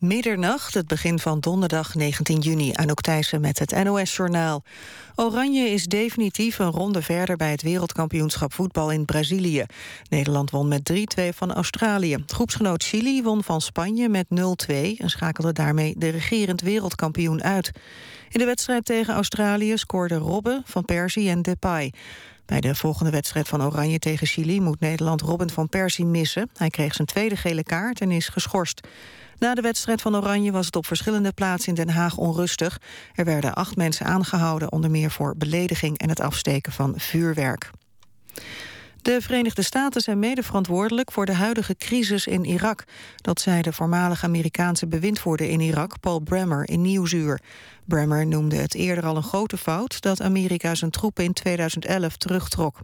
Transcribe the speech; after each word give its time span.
Middernacht, 0.00 0.74
het 0.74 0.86
begin 0.86 1.18
van 1.18 1.40
donderdag 1.40 1.94
19 1.94 2.38
juni. 2.38 2.72
Anouk 2.72 3.00
Thijssen 3.00 3.40
met 3.40 3.58
het 3.58 3.84
NOS-journaal. 3.84 4.62
Oranje 5.14 5.68
is 5.68 5.84
definitief 5.84 6.58
een 6.58 6.70
ronde 6.70 7.02
verder 7.02 7.36
bij 7.36 7.50
het 7.50 7.62
wereldkampioenschap 7.62 8.52
voetbal 8.52 8.90
in 8.90 9.04
Brazilië. 9.04 9.64
Nederland 10.08 10.50
won 10.50 10.68
met 10.68 10.92
3-2 10.92 11.28
van 11.34 11.52
Australië. 11.52 12.16
Groepsgenoot 12.26 12.82
Chili 12.84 13.22
won 13.22 13.44
van 13.44 13.60
Spanje 13.60 14.08
met 14.08 14.26
0-2... 14.30 14.74
en 14.96 15.10
schakelde 15.10 15.52
daarmee 15.52 15.94
de 15.96 16.08
regerend 16.08 16.60
wereldkampioen 16.60 17.42
uit. 17.42 17.70
In 18.28 18.38
de 18.38 18.44
wedstrijd 18.44 18.84
tegen 18.84 19.14
Australië 19.14 19.78
scoorden 19.78 20.18
Robben, 20.18 20.62
Van 20.66 20.84
Persie 20.84 21.28
en 21.28 21.42
Depay. 21.42 21.92
Bij 22.46 22.60
de 22.60 22.74
volgende 22.74 23.10
wedstrijd 23.10 23.48
van 23.48 23.62
Oranje 23.62 23.98
tegen 23.98 24.26
Chili 24.26 24.60
moet 24.60 24.80
Nederland 24.80 25.20
Robin 25.20 25.50
van 25.50 25.68
Persie 25.68 26.04
missen. 26.04 26.50
Hij 26.56 26.70
kreeg 26.70 26.94
zijn 26.94 27.06
tweede 27.06 27.36
gele 27.36 27.62
kaart 27.62 28.00
en 28.00 28.10
is 28.10 28.28
geschorst. 28.28 28.86
Na 29.40 29.54
de 29.54 29.60
wedstrijd 29.60 30.02
van 30.02 30.16
Oranje 30.16 30.52
was 30.52 30.66
het 30.66 30.76
op 30.76 30.86
verschillende 30.86 31.32
plaatsen 31.32 31.68
in 31.68 31.74
Den 31.74 31.94
Haag 31.94 32.16
onrustig. 32.16 32.80
Er 33.14 33.24
werden 33.24 33.54
acht 33.54 33.76
mensen 33.76 34.06
aangehouden, 34.06 34.72
onder 34.72 34.90
meer 34.90 35.10
voor 35.10 35.36
belediging 35.36 35.98
en 35.98 36.08
het 36.08 36.20
afsteken 36.20 36.72
van 36.72 36.94
vuurwerk. 36.96 37.70
De 39.02 39.20
Verenigde 39.20 39.62
Staten 39.62 40.00
zijn 40.00 40.18
mede 40.18 40.42
verantwoordelijk 40.42 41.12
voor 41.12 41.26
de 41.26 41.34
huidige 41.34 41.76
crisis 41.76 42.26
in 42.26 42.44
Irak. 42.44 42.84
Dat 43.16 43.40
zei 43.40 43.62
de 43.62 43.72
voormalige 43.72 44.24
Amerikaanse 44.24 44.86
bewindvoerder 44.86 45.48
in 45.48 45.60
Irak, 45.60 46.00
Paul 46.00 46.20
Bremer, 46.20 46.68
in 46.68 46.80
Nieuwsuur. 46.80 47.40
Bremer 47.84 48.26
noemde 48.26 48.56
het 48.56 48.74
eerder 48.74 49.04
al 49.04 49.16
een 49.16 49.22
grote 49.22 49.56
fout 49.56 50.00
dat 50.00 50.22
Amerika 50.22 50.74
zijn 50.74 50.90
troepen 50.90 51.24
in 51.24 51.32
2011 51.32 52.16
terugtrok. 52.16 52.80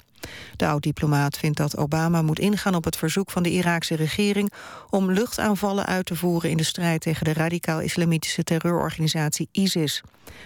De 0.56 0.66
oud-diplomaat 0.66 1.38
vindt 1.38 1.56
dat 1.56 1.76
Obama 1.76 2.22
moet 2.22 2.38
ingaan 2.38 2.74
op 2.74 2.84
het 2.84 2.96
verzoek 2.96 3.30
van 3.30 3.42
de 3.42 3.50
Iraakse 3.50 3.94
regering 3.94 4.52
om 4.90 5.10
luchtaanvallen 5.10 5.86
uit 5.86 6.06
te 6.06 6.16
voeren 6.16 6.50
in 6.50 6.56
de 6.56 6.62
strijd 6.62 7.00
tegen 7.00 7.24
de 7.24 7.32
radicaal-islamitische 7.32 8.42
terreurorganisatie 8.42 9.48
ISIS. 9.52 10.02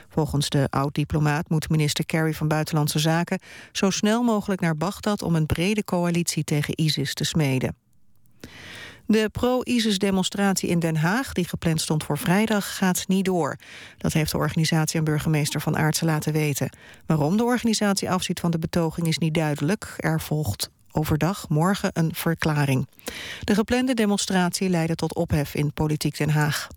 Volgens 0.09 0.49
de 0.49 0.67
oud-diplomaat 0.71 1.49
moet 1.49 1.69
minister 1.69 2.07
Kerry 2.07 2.35
van 2.35 2.49
Buitenlandse 2.49 2.99
Zaken 2.99 3.41
zo 3.73 3.91
snel 3.91 4.23
mogelijk 4.23 4.61
naar 4.61 4.77
Bagdad 4.77 5.23
om 5.23 5.35
een 5.35 5.47
brede 5.47 5.85
coalitie 5.85 6.45
tegen 6.45 6.79
ISIS 6.79 7.15
te 7.15 7.25
smeden. 7.25 7.77
De 9.11 9.29
pro-ISIS-demonstratie 9.29 10.69
in 10.69 10.79
Den 10.79 10.97
Haag, 10.97 11.33
die 11.33 11.49
gepland 11.49 11.81
stond 11.81 12.05
voor 12.05 12.19
vrijdag, 12.19 12.77
gaat 12.77 13.09
niet 13.09 13.25
door. 13.25 13.57
Dat 13.99 14.13
heeft 14.13 14.31
de 14.31 14.37
organisatie 14.37 14.99
en 14.99 15.05
burgemeester 15.05 15.61
Van 15.61 15.77
Aartsen 15.77 16.07
laten 16.07 16.33
weten. 16.33 16.71
Waarom 17.07 17.37
de 17.37 17.45
organisatie 17.45 18.11
afziet 18.11 18.41
van 18.41 18.51
de 18.51 18.59
betoging 18.59 19.07
is 19.07 19.19
niet 19.19 19.35
duidelijk. 19.35 19.95
Er 19.97 20.21
volgt 20.21 20.71
overdag 20.93 21.49
morgen 21.49 21.91
een 21.93 22.15
verklaring. 22.15 22.89
De 23.45 23.55
geplande 23.55 23.95
demonstratie 23.95 24.69
leidde 24.69 24.95
tot 24.95 25.15
ophef 25.15 25.55
in 25.55 25.73
Politiek 25.73 26.19
Den 26.19 26.31
Haag. 26.31 26.69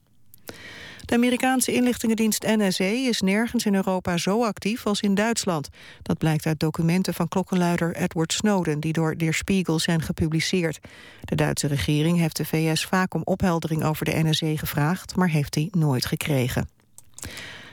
De 1.06 1.16
Amerikaanse 1.16 1.74
inlichtingendienst 1.74 2.44
NSA 2.44 2.84
is 2.84 3.22
nergens 3.22 3.66
in 3.66 3.76
Europa 3.76 4.18
zo 4.18 4.44
actief 4.44 4.86
als 4.86 5.02
in 5.02 5.16
Duitsland. 5.16 5.70
Dat 6.02 6.18
blijkt 6.18 6.46
uit 6.46 6.60
documenten 6.60 7.14
van 7.14 7.28
klokkenluider 7.28 7.96
Edward 7.96 8.34
Snowden... 8.34 8.80
die 8.80 8.94
door 8.94 9.18
Der 9.18 9.34
Spiegel 9.34 9.80
zijn 9.80 10.02
gepubliceerd. 10.02 10.80
De 11.22 11.36
Duitse 11.36 11.68
regering 11.68 12.18
heeft 12.18 12.38
de 12.38 12.46
VS 12.46 12.86
vaak 12.86 13.14
om 13.14 13.22
opheldering 13.24 13.84
over 13.84 14.06
de 14.06 14.24
NSA 14.24 14.56
gevraagd... 14.56 15.16
maar 15.16 15.30
heeft 15.30 15.54
die 15.54 15.70
nooit 15.72 16.06
gekregen. 16.06 16.70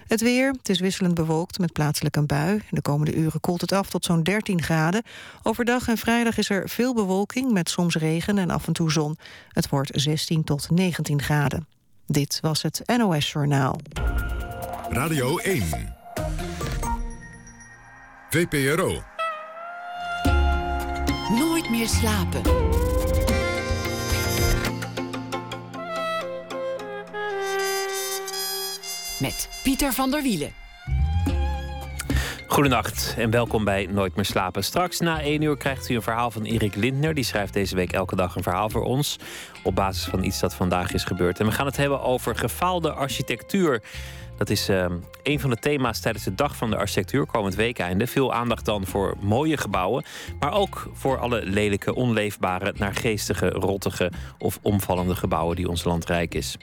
Het 0.07 0.21
weer, 0.21 0.51
het 0.51 0.69
is 0.69 0.81
wisselend 0.81 1.15
bewolkt 1.15 1.59
met 1.59 1.73
plaatselijk 1.73 2.17
een 2.17 2.27
bui. 2.27 2.63
De 2.71 2.83
komende 2.83 3.15
uren 3.15 3.41
koelt 3.41 3.61
het 3.61 3.73
af 3.73 3.91
tot 3.91 4.05
zo'n 4.05 4.23
13 4.23 4.63
graden. 4.63 5.03
Overdag 5.43 5.89
en 5.89 5.99
vrijdag 5.99 6.39
is 6.39 6.51
er 6.51 6.69
veel 6.69 6.95
bewolking 6.95 7.53
met 7.53 7.71
soms 7.71 7.97
regen 7.97 8.39
en 8.39 8.51
af 8.51 8.67
en 8.67 8.73
toe 8.73 8.91
zon. 8.91 9.17
Het 9.49 9.69
wordt 9.69 9.91
16 9.95 10.45
tot 10.45 10.71
19 10.71 11.23
graden. 11.23 11.67
Dit 12.11 12.39
was 12.41 12.63
het 12.63 12.83
NOS 12.97 13.33
Journaal. 13.33 13.81
Radio 14.89 15.39
1. 15.39 15.63
VPRO. 18.31 19.03
Nooit 21.39 21.71
meer 21.71 21.89
slapen. 21.89 22.43
Met 29.19 29.49
Pieter 29.63 29.93
van 29.93 30.11
der 30.11 30.23
Wielen. 30.23 30.60
Goedenacht 32.51 33.15
en 33.19 33.31
welkom 33.31 33.65
bij 33.65 33.89
Nooit 33.91 34.17
meer 34.17 34.25
slapen. 34.25 34.65
Straks 34.65 35.01
na 35.01 35.21
één 35.23 35.43
uur 35.43 35.57
krijgt 35.57 35.89
u 35.89 35.95
een 35.95 36.03
verhaal 36.03 36.31
van 36.31 36.43
Erik 36.43 36.75
Lindner. 36.75 37.15
Die 37.15 37.25
schrijft 37.25 37.53
deze 37.53 37.75
week 37.77 37.93
elke 37.93 38.17
dag 38.17 38.37
een 38.37 38.43
verhaal 38.43 38.71
voor 38.71 38.83
ons. 38.83 39.19
Op 39.63 39.75
basis 39.75 40.05
van 40.05 40.25
iets 40.25 40.41
dat 40.41 40.55
vandaag 40.55 40.93
is 40.93 41.05
gebeurd. 41.05 41.41
En 41.41 41.47
we 41.47 41.53
gaan 41.53 41.67
het 41.67 41.77
hebben 41.77 42.03
over 42.03 42.37
gefaalde 42.37 42.93
architectuur. 42.93 43.83
Dat 44.37 44.51
is 44.51 44.69
uh, 44.69 44.85
een 45.23 45.41
van 45.41 45.51
de 45.51 45.57
thema's 45.57 46.01
tijdens 46.01 46.25
de 46.25 46.35
Dag 46.35 46.57
van 46.57 46.71
de 46.71 46.77
Architectuur 46.77 47.27
komend 47.27 47.55
weekeinde. 47.55 48.07
Veel 48.07 48.33
aandacht 48.35 48.65
dan 48.65 48.87
voor 48.87 49.17
mooie 49.21 49.57
gebouwen, 49.57 50.05
maar 50.41 50.53
ook 50.53 50.91
voor 50.93 51.19
alle 51.19 51.43
lelijke, 51.45 51.95
onleefbare, 51.95 52.75
naargeestige, 52.77 53.49
rottige 53.49 54.13
of 54.39 54.59
omvallende 54.63 55.17
gebouwen 55.17 55.57
die 55.57 55.69
ons 55.69 55.85
land 55.85 56.07
rijk 56.07 56.35
is. 56.35 56.57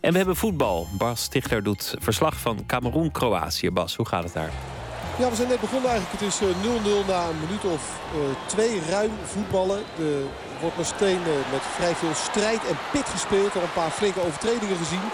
En 0.00 0.10
we 0.10 0.16
hebben 0.16 0.36
voetbal. 0.36 0.86
Bas 0.98 1.22
Stichler 1.22 1.62
doet 1.62 1.94
verslag 1.98 2.36
van 2.36 2.66
Cameroen-Kroatië. 2.66 3.70
Bas, 3.70 3.96
hoe 3.96 4.06
gaat 4.06 4.24
het 4.24 4.32
daar? 4.32 4.50
Ja, 5.18 5.30
we 5.30 5.36
zijn 5.36 5.48
net 5.48 5.60
begonnen 5.60 5.90
eigenlijk. 5.90 6.20
Het 6.20 6.32
is 6.32 6.38
0-0 6.40 6.44
eh, 6.44 7.08
na 7.08 7.28
een 7.28 7.40
minuut 7.44 7.64
of 7.64 7.82
uh, 8.14 8.20
twee 8.46 8.80
ruim 8.90 9.12
voetballen. 9.24 9.78
Er 9.98 10.60
wordt 10.60 10.76
nog 10.76 10.86
steeds 10.86 11.26
uh, 11.26 11.52
met 11.52 11.64
vrij 11.76 11.94
veel 11.94 12.14
strijd 12.14 12.62
en 12.70 12.78
pit 12.92 13.08
gespeeld. 13.08 13.54
Al 13.54 13.62
een 13.62 13.80
paar 13.80 13.90
flinke 13.90 14.24
overtredingen 14.26 14.76
gezien. 14.76 15.06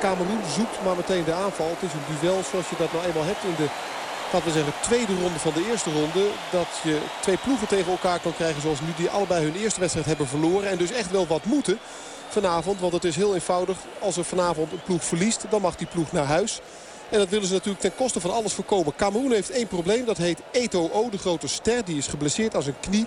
Cameroen 0.00 0.40
zoekt 0.56 0.84
maar 0.84 0.96
meteen 0.96 1.24
de 1.24 1.32
aanval. 1.32 1.68
Het 1.68 1.82
is 1.88 1.92
een 1.92 2.18
duel 2.20 2.40
zoals 2.50 2.68
je 2.70 2.76
dat 2.78 2.92
nou 2.92 3.04
eenmaal 3.06 3.24
hebt 3.24 3.44
in 3.44 3.54
de 3.56 3.68
laten 4.32 4.48
we 4.48 4.54
zeggen, 4.58 4.72
tweede 4.80 5.14
ronde 5.22 5.38
van 5.38 5.52
de 5.54 5.66
eerste 5.70 5.90
ronde. 5.92 6.24
Dat 6.50 6.70
je 6.82 6.98
twee 7.20 7.36
ploegen 7.36 7.68
tegen 7.68 7.90
elkaar 7.90 8.20
kan 8.20 8.34
krijgen 8.34 8.62
zoals 8.62 8.80
nu. 8.80 8.88
Die 8.96 9.10
allebei 9.10 9.44
hun 9.44 9.56
eerste 9.56 9.80
wedstrijd 9.80 10.06
hebben 10.06 10.28
verloren. 10.28 10.70
En 10.70 10.78
dus 10.78 10.92
echt 10.92 11.10
wel 11.10 11.26
wat 11.26 11.44
moeten 11.44 11.78
vanavond. 12.28 12.80
Want 12.80 12.92
het 12.92 13.04
is 13.04 13.16
heel 13.16 13.34
eenvoudig. 13.34 13.76
Als 13.98 14.16
er 14.16 14.24
vanavond 14.24 14.72
een 14.72 14.82
ploeg 14.84 15.04
verliest, 15.04 15.44
dan 15.50 15.60
mag 15.60 15.76
die 15.76 15.86
ploeg 15.86 16.12
naar 16.12 16.24
huis. 16.26 16.60
En 17.10 17.18
dat 17.18 17.28
willen 17.28 17.46
ze 17.46 17.52
natuurlijk 17.52 17.80
ten 17.80 17.94
koste 17.94 18.20
van 18.20 18.30
alles 18.30 18.52
voorkomen. 18.52 18.96
Cameroen 18.96 19.32
heeft 19.32 19.50
één 19.50 19.66
probleem. 19.66 20.04
Dat 20.04 20.16
heet 20.16 20.42
Eto'o, 20.50 21.10
de 21.10 21.18
grote 21.18 21.48
ster. 21.48 21.84
Die 21.84 21.96
is 21.96 22.06
geblesseerd 22.06 22.54
aan 22.54 22.62
zijn 22.62 22.80
knie. 22.80 23.06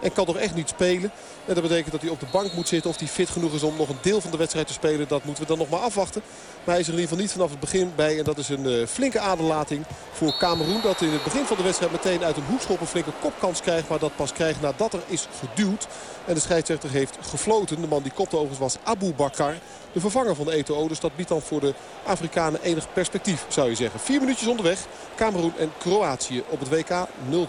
En 0.00 0.12
kan 0.12 0.24
toch 0.24 0.36
echt 0.36 0.54
niet 0.54 0.68
spelen. 0.68 1.10
En 1.46 1.54
dat 1.54 1.62
betekent 1.62 1.92
dat 1.92 2.00
hij 2.00 2.10
op 2.10 2.20
de 2.20 2.26
bank 2.32 2.52
moet 2.52 2.68
zitten. 2.68 2.90
Of 2.90 2.98
hij 2.98 3.08
fit 3.08 3.28
genoeg 3.28 3.54
is 3.54 3.62
om 3.62 3.76
nog 3.76 3.88
een 3.88 3.98
deel 4.02 4.20
van 4.20 4.30
de 4.30 4.36
wedstrijd 4.36 4.66
te 4.66 4.72
spelen. 4.72 5.08
Dat 5.08 5.24
moeten 5.24 5.42
we 5.42 5.48
dan 5.48 5.58
nog 5.58 5.68
maar 5.68 5.80
afwachten. 5.80 6.22
Maar 6.64 6.74
hij 6.74 6.80
is 6.80 6.86
er 6.86 6.92
in 6.92 6.98
ieder 6.98 7.08
geval 7.08 7.24
niet 7.24 7.32
vanaf 7.32 7.50
het 7.50 7.60
begin 7.60 7.92
bij. 7.96 8.18
En 8.18 8.24
dat 8.24 8.38
is 8.38 8.48
een 8.48 8.64
uh, 8.64 8.86
flinke 8.86 9.20
aderlating 9.20 9.84
voor 10.12 10.36
Cameroen. 10.38 10.80
Dat 10.82 11.00
in 11.00 11.12
het 11.12 11.24
begin 11.24 11.44
van 11.44 11.56
de 11.56 11.62
wedstrijd 11.62 11.92
meteen 11.92 12.24
uit 12.24 12.36
een 12.36 12.46
hoekschop 12.48 12.80
een 12.80 12.86
flinke 12.86 13.12
kopkans 13.20 13.60
krijgt. 13.60 13.88
Maar 13.88 13.98
dat 13.98 14.16
pas 14.16 14.32
krijgt 14.32 14.60
nadat 14.60 14.92
er 14.92 15.02
is 15.06 15.28
geduwd. 15.38 15.86
En 16.26 16.34
de 16.34 16.40
scheidsrechter 16.40 16.90
heeft 16.90 17.18
gefloten. 17.20 17.80
De 17.80 17.86
man 17.86 18.02
die 18.02 18.12
kopte 18.12 18.58
was 18.58 18.76
Abu 18.82 19.14
Bakar. 19.14 19.54
De 19.92 20.00
vervanger 20.00 20.34
van 20.34 20.46
de 20.46 20.52
Eto'o. 20.52 20.88
Dus 20.88 21.00
dat 21.00 21.16
biedt 21.16 21.28
dan 21.28 21.40
voor 21.40 21.60
de 21.60 21.74
Afrikanen 22.04 22.62
enig 22.62 22.92
perspectief 22.92 23.44
zou 23.48 23.68
je 23.68 23.74
zeggen. 23.74 24.00
Vier 24.00 24.20
minuutjes 24.20 24.48
onderweg. 24.48 24.86
Cameroen 25.16 25.52
en 25.58 25.72
Kroatië 25.78 26.42
op 26.48 26.60
het 26.60 26.68
WK 26.68 27.06
0 27.28 27.48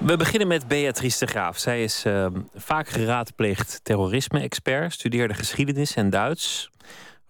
we 0.00 0.16
beginnen 0.16 0.48
met 0.48 0.68
Beatrice 0.68 1.24
de 1.24 1.30
Graaf. 1.30 1.58
Zij 1.58 1.82
is 1.82 2.04
uh, 2.06 2.26
vaak 2.54 2.88
geraadpleegd 2.88 3.80
terrorisme-expert, 3.82 4.92
studeerde 4.92 5.34
geschiedenis 5.34 5.94
en 5.94 6.10
Duits. 6.10 6.70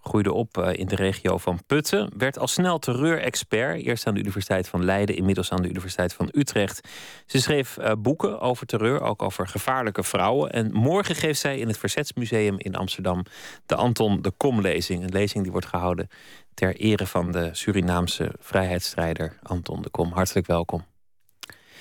Groeide 0.01 0.33
op 0.33 0.57
uh, 0.57 0.73
in 0.73 0.87
de 0.87 0.95
regio 0.95 1.37
van 1.37 1.59
Putten. 1.65 2.11
Werd 2.17 2.39
al 2.39 2.47
snel 2.47 2.79
terreur-expert. 2.79 3.81
Eerst 3.81 4.07
aan 4.07 4.13
de 4.13 4.19
Universiteit 4.19 4.67
van 4.67 4.85
Leiden, 4.85 5.15
inmiddels 5.15 5.51
aan 5.51 5.61
de 5.61 5.69
Universiteit 5.69 6.13
van 6.13 6.29
Utrecht. 6.31 6.87
Ze 7.25 7.41
schreef 7.41 7.77
uh, 7.77 7.91
boeken 7.97 8.39
over 8.39 8.65
terreur, 8.65 9.01
ook 9.01 9.21
over 9.21 9.47
gevaarlijke 9.47 10.03
vrouwen. 10.03 10.51
En 10.51 10.71
morgen 10.71 11.15
geeft 11.15 11.39
zij 11.39 11.57
in 11.57 11.67
het 11.67 11.77
Verzetsmuseum 11.77 12.55
in 12.57 12.75
Amsterdam 12.75 13.23
de 13.65 13.75
Anton 13.75 14.21
de 14.21 14.31
Kom-lezing. 14.31 15.03
Een 15.03 15.09
lezing 15.09 15.43
die 15.43 15.51
wordt 15.51 15.67
gehouden 15.67 16.07
ter 16.53 16.75
ere 16.75 17.07
van 17.07 17.31
de 17.31 17.49
Surinaamse 17.51 18.31
vrijheidsstrijder 18.39 19.37
Anton 19.43 19.81
de 19.81 19.89
Kom. 19.89 20.11
Hartelijk 20.11 20.47
welkom. 20.47 20.85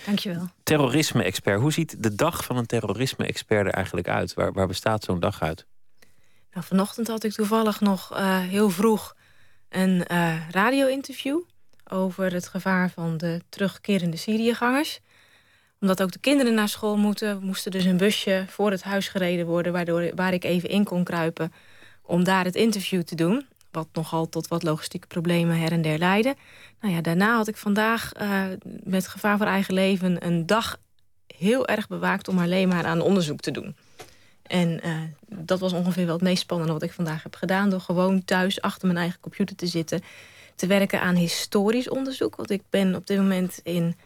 Dankjewel. 0.07 0.49
Terrorisme-expert. 0.63 1.61
Hoe 1.61 1.73
ziet 1.73 2.03
de 2.03 2.15
dag 2.15 2.45
van 2.45 2.57
een 2.57 2.67
terrorisme-expert 2.67 3.67
er 3.67 3.73
eigenlijk 3.73 4.09
uit? 4.09 4.35
Waar, 4.35 4.53
waar 4.53 4.67
bestaat 4.67 5.05
zo'n 5.05 5.21
dag 5.21 5.43
uit? 5.43 5.67
Nou, 6.53 6.67
vanochtend 6.67 7.07
had 7.07 7.25
ik 7.25 7.33
toevallig 7.33 7.81
nog 7.81 8.13
uh, 8.13 8.39
heel 8.39 8.71
vroeg 8.71 9.17
een 9.69 10.05
uh, 10.13 10.49
radio-interview... 10.51 11.39
over 11.89 12.33
het 12.33 12.49
gevaar 12.49 12.91
van 12.91 13.17
de 13.17 13.41
terugkerende 13.49 14.17
Syriëgangers. 14.17 15.01
Omdat 15.81 16.03
ook 16.03 16.13
de 16.13 16.19
kinderen 16.19 16.55
naar 16.55 16.69
school 16.69 16.97
moeten... 16.97 17.43
moesten 17.43 17.71
dus 17.71 17.85
een 17.85 17.97
busje 17.97 18.45
voor 18.49 18.71
het 18.71 18.83
huis 18.83 19.09
gereden 19.09 19.47
worden... 19.47 19.73
Waardoor, 19.73 20.15
waar 20.15 20.33
ik 20.33 20.45
even 20.45 20.69
in 20.69 20.85
kon 20.85 21.05
kruipen 21.05 21.53
om 22.03 22.25
daar 22.25 22.45
het 22.45 22.55
interview 22.55 23.03
te 23.03 23.15
doen. 23.15 23.47
Wat 23.71 23.89
nogal 23.93 24.29
tot 24.29 24.49
wat 24.49 24.63
logistieke 24.63 25.07
problemen 25.07 25.59
her 25.59 25.73
en 25.73 25.83
der 25.83 25.99
leidde. 25.99 26.35
Nou 26.81 26.95
ja, 26.95 27.01
daarna 27.01 27.37
had 27.37 27.49
ik 27.49 27.57
vandaag 27.57 28.13
uh, 28.21 28.45
met 28.85 29.09
gevaar 29.09 29.37
voor 29.37 29.47
eigen 29.47 29.75
leven 29.75 30.27
een 30.27 30.47
dag 30.47 30.77
heel 31.27 31.67
erg 31.67 31.89
bewaakt 31.89 32.29
om 32.29 32.39
alleen 32.39 32.69
maar 32.69 32.87
aan 32.87 33.01
onderzoek 33.01 33.41
te 33.41 33.51
doen. 33.51 33.77
En 34.51 34.81
uh, 34.85 34.97
dat 35.29 35.61
was 35.61 35.73
ongeveer 35.73 36.05
wel 36.05 36.15
het 36.15 36.23
meest 36.23 36.43
spannende 36.43 36.73
wat 36.73 36.83
ik 36.83 36.93
vandaag 36.93 37.23
heb 37.23 37.35
gedaan. 37.35 37.71
Door 37.71 37.81
gewoon 37.81 38.25
thuis 38.25 38.61
achter 38.61 38.87
mijn 38.87 38.99
eigen 38.99 39.21
computer 39.21 39.57
te 39.57 39.67
zitten. 39.67 40.03
Te 40.55 40.67
werken 40.67 41.01
aan 41.01 41.15
historisch 41.15 41.89
onderzoek. 41.89 42.37
Want 42.37 42.51
ik 42.51 42.63
ben 42.71 42.95
op 42.95 43.07
dit 43.07 43.19
moment 43.19 43.61
in 43.63 43.97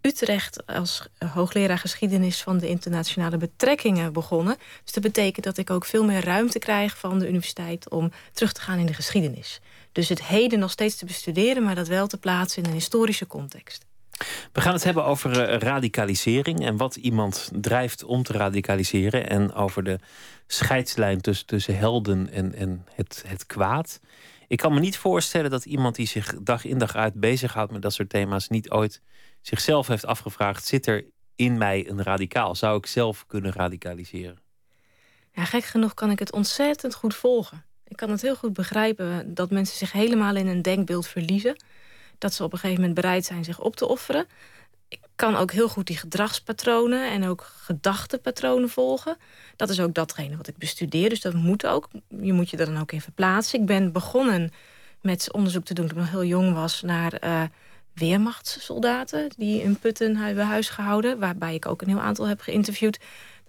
Utrecht 0.00 0.66
als 0.66 1.08
hoogleraar 1.32 1.78
geschiedenis 1.78 2.42
van 2.42 2.58
de 2.58 2.68
internationale 2.68 3.36
betrekkingen 3.36 4.12
begonnen. 4.12 4.56
Dus 4.84 4.92
dat 4.92 5.02
betekent 5.02 5.44
dat 5.44 5.58
ik 5.58 5.70
ook 5.70 5.84
veel 5.84 6.04
meer 6.04 6.24
ruimte 6.24 6.58
krijg 6.58 6.98
van 6.98 7.18
de 7.18 7.28
universiteit 7.28 7.88
om 7.88 8.12
terug 8.32 8.52
te 8.52 8.60
gaan 8.60 8.78
in 8.78 8.86
de 8.86 8.94
geschiedenis. 8.94 9.60
Dus 9.92 10.08
het 10.08 10.24
heden 10.24 10.58
nog 10.58 10.70
steeds 10.70 10.96
te 10.96 11.04
bestuderen, 11.04 11.62
maar 11.62 11.74
dat 11.74 11.88
wel 11.88 12.06
te 12.06 12.18
plaatsen 12.18 12.62
in 12.62 12.68
een 12.68 12.74
historische 12.74 13.26
context. 13.26 13.88
We 14.52 14.60
gaan 14.60 14.72
het 14.72 14.84
hebben 14.84 15.04
over 15.04 15.42
eh, 15.42 15.58
radicalisering 15.58 16.66
en 16.66 16.76
wat 16.76 16.96
iemand 16.96 17.50
drijft 17.54 18.04
om 18.04 18.22
te 18.22 18.32
radicaliseren. 18.32 19.28
En 19.28 19.52
over 19.52 19.84
de 19.84 19.98
scheidslijn 20.46 21.20
tussen, 21.20 21.46
tussen 21.46 21.76
helden 21.76 22.30
en, 22.32 22.54
en 22.54 22.86
het, 22.94 23.24
het 23.26 23.46
kwaad. 23.46 24.00
Ik 24.48 24.58
kan 24.58 24.74
me 24.74 24.80
niet 24.80 24.96
voorstellen 24.96 25.50
dat 25.50 25.64
iemand 25.64 25.94
die 25.94 26.06
zich 26.06 26.34
dag 26.42 26.64
in 26.64 26.78
dag 26.78 26.94
uit 26.94 27.14
bezighoudt 27.14 27.72
met 27.72 27.82
dat 27.82 27.92
soort 27.92 28.08
thema's 28.08 28.48
niet 28.48 28.70
ooit 28.70 29.02
zichzelf 29.40 29.86
heeft 29.86 30.06
afgevraagd: 30.06 30.66
zit 30.66 30.86
er 30.86 31.04
in 31.36 31.58
mij 31.58 31.88
een 31.88 32.02
radicaal? 32.02 32.54
Zou 32.54 32.78
ik 32.78 32.86
zelf 32.86 33.26
kunnen 33.26 33.52
radicaliseren? 33.52 34.38
Ja, 35.32 35.44
gek 35.44 35.64
genoeg 35.64 35.94
kan 35.94 36.10
ik 36.10 36.18
het 36.18 36.32
ontzettend 36.32 36.94
goed 36.94 37.14
volgen. 37.14 37.64
Ik 37.84 37.96
kan 37.96 38.10
het 38.10 38.22
heel 38.22 38.36
goed 38.36 38.52
begrijpen 38.52 39.34
dat 39.34 39.50
mensen 39.50 39.76
zich 39.76 39.92
helemaal 39.92 40.36
in 40.36 40.46
een 40.46 40.62
denkbeeld 40.62 41.06
verliezen. 41.06 41.56
Dat 42.20 42.34
ze 42.34 42.44
op 42.44 42.52
een 42.52 42.58
gegeven 42.58 42.80
moment 42.80 43.00
bereid 43.00 43.24
zijn 43.24 43.44
zich 43.44 43.60
op 43.60 43.76
te 43.76 43.86
offeren. 43.86 44.26
Ik 44.88 45.00
kan 45.16 45.36
ook 45.36 45.52
heel 45.52 45.68
goed 45.68 45.86
die 45.86 45.96
gedragspatronen 45.96 47.10
en 47.10 47.26
ook 47.26 47.52
gedachtenpatronen 47.56 48.68
volgen. 48.68 49.16
Dat 49.56 49.70
is 49.70 49.80
ook 49.80 49.94
datgene 49.94 50.36
wat 50.36 50.48
ik 50.48 50.56
bestudeer, 50.56 51.08
dus 51.08 51.20
dat 51.20 51.34
moet 51.34 51.66
ook. 51.66 51.88
Je 52.20 52.32
moet 52.32 52.50
je 52.50 52.56
er 52.56 52.66
dan 52.66 52.80
ook 52.80 52.92
in 52.92 53.00
verplaatsen. 53.00 53.60
Ik 53.60 53.66
ben 53.66 53.92
begonnen 53.92 54.52
met 55.00 55.32
onderzoek 55.32 55.64
te 55.64 55.74
doen 55.74 55.86
toen 55.86 55.96
ik 55.96 56.02
nog 56.02 56.10
heel 56.10 56.24
jong 56.24 56.54
was... 56.54 56.82
naar 56.82 57.24
uh, 57.24 57.42
weermachtssoldaten 57.94 59.30
die 59.36 59.62
in 59.62 59.78
Putten 59.78 60.16
hebben 60.16 60.46
huis 60.46 60.68
gehouden... 60.68 61.18
waarbij 61.18 61.54
ik 61.54 61.66
ook 61.66 61.82
een 61.82 61.88
heel 61.88 62.00
aantal 62.00 62.26
heb 62.26 62.40
geïnterviewd. 62.40 62.98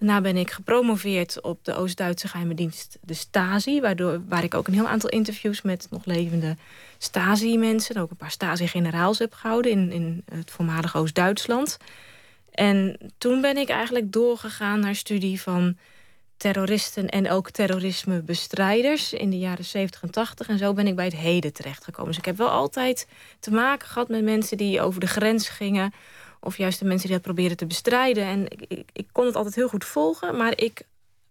Daarna 0.01 0.21
ben 0.21 0.37
ik 0.37 0.51
gepromoveerd 0.51 1.41
op 1.41 1.65
de 1.65 1.75
Oost-Duitse 1.75 2.27
geheime 2.27 2.53
dienst, 2.53 2.97
de 3.01 3.13
Stasi... 3.13 3.81
Waardoor, 3.81 4.21
waar 4.27 4.43
ik 4.43 4.53
ook 4.53 4.67
een 4.67 4.73
heel 4.73 4.87
aantal 4.87 5.09
interviews 5.09 5.61
met 5.61 5.87
nog 5.89 6.05
levende 6.05 6.55
Stasi-mensen... 6.97 7.97
ook 7.97 8.09
een 8.09 8.17
paar 8.17 8.31
Stasi-generaals 8.31 9.19
heb 9.19 9.33
gehouden 9.33 9.71
in, 9.71 9.91
in 9.91 10.23
het 10.33 10.51
voormalige 10.51 10.97
Oost-Duitsland. 10.97 11.77
En 12.51 12.97
toen 13.17 13.41
ben 13.41 13.57
ik 13.57 13.69
eigenlijk 13.69 14.11
doorgegaan 14.11 14.79
naar 14.79 14.95
studie 14.95 15.41
van 15.41 15.77
terroristen 16.37 17.09
en 17.09 17.29
ook 17.29 17.49
terrorismebestrijders 17.49 19.13
in 19.13 19.29
de 19.29 19.39
jaren 19.39 19.65
70 19.65 20.01
en 20.01 20.11
80. 20.11 20.47
En 20.47 20.57
zo 20.57 20.73
ben 20.73 20.87
ik 20.87 20.95
bij 20.95 21.05
het 21.05 21.15
heden 21.15 21.53
terechtgekomen. 21.53 22.09
Dus 22.09 22.17
ik 22.17 22.25
heb 22.25 22.37
wel 22.37 22.49
altijd 22.49 23.07
te 23.39 23.51
maken 23.51 23.87
gehad 23.87 24.09
met 24.09 24.23
mensen 24.23 24.57
die 24.57 24.81
over 24.81 24.99
de 24.99 25.07
grens 25.07 25.49
gingen 25.49 25.93
of 26.41 26.57
juist 26.57 26.79
de 26.79 26.85
mensen 26.85 27.07
die 27.07 27.15
dat 27.15 27.25
proberen 27.25 27.57
te 27.57 27.65
bestrijden. 27.65 28.23
En 28.23 28.45
ik, 28.47 28.83
ik, 28.93 29.07
kon 29.11 29.25
het 29.25 29.35
altijd 29.35 29.55
heel 29.55 29.67
goed 29.67 29.85
volgen. 29.85 30.37
Maar 30.37 30.57
ik 30.57 30.81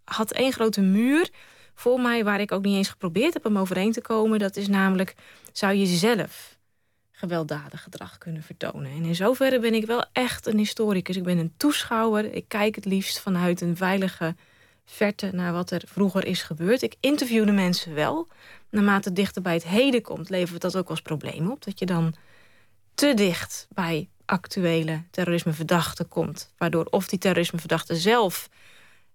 had 0.05 0.33
één 0.33 0.53
grote 0.53 0.81
muur 0.81 1.31
voor 1.75 2.01
mij... 2.01 2.25
waar 2.25 2.41
ik 2.41 2.53
ook 2.53 2.63
niet 2.63 2.77
eens 2.77 2.89
geprobeerd 2.89 3.35
heb 3.35 3.47
om 3.47 3.59
overheen 3.59 3.93
te 3.93 4.01
komen. 4.01 4.39
Dat 4.39 4.57
is 4.57 4.69
namelijk, 4.69 5.15
zou 5.53 5.75
je 5.75 5.87
zelf 5.87 6.59
gewelddadig 7.11 7.83
gedrag 7.83 8.19
kunnen 8.19 8.43
vertonen? 8.43 8.91
En 8.91 9.05
in 9.05 9.15
zoverre 9.15 9.59
ben 9.59 9.75
ik 9.75 9.87
wel 9.87 10.05
echt 10.13 10.47
een 10.47 10.59
historicus. 10.59 11.17
Ik 11.17 11.23
ben 11.23 11.39
een 11.39 11.53
toeschouwer. 11.57 12.35
Ik 12.35 12.45
kijk 12.49 12.75
het 12.75 12.85
liefst 12.85 13.21
vanuit 13.21 13.61
een 13.61 13.77
veilige 13.77 14.35
verte 14.85 15.31
naar 15.33 15.53
wat 15.53 15.71
er 15.71 15.83
vroeger 15.87 16.27
is 16.27 16.43
gebeurd. 16.43 16.83
Ik 16.83 16.95
interview 17.01 17.47
de 17.47 17.53
mensen 17.53 17.95
wel. 17.95 18.29
Naarmate 18.71 19.09
het 19.09 19.17
dichter 19.17 19.43
bij 19.43 19.55
het 19.55 19.65
heden 19.65 20.03
komt, 20.03 20.31
levert 20.31 20.61
dat 20.61 20.77
ook 20.77 20.89
als 20.89 21.03
probleem 21.03 21.51
op. 21.51 21.65
Dat 21.65 21.79
je 21.79 21.87
dan 21.87 22.15
te 22.95 23.15
dicht 23.15 23.67
bij 23.71 24.09
actuele 24.31 25.03
terrorismeverdachten 25.11 26.09
komt. 26.09 26.53
Waardoor 26.59 26.85
of 26.85 27.09
die 27.09 27.19
terrorismeverdachten 27.19 27.97
zelf 27.97 28.49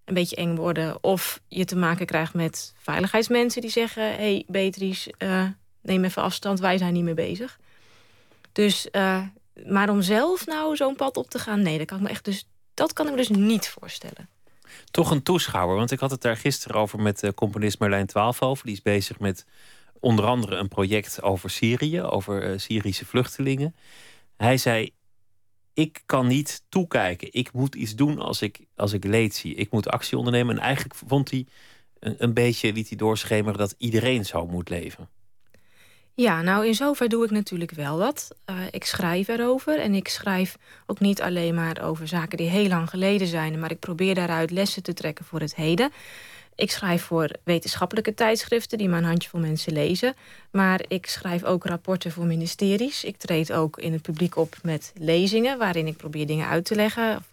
een 0.06 0.13
beetje 0.13 0.35
eng 0.35 0.56
worden... 0.56 1.03
of 1.03 1.41
je 1.47 1.65
te 1.65 1.75
maken 1.75 2.06
krijgt 2.06 2.33
met 2.33 2.73
veiligheidsmensen 2.77 3.62
die 3.62 3.69
zeggen... 3.69 4.03
hé 4.03 4.15
hey, 4.15 4.44
Beatrice, 4.47 5.13
uh, 5.17 5.47
neem 5.81 6.03
even 6.03 6.21
afstand, 6.21 6.59
wij 6.59 6.77
zijn 6.77 6.94
niet 6.94 7.03
meer 7.03 7.15
bezig. 7.15 7.59
Dus, 8.51 8.88
uh, 8.91 9.21
maar 9.65 9.89
om 9.89 10.01
zelf 10.01 10.45
nou 10.45 10.75
zo'n 10.75 10.95
pad 10.95 11.18
op 11.18 11.29
te 11.29 11.39
gaan... 11.39 11.61
nee, 11.61 11.77
dat 11.77 11.88
kan 11.88 11.97
ik 11.97 12.03
me 12.03 12.09
echt 12.09 12.25
dus, 12.25 12.47
dat 12.73 12.94
kan 12.94 13.06
ik 13.06 13.11
me 13.11 13.18
dus 13.18 13.29
niet 13.29 13.68
voorstellen. 13.68 14.29
Toch 14.91 15.11
een 15.11 15.23
toeschouwer, 15.23 15.75
want 15.75 15.91
ik 15.91 16.00
had 16.00 16.11
het 16.11 16.21
daar 16.21 16.38
gisteren 16.38 16.75
over... 16.75 17.01
met 17.01 17.23
uh, 17.23 17.29
componist 17.31 17.79
Merlijn 17.79 18.06
Twaalfhoven. 18.06 18.65
Die 18.65 18.75
is 18.75 18.81
bezig 18.81 19.19
met 19.19 19.45
onder 20.00 20.25
andere 20.25 20.56
een 20.56 20.68
project 20.68 21.21
over 21.21 21.50
Syrië... 21.50 22.01
over 22.01 22.59
Syrische 22.59 23.06
vluchtelingen. 23.06 23.75
Hij 24.38 24.57
zei, 24.57 24.91
ik 25.75 26.01
kan 26.06 26.27
niet 26.27 26.63
toekijken. 26.69 27.27
Ik 27.31 27.51
moet 27.54 27.75
iets 27.75 27.95
doen 27.95 28.19
als 28.19 28.42
ik, 28.42 28.60
als 28.75 28.94
ik 28.94 29.04
leed 29.04 29.36
zie. 29.36 29.56
Ik 29.56 29.72
moet 29.72 29.89
actie 29.89 30.18
ondernemen. 30.18 30.56
En 30.56 30.62
eigenlijk 30.62 30.95
vond 31.07 31.31
hij 31.31 31.45
een, 32.00 32.16
een 32.18 32.33
beetje, 32.33 32.74
liet 32.74 32.89
hij 32.89 32.98
doorschemeren 32.98 33.57
dat 33.57 33.75
iedereen 33.77 34.25
zo 34.25 34.48
moet 34.48 34.69
leven. 34.69 35.10
Ja, 36.13 36.42
nou 36.42 36.68
in 36.68 36.74
zover 36.74 37.10
doe 37.10 37.24
ik 37.24 37.31
natuurlijk 37.31 37.72
wel 37.72 37.98
wat. 37.98 38.36
Uh, 38.50 38.56
ik 38.72 38.86
schrijf 38.86 39.27
erover 39.27 39.80
en 39.80 39.94
ik 39.94 40.07
schrijf 40.07 40.57
ook 40.86 41.00
niet 41.00 41.22
alleen 41.22 41.56
maar 41.56 41.81
over 41.81 42.07
zaken 42.07 42.38
die 42.38 42.50
heel 42.50 42.68
lang 42.68 42.89
geleden 42.89 43.28
zijn, 43.28 43.60
maar 43.60 43.71
ik 43.71 43.80
probeer 43.80 44.16
daaruit 44.16 44.51
lessen 44.51 44.83
te 44.83 44.94
trekken 44.94 45.25
voor 45.25 45.39
het 45.39 45.56
heden. 45.56 45.92
Ik 46.56 46.72
schrijf 46.72 47.04
voor 47.04 47.30
wetenschappelijke 47.44 48.13
tijdschriften 48.13 48.78
die 48.78 48.90
maar 48.90 49.00
een 49.00 49.06
handjevol 49.06 49.40
mensen 49.40 49.74
lezen. 49.74 50.13
Maar 50.52 50.81
ik 50.88 51.06
schrijf 51.06 51.44
ook 51.44 51.66
rapporten 51.66 52.12
voor 52.12 52.25
ministeries. 52.25 53.04
Ik 53.04 53.18
treed 53.18 53.54
ook 53.54 53.78
in 53.78 53.94
het 53.94 54.02
publiek 54.02 54.36
op 54.36 54.56
met 54.63 54.94
lezingen... 54.98 55.57
waarin 55.57 55.88
ik 55.88 55.98
probeer 55.98 56.28
dingen 56.28 56.48
uit 56.48 56.66
te 56.66 56.75
leggen, 56.75 57.25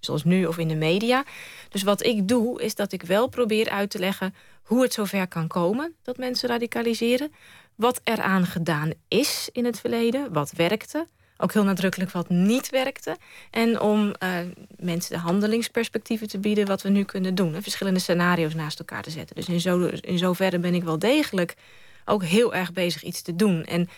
zoals 0.00 0.24
nu 0.24 0.46
of 0.46 0.58
in 0.58 0.68
de 0.68 0.74
media. 0.74 1.24
Dus 1.68 1.82
wat 1.82 2.04
ik 2.04 2.28
doe, 2.28 2.62
is 2.62 2.74
dat 2.74 2.92
ik 2.92 3.02
wel 3.02 3.28
probeer 3.28 3.70
uit 3.70 3.90
te 3.90 3.98
leggen... 3.98 4.34
hoe 4.62 4.82
het 4.82 4.92
zover 4.92 5.28
kan 5.28 5.46
komen 5.46 5.94
dat 6.02 6.16
mensen 6.16 6.48
radicaliseren. 6.48 7.32
Wat 7.74 8.00
eraan 8.04 8.46
gedaan 8.46 8.92
is 9.08 9.48
in 9.52 9.64
het 9.64 9.80
verleden, 9.80 10.32
wat 10.32 10.52
werkte 10.52 11.06
ook 11.38 11.52
heel 11.52 11.64
nadrukkelijk 11.64 12.10
wat 12.10 12.28
niet 12.28 12.70
werkte. 12.70 13.16
En 13.50 13.80
om 13.80 14.14
uh, 14.22 14.38
mensen 14.76 15.12
de 15.12 15.20
handelingsperspectieven 15.20 16.28
te 16.28 16.38
bieden... 16.38 16.66
wat 16.66 16.82
we 16.82 16.88
nu 16.88 17.04
kunnen 17.04 17.34
doen. 17.34 17.54
En 17.54 17.62
verschillende 17.62 18.00
scenario's 18.00 18.54
naast 18.54 18.78
elkaar 18.78 19.02
te 19.02 19.10
zetten. 19.10 19.36
Dus 19.36 19.48
in, 19.48 19.60
zo, 19.60 19.86
in 19.86 20.18
zoverre 20.18 20.58
ben 20.58 20.74
ik 20.74 20.84
wel 20.84 20.98
degelijk 20.98 21.56
ook 22.04 22.24
heel 22.24 22.54
erg 22.54 22.72
bezig 22.72 23.02
iets 23.02 23.22
te 23.22 23.36
doen. 23.36 23.64
En 23.64 23.88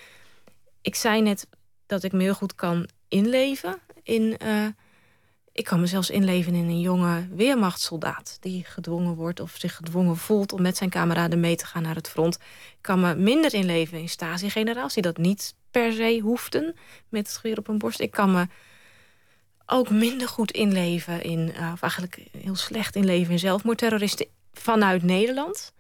ik 0.83 0.95
zei 0.95 1.23
net 1.23 1.47
dat 1.87 2.03
ik 2.03 2.13
me 2.13 2.23
heel 2.23 2.35
goed 2.35 2.55
kan 2.55 2.89
inleven 3.09 3.77
in... 4.03 4.37
Uh, 4.43 4.67
ik 5.53 5.65
kan 5.65 5.81
me 5.81 5.87
zelfs 5.87 6.11
inleven 6.11 6.55
in 6.55 6.69
een 6.69 6.81
jonge 6.81 7.29
weermachtssoldaat... 7.31 8.37
die 8.41 8.65
gedwongen 8.65 9.15
wordt 9.15 9.41
of 9.41 9.55
zich 9.59 9.77
gedwongen 9.77 10.17
voelt... 10.17 10.53
om 10.53 10.63
met 10.63 10.77
zijn 10.77 10.91
kameraden 10.91 11.41
mee 11.41 11.57
te 11.57 11.67
gaan 11.67 11.83
naar 11.83 11.95
het 11.95 12.09
front. 12.09 12.35
Ik 12.35 12.79
kan 12.81 13.01
me 13.01 13.15
minder 13.15 13.55
inleven 13.55 13.99
in 13.99 14.09
stasi-generaals... 14.09 14.95
die 14.95 15.03
dat 15.03 15.17
niet 15.17 15.55
per 15.71 15.93
se 15.93 16.21
hoefden 16.23 16.75
met 17.09 17.27
het 17.27 17.37
geweer 17.37 17.59
op 17.59 17.69
een 17.69 17.79
borst. 17.79 18.01
Ik 18.01 18.11
kan 18.11 18.33
me 18.33 18.47
ook 19.67 19.91
minder 19.91 20.29
goed 20.29 20.51
inleven 20.51 21.23
in... 21.23 21.53
Uh, 21.57 21.71
of 21.73 21.83
eigenlijk 21.83 22.23
heel 22.39 22.57
slecht 22.57 22.97
inleven 22.97 23.33
in 23.33 23.39
zelfmoordterroristen 23.39 24.27
vanuit 24.53 25.03
Nederland... 25.03 25.73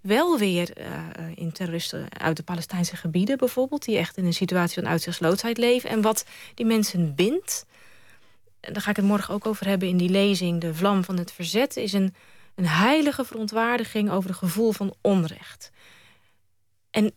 Wel 0.00 0.38
weer 0.38 0.78
uh, 0.78 0.86
in 1.34 1.52
terroristen 1.52 2.06
uit 2.18 2.36
de 2.36 2.42
Palestijnse 2.42 2.96
gebieden 2.96 3.38
bijvoorbeeld... 3.38 3.84
die 3.84 3.98
echt 3.98 4.16
in 4.16 4.24
een 4.24 4.34
situatie 4.34 4.82
van 4.82 4.90
uitzichtsloosheid 4.90 5.58
leven. 5.58 5.90
En 5.90 6.00
wat 6.00 6.24
die 6.54 6.66
mensen 6.66 7.14
bindt 7.14 7.66
daar 8.60 8.82
ga 8.82 8.90
ik 8.90 8.96
het 8.96 9.04
morgen 9.04 9.34
ook 9.34 9.46
over 9.46 9.66
hebben 9.66 9.88
in 9.88 9.96
die 9.96 10.08
lezing... 10.08 10.60
de 10.60 10.74
vlam 10.74 11.04
van 11.04 11.16
het 11.16 11.32
verzet, 11.32 11.76
is 11.76 11.92
een, 11.92 12.14
een 12.54 12.66
heilige 12.66 13.24
verontwaardiging... 13.24 14.10
over 14.10 14.30
het 14.30 14.38
gevoel 14.38 14.72
van 14.72 14.94
onrecht. 15.00 15.70
En 16.90 17.12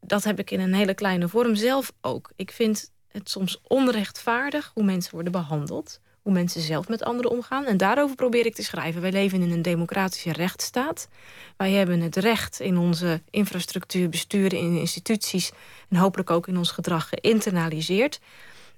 dat 0.00 0.24
heb 0.24 0.38
ik 0.38 0.50
in 0.50 0.60
een 0.60 0.74
hele 0.74 0.94
kleine 0.94 1.28
vorm 1.28 1.54
zelf 1.54 1.92
ook. 2.00 2.30
Ik 2.36 2.50
vind 2.50 2.92
het 3.08 3.30
soms 3.30 3.60
onrechtvaardig 3.66 4.70
hoe 4.74 4.84
mensen 4.84 5.12
worden 5.12 5.32
behandeld... 5.32 6.00
hoe 6.22 6.32
mensen 6.32 6.60
zelf 6.60 6.88
met 6.88 7.02
anderen 7.02 7.30
omgaan. 7.30 7.64
En 7.64 7.76
daarover 7.76 8.16
probeer 8.16 8.46
ik 8.46 8.54
te 8.54 8.62
schrijven. 8.62 9.00
Wij 9.00 9.12
leven 9.12 9.42
in 9.42 9.50
een 9.50 9.62
democratische 9.62 10.32
rechtsstaat. 10.32 11.08
Wij 11.56 11.70
hebben 11.70 12.00
het 12.00 12.16
recht 12.16 12.60
in 12.60 12.78
onze 12.78 13.22
infrastructuur, 13.30 14.08
besturen, 14.08 14.58
in 14.58 14.78
instituties... 14.78 15.50
en 15.88 15.96
hopelijk 15.96 16.30
ook 16.30 16.48
in 16.48 16.56
ons 16.56 16.70
gedrag 16.70 17.08
geïnternaliseerd. 17.08 18.20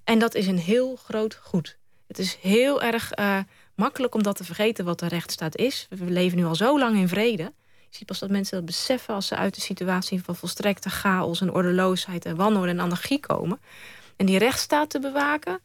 En 0.04 0.18
dat 0.18 0.34
is 0.34 0.46
een 0.46 0.58
heel 0.58 0.96
groot 0.96 1.34
goed. 1.34 1.76
Het 2.06 2.18
is 2.18 2.38
heel 2.40 2.82
erg 2.82 3.18
uh, 3.18 3.38
makkelijk 3.74 4.14
om 4.14 4.22
dat 4.22 4.36
te 4.36 4.44
vergeten 4.44 4.84
wat 4.84 4.98
de 4.98 5.08
rechtsstaat 5.08 5.56
is. 5.56 5.86
We 5.90 6.04
leven 6.04 6.38
nu 6.38 6.44
al 6.44 6.54
zo 6.54 6.78
lang 6.78 6.96
in 6.96 7.08
vrede. 7.08 7.52
Je 7.92 7.98
ziet 7.98 8.06
pas 8.06 8.18
dat 8.18 8.30
mensen 8.30 8.56
dat 8.56 8.64
beseffen 8.64 9.14
als 9.14 9.26
ze 9.26 9.36
uit 9.36 9.54
de 9.54 9.60
situatie 9.60 10.22
van 10.22 10.36
volstrekte 10.36 10.90
chaos 10.90 11.40
en 11.40 11.52
ordeloosheid 11.52 12.24
en 12.24 12.36
wanorde 12.36 12.70
en 12.70 12.80
anarchie 12.80 13.20
komen. 13.20 13.60
En 14.16 14.26
die 14.26 14.38
rechtsstaat 14.38 14.90
te 14.90 14.98
bewaken 14.98 15.60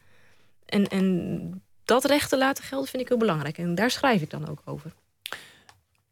en, 0.66 0.88
en 0.88 1.62
dat 1.84 2.04
recht 2.04 2.28
te 2.28 2.38
laten 2.38 2.64
gelden 2.64 2.88
vind 2.88 3.02
ik 3.02 3.08
heel 3.08 3.18
belangrijk. 3.18 3.58
En 3.58 3.74
daar 3.74 3.90
schrijf 3.90 4.22
ik 4.22 4.30
dan 4.30 4.48
ook 4.48 4.62
over. 4.64 4.92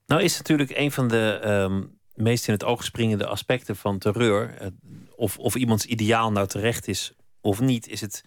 Nou 0.07 0.23
is 0.23 0.37
natuurlijk 0.37 0.71
een 0.77 0.93
van 0.93 1.09
de 1.09 1.39
ehm, 1.43 1.83
meest 2.15 2.47
in 2.47 2.55
het 2.55 2.65
oog 2.65 2.85
springende 2.85 3.27
aspecten 3.27 3.77
van 3.77 3.99
terreur, 3.99 4.55
eh, 4.59 4.69
of, 5.17 5.39
of 5.39 5.55
iemands 5.55 5.85
ideaal 5.85 6.33
nou 6.33 6.47
terecht 6.47 6.89
is 6.89 7.13
of 7.41 7.61
niet, 7.61 7.89
is 7.89 8.01
het 8.01 8.25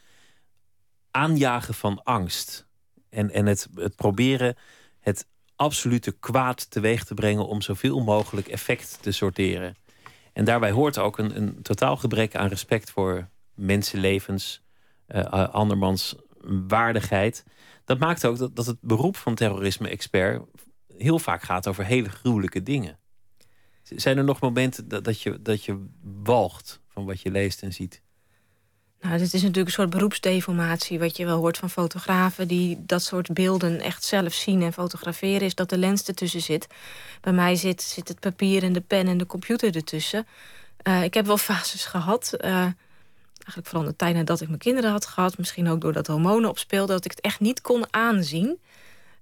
aanjagen 1.11 1.73
van 1.73 2.03
angst. 2.03 2.67
En, 3.09 3.31
en 3.31 3.45
het, 3.45 3.67
het 3.75 3.95
proberen 3.95 4.55
het 4.99 5.25
absolute 5.59 6.11
kwaad 6.11 6.71
teweeg 6.71 7.03
te 7.03 7.13
brengen 7.13 7.47
om 7.47 7.61
zoveel 7.61 7.99
mogelijk 7.99 8.47
effect 8.47 8.97
te 9.01 9.11
sorteren. 9.11 9.75
En 10.33 10.45
daarbij 10.45 10.71
hoort 10.71 10.97
ook 10.97 11.17
een, 11.17 11.37
een 11.37 11.61
totaal 11.61 11.97
gebrek 11.97 12.35
aan 12.35 12.47
respect 12.47 12.91
voor 12.91 13.29
mensenlevens, 13.53 14.61
uh, 15.07 15.49
andermans 15.49 16.15
waardigheid. 16.67 17.45
Dat 17.85 17.99
maakt 17.99 18.25
ook 18.25 18.37
dat, 18.37 18.55
dat 18.55 18.65
het 18.65 18.77
beroep 18.81 19.15
van 19.15 19.35
terrorisme-expert 19.35 20.41
heel 20.97 21.19
vaak 21.19 21.41
gaat 21.41 21.67
over 21.67 21.85
hele 21.85 22.09
gruwelijke 22.09 22.63
dingen. 22.63 22.99
Zijn 23.83 24.17
er 24.17 24.23
nog 24.23 24.39
momenten 24.39 24.87
dat, 24.87 25.03
dat, 25.03 25.21
je, 25.21 25.41
dat 25.41 25.63
je 25.63 25.85
walgt 26.23 26.81
van 26.87 27.05
wat 27.05 27.21
je 27.21 27.31
leest 27.31 27.61
en 27.61 27.73
ziet? 27.73 28.01
Nou, 29.01 29.17
dit 29.17 29.33
is 29.33 29.41
natuurlijk 29.41 29.67
een 29.67 29.73
soort 29.73 29.89
beroepsdeformatie, 29.89 30.99
wat 30.99 31.17
je 31.17 31.25
wel 31.25 31.37
hoort 31.37 31.57
van 31.57 31.69
fotografen 31.69 32.47
die 32.47 32.77
dat 32.85 33.03
soort 33.03 33.33
beelden 33.33 33.79
echt 33.79 34.03
zelf 34.03 34.33
zien 34.33 34.61
en 34.61 34.73
fotograferen, 34.73 35.41
is 35.41 35.55
dat 35.55 35.69
de 35.69 35.77
lens 35.77 36.03
ertussen 36.03 36.41
zit. 36.41 36.67
Bij 37.21 37.33
mij 37.33 37.55
zit, 37.55 37.81
zit 37.81 38.07
het 38.07 38.19
papier 38.19 38.63
en 38.63 38.73
de 38.73 38.81
pen 38.81 39.07
en 39.07 39.17
de 39.17 39.25
computer 39.25 39.75
ertussen. 39.75 40.27
Uh, 40.83 41.03
ik 41.03 41.13
heb 41.13 41.25
wel 41.25 41.37
fases 41.51 41.85
gehad. 41.85 42.33
Uh, 42.41 42.51
eigenlijk 42.51 43.67
vooral 43.67 43.83
de 43.83 43.95
tijd 43.95 44.15
nadat 44.15 44.41
ik 44.41 44.47
mijn 44.47 44.59
kinderen 44.59 44.91
had 44.91 45.05
gehad. 45.05 45.37
Misschien 45.37 45.69
ook 45.69 45.81
doordat 45.81 46.07
hormonen 46.07 46.49
opspeelden. 46.49 46.95
Dat 46.95 47.05
ik 47.05 47.11
het 47.11 47.21
echt 47.21 47.39
niet 47.39 47.61
kon 47.61 47.85
aanzien. 47.89 48.59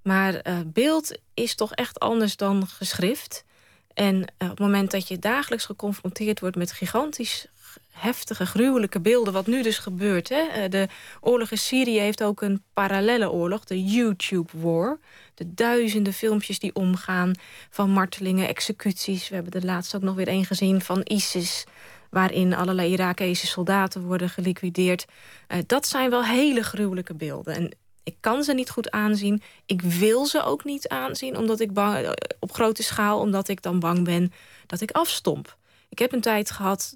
Maar 0.02 0.34
uh, 0.34 0.60
beeld 0.66 1.18
is 1.34 1.56
toch 1.56 1.74
echt 1.74 2.00
anders 2.00 2.36
dan 2.36 2.68
geschrift. 2.68 3.46
En 3.94 4.22
op 4.38 4.50
het 4.50 4.60
moment 4.60 4.92
dat 4.92 5.08
je 5.08 5.20
dagelijks 5.20 5.66
geconfronteerd 5.66 6.40
wordt 6.40 6.56
met 6.56 6.72
gigantisch 6.72 7.48
heftige, 7.92 8.46
gruwelijke 8.46 9.00
beelden, 9.00 9.34
wat 9.34 9.48
nu 9.48 9.64
dus 9.64 9.78
gebeurt. 9.78 10.30
Hè? 10.30 10.42
Eh, 10.42 10.70
de 10.70 10.88
oorlog 11.22 11.52
in 11.52 11.58
Syrië 11.58 12.00
heeft 12.00 12.24
ook 12.24 12.42
een 12.42 12.64
parallelle 12.74 13.32
oorlog, 13.32 13.64
de 13.64 13.84
YouTube 13.84 14.52
War. 14.54 15.00
De 15.34 15.54
duizenden 15.54 16.14
filmpjes 16.14 16.60
die 16.60 16.76
omgaan 16.76 17.32
van 17.70 17.90
martelingen, 17.90 18.48
executies. 18.48 19.30
We 19.30 19.36
hebben 19.36 19.54
er 19.54 19.66
laatst 19.66 19.96
ook 19.96 20.02
nog 20.02 20.16
weer 20.16 20.28
een 20.28 20.46
gezien 20.46 20.82
van 20.82 21.02
ISIS 21.04 21.66
waarin 22.10 22.54
allerlei 22.54 22.92
Irakese 22.92 23.48
soldaten 23.48 24.02
worden 24.02 24.30
geliquideerd. 24.30 25.06
Uh, 25.48 25.58
dat 25.66 25.88
zijn 25.88 26.10
wel 26.10 26.24
hele 26.24 26.64
gruwelijke 26.64 27.16
beelden. 27.16 27.56
En 27.56 27.72
ik 28.04 28.16
kan 28.20 28.44
ze 28.44 28.54
niet 28.54 28.70
goed 28.70 28.92
aanzien. 28.92 29.42
Ik 29.66 29.82
wil 29.82 30.26
ze 30.26 30.44
ook 30.44 30.64
niet 30.64 30.88
aanzien 30.88 31.38
omdat 31.38 31.60
ik 31.60 31.74
bang, 31.74 31.98
eh, 31.98 32.12
op 32.40 32.52
grote 32.52 32.84
schaal, 32.84 33.20
omdat 33.20 33.48
ik 33.48 33.62
dan 33.62 33.80
bang 33.80 34.04
ben 34.04 34.32
dat 34.66 34.82
ik 34.82 34.92
afstomp. 34.92 35.58
Ik 35.90 36.00
heb 36.00 36.14
een 36.14 36.22
tijd 36.22 36.52
gehad 36.52 36.94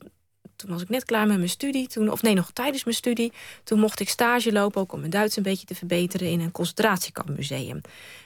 toen 0.61 0.69
was 0.69 0.81
ik 0.81 0.89
net 0.89 1.05
klaar 1.05 1.27
met 1.27 1.37
mijn 1.37 1.49
studie. 1.49 1.87
Toen, 1.87 2.11
of 2.11 2.21
nee, 2.21 2.33
nog 2.33 2.51
tijdens 2.51 2.83
mijn 2.83 2.95
studie. 2.95 3.33
Toen 3.63 3.79
mocht 3.79 3.99
ik 3.99 4.09
stage 4.09 4.51
lopen, 4.51 4.81
ook 4.81 4.93
om 4.93 4.99
mijn 4.99 5.11
Duits 5.11 5.35
een 5.35 5.43
beetje 5.43 5.65
te 5.65 5.75
verbeteren... 5.75 6.27
in 6.27 6.39
een 6.39 6.51
concentratiekampmuseum. 6.51 7.81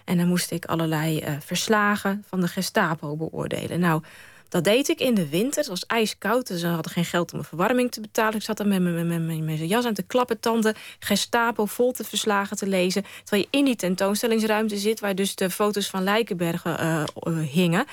En 0.05 0.17
dan 0.17 0.27
moest 0.27 0.51
ik 0.51 0.65
allerlei 0.65 1.19
uh, 1.19 1.35
verslagen 1.39 2.23
van 2.27 2.41
de 2.41 2.47
Gestapo 2.47 3.15
beoordelen. 3.15 3.79
Nou, 3.79 4.03
dat 4.49 4.63
deed 4.63 4.89
ik 4.89 4.99
in 4.99 5.13
de 5.13 5.29
winter. 5.29 5.59
Het 5.59 5.67
was 5.67 5.85
ijskoud, 5.85 6.47
dus 6.47 6.59
ze 6.59 6.67
hadden 6.67 6.91
geen 6.91 7.05
geld 7.05 7.33
om 7.33 7.39
een 7.39 7.45
verwarming 7.45 7.91
te 7.91 8.01
betalen. 8.01 8.35
Ik 8.35 8.41
zat 8.41 8.59
er 8.59 8.67
met 8.67 8.81
mijn 8.81 9.67
jas 9.67 9.85
aan 9.85 9.93
te 9.93 10.03
klappen, 10.03 10.39
tanden... 10.39 10.75
Gestapo 10.99 11.65
vol 11.65 11.91
te 11.91 12.03
verslagen 12.03 12.57
te 12.57 12.67
lezen. 12.67 13.03
Terwijl 13.23 13.47
je 13.49 13.57
in 13.57 13.65
die 13.65 13.75
tentoonstellingsruimte 13.75 14.77
zit... 14.77 14.99
waar 14.99 15.15
dus 15.15 15.35
de 15.35 15.49
foto's 15.49 15.89
van 15.89 16.03
Lijkenbergen 16.03 16.83
uh, 16.83 17.03
uh, 17.27 17.47
hingen. 17.47 17.85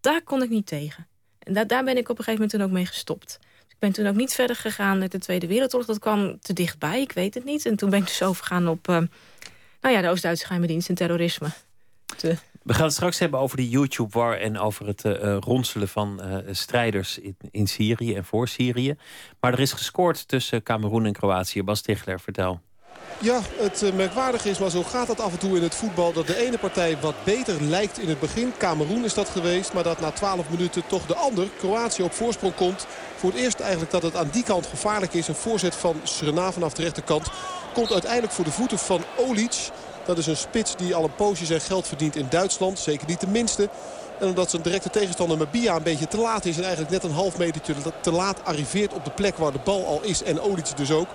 Daar 0.00 0.22
kon 0.22 0.42
ik 0.42 0.50
niet 0.50 0.66
tegen. 0.66 1.06
En 1.38 1.52
da 1.52 1.64
daar 1.64 1.84
ben 1.84 1.96
ik 1.96 2.08
op 2.08 2.18
een 2.18 2.24
gegeven 2.24 2.32
moment 2.32 2.50
toen 2.50 2.62
ook 2.62 2.70
mee 2.70 2.86
gestopt. 2.86 3.38
Ik 3.78 3.84
ben 3.84 3.92
toen 3.92 4.06
ook 4.06 4.14
niet 4.14 4.34
verder 4.34 4.56
gegaan 4.56 4.98
met 4.98 5.12
de 5.12 5.18
Tweede 5.18 5.46
Wereldoorlog. 5.46 5.86
Dat 5.86 5.98
kwam 5.98 6.38
te 6.40 6.52
dichtbij, 6.52 7.00
ik 7.00 7.12
weet 7.12 7.34
het 7.34 7.44
niet. 7.44 7.66
En 7.66 7.76
toen 7.76 7.90
ben 7.90 7.98
ik 7.98 8.06
dus 8.06 8.22
overgegaan 8.22 8.68
op 8.68 8.88
uh, 8.88 8.96
nou 9.80 9.94
ja, 9.94 10.00
de 10.00 10.08
Oost-Duitse 10.08 10.44
geheime 10.44 10.66
dienst 10.66 10.88
en 10.88 10.94
terrorisme. 10.94 11.48
We 12.62 12.74
gaan 12.74 12.84
het 12.84 12.92
straks 12.92 13.18
hebben 13.18 13.40
over 13.40 13.56
de 13.56 13.68
YouTube-war 13.68 14.38
en 14.38 14.58
over 14.58 14.86
het 14.86 15.04
uh, 15.04 15.36
ronselen 15.40 15.88
van 15.88 16.20
uh, 16.24 16.36
strijders 16.50 17.18
in, 17.18 17.36
in, 17.50 17.66
Syrië 17.66 18.14
en 18.14 18.24
voor 18.24 18.48
Syrië. 18.48 18.96
Maar 19.40 19.52
er 19.52 19.60
is 19.60 19.72
gescoord 19.72 20.28
tussen 20.28 20.62
Cameroen 20.62 21.06
en 21.06 21.12
Kroatië. 21.12 21.62
Bas 21.62 21.80
Tichler, 21.80 22.20
vertel. 22.20 22.60
Ja, 23.20 23.40
het 23.56 23.82
eh, 23.82 23.92
merkwaardige 23.92 24.50
is, 24.50 24.58
maar 24.58 24.70
zo 24.70 24.82
gaat 24.82 25.06
dat 25.06 25.20
af 25.20 25.32
en 25.32 25.38
toe 25.38 25.56
in 25.56 25.62
het 25.62 25.74
voetbal... 25.74 26.12
dat 26.12 26.26
de 26.26 26.46
ene 26.46 26.58
partij 26.58 26.98
wat 27.00 27.24
beter 27.24 27.62
lijkt 27.62 27.98
in 27.98 28.08
het 28.08 28.20
begin. 28.20 28.52
Cameroen 28.58 29.04
is 29.04 29.14
dat 29.14 29.28
geweest, 29.28 29.72
maar 29.72 29.82
dat 29.82 30.00
na 30.00 30.10
12 30.10 30.50
minuten 30.50 30.86
toch 30.86 31.06
de 31.06 31.14
ander, 31.14 31.48
Kroatië, 31.58 32.02
op 32.02 32.12
voorsprong 32.12 32.54
komt. 32.54 32.86
Voor 33.18 33.30
het 33.30 33.38
eerst 33.38 33.60
eigenlijk 33.60 33.90
dat 33.90 34.02
het 34.02 34.16
aan 34.16 34.28
die 34.32 34.42
kant 34.42 34.66
gevaarlijk 34.66 35.14
is. 35.14 35.28
Een 35.28 35.34
voorzet 35.34 35.74
van 35.74 36.00
Suriname 36.02 36.52
vanaf 36.52 36.72
de 36.72 36.82
rechterkant 36.82 37.26
komt 37.74 37.92
uiteindelijk 37.92 38.32
voor 38.32 38.44
de 38.44 38.50
voeten 38.50 38.78
van 38.78 39.02
Olic. 39.16 39.70
Dat 40.04 40.18
is 40.18 40.26
een 40.26 40.36
spits 40.36 40.76
die 40.76 40.94
al 40.94 41.04
een 41.04 41.14
poosje 41.14 41.46
zijn 41.46 41.60
geld 41.60 41.86
verdient 41.86 42.16
in 42.16 42.26
Duitsland. 42.30 42.78
Zeker 42.78 43.06
niet 43.06 43.20
de 43.20 43.26
minste. 43.26 43.68
En 44.18 44.28
omdat 44.28 44.50
zijn 44.50 44.62
directe 44.62 44.90
tegenstander 44.90 45.38
Mabia 45.38 45.76
een 45.76 45.82
beetje 45.82 46.08
te 46.08 46.18
laat 46.18 46.44
is... 46.44 46.56
en 46.56 46.62
eigenlijk 46.62 46.92
net 46.92 47.04
een 47.04 47.16
half 47.16 47.38
metertje 47.38 47.74
te 48.00 48.12
laat 48.12 48.44
arriveert 48.44 48.92
op 48.92 49.04
de 49.04 49.10
plek 49.10 49.36
waar 49.36 49.52
de 49.52 49.60
bal 49.64 49.86
al 49.86 50.02
is... 50.02 50.22
en 50.22 50.40
Olic 50.40 50.76
dus 50.76 50.90
ook 50.90 51.08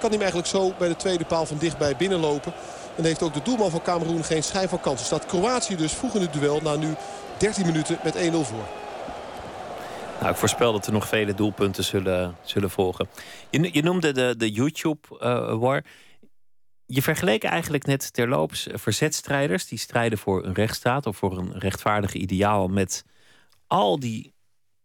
kan 0.00 0.10
hij 0.10 0.18
eigenlijk 0.18 0.48
zo 0.48 0.72
bij 0.78 0.88
de 0.88 0.96
tweede 0.96 1.24
paal 1.24 1.46
van 1.46 1.58
dichtbij 1.58 1.96
binnenlopen. 1.96 2.52
En 2.96 3.04
heeft 3.04 3.22
ook 3.22 3.34
de 3.34 3.42
doelman 3.42 3.70
van 3.70 3.82
Cameroen 3.82 4.24
geen 4.24 4.42
schijn 4.42 4.68
van 4.68 4.80
kansen. 4.80 5.06
Staat 5.06 5.26
Kroatië 5.26 5.76
dus 5.76 5.92
vroeg 5.92 6.14
in 6.14 6.20
het 6.20 6.32
duel 6.32 6.60
na 6.62 6.76
nu 6.76 6.94
13 7.36 7.66
minuten 7.66 7.98
met 8.02 8.16
1-0 8.16 8.18
voor. 8.30 8.79
Nou, 10.20 10.32
ik 10.32 10.38
voorspel 10.38 10.72
dat 10.72 10.86
er 10.86 10.92
nog 10.92 11.08
vele 11.08 11.34
doelpunten 11.34 11.84
zullen, 11.84 12.36
zullen 12.42 12.70
volgen. 12.70 13.08
Je, 13.50 13.70
je 13.72 13.82
noemde 13.82 14.12
de, 14.12 14.34
de 14.36 14.50
YouTube-war. 14.50 15.76
Eh, 15.76 15.82
je 16.86 17.02
vergeleek 17.02 17.44
eigenlijk 17.44 17.86
net 17.86 18.12
terloops 18.12 18.68
verzetstrijders... 18.72 19.68
die 19.68 19.78
strijden 19.78 20.18
voor 20.18 20.44
een 20.44 20.54
rechtsstaat 20.54 21.06
of 21.06 21.16
voor 21.16 21.38
een 21.38 21.58
rechtvaardig 21.58 22.12
ideaal... 22.12 22.68
met 22.68 23.04
al 23.66 24.00
die 24.00 24.32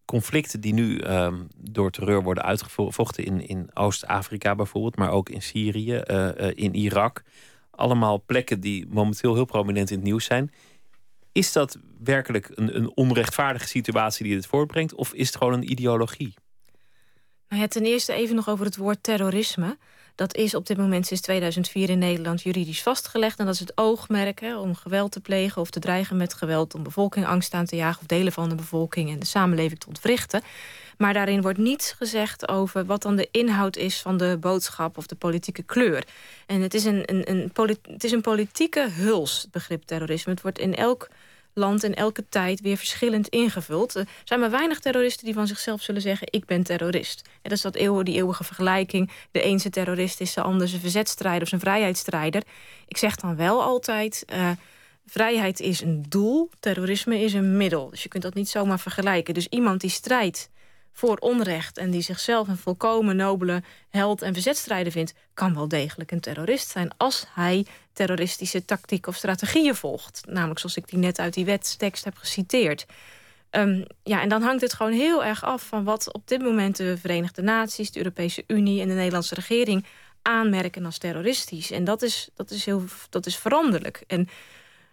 conflicten 0.05 0.61
die 0.61 0.73
nu 0.73 1.01
um, 1.01 1.47
door 1.57 1.91
terreur 1.91 2.23
worden 2.23 2.43
uitgevochten 2.43 3.23
in, 3.23 3.47
in 3.47 3.69
Oost-Afrika 3.73 4.55
bijvoorbeeld, 4.55 4.95
maar 4.95 5.11
ook 5.11 5.29
in 5.29 5.41
Syrië, 5.41 6.01
uh, 6.07 6.31
in 6.53 6.75
Irak. 6.75 7.23
Allemaal 7.71 8.23
plekken 8.25 8.59
die 8.59 8.87
momenteel 8.89 9.33
heel 9.33 9.45
prominent 9.45 9.89
in 9.89 9.95
het 9.95 10.05
nieuws 10.05 10.25
zijn. 10.25 10.51
Is 11.35 11.51
dat 11.51 11.77
werkelijk 12.03 12.51
een, 12.53 12.75
een 12.75 12.95
onrechtvaardige 12.95 13.67
situatie 13.67 14.25
die 14.25 14.35
dit 14.35 14.45
voortbrengt, 14.45 14.93
of 14.93 15.13
is 15.13 15.27
het 15.27 15.37
gewoon 15.37 15.53
een 15.53 15.71
ideologie? 15.71 16.33
Nou 17.49 17.61
ja, 17.61 17.67
ten 17.67 17.83
eerste 17.83 18.13
even 18.13 18.35
nog 18.35 18.49
over 18.49 18.65
het 18.65 18.77
woord 18.77 18.97
terrorisme. 19.03 19.77
Dat 20.15 20.35
is 20.35 20.55
op 20.55 20.65
dit 20.65 20.77
moment 20.77 21.05
sinds 21.05 21.23
2004 21.23 21.89
in 21.89 21.99
Nederland 21.99 22.41
juridisch 22.41 22.81
vastgelegd. 22.83 23.39
En 23.39 23.45
dat 23.45 23.53
is 23.53 23.59
het 23.59 23.77
oogmerk 23.77 24.39
hè, 24.39 24.57
om 24.57 24.75
geweld 24.75 25.11
te 25.11 25.19
plegen 25.19 25.61
of 25.61 25.69
te 25.69 25.79
dreigen 25.79 26.17
met 26.17 26.33
geweld... 26.33 26.75
om 26.75 26.83
bevolking 26.83 27.25
angst 27.25 27.53
aan 27.53 27.65
te 27.65 27.75
jagen 27.75 28.01
of 28.01 28.07
delen 28.07 28.31
van 28.31 28.49
de 28.49 28.55
bevolking... 28.55 29.11
en 29.11 29.19
de 29.19 29.25
samenleving 29.25 29.79
te 29.79 29.87
ontwrichten. 29.87 30.41
Maar 30.97 31.13
daarin 31.13 31.41
wordt 31.41 31.57
niets 31.57 31.91
gezegd 31.91 32.47
over 32.47 32.85
wat 32.85 33.01
dan 33.01 33.15
de 33.15 33.27
inhoud 33.31 33.77
is... 33.77 34.01
van 34.01 34.17
de 34.17 34.37
boodschap 34.39 34.97
of 34.97 35.07
de 35.07 35.15
politieke 35.15 35.63
kleur. 35.63 36.03
En 36.45 36.61
het 36.61 36.73
is 36.73 36.85
een, 36.85 37.03
een, 37.05 37.29
een, 37.31 37.51
het 37.81 38.03
is 38.03 38.11
een 38.11 38.21
politieke 38.21 38.89
huls, 38.89 39.41
het 39.41 39.51
begrip 39.51 39.83
terrorisme. 39.83 40.31
Het 40.31 40.41
wordt 40.41 40.59
in 40.59 40.75
elk 40.75 41.09
land 41.55 41.83
in 41.83 41.95
elke 41.95 42.29
tijd 42.29 42.62
weer 42.62 42.77
verschillend 42.77 43.27
ingevuld. 43.27 43.95
Er 43.95 44.07
zijn 44.24 44.39
maar 44.39 44.51
weinig 44.51 44.79
terroristen 44.79 45.25
die 45.25 45.33
van 45.33 45.47
zichzelf 45.47 45.81
zullen 45.81 46.01
zeggen... 46.01 46.27
ik 46.31 46.45
ben 46.45 46.63
terrorist. 46.63 47.21
En 47.25 47.39
dat 47.41 47.51
is 47.51 47.62
dat 47.62 47.75
die 48.03 48.15
eeuwige 48.15 48.43
vergelijking. 48.43 49.12
De 49.31 49.45
een 49.45 49.59
is 49.59 49.69
terrorist 49.69 50.21
is 50.21 50.33
de 50.33 50.41
ander 50.41 50.74
een 50.74 50.79
verzetstrijder 50.79 51.41
of 51.41 51.51
een 51.51 51.59
vrijheidsstrijder. 51.59 52.43
Ik 52.88 52.97
zeg 52.97 53.15
dan 53.15 53.35
wel 53.35 53.63
altijd... 53.63 54.25
Uh, 54.33 54.51
vrijheid 55.07 55.59
is 55.59 55.81
een 55.81 56.05
doel, 56.09 56.50
terrorisme 56.59 57.19
is 57.19 57.33
een 57.33 57.57
middel. 57.57 57.89
Dus 57.89 58.03
je 58.03 58.09
kunt 58.09 58.24
dat 58.24 58.33
niet 58.33 58.50
zomaar 58.50 58.79
vergelijken. 58.79 59.33
Dus 59.33 59.47
iemand 59.47 59.81
die 59.81 59.89
strijdt 59.89 60.50
voor 60.97 61.17
onrecht... 61.17 61.77
en 61.77 61.91
die 61.91 62.01
zichzelf 62.01 62.47
een 62.47 62.57
volkomen 62.57 63.15
nobele 63.15 63.63
held 63.89 64.21
en 64.21 64.33
verzetstrijder 64.33 64.91
vindt... 64.91 65.13
kan 65.33 65.53
wel 65.53 65.67
degelijk 65.67 66.11
een 66.11 66.19
terrorist 66.19 66.69
zijn 66.69 66.91
als 66.97 67.25
hij 67.33 67.65
terroristische 67.93 68.65
tactiek 68.65 69.07
of 69.07 69.15
strategieën 69.15 69.75
volgt. 69.75 70.21
Namelijk 70.27 70.59
zoals 70.59 70.77
ik 70.77 70.89
die 70.89 70.99
net 70.99 71.19
uit 71.19 71.33
die 71.33 71.45
wetstekst 71.45 72.03
heb 72.03 72.17
geciteerd. 72.17 72.85
Um, 73.51 73.85
ja, 74.03 74.21
en 74.21 74.29
dan 74.29 74.41
hangt 74.41 74.61
het 74.61 74.73
gewoon 74.73 74.91
heel 74.91 75.23
erg 75.23 75.43
af 75.43 75.67
van 75.67 75.83
wat 75.83 76.13
op 76.13 76.27
dit 76.27 76.41
moment 76.41 76.75
de 76.75 76.97
Verenigde 76.97 77.41
Naties, 77.41 77.91
de 77.91 77.97
Europese 77.97 78.43
Unie 78.47 78.81
en 78.81 78.87
de 78.87 78.93
Nederlandse 78.93 79.35
regering 79.35 79.85
aanmerken 80.21 80.85
als 80.85 80.97
terroristisch. 80.97 81.71
En 81.71 81.83
dat 81.83 82.01
is, 82.01 82.29
dat 82.35 82.51
is, 82.51 82.65
heel, 82.65 82.83
dat 83.09 83.25
is 83.25 83.37
veranderlijk. 83.37 84.03
En 84.07 84.29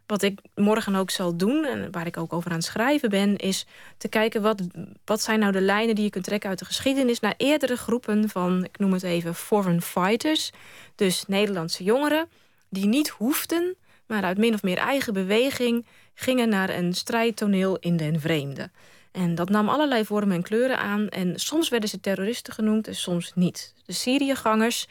wat 0.06 0.22
ik 0.22 0.40
morgen 0.54 0.94
ook 0.94 1.10
zal 1.10 1.36
doen, 1.36 1.64
en 1.64 1.90
waar 1.90 2.06
ik 2.06 2.16
ook 2.16 2.32
over 2.32 2.50
aan 2.50 2.56
het 2.56 2.66
schrijven 2.66 3.10
ben, 3.10 3.36
is 3.36 3.66
te 3.98 4.08
kijken 4.08 4.42
wat, 4.42 4.62
wat 5.04 5.22
zijn 5.22 5.38
nou 5.38 5.52
de 5.52 5.60
lijnen 5.60 5.94
die 5.94 6.04
je 6.04 6.10
kunt 6.10 6.24
trekken 6.24 6.48
uit 6.48 6.58
de 6.58 6.64
geschiedenis 6.64 7.20
naar 7.20 7.34
eerdere 7.36 7.76
groepen 7.76 8.28
van, 8.28 8.64
ik 8.64 8.78
noem 8.78 8.92
het 8.92 9.02
even, 9.02 9.34
foreign 9.34 9.80
fighters. 9.80 10.50
Dus 10.94 11.24
Nederlandse 11.26 11.84
jongeren 11.84 12.28
die 12.68 12.86
niet 12.86 13.08
hoefden, 13.08 13.76
maar 14.06 14.22
uit 14.22 14.38
min 14.38 14.54
of 14.54 14.62
meer 14.62 14.78
eigen 14.78 15.12
beweging 15.12 15.86
gingen 16.14 16.48
naar 16.48 16.70
een 16.70 16.94
strijdtoneel 16.94 17.78
in 17.78 17.96
den 17.96 18.20
vreemde. 18.20 18.70
En 19.12 19.34
dat 19.34 19.48
nam 19.48 19.68
allerlei 19.68 20.04
vormen 20.04 20.36
en 20.36 20.42
kleuren 20.42 20.78
aan. 20.78 21.08
En 21.08 21.40
soms 21.40 21.68
werden 21.68 21.88
ze 21.88 22.00
terroristen 22.00 22.52
genoemd 22.52 22.88
en 22.88 22.94
soms 22.94 23.32
niet. 23.34 23.74
De 23.86 23.92
Syriëgangers, 23.92 24.88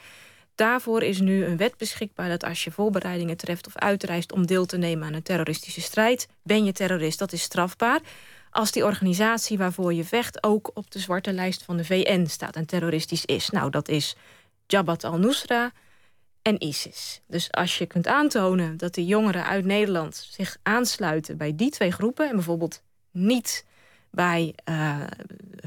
daarvoor 0.61 1.03
is 1.03 1.19
nu 1.19 1.45
een 1.45 1.57
wet 1.57 1.77
beschikbaar... 1.77 2.29
dat 2.29 2.43
als 2.43 2.63
je 2.63 2.71
voorbereidingen 2.71 3.37
treft 3.37 3.67
of 3.67 3.75
uitreist 3.75 4.31
om 4.31 4.45
deel 4.45 4.65
te 4.65 4.77
nemen 4.77 5.07
aan 5.07 5.13
een 5.13 5.23
terroristische 5.23 5.81
strijd... 5.81 6.27
ben 6.43 6.65
je 6.65 6.71
terrorist, 6.71 7.19
dat 7.19 7.31
is 7.31 7.41
strafbaar. 7.41 7.99
Als 8.51 8.71
die 8.71 8.85
organisatie 8.85 9.57
waarvoor 9.57 9.93
je 9.93 10.03
vecht 10.03 10.43
ook 10.43 10.71
op 10.73 10.91
de 10.91 10.99
zwarte 10.99 11.33
lijst 11.33 11.63
van 11.63 11.77
de 11.77 11.85
VN 11.85 12.25
staat... 12.25 12.55
en 12.55 12.65
terroristisch 12.65 13.25
is. 13.25 13.49
Nou, 13.49 13.69
dat 13.69 13.87
is 13.87 14.15
Jabhat 14.67 15.03
al-Nusra 15.03 15.71
en 16.41 16.61
ISIS. 16.63 17.21
Dus 17.27 17.51
als 17.51 17.77
je 17.77 17.85
kunt 17.85 18.07
aantonen 18.07 18.77
dat 18.77 18.93
de 18.93 19.05
jongeren 19.05 19.45
uit 19.45 19.65
Nederland... 19.65 20.27
zich 20.29 20.57
aansluiten 20.63 21.37
bij 21.37 21.55
die 21.55 21.69
twee 21.69 21.91
groepen... 21.91 22.29
en 22.29 22.35
bijvoorbeeld 22.35 22.81
niet 23.11 23.65
bij 24.11 24.55
uh, 24.69 24.95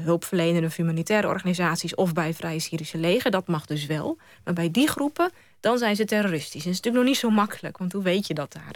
hulpverlenende 0.01 0.67
of 0.67 0.75
humanitaire 0.75 1.27
organisaties 1.27 1.95
of 1.95 2.13
bij 2.13 2.33
Vrije 2.33 2.59
Syrische 2.59 2.97
leger. 2.97 3.31
Dat 3.31 3.47
mag 3.47 3.65
dus 3.65 3.85
wel. 3.85 4.17
Maar 4.43 4.53
bij 4.53 4.71
die 4.71 4.87
groepen, 4.87 5.31
dan 5.59 5.77
zijn 5.77 5.95
ze 5.95 6.05
terroristisch. 6.05 6.63
En 6.63 6.69
het 6.69 6.69
is 6.69 6.75
natuurlijk 6.75 7.03
nog 7.03 7.05
niet 7.05 7.17
zo 7.17 7.29
makkelijk, 7.29 7.77
want 7.77 7.91
hoe 7.91 8.03
weet 8.03 8.27
je 8.27 8.33
dat 8.33 8.53
daar? 8.53 8.75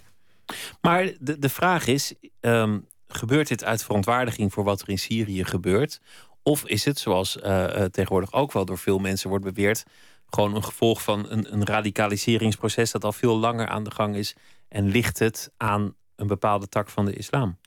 Maar 0.82 1.12
de, 1.20 1.40
de 1.40 1.50
vraag 1.50 1.88
is: 1.88 2.14
um, 2.40 2.88
gebeurt 3.08 3.48
dit 3.48 3.64
uit 3.64 3.84
verontwaardiging 3.84 4.54
voor 4.54 4.64
wat 4.64 4.82
er 4.82 4.90
in 4.90 5.00
Syrië 5.00 5.46
gebeurt? 5.46 6.02
Of 6.44 6.66
is 6.66 6.86
het, 6.86 7.00
zoals 7.00 7.38
uh, 7.38 7.66
tegenwoordig 7.66 8.34
ook 8.34 8.52
wel 8.52 8.66
door 8.66 8.78
veel 8.78 9.00
mensen 9.00 9.30
wordt 9.30 9.44
beweerd, 9.44 9.84
gewoon 10.30 10.56
een 10.56 10.64
gevolg 10.64 11.04
van 11.04 11.26
een, 11.30 11.54
een 11.54 11.66
radicaliseringsproces 11.66 12.92
dat 12.92 13.04
al 13.04 13.12
veel 13.12 13.38
langer 13.38 13.68
aan 13.68 13.84
de 13.84 13.92
gang 13.92 14.16
is 14.16 14.36
en 14.68 14.88
ligt 14.88 15.20
het 15.20 15.52
aan 15.58 15.96
een 16.16 16.28
bepaalde 16.28 16.70
tak 16.70 16.90
van 16.90 17.06
de 17.06 17.14
islam? 17.14 17.58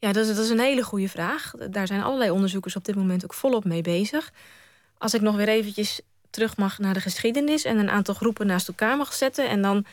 Ja, 0.00 0.12
dat 0.12 0.26
is, 0.26 0.36
dat 0.36 0.44
is 0.44 0.50
een 0.50 0.60
hele 0.60 0.82
goede 0.82 1.08
vraag. 1.08 1.52
Daar 1.70 1.86
zijn 1.86 2.02
allerlei 2.02 2.30
onderzoekers 2.30 2.76
op 2.76 2.84
dit 2.84 2.94
moment 2.94 3.24
ook 3.24 3.34
volop 3.34 3.64
mee 3.64 3.82
bezig. 3.82 4.32
Als 4.98 5.14
ik 5.14 5.20
nog 5.20 5.36
weer 5.36 5.48
eventjes 5.48 6.00
terug 6.30 6.56
mag 6.56 6.78
naar 6.78 6.94
de 6.94 7.00
geschiedenis 7.00 7.64
en 7.64 7.78
een 7.78 7.90
aantal 7.90 8.14
groepen 8.14 8.46
naast 8.46 8.68
elkaar 8.68 8.96
mag 8.96 9.12
zetten. 9.12 9.48
En 9.48 9.62
dan 9.62 9.84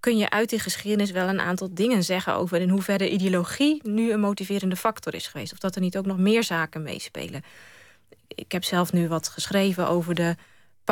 kun 0.00 0.18
je 0.18 0.30
uit 0.30 0.50
die 0.50 0.58
geschiedenis 0.58 1.10
wel 1.10 1.28
een 1.28 1.40
aantal 1.40 1.74
dingen 1.74 2.04
zeggen 2.04 2.34
over 2.34 2.60
in 2.60 2.68
hoeverre 2.68 3.10
ideologie 3.10 3.80
nu 3.82 4.12
een 4.12 4.20
motiverende 4.20 4.76
factor 4.76 5.14
is 5.14 5.26
geweest. 5.26 5.52
Of 5.52 5.58
dat 5.58 5.74
er 5.74 5.80
niet 5.80 5.98
ook 5.98 6.06
nog 6.06 6.18
meer 6.18 6.44
zaken 6.44 6.82
meespelen. 6.82 7.42
Ik 8.28 8.52
heb 8.52 8.64
zelf 8.64 8.92
nu 8.92 9.08
wat 9.08 9.28
geschreven 9.28 9.88
over 9.88 10.14
de 10.14 10.36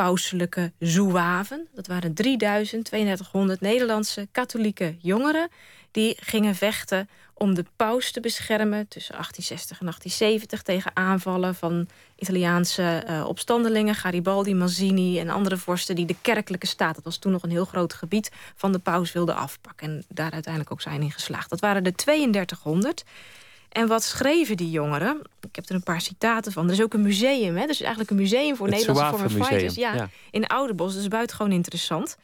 pauselijke 0.03 0.71
zouaven. 0.79 1.67
Dat 1.73 1.87
waren 1.87 2.13
3200 2.13 3.61
Nederlandse 3.61 4.27
katholieke 4.31 4.95
jongeren 4.99 5.49
die 5.91 6.17
gingen 6.19 6.55
vechten 6.55 7.09
om 7.33 7.55
de 7.55 7.65
paus 7.75 8.11
te 8.11 8.19
beschermen 8.19 8.87
tussen 8.87 9.13
1860 9.13 9.79
en 9.79 9.85
1870 9.85 10.61
tegen 10.61 10.91
aanvallen 10.93 11.55
van 11.55 11.87
Italiaanse 12.15 13.03
uh, 13.09 13.25
opstandelingen, 13.27 13.95
Garibaldi, 13.95 14.55
Mazzini 14.55 15.19
en 15.19 15.29
andere 15.29 15.57
vorsten 15.57 15.95
die 15.95 16.05
de 16.05 16.15
kerkelijke 16.21 16.67
staat, 16.67 16.95
dat 16.95 17.03
was 17.03 17.17
toen 17.17 17.31
nog 17.31 17.43
een 17.43 17.49
heel 17.49 17.65
groot 17.65 17.93
gebied, 17.93 18.31
van 18.55 18.71
de 18.71 18.79
paus 18.79 19.11
wilden 19.11 19.35
afpakken 19.35 19.87
en 19.87 20.03
daar 20.07 20.31
uiteindelijk 20.31 20.73
ook 20.73 20.81
zijn 20.81 21.01
in 21.01 21.11
geslaagd. 21.11 21.49
Dat 21.49 21.59
waren 21.59 21.83
de 21.83 21.93
3200. 21.93 23.03
En 23.69 23.87
wat 23.87 24.03
schreven 24.03 24.57
die 24.57 24.69
jongeren? 24.69 25.21
Ik 25.41 25.55
heb 25.55 25.69
er 25.69 25.75
een 25.75 25.83
paar 25.83 26.01
citaten 26.01 26.51
van. 26.51 26.65
Er 26.65 26.71
is 26.71 26.81
ook 26.81 26.93
een 26.93 27.01
museum, 27.01 27.57
hè? 27.57 27.65
Dus 27.65 27.79
eigenlijk 27.79 28.09
een 28.09 28.17
museum 28.17 28.55
voor 28.55 28.69
Nederlandse 28.69 29.17
former 29.17 29.45
fighters. 29.45 29.75
Ja, 29.75 29.93
ja, 29.93 30.09
in 30.31 30.47
Ouderbos. 30.47 30.93
Dat 30.93 31.01
is 31.01 31.07
buitengewoon 31.07 31.51
interessant. 31.51 32.17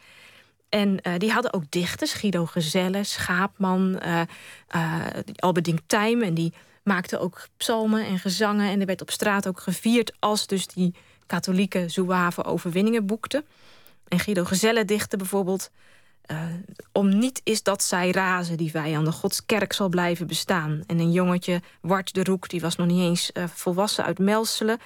En 0.70 1.00
uh, 1.08 1.14
die 1.18 1.32
hadden 1.32 1.54
ook 1.54 1.64
dichters, 1.70 2.14
Guido 2.14 2.46
Gezelle, 2.46 3.04
Schaapman, 3.04 4.00
uh, 4.06 4.22
uh, 4.75 5.06
Alberding 5.36 5.82
Tijm. 5.88 6.22
En 6.22 6.34
die 6.34 6.54
maakten 6.84 7.20
ook 7.20 7.48
psalmen 7.58 8.06
en 8.06 8.20
gezangen. 8.20 8.70
En 8.70 8.80
er 8.80 8.86
werd 8.86 9.02
op 9.02 9.12
straat 9.12 9.48
ook 9.48 9.60
gevierd 9.60 10.14
als 10.20 10.48
dus 10.48 10.68
die 10.68 10.96
katholieke 11.25 11.90
zouave 11.90 12.44
overwinningen 12.44 13.05
boekten. 13.05 13.46
En 14.08 14.20
Guido 14.20 14.44
Gezelle 14.44 14.86
dichtte 14.86 15.18
bijvoorbeeld... 15.18 15.70
om 16.92 17.18
niet 17.18 17.42
is 17.44 17.64
dat 17.64 17.83
zij 17.83 18.11
razen, 18.11 18.57
die 18.57 18.72
vijanden. 18.72 19.14
Gods 19.14 19.46
kerk 19.46 19.74
zal 19.74 19.90
blijven 19.90 20.27
bestaan. 20.27 20.83
En 20.88 21.00
een 21.00 21.11
jongetje, 21.11 21.61
Wart 21.81 22.14
de 22.14 22.24
Roek, 22.24 22.50
die 22.50 22.61
was 22.61 22.75
nog 22.75 22.88
niet 22.88 23.01
eens 23.01 23.31
volwassen 23.53 24.03
uit 24.03 24.20
Melselen... 24.20 24.79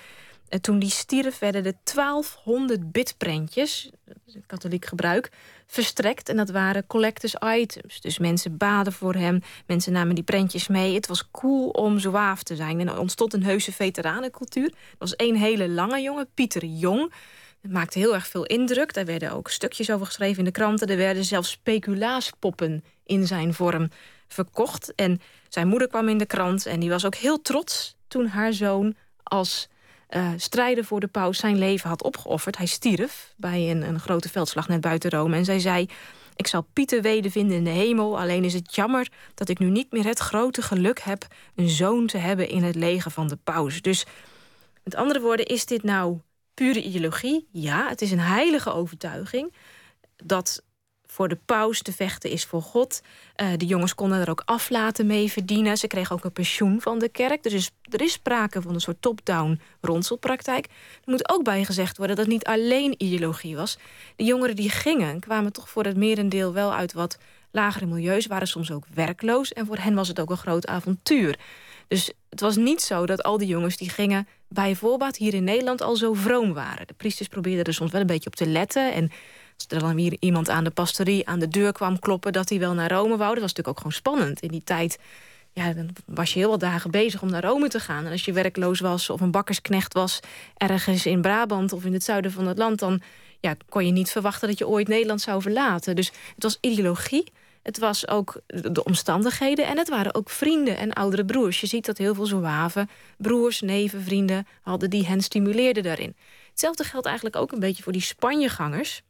En 0.49 0.62
toen 0.62 0.80
die 0.80 0.89
stierf 0.89 1.39
werden 1.39 1.65
er 1.65 1.73
1200 1.84 2.91
bitprentjes, 2.91 3.89
katholiek 4.45 4.86
gebruik, 4.86 5.32
verstrekt. 5.67 6.30
En 6.30 6.38
dat 6.38 6.49
waren 6.49 6.88
collectors 6.88 7.36
items. 7.56 8.02
Dus 8.02 8.17
mensen 8.17 8.58
baden 8.58 8.93
voor 8.93 9.13
hem, 9.13 9.41
mensen 9.65 9.93
namen 9.93 10.15
die 10.15 10.23
prentjes 10.23 10.67
mee. 10.67 10.93
Het 10.93 11.08
was 11.08 11.32
cool 11.32 11.69
om 11.69 11.99
zwaaf 11.99 12.43
te 12.43 12.56
zijn. 12.56 12.80
En 12.80 12.88
er 12.88 12.99
ontstond 12.99 13.34
een 13.34 13.43
heuse 13.43 13.71
veteranencultuur. 13.71 14.67
Er 14.67 14.95
was 14.97 15.15
één 15.15 15.36
hele 15.36 15.69
lange 15.69 16.02
jongen, 16.02 16.30
Pieter 16.34 16.65
Jong. 16.65 17.13
Het 17.62 17.72
maakte 17.72 18.00
heel 18.00 18.13
erg 18.13 18.28
veel 18.28 18.45
indruk. 18.45 18.93
Daar 18.93 19.06
werden 19.06 19.32
ook 19.32 19.50
stukjes 19.50 19.91
over 19.91 20.06
geschreven 20.06 20.38
in 20.38 20.45
de 20.45 20.52
kranten. 20.52 20.88
Er 20.88 20.98
werden 20.98 21.26
zelfs 21.26 21.50
speculaaspoppen 21.50 22.84
in 23.04 23.28
zijn 23.28 23.54
vorm 23.54 23.89
verkocht. 24.28 24.95
En 24.95 25.22
zijn 25.50 25.67
moeder 25.67 25.88
kwam 25.88 26.10
in 26.10 26.17
de 26.17 26.26
krant 26.26 26.65
en 26.65 26.80
die 26.80 26.89
was 26.89 27.06
ook 27.06 27.15
heel 27.15 27.41
trots 27.41 27.95
toen 28.08 28.28
haar 28.28 28.54
zoon 28.54 28.95
als 29.24 29.69
uh, 30.10 30.30
strijden 30.38 30.86
voor 30.86 31.00
de 31.00 31.08
paus 31.08 31.38
zijn 31.38 31.58
leven 31.58 31.89
had 31.89 32.04
opgeofferd. 32.04 32.58
Hij 32.58 32.65
stierf 32.65 33.34
bij 33.38 33.72
een, 33.72 33.82
een 33.82 34.00
grote 34.00 34.30
veldslag 34.30 34.67
net 34.67 34.82
buiten 34.82 35.10
Rome. 35.10 35.36
En 35.36 35.45
zij 35.45 35.60
zei, 35.60 35.89
ik 36.36 36.48
zal 36.48 36.67
Pieter 36.74 37.02
weder 37.02 37.32
vinden 37.32 37.58
in 37.58 37.63
de 37.63 37.69
hemel. 37.69 38.19
Alleen 38.19 38.43
is 38.43 38.54
het 38.54 38.76
jammer 38.76 39.08
dat 39.36 39.50
ik 39.50 39.60
nu 39.60 39.69
niet 39.69 39.91
meer 39.91 40.06
het 40.06 40.19
grote 40.19 40.62
geluk 40.62 41.00
heb... 41.00 41.28
een 41.56 41.69
zoon 41.69 42.08
te 42.08 42.17
hebben 42.17 42.50
in 42.50 42.63
het 42.63 42.76
leger 42.76 43.12
van 43.12 43.28
de 43.28 43.38
paus. 43.43 43.82
Dus 43.82 44.06
met 44.84 44.95
andere 44.95 45.19
woorden, 45.19 45.45
is 45.45 45.65
dit 45.65 45.84
nou 45.84 46.19
pure 46.60 46.84
ideologie? 46.84 47.48
Ja, 47.52 47.88
het 47.88 48.02
is 48.02 48.12
een 48.12 48.19
heilige 48.19 48.74
overtuiging... 48.74 49.54
dat 50.24 50.63
voor 51.06 51.28
de 51.28 51.39
paus 51.45 51.82
te 51.82 51.91
vechten 51.91 52.30
is 52.30 52.45
voor 52.45 52.62
God. 52.62 53.02
Uh, 53.41 53.48
de 53.58 53.65
jongens 53.65 53.95
konden 53.95 54.19
er 54.19 54.30
ook 54.30 54.41
aflaten 54.45 55.06
mee 55.06 55.32
verdienen. 55.32 55.78
Ze 55.78 55.88
kregen 55.88 56.15
ook 56.15 56.24
een 56.24 56.32
pensioen 56.32 56.82
van 56.82 57.00
de 57.00 57.10
kerk. 57.10 57.43
Dus 57.43 57.72
er 57.82 58.02
is 58.02 58.12
sprake 58.12 58.62
van 58.62 58.74
een 58.74 58.82
soort 58.82 59.02
top-down 59.02 59.60
ronselpraktijk. 59.82 60.65
Er 60.65 61.12
moet 61.12 61.30
ook 61.30 61.43
bij 61.43 61.65
gezegd 61.65 61.98
worden 61.98 62.15
dat 62.15 62.26
het 62.26 62.34
niet 62.34 62.45
alleen 62.45 62.95
ideologie 62.98 63.56
was. 63.56 63.78
De 64.15 64.24
jongeren 64.24 64.56
die 64.56 64.69
gingen, 64.69 65.19
kwamen 65.19 65.54
toch 65.54 65.69
voor 65.69 65.84
het 65.84 65.98
merendeel 65.98 66.54
wel 66.54 66.74
uit 66.74 66.93
wat 66.93 67.17
lagere 67.52 67.86
milieus, 67.86 68.28
waren 68.28 68.48
soms 68.48 68.72
ook 68.72 68.84
werkloos. 68.93 69.54
En 69.54 69.65
voor 69.65 69.78
hen 69.78 69.93
was 69.93 70.08
het 70.08 70.19
ook 70.19 70.30
een 70.30 70.38
groot 70.38 70.67
avontuur. 70.67 71.38
Dus 71.89 72.12
het 72.30 72.39
was 72.39 72.56
niet 72.56 72.82
zo 72.82 73.06
dat 73.06 73.23
al 73.23 73.38
die 73.38 73.47
jongens 73.47 73.78
die 73.78 73.89
gingen 73.89 74.28
bij 74.47 74.75
voorbaat 74.75 75.17
hier 75.17 75.34
in 75.34 75.43
Nederland 75.43 75.82
al 75.82 75.95
zo 75.95 76.13
vroom 76.13 76.54
waren. 76.54 76.88
De 76.88 76.93
priesters 76.93 77.28
probeerden 77.28 77.63
er 77.63 77.73
soms 77.73 77.91
wel 77.91 78.02
een 78.02 78.08
beetje 78.08 78.30
op 78.30 78.36
te 78.36 78.47
letten. 78.47 78.93
En 78.93 79.12
als 79.56 79.65
er 79.67 79.80
dan 79.80 79.95
weer 79.95 80.17
iemand 80.19 80.49
aan 80.49 80.63
de 80.63 80.69
pastorie 80.69 81.28
aan 81.28 81.39
de 81.39 81.47
deur 81.47 81.71
kwam 81.71 81.99
kloppen... 81.99 82.34
dat 82.34 82.49
hij 82.49 82.60
wel 82.60 82.73
naar 82.73 82.91
Rome 82.91 83.17
wou, 83.17 83.34
dat 83.34 83.41
was 83.41 83.54
natuurlijk 83.54 83.67
ook 83.67 83.78
gewoon 83.78 83.91
spannend. 83.91 84.39
In 84.39 84.49
die 84.49 84.63
tijd 84.63 84.99
ja, 85.54 85.73
dan 85.73 85.89
was 86.06 86.34
je 86.34 86.39
heel 86.39 86.49
wat 86.49 86.60
dagen 86.60 86.91
bezig 86.91 87.21
om 87.21 87.30
naar 87.30 87.43
Rome 87.43 87.67
te 87.67 87.80
gaan. 87.80 88.06
En 88.06 88.12
als 88.12 88.25
je 88.25 88.34
werkloos 88.34 88.80
was 88.80 89.10
of 89.10 89.21
een 89.21 89.32
bakkersknecht 89.32 89.93
was... 89.93 90.19
ergens 90.58 91.06
in 91.06 91.21
Brabant 91.21 91.73
of 91.73 91.86
in 91.86 91.93
het 91.93 92.04
zuiden 92.04 92.32
van 92.32 92.47
het 92.47 92.58
land... 92.58 92.80
dan 92.80 93.02
ja, 93.39 93.56
kon 93.69 93.86
je 93.86 93.91
niet 93.91 94.12
verwachten 94.12 94.47
dat 94.47 94.58
je 94.58 94.67
ooit 94.67 94.88
Nederland 94.88 95.21
zou 95.21 95.41
verlaten. 95.41 95.95
Dus 95.95 96.12
het 96.34 96.43
was 96.43 96.58
ideologie, 96.62 97.32
het 97.63 97.80
was 97.80 98.08
ook 98.08 98.41
de 98.48 98.84
omstandigheden... 98.84 99.65
en 99.65 99.78
het 99.78 99.89
waren 99.89 100.15
ook 100.15 100.30
vrienden 100.30 100.78
en 100.78 100.93
oudere 100.93 101.26
broers. 101.26 101.62
Je 101.62 101.67
ziet 101.67 101.86
dat 101.86 101.98
heel 101.98 102.15
veel 102.15 102.26
zwaven, 102.26 102.89
broers, 103.17 103.62
neven, 103.62 104.04
vrienden... 104.04 104.48
hadden 104.62 104.89
die 104.89 105.06
hen 105.06 105.22
stimuleerden 105.22 105.84
daarin. 105.84 106.15
Hetzelfde 106.50 106.84
geldt 106.84 107.06
eigenlijk 107.06 107.36
ook 107.36 107.52
een 107.52 107.60
beetje 107.60 107.84
voor 107.84 107.93
die 107.93 108.02
Spanjegangers... 108.02 109.02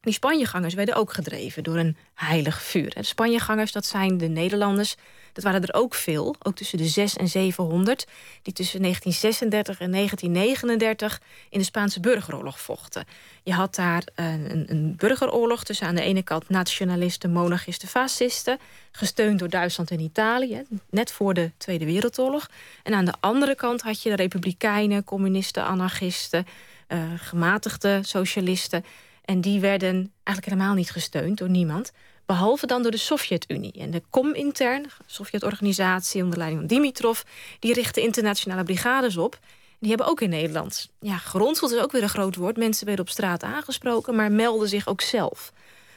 Die 0.00 0.12
Spanjegangers 0.12 0.74
werden 0.74 0.94
ook 0.94 1.12
gedreven 1.12 1.62
door 1.62 1.76
een 1.76 1.96
heilig 2.14 2.62
vuur. 2.62 2.90
De 2.90 3.02
Spanjegangers, 3.02 3.72
dat 3.72 3.86
zijn 3.86 4.18
de 4.18 4.28
Nederlanders. 4.28 4.96
Dat 5.32 5.44
waren 5.44 5.62
er 5.62 5.74
ook 5.74 5.94
veel, 5.94 6.36
ook 6.42 6.56
tussen 6.56 6.78
de 6.78 6.86
6 6.86 7.16
en 7.16 7.28
700... 7.28 8.06
die 8.42 8.52
tussen 8.52 8.82
1936 8.82 9.80
en 9.80 9.90
1939 9.90 11.20
in 11.48 11.58
de 11.58 11.64
Spaanse 11.64 12.00
burgeroorlog 12.00 12.60
vochten. 12.60 13.04
Je 13.42 13.52
had 13.52 13.74
daar 13.74 14.02
een, 14.14 14.64
een 14.66 14.96
burgeroorlog 14.96 15.64
tussen 15.64 15.86
aan 15.86 15.94
de 15.94 16.02
ene 16.02 16.22
kant... 16.22 16.48
nationalisten, 16.48 17.30
monarchisten, 17.30 17.88
fascisten... 17.88 18.58
gesteund 18.92 19.38
door 19.38 19.48
Duitsland 19.48 19.90
en 19.90 20.00
Italië, 20.00 20.62
net 20.90 21.12
voor 21.12 21.34
de 21.34 21.50
Tweede 21.56 21.84
Wereldoorlog. 21.84 22.48
En 22.82 22.94
aan 22.94 23.04
de 23.04 23.14
andere 23.20 23.54
kant 23.54 23.82
had 23.82 24.02
je 24.02 24.08
de 24.08 24.16
republikeinen, 24.16 25.04
communisten, 25.04 25.64
anarchisten... 25.64 26.46
Uh, 26.88 27.02
gematigde 27.16 28.00
socialisten... 28.02 28.84
En 29.30 29.40
die 29.40 29.60
werden 29.60 30.12
eigenlijk 30.22 30.46
helemaal 30.46 30.74
niet 30.74 30.90
gesteund 30.90 31.38
door 31.38 31.50
niemand. 31.50 31.92
Behalve 32.30 32.66
dan 32.66 32.82
door 32.82 32.90
de 32.90 32.96
Sovjet-Unie. 32.96 33.72
En 33.72 33.90
de 33.90 34.02
Comintern, 34.10 34.86
Sovjet-organisatie 35.06 36.22
onder 36.22 36.38
leiding 36.38 36.60
van 36.60 36.68
Dimitrov... 36.68 37.20
die 37.58 37.72
richtte 37.72 38.00
internationale 38.00 38.62
brigades 38.62 39.16
op. 39.16 39.38
Die 39.78 39.88
hebben 39.88 40.06
ook 40.06 40.20
in 40.20 40.30
Nederland... 40.30 40.88
Ja, 41.00 41.16
geronseld 41.16 41.72
is 41.72 41.78
ook 41.78 41.92
weer 41.92 42.02
een 42.02 42.08
groot 42.08 42.36
woord. 42.36 42.56
Mensen 42.56 42.86
werden 42.86 43.04
op 43.04 43.10
straat 43.10 43.42
aangesproken, 43.42 44.14
maar 44.14 44.32
melden 44.32 44.68
zich 44.68 44.88
ook 44.88 45.00
zelf. 45.00 45.52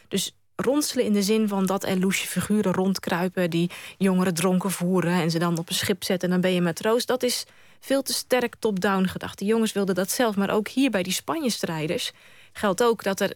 Dus 0.07 0.35
ronselen 0.55 1.05
in 1.05 1.13
de 1.13 1.21
zin 1.21 1.47
van 1.47 1.65
dat 1.65 1.83
er 1.83 1.99
loesje 1.99 2.27
figuren 2.27 2.73
rondkruipen... 2.73 3.49
die 3.49 3.71
jongeren 3.97 4.33
dronken 4.33 4.71
voeren 4.71 5.13
en 5.13 5.31
ze 5.31 5.39
dan 5.39 5.57
op 5.57 5.69
een 5.69 5.75
schip 5.75 6.03
zetten... 6.03 6.27
en 6.27 6.33
dan 6.33 6.41
ben 6.41 6.53
je 6.53 6.61
matroos. 6.61 7.05
Dat 7.05 7.23
is 7.23 7.45
veel 7.79 8.01
te 8.01 8.13
sterk 8.13 8.55
top-down 8.59 9.05
gedacht. 9.05 9.39
De 9.39 9.45
jongens 9.45 9.71
wilden 9.71 9.95
dat 9.95 10.11
zelf, 10.11 10.35
maar 10.35 10.49
ook 10.49 10.67
hier 10.67 10.89
bij 10.89 11.03
die 11.03 11.13
Spanje-strijders... 11.13 12.11
geldt 12.53 12.83
ook 12.83 13.03
dat 13.03 13.19
er 13.19 13.33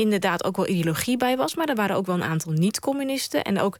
inderdaad 0.00 0.44
ook 0.44 0.56
wel 0.56 0.68
ideologie 0.68 1.16
bij 1.16 1.36
was... 1.36 1.54
maar 1.54 1.68
er 1.68 1.74
waren 1.74 1.96
ook 1.96 2.06
wel 2.06 2.14
een 2.14 2.22
aantal 2.22 2.52
niet-communisten... 2.52 3.44
en 3.44 3.60
ook 3.60 3.78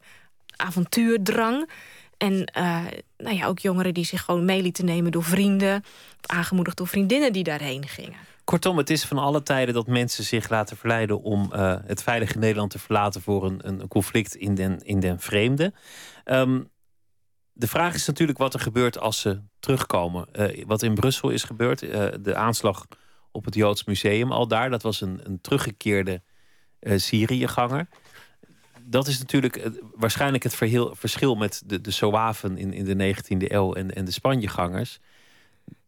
avontuurdrang... 0.55 1.69
En 2.17 2.51
uh, 2.57 2.85
nou 3.17 3.35
ja, 3.35 3.45
ook 3.45 3.59
jongeren 3.59 3.93
die 3.93 4.05
zich 4.05 4.21
gewoon 4.21 4.45
mee 4.45 4.61
lieten 4.61 4.85
nemen 4.85 5.11
door 5.11 5.23
vrienden... 5.23 5.83
aangemoedigd 6.21 6.77
door 6.77 6.87
vriendinnen 6.87 7.33
die 7.33 7.43
daarheen 7.43 7.87
gingen. 7.87 8.17
Kortom, 8.43 8.77
het 8.77 8.89
is 8.89 9.05
van 9.05 9.17
alle 9.17 9.43
tijden 9.43 9.73
dat 9.73 9.87
mensen 9.87 10.23
zich 10.23 10.49
laten 10.49 10.77
verleiden... 10.77 11.21
om 11.21 11.51
uh, 11.53 11.75
het 11.85 12.03
veilige 12.03 12.37
Nederland 12.37 12.71
te 12.71 12.79
verlaten 12.79 13.21
voor 13.21 13.45
een, 13.45 13.59
een 13.63 13.87
conflict 13.87 14.35
in 14.35 14.55
den, 14.55 14.79
in 14.79 14.99
den 14.99 15.19
vreemde. 15.19 15.73
Um, 16.25 16.69
de 17.51 17.67
vraag 17.67 17.93
is 17.93 18.07
natuurlijk 18.07 18.37
wat 18.37 18.53
er 18.53 18.59
gebeurt 18.59 18.99
als 18.99 19.19
ze 19.21 19.41
terugkomen. 19.59 20.27
Uh, 20.33 20.65
wat 20.65 20.81
in 20.81 20.93
Brussel 20.93 21.29
is 21.29 21.43
gebeurd, 21.43 21.79
de 22.23 22.35
aanslag 22.35 22.85
op 23.31 23.45
het 23.45 23.55
Joods 23.55 23.83
Museum 23.83 24.31
al 24.31 24.47
daar... 24.47 24.69
dat 24.69 24.81
was 24.81 25.01
een, 25.01 25.19
een 25.23 25.41
teruggekeerde 25.41 26.21
Syriëganger 26.95 27.87
dat 28.91 29.07
is 29.07 29.19
natuurlijk 29.19 29.69
waarschijnlijk 29.95 30.43
het 30.43 30.55
verschil 30.91 31.35
met 31.35 31.61
de, 31.65 31.81
de 31.81 31.91
Soaven 31.91 32.57
in, 32.57 32.73
in 32.73 32.85
de 32.85 33.15
19e 33.15 33.51
eeuw 33.51 33.73
en, 33.73 33.95
en 33.95 34.05
de 34.05 34.11
Spanjegangers. 34.11 34.99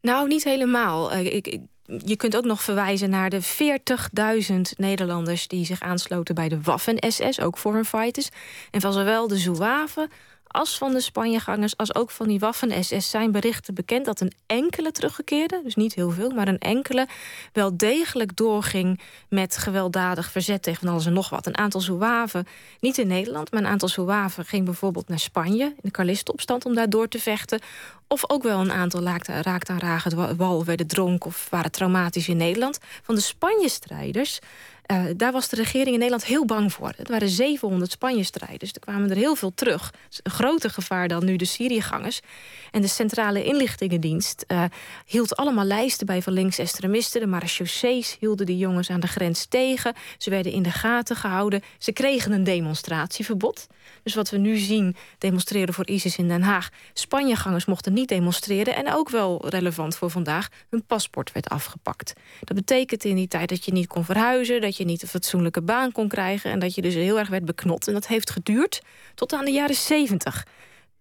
Nou, 0.01 0.27
niet 0.27 0.43
helemaal. 0.43 1.11
Eh, 1.11 1.35
ik, 1.35 1.59
je 2.05 2.15
kunt 2.15 2.35
ook 2.35 2.45
nog 2.45 2.63
verwijzen 2.63 3.09
naar 3.09 3.29
de 3.29 3.41
40.000 4.51 4.55
Nederlanders 4.77 5.47
die 5.47 5.65
zich 5.65 5.79
aansloten 5.79 6.35
bij 6.35 6.49
de 6.49 6.61
Waffen-SS, 6.61 7.39
ook 7.39 7.57
foreign 7.57 7.87
fighters. 7.87 8.29
En 8.71 8.81
van 8.81 8.93
zowel 8.93 9.27
de 9.27 9.37
Zouaven 9.37 10.09
als 10.53 10.77
van 10.77 10.91
de 10.91 11.01
Spanjegangers, 11.01 11.77
als 11.77 11.95
ook 11.95 12.11
van 12.11 12.27
die 12.27 12.39
Waffen-SS 12.39 13.09
zijn 13.09 13.31
berichten 13.31 13.73
bekend 13.73 14.05
dat 14.05 14.19
een 14.19 14.33
enkele 14.45 14.91
teruggekeerde, 14.91 15.61
dus 15.63 15.75
niet 15.75 15.93
heel 15.93 16.11
veel, 16.11 16.29
maar 16.29 16.47
een 16.47 16.59
enkele, 16.59 17.07
wel 17.53 17.77
degelijk 17.77 18.35
doorging 18.35 18.99
met 19.29 19.57
gewelddadig 19.57 20.31
verzet 20.31 20.63
tegen 20.63 20.87
alles 20.87 21.05
en 21.05 21.13
nog 21.13 21.29
wat. 21.29 21.45
Een 21.45 21.57
aantal 21.57 21.81
Zouaven, 21.81 22.47
niet 22.79 22.97
in 22.97 23.07
Nederland, 23.07 23.51
maar 23.51 23.61
een 23.61 23.67
aantal 23.67 23.87
Zouaven 23.87 24.45
ging 24.45 24.65
bijvoorbeeld 24.65 25.07
naar 25.07 25.19
Spanje 25.19 25.65
in 25.65 25.75
de 25.81 25.91
Carlistenopstand 25.91 26.65
om 26.65 26.75
daar 26.75 26.89
door 26.89 27.07
te 27.07 27.19
vechten. 27.19 27.59
Of 28.07 28.29
ook 28.29 28.43
wel 28.43 28.59
een 28.59 28.71
aantal 28.71 29.03
raakte 29.03 29.71
aan 29.71 29.79
ragen 29.79 30.37
wal, 30.37 30.65
werden 30.65 30.87
dronken 30.87 31.29
of 31.29 31.47
waren 31.49 31.71
traumatisch 31.71 32.27
in 32.27 32.37
Nederland. 32.37 32.79
Van 33.03 33.15
de 33.15 33.21
Spanje-strijders 33.21 34.39
uh, 34.91 35.05
daar 35.17 35.31
was 35.31 35.49
de 35.49 35.55
regering 35.55 35.87
in 35.87 35.99
Nederland 35.99 36.25
heel 36.25 36.45
bang 36.45 36.73
voor. 36.73 36.93
Het 36.97 37.09
waren 37.09 37.29
700 37.29 37.91
Spanje-strijders. 37.91 38.71
Er 38.71 38.79
kwamen 38.79 39.09
er 39.09 39.15
heel 39.15 39.35
veel 39.35 39.53
terug. 39.53 39.93
Een 40.23 40.31
groter 40.31 40.69
gevaar 40.69 41.07
dan 41.07 41.25
nu 41.25 41.35
de 41.35 41.45
Syriëgangers. 41.45 42.19
En 42.71 42.81
de 42.81 42.87
Centrale 42.87 43.43
Inlichtingendienst 43.43 44.45
uh, 44.47 44.63
hield 45.05 45.35
allemaal 45.35 45.65
lijsten 45.65 46.05
bij 46.05 46.21
van 46.21 46.33
linksextremisten. 46.33 47.21
De 47.21 47.27
marechaussees 47.27 48.17
hielden 48.19 48.45
die 48.45 48.57
jongens 48.57 48.89
aan 48.89 48.99
de 48.99 49.07
grens 49.07 49.45
tegen. 49.45 49.93
Ze 50.17 50.29
werden 50.29 50.51
in 50.51 50.63
de 50.63 50.71
gaten 50.71 51.15
gehouden. 51.15 51.61
Ze 51.77 51.91
kregen 51.91 52.31
een 52.31 52.43
demonstratieverbod. 52.43 53.67
Dus 54.03 54.13
wat 54.13 54.29
we 54.29 54.37
nu 54.37 54.57
zien, 54.57 54.95
demonstreren 55.17 55.73
voor 55.73 55.87
ISIS 55.87 56.17
in 56.17 56.27
Den 56.27 56.41
Haag. 56.41 56.69
Spanjegangers 56.93 57.65
mochten 57.65 57.93
niet 57.93 58.09
demonstreren. 58.09 58.75
En 58.75 58.93
ook 58.93 59.09
wel 59.09 59.49
relevant 59.49 59.95
voor 59.95 60.09
vandaag, 60.09 60.47
hun 60.69 60.85
paspoort 60.85 61.31
werd 61.31 61.49
afgepakt. 61.49 62.13
Dat 62.41 62.57
betekent 62.57 63.03
in 63.03 63.15
die 63.15 63.27
tijd 63.27 63.49
dat 63.49 63.65
je 63.65 63.71
niet 63.71 63.87
kon 63.87 64.05
verhuizen... 64.05 64.61
dat 64.61 64.77
je 64.77 64.85
niet 64.85 65.01
een 65.01 65.07
fatsoenlijke 65.07 65.61
baan 65.61 65.91
kon 65.91 66.07
krijgen... 66.07 66.51
en 66.51 66.59
dat 66.59 66.75
je 66.75 66.81
dus 66.81 66.93
heel 66.93 67.19
erg 67.19 67.29
werd 67.29 67.45
beknot. 67.45 67.87
En 67.87 67.93
dat 67.93 68.07
heeft 68.07 68.29
geduurd 68.29 68.81
tot 69.15 69.33
aan 69.33 69.45
de 69.45 69.51
jaren 69.51 69.75
zeventig 69.75 70.45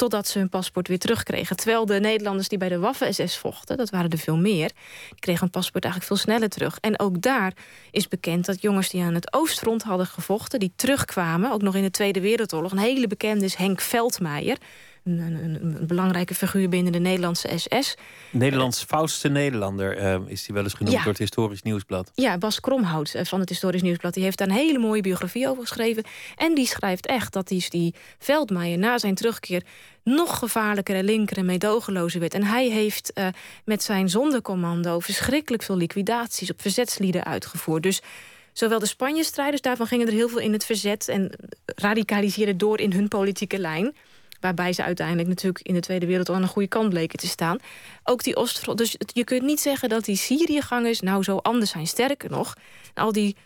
totdat 0.03 0.29
ze 0.29 0.39
hun 0.39 0.49
paspoort 0.49 0.89
weer 0.89 0.99
terugkregen. 0.99 1.57
Terwijl 1.57 1.87
de 1.87 2.01
Nederlanders 2.01 2.49
die 2.49 2.59
bij 2.59 2.69
de 2.69 2.79
Waffen-SS 2.79 3.37
vochten... 3.37 3.77
dat 3.77 3.91
waren 3.91 4.11
er 4.11 4.19
veel 4.19 4.37
meer, 4.37 4.71
kregen 5.19 5.41
hun 5.41 5.51
paspoort 5.51 5.85
eigenlijk 5.85 6.15
veel 6.15 6.25
sneller 6.25 6.49
terug. 6.49 6.79
En 6.81 6.99
ook 6.99 7.21
daar 7.21 7.53
is 7.91 8.09
bekend 8.09 8.47
dat 8.47 8.63
jongens 8.63 8.89
die 8.89 9.03
aan 9.03 9.15
het 9.15 9.33
oostfront 9.33 9.83
hadden 9.83 10.07
gevochten... 10.07 10.59
die 10.59 10.73
terugkwamen, 10.77 11.53
ook 11.53 11.63
nog 11.63 11.75
in 11.75 11.83
de 11.83 11.91
Tweede 11.91 12.21
Wereldoorlog... 12.21 12.73
een 12.73 12.79
hele 12.79 13.07
bekende 13.07 13.45
is 13.45 13.55
Henk 13.55 13.81
Veldmeijer 13.81 14.57
een, 15.05 15.19
een, 15.19 15.59
een, 15.63 15.87
belangrijke 15.87 16.35
figuur 16.35 16.69
binnen 16.69 16.93
de 16.93 16.99
Nederlandse 16.99 17.49
SS. 17.57 17.95
Nederlands 18.31 18.83
foutste 18.83 19.29
Nederlander 19.29 19.99
uh, 19.99 20.21
is 20.27 20.47
hij 20.47 20.55
wel 20.55 20.65
eens 20.65 20.75
genoemd 20.75 20.97
door 20.97 21.07
het 21.07 21.19
Historisch 21.19 21.63
Nieuwsblad. 21.63 22.11
Ja, 22.15 22.39
Bas 22.39 22.61
Kromhout 22.61 23.15
eh, 23.15 23.25
van 23.25 23.41
het 23.41 23.49
Historisch 23.49 23.83
Nieuwsblad. 23.83 24.15
Die 24.15 24.23
heeft 24.23 24.39
daar 24.39 24.49
een 24.49 24.55
hele 24.55 24.79
mooie 24.79 25.01
biografie 25.01 25.49
over 25.49 25.63
geschreven. 25.63 26.05
En 26.37 26.55
die 26.55 26.67
schrijft 26.67 27.07
echt 27.07 27.33
dat 27.33 27.49
die, 27.49 27.65
die 27.69 27.95
Veldmeijer 28.19 28.79
na 28.79 28.99
zijn 28.99 29.15
terugkeer 29.15 29.63
nog 30.05 30.39
gevaarlijker 30.39 30.97
en 30.97 31.05
linker 31.05 31.37
en 31.37 31.45
meedogenlozer 31.45 32.21
werd. 32.21 32.35
En 32.35 32.45
hij 32.45 32.69
heeft 32.69 33.13
uh, 33.15 33.27
met 33.65 33.83
zijn 33.83 34.09
zondecommando 34.09 35.01
verschrikkelijk 35.01 35.63
veel 35.63 35.77
liquidaties 35.77 36.51
op 36.51 36.61
verzetslieden 36.61 37.25
uitgevoerd. 37.25 37.83
Dus 37.83 38.03
zowel 38.53 38.79
de 38.79 38.87
Spanje-strijders, 38.87 39.63
daarvan 39.63 39.87
gingen 39.87 40.07
er 40.07 40.13
heel 40.13 40.29
veel 40.29 40.39
in 40.39 40.53
het 40.53 40.65
verzet... 40.65 41.09
en 41.09 41.31
radicaliseerden 41.65 42.59
door 42.59 42.81
in 42.81 42.93
hun 42.93 43.09
politieke 43.09 43.59
lijn... 43.59 43.95
Waarbij 44.43 44.73
ze 44.73 44.83
uiteindelijk 44.83 45.29
natuurlijk 45.29 45.67
in 45.67 45.75
de 45.75 45.81
Tweede 45.81 46.07
Wereldoorlog 46.07 46.43
aan 46.43 46.49
de 46.49 46.55
goede 46.55 46.69
kant 46.69 46.89
bleken 46.89 47.19
te 47.19 47.27
staan. 47.27 47.59
Ook 48.05 48.23
die 48.23 48.37
Oostfront. 48.37 48.79
Dus 48.79 48.97
je 49.07 49.25
kunt 49.25 49.43
niet 49.43 49.61
zeggen 49.61 49.89
dat 49.89 50.05
die 50.05 50.17
Syriëgangers 50.17 51.01
nou 51.01 51.23
zo 51.23 51.37
anders 51.37 51.71
zijn. 51.71 51.87
Sterker 51.87 52.31
nog, 52.31 52.55
al 52.95 53.13
die, 53.13 53.37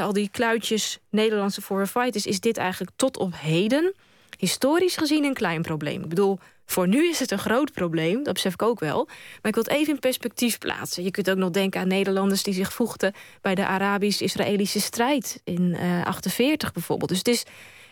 al 0.00 0.12
die 0.12 0.28
kluitjes 0.28 0.98
Nederlandse 1.10 1.62
foreign 1.62 1.90
fighters... 1.90 2.26
is 2.26 2.40
dit 2.40 2.56
eigenlijk 2.56 2.90
tot 2.96 3.16
op 3.16 3.32
heden 3.36 3.94
historisch 4.38 4.96
gezien 4.96 5.24
een 5.24 5.34
klein 5.34 5.62
probleem. 5.62 6.02
Ik 6.02 6.08
bedoel, 6.08 6.38
voor 6.66 6.88
nu 6.88 7.08
is 7.08 7.18
het 7.18 7.30
een 7.30 7.38
groot 7.38 7.72
probleem, 7.72 8.22
dat 8.22 8.34
besef 8.34 8.52
ik 8.52 8.62
ook 8.62 8.80
wel. 8.80 9.04
Maar 9.04 9.50
ik 9.50 9.54
wil 9.54 9.62
het 9.62 9.72
even 9.72 9.94
in 9.94 9.98
perspectief 9.98 10.58
plaatsen. 10.58 11.04
Je 11.04 11.10
kunt 11.10 11.30
ook 11.30 11.36
nog 11.36 11.50
denken 11.50 11.80
aan 11.80 11.88
Nederlanders 11.88 12.42
die 12.42 12.54
zich 12.54 12.72
voegden... 12.72 13.14
bij 13.40 13.54
de 13.54 13.66
Arabisch-Israëlische 13.66 14.80
strijd 14.80 15.40
in 15.44 15.70
1948 15.70 16.68
uh, 16.68 16.74
bijvoorbeeld. 16.74 17.08
Dus 17.08 17.18
het 17.18 17.28
is, 17.28 17.44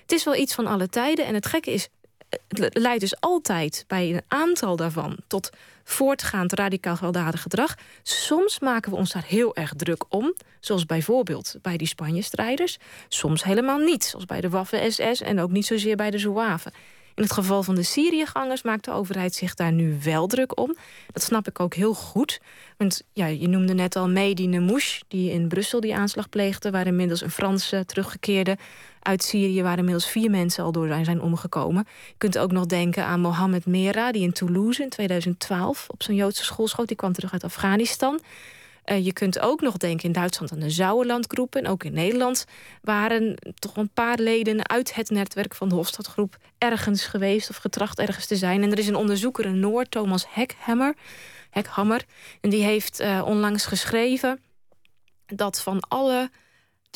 het 0.03 0.13
is 0.13 0.25
wel 0.25 0.35
iets 0.35 0.55
van 0.55 0.67
alle 0.67 0.89
tijden. 0.89 1.27
En 1.27 1.35
het 1.35 1.47
gekke 1.47 1.73
is, 1.73 1.89
het 2.49 2.79
leidt 2.79 3.01
dus 3.01 3.21
altijd 3.21 3.85
bij 3.87 4.11
een 4.11 4.23
aantal 4.29 4.77
daarvan 4.77 5.17
tot 5.27 5.51
voortgaand 5.85 6.53
radicaal 6.53 6.97
gewelddadig 6.97 7.43
gedrag. 7.43 7.75
Soms 8.03 8.59
maken 8.59 8.91
we 8.91 8.97
ons 8.97 9.13
daar 9.13 9.25
heel 9.27 9.57
erg 9.57 9.73
druk 9.77 10.05
om, 10.09 10.35
zoals 10.61 10.87
bijvoorbeeld 10.87 11.57
bij 11.63 11.77
die 11.77 11.87
Spanje-strijders. 11.87 12.79
Soms 13.09 13.45
helemaal 13.45 13.79
niet, 13.79 14.05
zoals 14.05 14.25
bij 14.25 14.41
de 14.41 14.49
Waffen-SS 14.49 15.21
en 15.21 15.41
ook 15.41 15.51
niet 15.51 15.67
zozeer 15.67 15.97
bij 15.97 16.11
de 16.11 16.19
Zouaven. 16.19 16.73
In 17.15 17.23
het 17.23 17.33
geval 17.33 17.63
van 17.63 17.75
de 17.75 17.83
Syriëgangers 17.83 18.63
maakt 18.63 18.85
de 18.85 18.91
overheid 18.91 19.35
zich 19.35 19.55
daar 19.55 19.73
nu 19.73 19.99
wel 20.03 20.27
druk 20.27 20.61
om. 20.61 20.77
Dat 21.13 21.23
snap 21.23 21.49
ik 21.49 21.61
ook 21.61 21.75
heel 21.75 21.95
goed. 21.95 22.41
Want 22.77 23.03
ja, 23.13 23.27
je 23.27 23.49
noemde 23.49 23.75
net 23.75 23.97
al 23.97 24.09
Mehdi 24.09 24.47
Nemouche, 24.47 25.03
die 25.09 25.31
in 25.31 25.49
Brussel 25.49 25.81
die 25.81 25.95
aanslag 25.95 26.29
pleegde... 26.29 26.71
waar 26.71 26.87
inmiddels 26.87 27.21
een 27.21 27.31
Franse 27.31 27.85
teruggekeerde 27.87 28.57
uit 29.05 29.23
Syrië... 29.23 29.63
waar 29.63 29.79
inmiddels 29.79 30.09
vier 30.09 30.31
mensen 30.31 30.65
al 30.65 30.73
door 30.73 30.99
zijn 31.03 31.21
omgekomen. 31.21 31.87
Je 32.07 32.15
kunt 32.19 32.39
ook 32.39 32.53
nog 32.53 32.67
denken 32.67 33.05
aan 33.05 33.21
Mohammed 33.21 33.67
Mera... 33.67 34.13
die 34.13 34.23
in 34.23 34.33
Toulouse 34.33 34.83
in 34.83 34.89
2012 34.89 35.87
op 35.89 36.03
zijn 36.03 36.17
Joodse 36.17 36.45
school 36.45 36.69
schoot. 36.69 36.89
Die 36.89 36.97
kwam 36.97 37.13
terug 37.13 37.33
uit 37.33 37.45
Afghanistan. 37.45 38.21
Uh, 38.85 39.05
je 39.05 39.13
kunt 39.13 39.39
ook 39.39 39.61
nog 39.61 39.77
denken 39.77 40.05
in 40.07 40.13
Duitsland 40.13 40.53
aan 40.53 40.59
de 40.59 40.71
Zouwenlandgroep. 40.71 41.55
En 41.55 41.67
ook 41.67 41.85
in 41.85 41.93
Nederland 41.93 42.45
waren 42.83 43.35
toch 43.55 43.77
een 43.77 43.91
paar 43.91 44.19
leden 44.19 44.69
uit 44.69 44.95
het 44.95 45.11
netwerk 45.11 45.55
van 45.55 45.69
de 45.69 45.75
Hofstadgroep 45.75 46.37
ergens 46.59 47.05
geweest 47.05 47.51
of 47.51 47.57
getracht 47.57 47.99
ergens 47.99 48.27
te 48.27 48.37
zijn. 48.37 48.63
En 48.63 48.73
er 48.73 48.79
is 48.79 48.89
een 48.89 48.97
onderzoeker 48.97 49.45
in 49.45 49.61
Noord, 49.61 49.91
Thomas 49.91 50.27
Heckhammer. 50.29 50.95
Heckhammer 51.51 52.05
en 52.41 52.51
die 52.51 52.63
heeft 52.63 53.01
uh, 53.01 53.23
onlangs 53.27 53.67
geschreven 53.67 54.41
dat 55.27 55.61
van 55.61 55.81
alle 55.89 56.31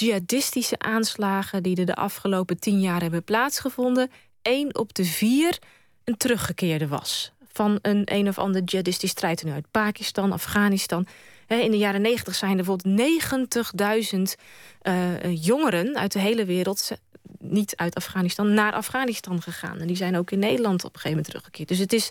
jihadistische 0.00 0.78
aanslagen 0.78 1.62
die 1.62 1.76
er 1.76 1.86
de 1.86 1.94
afgelopen 1.94 2.58
tien 2.58 2.80
jaar 2.80 3.00
hebben 3.00 3.24
plaatsgevonden, 3.24 4.10
één 4.42 4.78
op 4.78 4.94
de 4.94 5.04
vier 5.04 5.58
een 6.04 6.16
teruggekeerde 6.16 6.88
was. 6.88 7.32
Van 7.52 7.78
een 7.82 8.02
een 8.04 8.28
of 8.28 8.38
ander 8.38 8.62
jihadistisch 8.62 9.10
strijd 9.10 9.44
uit 9.44 9.70
Pakistan, 9.70 10.32
Afghanistan. 10.32 11.06
In 11.46 11.70
de 11.70 11.78
jaren 11.78 12.00
negentig 12.00 12.34
zijn 12.34 12.58
er 12.58 12.64
bijvoorbeeld 12.64 12.98
90.000 14.14 14.42
uh, 14.82 15.44
jongeren 15.44 15.96
uit 15.96 16.12
de 16.12 16.18
hele 16.18 16.44
wereld, 16.44 16.90
niet 17.38 17.76
uit 17.76 17.94
Afghanistan, 17.94 18.54
naar 18.54 18.72
Afghanistan 18.72 19.42
gegaan. 19.42 19.78
En 19.78 19.86
die 19.86 19.96
zijn 19.96 20.16
ook 20.16 20.30
in 20.30 20.38
Nederland 20.38 20.84
op 20.84 20.94
een 20.94 21.00
gegeven 21.00 21.10
moment 21.10 21.26
teruggekeerd. 21.26 21.68
Dus 21.68 21.78
het 21.78 21.92
is. 21.92 22.08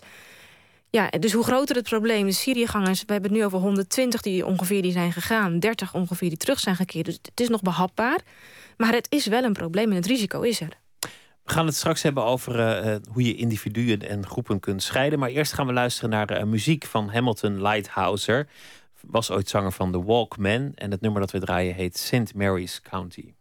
Ja, 0.90 1.08
dus 1.08 1.32
hoe 1.32 1.44
groter 1.44 1.76
het 1.76 1.88
probleem, 1.88 2.26
de 2.26 2.32
Syriëgangers, 2.32 3.04
we 3.04 3.12
hebben 3.12 3.30
het 3.30 3.40
nu 3.40 3.46
over 3.46 3.58
120 3.58 4.22
die 4.22 4.46
ongeveer 4.46 4.82
die 4.82 4.92
zijn 4.92 5.12
gegaan, 5.12 5.58
30 5.58 5.94
ongeveer 5.94 6.28
die 6.28 6.38
terug 6.38 6.60
zijn 6.60 6.76
gekeerd. 6.76 7.04
Dus 7.04 7.18
het 7.22 7.40
is 7.40 7.48
nog 7.48 7.62
behapbaar. 7.62 8.20
Maar 8.76 8.92
het 8.92 9.06
is 9.10 9.26
wel 9.26 9.42
een 9.42 9.52
probleem 9.52 9.90
en 9.90 9.96
het 9.96 10.06
risico 10.06 10.40
is 10.40 10.60
er. 10.60 10.78
We 11.44 11.54
gaan 11.54 11.66
het 11.66 11.76
straks 11.76 12.02
hebben 12.02 12.24
over 12.24 12.84
uh, 12.86 12.96
hoe 13.12 13.22
je 13.22 13.34
individuen 13.34 14.08
en 14.08 14.26
groepen 14.26 14.60
kunt 14.60 14.82
scheiden. 14.82 15.18
Maar 15.18 15.30
eerst 15.30 15.52
gaan 15.52 15.66
we 15.66 15.72
luisteren 15.72 16.10
naar 16.10 16.38
uh, 16.38 16.42
muziek 16.42 16.84
van 16.84 17.08
Hamilton 17.08 17.62
Lighthouser 17.62 18.48
was 19.00 19.30
ooit 19.30 19.48
zanger 19.48 19.72
van 19.72 19.92
The 19.92 20.04
Walkmen. 20.04 20.72
En 20.74 20.90
het 20.90 21.00
nummer 21.00 21.20
dat 21.20 21.30
we 21.30 21.38
draaien 21.38 21.74
heet 21.74 21.98
St. 21.98 22.34
Mary's 22.34 22.80
County. 22.82 23.32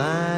my 0.00 0.29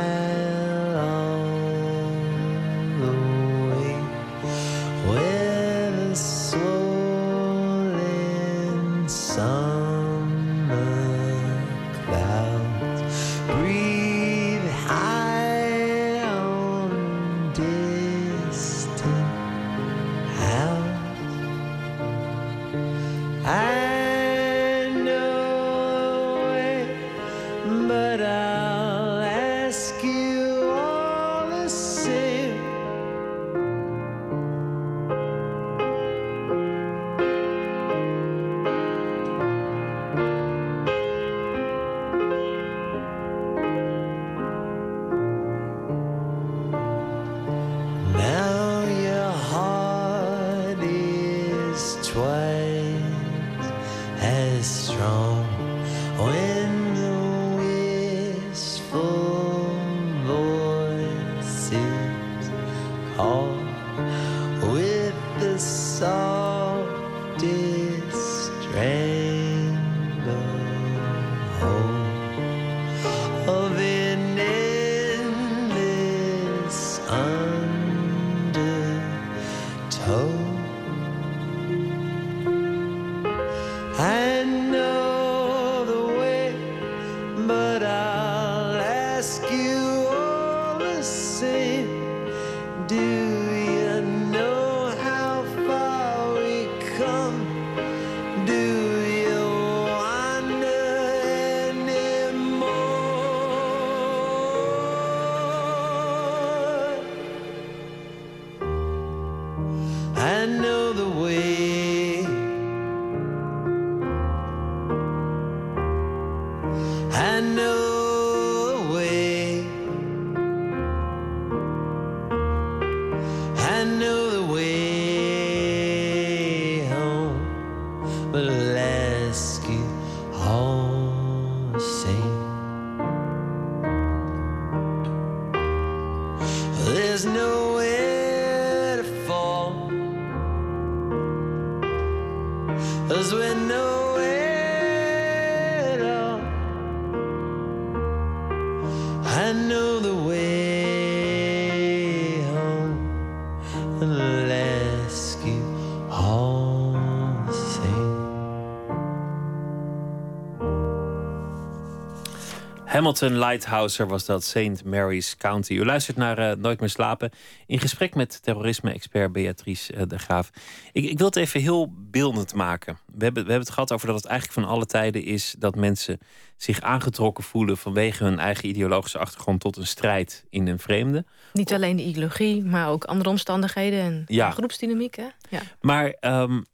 Hamilton 162.92 163.38
Lighthouser 163.38 164.06
was 164.06 164.24
dat, 164.24 164.44
St. 164.44 164.84
Mary's 164.84 165.36
County. 165.36 165.72
U 165.72 165.84
luistert 165.84 166.16
naar 166.16 166.38
uh, 166.38 166.56
Nooit 166.56 166.80
meer 166.80 166.88
slapen. 166.88 167.30
In 167.66 167.78
gesprek 167.78 168.14
met 168.14 168.42
terrorisme-expert 168.42 169.32
Beatrice 169.32 169.94
uh, 169.94 170.02
de 170.06 170.18
Graaf. 170.18 170.50
Ik, 170.92 171.04
ik, 171.04 171.18
wil 171.18 171.26
het 171.26 171.36
even 171.36 171.60
heel 171.60 171.92
beeldend 171.96 172.54
maken. 172.54 172.98
We 173.06 173.24
hebben, 173.24 173.44
we 173.44 173.50
hebben 173.50 173.66
het 173.66 173.74
gehad 173.74 173.92
over 173.92 174.06
dat 174.06 174.16
het 174.16 174.24
eigenlijk 174.24 174.60
van 174.60 174.68
alle 174.68 174.86
tijden 174.86 175.24
is... 175.24 175.54
dat 175.58 175.74
mensen 175.74 176.18
zich 176.56 176.80
aangetrokken 176.80 177.44
voelen 177.44 177.76
vanwege 177.76 178.24
hun 178.24 178.38
eigen 178.38 178.68
ideologische 178.68 179.18
achtergrond... 179.18 179.60
tot 179.60 179.76
een 179.76 179.86
strijd 179.86 180.44
in 180.50 180.66
een 180.66 180.78
vreemde. 180.78 181.24
Niet 181.52 181.72
alleen 181.72 181.96
de 181.96 182.04
ideologie, 182.04 182.64
maar 182.64 182.88
ook 182.88 183.04
andere 183.04 183.30
omstandigheden 183.30 184.00
en 184.00 184.24
ja. 184.26 184.50
groepsdynamiek. 184.50 185.16
Hè? 185.16 185.28
Ja. 185.48 185.60
Maar 185.80 186.16
um, 186.20 186.64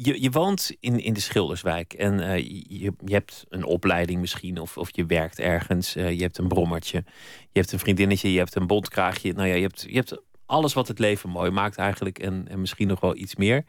je, 0.00 0.22
je 0.22 0.30
woont 0.30 0.76
in, 0.80 1.00
in 1.00 1.12
de 1.12 1.20
Schilderswijk 1.20 1.92
en 1.92 2.20
uh, 2.20 2.36
je, 2.36 2.92
je 3.04 3.14
hebt 3.14 3.44
een 3.48 3.64
opleiding 3.64 4.20
misschien, 4.20 4.58
of, 4.58 4.76
of 4.76 4.96
je 4.96 5.06
werkt 5.06 5.38
ergens. 5.38 5.96
Uh, 5.96 6.12
je 6.12 6.22
hebt 6.22 6.38
een 6.38 6.48
brommertje, 6.48 7.04
je 7.40 7.60
hebt 7.60 7.72
een 7.72 7.78
vriendinnetje, 7.78 8.32
je 8.32 8.38
hebt 8.38 8.54
een 8.54 8.66
bondkraagje. 8.66 9.32
Nou 9.32 9.48
ja, 9.48 9.54
je 9.54 9.62
hebt, 9.62 9.84
je 9.88 9.94
hebt 9.94 10.22
alles 10.46 10.72
wat 10.72 10.88
het 10.88 10.98
leven 10.98 11.30
mooi 11.30 11.50
maakt 11.50 11.76
eigenlijk 11.76 12.18
en, 12.18 12.48
en 12.48 12.60
misschien 12.60 12.88
nog 12.88 13.00
wel 13.00 13.16
iets 13.16 13.36
meer. 13.36 13.64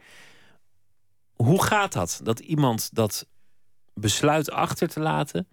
Hoe 1.32 1.62
gaat 1.62 1.92
dat? 1.92 2.20
Dat 2.22 2.38
iemand 2.38 2.94
dat 2.94 3.28
besluit 3.94 4.50
achter 4.50 4.88
te 4.88 5.00
laten 5.00 5.48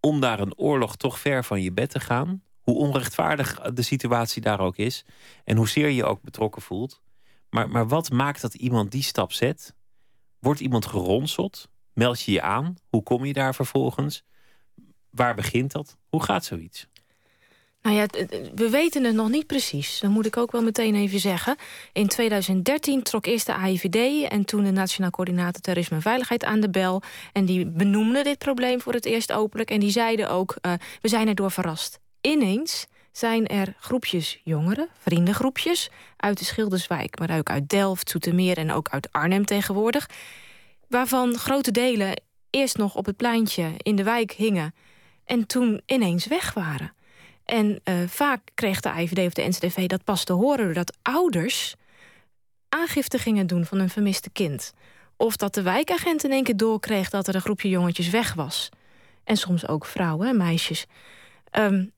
om 0.00 0.20
daar 0.20 0.40
een 0.40 0.56
oorlog 0.56 0.96
toch 0.96 1.18
ver 1.18 1.44
van 1.44 1.62
je 1.62 1.72
bed 1.72 1.90
te 1.90 2.00
gaan? 2.00 2.42
Hoe 2.60 2.76
onrechtvaardig 2.76 3.60
de 3.60 3.82
situatie 3.82 4.42
daar 4.42 4.60
ook 4.60 4.76
is 4.76 5.04
en 5.44 5.56
hoezeer 5.56 5.88
je 5.88 6.04
ook 6.04 6.22
betrokken 6.22 6.62
voelt. 6.62 7.02
Maar, 7.50 7.68
maar 7.68 7.88
wat 7.88 8.10
maakt 8.10 8.40
dat 8.40 8.54
iemand 8.54 8.90
die 8.90 9.02
stap 9.02 9.32
zet? 9.32 9.74
Wordt 10.40 10.60
iemand 10.60 10.86
geronseld? 10.86 11.68
Meld 11.92 12.22
je 12.22 12.32
je 12.32 12.42
aan? 12.42 12.74
Hoe 12.88 13.02
kom 13.02 13.24
je 13.24 13.32
daar 13.32 13.54
vervolgens? 13.54 14.22
Waar 15.10 15.34
begint 15.34 15.72
dat? 15.72 15.96
Hoe 16.08 16.22
gaat 16.22 16.44
zoiets? 16.44 16.88
Nou 17.82 17.96
ja, 17.96 18.06
we 18.54 18.70
weten 18.70 19.04
het 19.04 19.14
nog 19.14 19.28
niet 19.28 19.46
precies. 19.46 20.00
Dat 20.00 20.10
moet 20.10 20.26
ik 20.26 20.36
ook 20.36 20.52
wel 20.52 20.62
meteen 20.62 20.94
even 20.94 21.20
zeggen. 21.20 21.56
In 21.92 22.08
2013 22.08 23.02
trok 23.02 23.26
eerst 23.26 23.46
de 23.46 23.54
AIVD 23.54 24.28
en 24.28 24.44
toen 24.44 24.64
de 24.64 24.70
Nationaal 24.70 25.10
Coördinator 25.10 25.60
Terrorisme 25.60 25.96
en 25.96 26.02
Veiligheid 26.02 26.44
aan 26.44 26.60
de 26.60 26.70
bel. 26.70 27.02
En 27.32 27.44
die 27.44 27.66
benoemden 27.66 28.24
dit 28.24 28.38
probleem 28.38 28.80
voor 28.80 28.92
het 28.92 29.04
eerst 29.04 29.32
openlijk. 29.32 29.70
En 29.70 29.80
die 29.80 29.90
zeiden 29.90 30.30
ook, 30.30 30.56
uh, 30.62 30.72
we 31.00 31.08
zijn 31.08 31.28
erdoor 31.28 31.50
verrast. 31.50 31.98
Ineens 32.20 32.86
zijn 33.12 33.46
er 33.46 33.74
groepjes 33.78 34.40
jongeren, 34.44 34.88
vriendengroepjes... 34.98 35.90
uit 36.16 36.38
de 36.38 36.44
Schilderswijk, 36.44 37.18
maar 37.18 37.38
ook 37.38 37.50
uit 37.50 37.68
Delft, 37.68 38.10
Zoetermeer 38.10 38.58
en 38.58 38.72
ook 38.72 38.88
uit 38.88 39.12
Arnhem 39.12 39.44
tegenwoordig... 39.44 40.08
waarvan 40.88 41.34
grote 41.34 41.70
delen 41.70 42.22
eerst 42.50 42.76
nog 42.76 42.94
op 42.94 43.06
het 43.06 43.16
pleintje 43.16 43.70
in 43.76 43.96
de 43.96 44.02
wijk 44.02 44.32
hingen... 44.32 44.74
en 45.24 45.46
toen 45.46 45.80
ineens 45.86 46.26
weg 46.26 46.54
waren. 46.54 46.92
En 47.44 47.80
uh, 47.84 47.94
vaak 48.06 48.40
kreeg 48.54 48.80
de 48.80 48.88
IVD 48.88 49.26
of 49.26 49.32
de 49.32 49.48
NCDV 49.48 49.86
dat 49.86 50.04
pas 50.04 50.24
te 50.24 50.32
horen... 50.32 50.64
doordat 50.64 50.96
ouders 51.02 51.74
aangifte 52.68 53.18
gingen 53.18 53.46
doen 53.46 53.64
van 53.64 53.78
een 53.78 53.90
vermiste 53.90 54.30
kind. 54.30 54.74
Of 55.16 55.36
dat 55.36 55.54
de 55.54 55.62
wijkagent 55.62 56.24
in 56.24 56.32
één 56.32 56.44
keer 56.44 56.56
doorkreeg 56.56 57.10
dat 57.10 57.28
er 57.28 57.34
een 57.34 57.40
groepje 57.40 57.68
jongetjes 57.68 58.10
weg 58.10 58.34
was. 58.34 58.68
En 59.24 59.36
soms 59.36 59.68
ook 59.68 59.86
vrouwen 59.86 60.28
en 60.28 60.36
meisjes. 60.36 60.86
Um, 61.52 61.92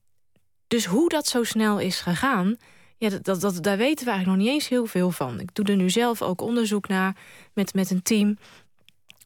dus 0.73 0.85
hoe 0.85 1.09
dat 1.09 1.27
zo 1.27 1.43
snel 1.43 1.79
is 1.79 1.99
gegaan, 1.99 2.57
ja, 2.97 3.09
dat, 3.09 3.41
dat, 3.41 3.63
daar 3.63 3.77
weten 3.77 4.05
we 4.05 4.11
eigenlijk 4.11 4.25
nog 4.25 4.47
niet 4.47 4.55
eens 4.55 4.69
heel 4.69 4.85
veel 4.85 5.11
van. 5.11 5.39
Ik 5.39 5.55
doe 5.55 5.65
er 5.65 5.75
nu 5.75 5.89
zelf 5.89 6.21
ook 6.21 6.41
onderzoek 6.41 6.87
naar 6.87 7.15
met, 7.53 7.73
met 7.73 7.91
een 7.91 8.01
team. 8.01 8.37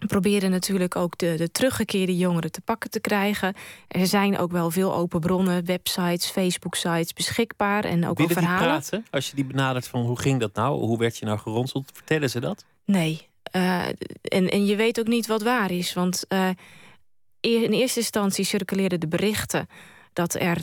proberen 0.07 0.51
natuurlijk 0.51 0.95
ook 0.95 1.17
de, 1.17 1.35
de 1.37 1.51
teruggekeerde 1.51 2.17
jongeren 2.17 2.51
te 2.51 2.61
pakken 2.61 2.89
te 2.89 2.99
krijgen. 2.99 3.53
Er 3.87 4.07
zijn 4.07 4.37
ook 4.37 4.51
wel 4.51 4.71
veel 4.71 4.95
open 4.95 5.19
bronnen, 5.19 5.65
websites, 5.65 6.29
Facebook-sites 6.29 7.13
beschikbaar 7.13 7.83
en 7.83 8.07
ook 8.07 8.17
Willen 8.17 8.33
wel 8.33 8.43
verhalen. 8.43 8.69
Die 8.69 8.89
praten, 8.89 9.05
als 9.11 9.29
je 9.29 9.35
die 9.35 9.45
benadert 9.45 9.87
van 9.87 10.01
hoe 10.01 10.19
ging 10.19 10.39
dat 10.39 10.53
nou? 10.53 10.79
Hoe 10.79 10.97
werd 10.97 11.17
je 11.17 11.25
nou 11.25 11.39
geronseld? 11.39 11.89
Vertellen 11.93 12.29
ze 12.29 12.39
dat? 12.39 12.65
Nee. 12.85 13.27
Uh, 13.55 13.87
en, 14.21 14.49
en 14.49 14.65
je 14.65 14.75
weet 14.75 14.99
ook 14.99 15.07
niet 15.07 15.27
wat 15.27 15.41
waar 15.41 15.71
is. 15.71 15.93
Want 15.93 16.25
uh, 16.29 16.49
in 17.39 17.71
eerste 17.71 17.99
instantie 17.99 18.45
circuleerden 18.45 18.99
de 18.99 19.07
berichten 19.07 19.67
dat 20.13 20.33
er 20.33 20.57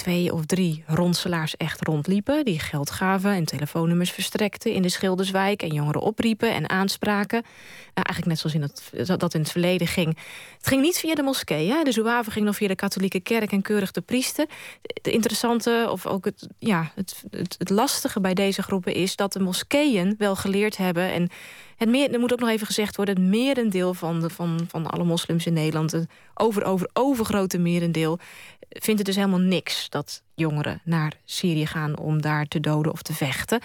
twee 0.00 0.32
of 0.32 0.46
drie 0.46 0.84
ronselaars 0.86 1.56
echt 1.56 1.86
rondliepen... 1.86 2.44
die 2.44 2.58
geld 2.58 2.90
gaven 2.90 3.30
en 3.30 3.44
telefoonnummers 3.44 4.10
verstrekten 4.10 4.72
in 4.72 4.82
de 4.82 4.88
Schilderswijk... 4.88 5.62
en 5.62 5.74
jongeren 5.74 6.00
opriepen 6.00 6.54
en 6.54 6.70
aanspraken. 6.70 7.38
Uh, 7.38 7.44
eigenlijk 7.92 8.26
net 8.26 8.38
zoals 8.38 8.54
in 8.54 9.16
dat 9.18 9.34
in 9.34 9.40
het 9.40 9.50
verleden 9.50 9.86
ging. 9.86 10.16
Het 10.56 10.66
ging 10.66 10.82
niet 10.82 10.98
via 10.98 11.14
de 11.14 11.22
moskee. 11.22 11.70
Hè? 11.70 11.82
De 11.82 11.92
zouave 11.92 12.30
ging 12.30 12.44
nog 12.44 12.56
via 12.56 12.68
de 12.68 12.74
katholieke 12.74 13.20
kerk 13.20 13.52
en 13.52 13.62
keurig 13.62 13.90
de 13.90 14.00
priester. 14.00 14.46
Het 14.82 15.06
interessante, 15.06 15.88
of 15.90 16.06
ook 16.06 16.24
het, 16.24 16.48
ja, 16.58 16.92
het, 16.94 17.22
het, 17.30 17.54
het 17.58 17.70
lastige 17.70 18.20
bij 18.20 18.34
deze 18.34 18.62
groepen 18.62 18.94
is... 18.94 19.16
dat 19.16 19.32
de 19.32 19.40
moskeeën 19.40 20.14
wel 20.18 20.36
geleerd 20.36 20.76
hebben... 20.76 21.12
en 21.12 21.30
het 21.88 22.12
er 22.12 22.20
moet 22.20 22.32
ook 22.32 22.40
nog 22.40 22.48
even 22.48 22.66
gezegd 22.66 22.96
worden... 22.96 23.14
het 23.14 23.24
merendeel 23.24 23.94
van, 23.94 24.20
de, 24.20 24.30
van, 24.30 24.60
van 24.68 24.86
alle 24.86 25.04
moslims 25.04 25.46
in 25.46 25.52
Nederland... 25.52 25.92
het 25.92 26.10
over, 26.34 26.64
over, 26.64 26.88
overgrote 26.92 27.58
merendeel... 27.58 28.18
vindt 28.68 28.98
het 28.98 29.04
dus 29.06 29.16
helemaal 29.16 29.38
niks 29.38 29.88
dat 29.88 30.22
jongeren 30.34 30.80
naar 30.84 31.12
Syrië 31.24 31.66
gaan... 31.66 31.98
om 31.98 32.22
daar 32.22 32.46
te 32.46 32.60
doden 32.60 32.92
of 32.92 33.02
te 33.02 33.14
vechten. 33.14 33.60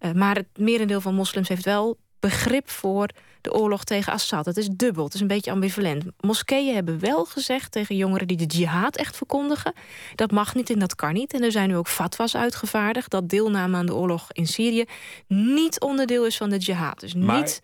Uh, 0.00 0.12
maar 0.12 0.34
het 0.34 0.46
merendeel 0.58 1.00
van 1.00 1.14
moslims 1.14 1.48
heeft 1.48 1.64
wel 1.64 1.96
begrip 2.28 2.70
voor 2.70 3.08
de 3.40 3.52
oorlog 3.52 3.84
tegen 3.84 4.12
Assad. 4.12 4.46
Het 4.46 4.56
is 4.56 4.68
dubbel, 4.72 5.04
het 5.04 5.14
is 5.14 5.20
een 5.20 5.26
beetje 5.26 5.50
ambivalent. 5.50 6.04
Moskeeën 6.20 6.74
hebben 6.74 6.98
wel 7.00 7.24
gezegd 7.24 7.72
tegen 7.72 7.96
jongeren 7.96 8.26
die 8.26 8.36
de 8.36 8.44
jihad 8.44 8.96
echt 8.96 9.16
verkondigen... 9.16 9.72
dat 10.14 10.30
mag 10.30 10.54
niet 10.54 10.70
en 10.70 10.78
dat 10.78 10.94
kan 10.94 11.12
niet. 11.12 11.34
En 11.34 11.42
er 11.42 11.52
zijn 11.52 11.68
nu 11.68 11.76
ook 11.76 11.88
fatwas 11.88 12.36
uitgevaardigd... 12.36 13.10
dat 13.10 13.28
deelname 13.28 13.76
aan 13.76 13.86
de 13.86 13.94
oorlog 13.94 14.32
in 14.32 14.46
Syrië 14.46 14.84
niet 15.28 15.80
onderdeel 15.80 16.26
is 16.26 16.36
van 16.36 16.50
de 16.50 16.58
jihad. 16.58 17.00
Dus 17.00 17.14
maar 17.14 17.36
niet... 17.36 17.60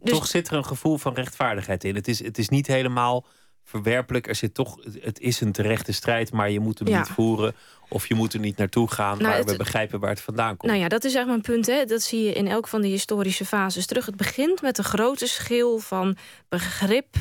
Dus... 0.00 0.12
toch 0.12 0.26
zit 0.26 0.48
er 0.48 0.56
een 0.56 0.64
gevoel 0.64 0.98
van 0.98 1.14
rechtvaardigheid 1.14 1.84
in. 1.84 1.94
Het 1.94 2.08
is, 2.08 2.24
het 2.24 2.38
is 2.38 2.48
niet 2.48 2.66
helemaal 2.66 3.26
verwerpelijk. 3.64 4.28
Er 4.28 4.34
zit 4.34 4.54
toch, 4.54 4.76
het 5.00 5.20
is 5.20 5.40
een 5.40 5.52
terechte 5.52 5.92
strijd, 5.92 6.32
maar 6.32 6.50
je 6.50 6.60
moet 6.60 6.78
hem 6.78 6.88
Ja. 6.88 6.98
niet 6.98 7.08
voeren. 7.08 7.54
Of 7.94 8.06
je 8.08 8.14
moet 8.14 8.32
er 8.32 8.40
niet 8.40 8.56
naartoe 8.56 8.90
gaan, 8.90 9.16
Nou, 9.18 9.22
maar 9.28 9.36
het- 9.38 9.50
we 9.50 9.56
begrijpen 9.56 10.00
waar 10.00 10.10
het 10.10 10.20
vandaan 10.20 10.56
komt. 10.56 10.70
Nou 10.72 10.82
ja, 10.82 10.88
dat 10.88 11.04
is 11.04 11.14
echt 11.14 11.26
mijn 11.26 11.40
punt. 11.40 11.66
Hè. 11.66 11.84
Dat 11.84 12.02
zie 12.02 12.22
je 12.22 12.32
in 12.32 12.48
elk 12.48 12.68
van 12.68 12.80
de 12.80 12.88
historische 12.88 13.44
fases 13.44 13.86
terug. 13.86 14.06
Het 14.06 14.16
begint 14.16 14.62
met 14.62 14.78
een 14.78 14.84
grote 14.84 15.26
schil 15.26 15.78
van 15.78 16.16
begrip, 16.48 17.14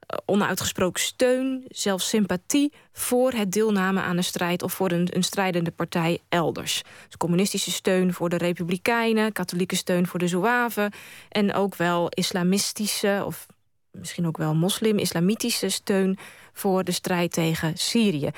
eh, 0.00 0.18
onuitgesproken 0.26 1.02
steun, 1.02 1.64
zelfs 1.68 2.08
sympathie 2.08 2.72
voor 2.92 3.32
het 3.32 3.52
deelname 3.52 4.00
aan 4.00 4.16
een 4.16 4.24
strijd 4.24 4.62
of 4.62 4.72
voor 4.72 4.90
een, 4.90 5.08
een 5.12 5.22
strijdende 5.24 5.70
partij 5.70 6.18
elders. 6.28 6.82
Dus 7.06 7.16
communistische 7.16 7.70
steun 7.70 8.12
voor 8.12 8.28
de 8.28 8.36
Republikeinen, 8.36 9.32
katholieke 9.32 9.76
steun 9.76 10.06
voor 10.06 10.18
de 10.18 10.28
Zouaven 10.28 10.92
en 11.28 11.54
ook 11.54 11.74
wel 11.76 12.06
islamistische 12.08 13.22
of 13.26 13.46
misschien 13.90 14.26
ook 14.26 14.36
wel 14.36 14.54
moslim-islamitische 14.54 15.68
steun 15.68 16.18
voor 16.58 16.84
de 16.84 16.92
strijd 16.92 17.32
tegen 17.32 17.72
Syrië. 17.76 18.30
80% 18.30 18.32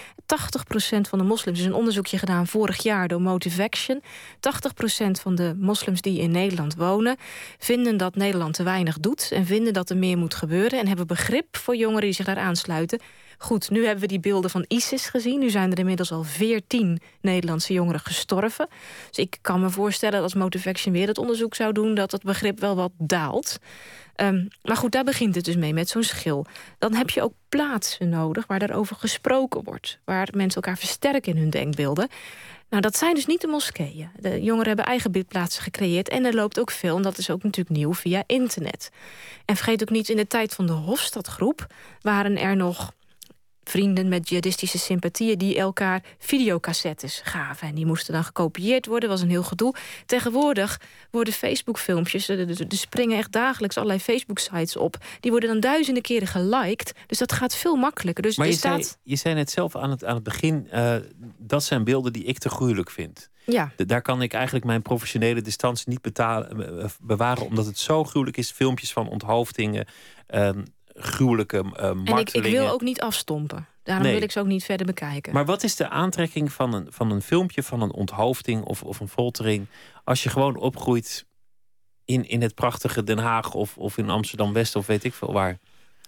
van 1.08 1.18
de 1.18 1.24
moslims, 1.24 1.58
is 1.58 1.64
een 1.64 1.74
onderzoekje 1.74 2.18
gedaan 2.18 2.46
vorig 2.46 2.82
jaar 2.82 3.08
door 3.08 3.20
Motivaction. 3.20 4.02
80% 4.02 5.10
van 5.22 5.34
de 5.34 5.54
moslims 5.58 6.00
die 6.00 6.20
in 6.20 6.30
Nederland 6.30 6.74
wonen 6.74 7.16
vinden 7.58 7.96
dat 7.96 8.14
Nederland 8.14 8.54
te 8.54 8.62
weinig 8.62 8.98
doet 8.98 9.30
en 9.32 9.46
vinden 9.46 9.72
dat 9.72 9.90
er 9.90 9.96
meer 9.96 10.18
moet 10.18 10.34
gebeuren 10.34 10.78
en 10.78 10.86
hebben 10.86 11.06
begrip 11.06 11.56
voor 11.56 11.76
jongeren 11.76 12.02
die 12.02 12.12
zich 12.12 12.26
daar 12.26 12.38
aansluiten. 12.38 13.00
Goed, 13.40 13.70
nu 13.70 13.84
hebben 13.84 14.00
we 14.00 14.06
die 14.06 14.20
beelden 14.20 14.50
van 14.50 14.64
ISIS 14.68 15.06
gezien. 15.06 15.38
Nu 15.38 15.50
zijn 15.50 15.72
er 15.72 15.78
inmiddels 15.78 16.12
al 16.12 16.22
14 16.22 17.00
Nederlandse 17.20 17.72
jongeren 17.72 18.00
gestorven. 18.00 18.68
Dus 19.08 19.18
ik 19.18 19.38
kan 19.40 19.60
me 19.60 19.70
voorstellen 19.70 20.14
dat 20.14 20.22
als 20.22 20.34
Motivaction 20.34 20.92
weer 20.92 21.06
het 21.06 21.18
onderzoek 21.18 21.54
zou 21.54 21.72
doen, 21.72 21.94
dat 21.94 22.12
het 22.12 22.22
begrip 22.22 22.60
wel 22.60 22.76
wat 22.76 22.90
daalt. 22.98 23.58
Ehm, 24.14 24.46
maar 24.62 24.76
goed, 24.76 24.92
daar 24.92 25.04
begint 25.04 25.34
het 25.34 25.44
dus 25.44 25.56
mee, 25.56 25.72
met 25.72 25.88
zo'n 25.88 26.02
schil. 26.02 26.46
Dan 26.78 26.94
heb 26.94 27.10
je 27.10 27.22
ook 27.22 27.32
plaatsen 27.48 28.08
nodig 28.08 28.46
waar 28.46 28.58
daarover 28.58 28.96
gesproken 28.96 29.64
wordt. 29.64 29.98
Waar 30.04 30.28
mensen 30.32 30.62
elkaar 30.62 30.78
versterken 30.78 31.32
in 31.32 31.40
hun 31.40 31.50
denkbeelden. 31.50 32.08
Nou, 32.70 32.82
dat 32.82 32.96
zijn 32.96 33.14
dus 33.14 33.26
niet 33.26 33.40
de 33.40 33.46
moskeeën. 33.46 34.10
De 34.16 34.42
jongeren 34.42 34.66
hebben 34.66 34.84
eigen 34.84 35.12
bidplaatsen 35.12 35.62
gecreëerd. 35.62 36.08
En 36.08 36.24
er 36.24 36.34
loopt 36.34 36.60
ook 36.60 36.70
veel, 36.70 36.96
en 36.96 37.02
dat 37.02 37.18
is 37.18 37.30
ook 37.30 37.42
natuurlijk 37.42 37.76
nieuw, 37.76 37.94
via 37.94 38.22
internet. 38.26 38.90
En 39.44 39.56
vergeet 39.56 39.82
ook 39.82 39.90
niet, 39.90 40.08
in 40.08 40.16
de 40.16 40.26
tijd 40.26 40.54
van 40.54 40.66
de 40.66 40.72
Hofstadgroep... 40.72 41.66
waren 42.00 42.36
er 42.36 42.56
nog 42.56 42.92
vrienden 43.68 44.08
met 44.08 44.28
jihadistische 44.28 44.78
sympathieën... 44.78 45.38
die 45.38 45.58
elkaar 45.58 46.02
videocassettes 46.18 47.20
gaven. 47.24 47.68
En 47.68 47.74
die 47.74 47.86
moesten 47.86 48.14
dan 48.14 48.24
gekopieerd 48.24 48.86
worden, 48.86 49.08
was 49.08 49.20
een 49.20 49.28
heel 49.30 49.42
gedoe. 49.42 49.74
Tegenwoordig 50.06 50.80
worden 51.10 51.32
Facebook-filmpjes... 51.34 52.28
er- 52.28 52.48
er 52.50 52.66
springen 52.76 53.18
echt 53.18 53.32
dagelijks 53.32 53.76
allerlei 53.76 54.00
Facebook-sites 54.00 54.76
op... 54.76 54.96
die 55.20 55.30
worden 55.30 55.48
dan 55.48 55.60
duizenden 55.60 56.02
keren 56.02 56.28
geliked. 56.28 56.92
Dus 57.06 57.18
dat 57.18 57.32
gaat 57.32 57.54
veel 57.56 57.76
makkelijker. 57.76 58.22
Dus 58.22 58.36
maar 58.36 58.46
je, 58.46 58.52
staat... 58.52 58.84
zei, 58.84 58.96
je 59.02 59.16
zei 59.16 59.34
net 59.34 59.50
zelf 59.50 59.76
aan 59.76 59.90
het, 59.90 60.04
aan 60.04 60.14
het 60.14 60.24
begin... 60.24 60.68
eh, 60.70 60.96
dat 61.38 61.64
zijn 61.64 61.84
beelden 61.84 62.12
die 62.12 62.24
ik 62.24 62.38
te 62.38 62.48
gruwelijk 62.48 62.90
vind. 62.90 63.28
Ja, 63.44 63.72
Daar 63.76 64.02
kan 64.02 64.22
ik 64.22 64.32
eigenlijk 64.32 64.64
mijn 64.64 64.82
professionele 64.82 65.40
distantie 65.40 65.88
niet 65.88 66.02
betalen, 66.02 66.80
eh, 66.82 66.88
bewaren... 67.00 67.46
omdat 67.46 67.66
het 67.66 67.78
zo 67.78 68.04
gruwelijk 68.04 68.36
is. 68.36 68.50
Filmpjes 68.50 68.92
van 68.92 69.08
onthoofdingen, 69.08 69.86
ehm, 70.26 70.62
gruwelijke 70.98 71.64
eh 71.76 71.88
en 71.88 72.18
ik, 72.18 72.30
ik 72.30 72.42
wil 72.42 72.68
ook 72.68 72.80
niet 72.80 73.00
afstompen. 73.00 73.66
Daarom 73.82 74.04
Nee. 74.04 74.14
wil 74.14 74.22
ik 74.22 74.30
ze 74.30 74.40
ook 74.40 74.46
niet 74.46 74.64
verder 74.64 74.86
bekijken. 74.86 75.32
Maar 75.32 75.44
wat 75.44 75.62
is 75.62 75.76
de 75.76 75.88
aantrekking 75.88 76.52
van 76.52 76.74
een, 76.74 76.86
van 76.90 77.10
een 77.10 77.22
filmpje, 77.22 77.62
van 77.62 77.82
een 77.82 77.92
onthoofding 77.92 78.64
of, 78.64 78.82
of 78.82 79.00
een 79.00 79.08
foltering... 79.08 79.66
als 80.04 80.22
je 80.22 80.28
gewoon 80.28 80.56
opgroeit 80.56 81.26
in, 82.04 82.28
in 82.28 82.42
het 82.42 82.54
prachtige 82.54 83.04
Den 83.04 83.18
Haag 83.18 83.54
of, 83.54 83.76
of 83.76 83.98
in 83.98 84.10
Amsterdam-West 84.10 84.76
of 84.76 84.86
weet 84.86 85.04
ik 85.04 85.14
veel 85.14 85.32
waar? 85.32 85.58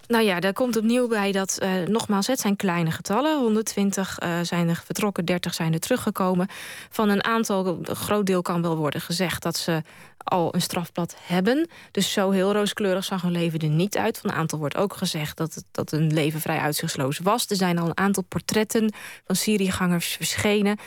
Nou 0.07 0.23
ja, 0.23 0.39
daar 0.39 0.53
komt 0.53 0.77
opnieuw 0.77 1.07
bij 1.07 1.31
dat, 1.31 1.57
eh, 1.57 1.73
nogmaals, 1.87 2.27
het 2.27 2.39
zijn 2.39 2.55
kleine 2.55 2.91
getallen. 2.91 3.39
120 3.39 4.17
eh, 4.19 4.39
zijn 4.41 4.69
er 4.69 4.81
vertrokken, 4.85 5.25
30 5.25 5.53
zijn 5.53 5.73
er 5.73 5.79
teruggekomen. 5.79 6.47
Van 6.89 7.09
een 7.09 7.23
aantal, 7.23 7.65
een 7.83 7.95
groot 7.95 8.25
deel 8.25 8.41
kan 8.41 8.61
wel 8.61 8.77
worden 8.77 9.01
gezegd 9.01 9.43
dat 9.43 9.57
ze 9.57 9.81
al 10.17 10.55
een 10.55 10.61
strafblad 10.61 11.15
hebben. 11.21 11.69
Dus 11.91 12.11
zo 12.13 12.29
heel 12.29 12.53
rooskleurig 12.53 13.03
zag 13.03 13.21
hun 13.21 13.31
leven 13.31 13.59
er 13.59 13.69
niet 13.69 13.97
uit. 13.97 14.17
Van 14.17 14.29
een 14.29 14.35
aantal 14.35 14.59
wordt 14.59 14.77
ook 14.77 14.93
gezegd 14.93 15.37
dat, 15.37 15.53
het, 15.53 15.65
dat 15.71 15.91
hun 15.91 16.13
leven 16.13 16.41
vrij 16.41 16.59
uitzichtsloos 16.59 17.19
was. 17.19 17.49
Er 17.49 17.55
zijn 17.55 17.77
al 17.77 17.87
een 17.87 17.97
aantal 17.97 18.23
portretten 18.23 18.93
van 19.25 19.35
Syriëgangers 19.35 20.07
verschenen. 20.07 20.77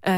eh, 0.00 0.14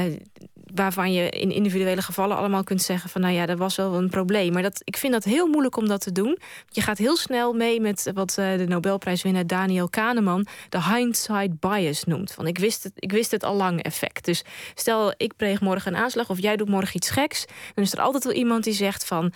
waarvan 0.74 1.12
je 1.12 1.31
in 1.31 1.50
individuele 1.50 2.02
gevallen 2.02 2.37
allemaal 2.37 2.64
kunt 2.64 2.83
zeggen 2.83 3.11
van 3.11 3.20
nou 3.20 3.35
ja, 3.35 3.46
dat 3.46 3.59
was 3.59 3.76
wel 3.76 3.94
een 3.94 4.11
probleem. 4.11 4.52
Maar 4.52 4.62
dat, 4.62 4.81
ik 4.85 4.96
vind 4.96 5.12
dat 5.12 5.24
heel 5.24 5.46
moeilijk 5.46 5.76
om 5.76 5.88
dat 5.88 6.00
te 6.00 6.12
doen. 6.12 6.38
Je 6.68 6.81
gaat 6.81 6.98
heel 6.98 7.16
snel 7.16 7.52
mee 7.52 7.81
met 7.81 8.11
wat 8.14 8.38
eh, 8.38 8.57
de 8.57 8.66
Nobelprijswinnaar 8.66 9.46
Daniel 9.46 9.88
Kahneman 9.88 10.46
de 10.68 10.83
hindsight 10.83 11.61
bias 11.61 12.05
noemt. 12.05 12.33
Van 12.33 12.46
ik 12.46 12.59
wist 12.59 12.83
het, 12.83 12.92
ik 12.94 13.12
wist 13.12 13.31
het 13.31 13.44
al 13.44 13.55
lang 13.55 13.83
effect. 13.83 14.24
Dus 14.24 14.44
stel 14.74 15.14
ik 15.16 15.37
pleeg 15.37 15.61
morgen 15.61 15.94
een 15.94 16.02
aanslag 16.02 16.31
of 16.31 16.40
jij 16.40 16.57
doet 16.57 16.68
morgen 16.68 16.96
iets 16.96 17.11
geks, 17.11 17.44
dan 17.74 17.85
is 17.85 17.92
er 17.92 18.00
altijd 18.00 18.24
wel 18.24 18.33
iemand 18.33 18.64
die 18.64 18.72
zegt 18.72 19.07
van 19.07 19.33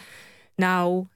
nou, 0.56 1.06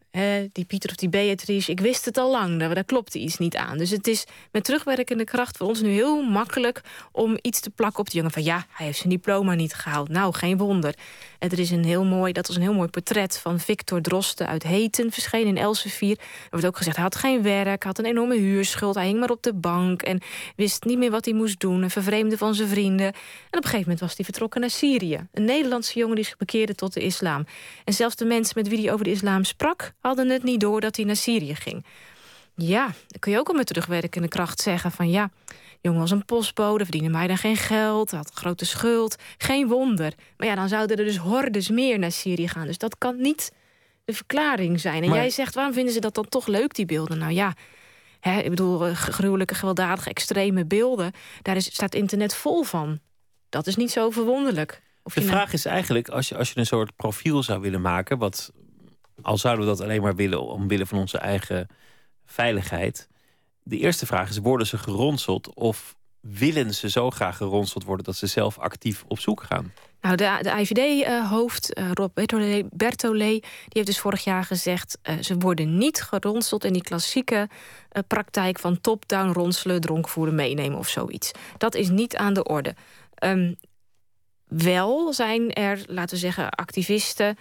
die 0.52 0.64
Pieter 0.64 0.90
of 0.90 0.96
die 0.96 1.08
Beatrice, 1.08 1.70
ik 1.70 1.80
wist 1.80 2.04
het 2.04 2.16
al 2.16 2.30
lang, 2.30 2.58
daar, 2.58 2.74
daar 2.74 2.84
klopte 2.84 3.18
iets 3.18 3.38
niet 3.38 3.56
aan. 3.56 3.78
Dus 3.78 3.90
het 3.90 4.06
is 4.06 4.24
met 4.52 4.64
terugwerkende 4.64 5.24
kracht 5.24 5.56
voor 5.56 5.66
ons 5.66 5.80
nu 5.80 5.88
heel 5.88 6.22
makkelijk 6.22 6.80
om 7.12 7.38
iets 7.42 7.60
te 7.60 7.70
plakken 7.70 8.00
op 8.00 8.10
de 8.10 8.16
jongen. 8.16 8.30
Van 8.30 8.42
ja, 8.42 8.66
hij 8.70 8.86
heeft 8.86 8.98
zijn 8.98 9.08
diploma 9.10 9.54
niet 9.54 9.74
gehaald. 9.74 10.08
Nou, 10.08 10.34
geen 10.34 10.56
wonder. 10.56 10.94
Er 11.50 11.58
is 11.58 11.70
een 11.70 11.84
heel 11.84 12.04
mooi, 12.04 12.32
dat 12.32 12.46
was 12.46 12.56
een 12.56 12.62
heel 12.62 12.74
mooi 12.74 12.88
portret 12.88 13.38
van 13.38 13.60
Victor 13.60 14.00
Drosten 14.00 14.46
uit 14.46 14.62
Heten, 14.62 15.10
verschenen 15.10 15.46
in 15.46 15.56
Elsevier. 15.56 16.18
Er 16.18 16.48
wordt 16.50 16.66
ook 16.66 16.76
gezegd, 16.76 16.96
hij 16.96 17.04
had 17.04 17.16
geen 17.16 17.42
werk, 17.42 17.82
had 17.82 17.98
een 17.98 18.04
enorme 18.04 18.36
huurschuld, 18.36 18.94
hij 18.94 19.06
hing 19.06 19.20
maar 19.20 19.30
op 19.30 19.42
de 19.42 19.54
bank 19.54 20.02
en 20.02 20.20
wist 20.56 20.84
niet 20.84 20.98
meer 20.98 21.10
wat 21.10 21.24
hij 21.24 21.34
moest 21.34 21.60
doen 21.60 21.82
en 21.82 21.90
vervreemde 21.90 22.38
van 22.38 22.54
zijn 22.54 22.68
vrienden. 22.68 23.06
En 23.06 23.12
op 23.12 23.54
een 23.54 23.62
gegeven 23.62 23.80
moment 23.80 24.00
was 24.00 24.16
hij 24.16 24.24
vertrokken 24.24 24.60
naar 24.60 24.70
Syrië. 24.70 25.26
Een 25.32 25.44
Nederlandse 25.44 25.98
jongen 25.98 26.16
die 26.16 26.24
zich 26.24 26.36
bekeerde 26.36 26.74
tot 26.74 26.92
de 26.92 27.00
islam. 27.00 27.46
En 27.84 27.92
zelfs 27.92 28.16
de 28.16 28.24
mensen 28.24 28.54
met 28.56 28.68
wie 28.68 28.80
hij 28.80 28.92
over 28.92 29.04
de 29.04 29.10
islam 29.10 29.44
sprak, 29.44 29.92
hadden 30.00 30.28
het 30.28 30.42
niet 30.42 30.60
door 30.60 30.80
dat 30.80 30.96
hij 30.96 31.04
naar 31.04 31.16
Syrië 31.16 31.54
ging. 31.54 31.84
Ja, 32.56 32.84
dan 32.84 33.18
kun 33.18 33.32
je 33.32 33.38
ook 33.38 33.48
al 33.48 33.54
met 33.54 33.66
terugwerkende 33.66 34.28
kracht 34.28 34.60
zeggen 34.60 34.90
van 34.90 35.10
ja, 35.10 35.30
jongen 35.84 36.00
was 36.00 36.10
een 36.10 36.24
postbode, 36.24 36.84
verdiende 36.84 37.08
mij 37.08 37.26
dan 37.26 37.36
geen 37.36 37.56
geld, 37.56 38.10
had 38.10 38.30
een 38.30 38.36
grote 38.36 38.64
schuld. 38.64 39.16
Geen 39.38 39.68
wonder. 39.68 40.12
Maar 40.36 40.46
ja, 40.48 40.54
dan 40.54 40.68
zouden 40.68 40.96
er 40.96 41.04
dus 41.04 41.16
hordes 41.16 41.68
meer 41.68 41.98
naar 41.98 42.12
Syrië 42.12 42.48
gaan. 42.48 42.66
Dus 42.66 42.78
dat 42.78 42.98
kan 42.98 43.20
niet 43.20 43.52
de 44.04 44.12
verklaring 44.12 44.80
zijn. 44.80 45.02
En 45.02 45.08
Maar- 45.08 45.18
jij 45.18 45.30
zegt, 45.30 45.54
waarom 45.54 45.72
vinden 45.74 45.92
ze 45.94 46.00
dat 46.00 46.14
dan 46.14 46.28
toch 46.28 46.46
leuk, 46.46 46.74
die 46.74 46.86
beelden? 46.86 47.18
Nou 47.18 47.32
ja, 47.32 47.54
hè, 48.20 48.40
ik 48.40 48.50
bedoel, 48.50 48.86
eh, 48.86 48.94
gruwelijke, 48.94 49.54
gewelddadige, 49.54 50.08
extreme 50.10 50.64
beelden. 50.66 51.12
Daar 51.42 51.56
is, 51.56 51.64
staat 51.64 51.94
internet 51.94 52.34
vol 52.34 52.62
van. 52.62 52.98
Dat 53.48 53.66
is 53.66 53.76
niet 53.76 53.90
zo 53.90 54.10
verwonderlijk. 54.10 54.82
Of 55.02 55.14
De 55.14 55.20
nou- 55.20 55.32
vraag 55.32 55.52
is 55.52 55.64
eigenlijk, 55.64 56.08
als 56.08 56.28
je, 56.28 56.36
als 56.36 56.52
je 56.52 56.58
een 56.58 56.66
soort 56.66 56.96
profiel 56.96 57.42
zou 57.42 57.60
willen 57.60 57.80
maken... 57.80 58.18
wat 58.18 58.52
al 59.22 59.38
zouden 59.38 59.64
we 59.64 59.70
dat 59.70 59.80
alleen 59.80 60.02
maar 60.02 60.14
willen 60.14 60.42
omwille 60.46 60.86
van 60.86 60.98
onze 60.98 61.18
eigen 61.18 61.66
veiligheid. 62.26 63.08
De 63.66 63.78
eerste 63.78 64.06
vraag 64.06 64.28
is: 64.28 64.38
worden 64.38 64.66
ze 64.66 64.78
geronseld 64.78 65.54
of 65.54 65.96
willen 66.20 66.74
ze 66.74 66.90
zo 66.90 67.10
graag 67.10 67.36
geronseld 67.36 67.84
worden 67.84 68.04
dat 68.04 68.16
ze 68.16 68.26
zelf 68.26 68.58
actief 68.58 69.04
op 69.08 69.18
zoek 69.18 69.42
gaan? 69.42 69.72
Nou, 70.00 70.16
de, 70.16 70.38
de 70.40 70.50
IVD-hoofd, 70.50 71.78
uh, 71.78 71.90
Rob 71.92 72.10
Bertolé, 72.70 73.26
die 73.26 73.42
heeft 73.68 73.86
dus 73.86 73.98
vorig 73.98 74.24
jaar 74.24 74.44
gezegd... 74.44 74.98
Uh, 75.02 75.18
ze 75.20 75.36
worden 75.36 75.78
niet 75.78 76.02
geronseld 76.02 76.64
in 76.64 76.72
die 76.72 76.82
klassieke 76.82 77.48
praktijk 78.06 78.58
van 78.58 78.80
top-down 78.80 79.32
ronselen... 79.32 79.80
dronken 79.80 80.34
meenemen 80.34 80.78
of 80.78 80.88
zoiets. 80.88 81.30
Dat 81.58 81.74
is 81.74 81.88
niet 81.88 82.16
aan 82.16 82.34
de 82.34 82.44
orde. 82.44 82.74
Um, 83.24 83.56
wel 84.46 85.12
zijn 85.12 85.52
er, 85.52 85.82
laten 85.86 86.14
we 86.14 86.20
zeggen, 86.20 86.50
activisten... 86.50 87.36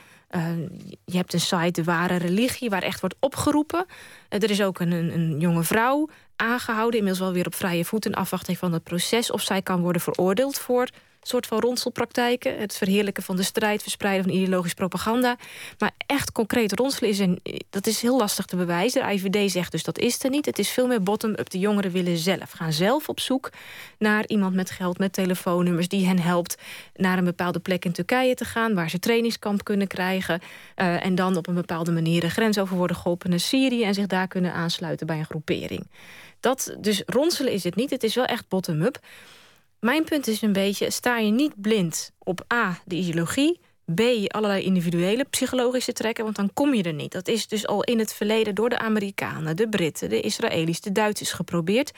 je 1.06 1.18
hebt 1.18 1.34
een 1.34 1.40
site, 1.40 1.72
De 1.72 1.84
Ware 1.84 2.16
Religie, 2.16 2.70
waar 2.70 2.82
echt 2.82 3.00
wordt 3.00 3.16
opgeroepen. 3.20 3.86
er 4.30 4.50
is 4.50 4.62
ook 4.62 4.80
een, 4.80 4.92
een 4.92 5.40
jonge 5.40 5.64
vrouw 5.64 6.10
aangehouden, 6.36 7.00
inmiddels 7.00 7.24
wel 7.24 7.34
weer 7.34 7.46
op 7.46 7.56
vrije 7.56 7.86
voet... 7.86 8.06
in 8.06 8.14
afwachting 8.14 8.58
van 8.58 8.74
het 8.74 8.84
proces, 8.84 9.32
of 9.32 9.42
zij 9.42 9.62
kan 9.62 9.82
worden 9.82 10.02
veroordeeld 10.02 10.60
voor 10.60 10.90
soort 11.24 11.48
van 11.48 11.60
ronselpraktijken. 11.60 12.60
Het 12.60 12.78
verheerlijken 12.78 13.24
van 13.24 13.36
de 13.36 13.44
strijd, 13.44 13.82
verspreiden 13.82 14.24
van 14.24 14.34
ideologisch 14.34 14.74
propaganda. 14.74 15.38
Maar 15.78 15.92
echt 16.06 16.32
concreet 16.32 16.80
ronselen 16.80 17.10
is, 17.10 17.20
een, 17.20 17.40
dat 17.70 17.88
is 17.88 18.02
heel 18.02 18.18
lastig 18.18 18.46
te 18.46 18.56
bewijzen. 18.56 19.02
De 19.02 19.14
IVD 19.14 19.52
zegt 19.52 19.72
dus 19.72 19.84
dat 19.84 20.00
is 20.00 20.24
er 20.24 20.30
niet. 20.30 20.46
Het 20.46 20.60
is 20.60 20.70
veel 20.70 20.88
meer 20.88 21.04
bottom-up. 21.04 21.50
De 21.50 21.60
jongeren 21.60 21.92
willen 21.92 22.18
zelf. 22.18 22.52
Gaan 22.52 22.74
zelf 22.74 23.10
op 23.10 23.20
zoek 23.20 23.50
naar 23.98 24.28
iemand 24.28 24.56
met 24.56 24.70
geld, 24.70 24.98
met 24.98 25.14
telefoonnummers... 25.14 25.88
die 25.88 26.08
hen 26.08 26.20
helpt 26.20 26.58
naar 26.96 27.18
een 27.18 27.24
bepaalde 27.24 27.60
plek 27.60 27.86
in 27.86 27.92
Turkije 27.92 28.36
te 28.36 28.46
gaan... 28.46 28.74
waar 28.74 28.90
ze 28.90 29.00
trainingskamp 29.00 29.64
kunnen 29.64 29.88
krijgen. 29.88 30.42
Uh, 30.76 31.06
en 31.06 31.16
dan 31.16 31.38
op 31.38 31.48
een 31.48 31.54
bepaalde 31.54 31.92
manier 31.92 32.22
de 32.22 32.30
grens 32.30 32.60
over 32.60 32.78
worden 32.78 32.96
geholpen 32.96 33.30
naar 33.30 33.40
Syrië... 33.40 33.84
en 33.84 33.94
zich 33.94 34.08
daar 34.08 34.28
kunnen 34.28 34.54
aansluiten 34.54 35.08
bij 35.08 35.18
een 35.18 35.26
groepering. 35.26 35.88
Dat, 36.40 36.76
dus 36.80 37.04
ronselen 37.06 37.52
is 37.52 37.64
het 37.64 37.76
niet. 37.76 37.90
Het 37.90 38.04
is 38.04 38.16
wel 38.16 38.26
echt 38.26 38.48
bottom-up. 38.48 39.00
Mijn 39.84 40.04
punt 40.04 40.28
is 40.28 40.42
een 40.42 40.54
beetje, 40.54 40.92
sta 40.92 41.18
je 41.18 41.32
niet 41.32 41.62
blind 41.62 42.12
op 42.20 42.46
A, 42.54 42.80
de 42.86 42.96
ideologie... 42.96 43.60
B, 43.96 44.02
allerlei 44.28 44.64
individuele 44.64 45.26
psychologische 45.30 45.94
trekken, 45.94 46.24
want 46.24 46.36
dan 46.36 46.54
kom 46.54 46.74
je 46.74 46.84
er 46.84 46.94
niet. 46.94 47.12
Dat 47.12 47.28
is 47.28 47.48
dus 47.48 47.68
al 47.68 47.84
in 47.84 48.00
het 48.00 48.14
verleden 48.14 48.56
door 48.56 48.70
de 48.70 48.78
Amerikanen, 48.78 49.56
de 49.56 49.70
Britten, 49.70 50.10
de 50.10 50.20
Israëli's, 50.20 50.82
de 50.82 50.92
Duitsers 50.92 51.32
geprobeerd. 51.32 51.92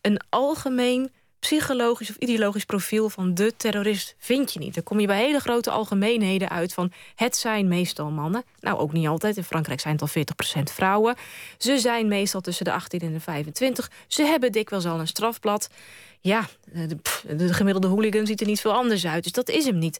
Een 0.00 0.20
algemeen 0.28 1.10
psychologisch 1.38 2.10
of 2.10 2.16
ideologisch 2.16 2.64
profiel 2.64 3.08
van 3.08 3.34
de 3.34 3.56
terrorist 3.56 4.14
vind 4.18 4.52
je 4.52 4.58
niet. 4.58 4.74
Dan 4.74 4.82
kom 4.82 5.00
je 5.00 5.06
bij 5.06 5.24
hele 5.24 5.40
grote 5.40 5.70
algemeenheden 5.70 6.48
uit 6.48 6.74
van 6.74 6.92
het 7.14 7.36
zijn 7.36 7.68
meestal 7.68 8.10
mannen. 8.10 8.42
Nou, 8.60 8.78
ook 8.78 8.92
niet 8.92 9.06
altijd. 9.06 9.36
In 9.36 9.44
Frankrijk 9.44 9.80
zijn 9.80 9.96
het 9.98 10.02
al 10.02 10.58
40% 10.60 10.62
vrouwen. 10.62 11.16
Ze 11.58 11.78
zijn 11.78 12.08
meestal 12.08 12.40
tussen 12.40 12.64
de 12.64 12.72
18 12.72 13.00
en 13.00 13.12
de 13.12 13.20
25. 13.20 13.90
Ze 14.06 14.22
hebben 14.22 14.52
dikwijls 14.52 14.86
al 14.86 15.00
een 15.00 15.06
strafblad 15.06 15.68
ja, 16.20 16.48
de, 16.72 16.96
de, 17.36 17.52
gemiddelde 17.52 17.86
hooligan 17.86 18.26
ziet 18.26 18.40
er 18.40 18.46
niet 18.46 18.60
veel 18.60 18.72
anders 18.72 19.06
uit. 19.06 19.22
Dus 19.22 19.32
dat 19.32 19.48
is 19.48 19.64
hem 19.64 19.78
niet. 19.78 19.98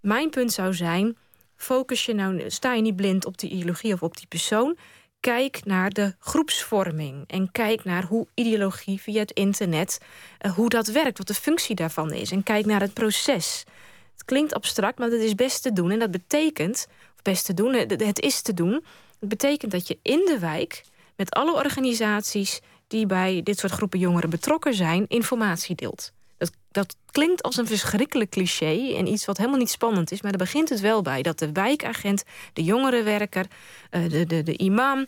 Mijn 0.00 0.30
punt 0.30 0.52
zou 0.52 0.74
zijn, 0.74 1.16
focus 1.56 2.04
je 2.04 2.14
nou, 2.14 2.50
sta 2.50 2.74
je 2.74 2.82
niet 2.82 2.96
blind 2.96 3.24
op 3.24 3.38
die 3.38 3.50
ideologie 3.50 3.92
of 3.92 4.02
op 4.02 4.16
die 4.16 4.26
persoon. 4.26 4.76
Kijk 5.20 5.64
naar 5.64 5.90
de 5.90 6.14
groepsvorming 6.18 7.24
en 7.26 7.50
kijk 7.52 7.84
naar 7.84 8.04
hoe 8.04 8.26
ideologie 8.34 9.00
via 9.00 9.20
het 9.20 9.30
internet, 9.30 9.98
uh, 10.46 10.52
hoe 10.52 10.68
dat 10.68 10.86
werkt, 10.86 11.18
wat 11.18 11.26
de 11.26 11.34
functie 11.34 11.74
daarvan 11.74 12.12
is. 12.12 12.30
En 12.30 12.42
kijk 12.42 12.66
naar 12.66 12.80
het 12.80 12.94
proces. 12.94 13.64
Het 14.12 14.24
klinkt 14.24 14.54
abstract, 14.54 14.98
maar 14.98 15.10
dat 15.10 15.20
is 15.20 15.34
best 15.34 15.62
te 15.62 15.72
doen. 15.72 15.90
En 15.90 15.98
dat 15.98 16.10
betekent, 16.10 16.86
of 17.16 17.22
best 17.22 17.44
te 17.44 17.54
doen, 17.54 17.74
het 17.74 18.20
is 18.20 18.42
te 18.42 18.54
doen. 18.54 18.84
Het 19.20 19.28
betekent 19.28 19.72
dat 19.72 19.88
je 19.88 19.98
in 20.02 20.22
de 20.24 20.38
wijk 20.38 20.84
met 21.16 21.30
alle 21.30 21.54
organisaties, 21.54 22.60
die 22.86 23.06
bij 23.06 23.40
dit 23.42 23.58
soort 23.58 23.72
groepen 23.72 23.98
jongeren 23.98 24.30
betrokken 24.30 24.74
zijn, 24.74 25.04
informatie 25.08 25.74
deelt. 25.74 26.12
Dat, 26.36 26.52
dat 26.70 26.96
klinkt 27.10 27.42
als 27.42 27.56
een 27.56 27.66
verschrikkelijk 27.66 28.30
cliché 28.30 28.94
en 28.96 29.06
iets 29.06 29.24
wat 29.24 29.36
helemaal 29.36 29.58
niet 29.58 29.70
spannend 29.70 30.12
is, 30.12 30.22
maar 30.22 30.30
daar 30.30 30.46
begint 30.46 30.68
het 30.68 30.80
wel 30.80 31.02
bij. 31.02 31.22
Dat 31.22 31.38
de 31.38 31.52
wijkagent, 31.52 32.24
de 32.52 32.64
jongerenwerker, 32.64 33.46
eh, 33.90 34.08
de, 34.08 34.26
de, 34.26 34.42
de 34.42 34.56
imam, 34.56 35.06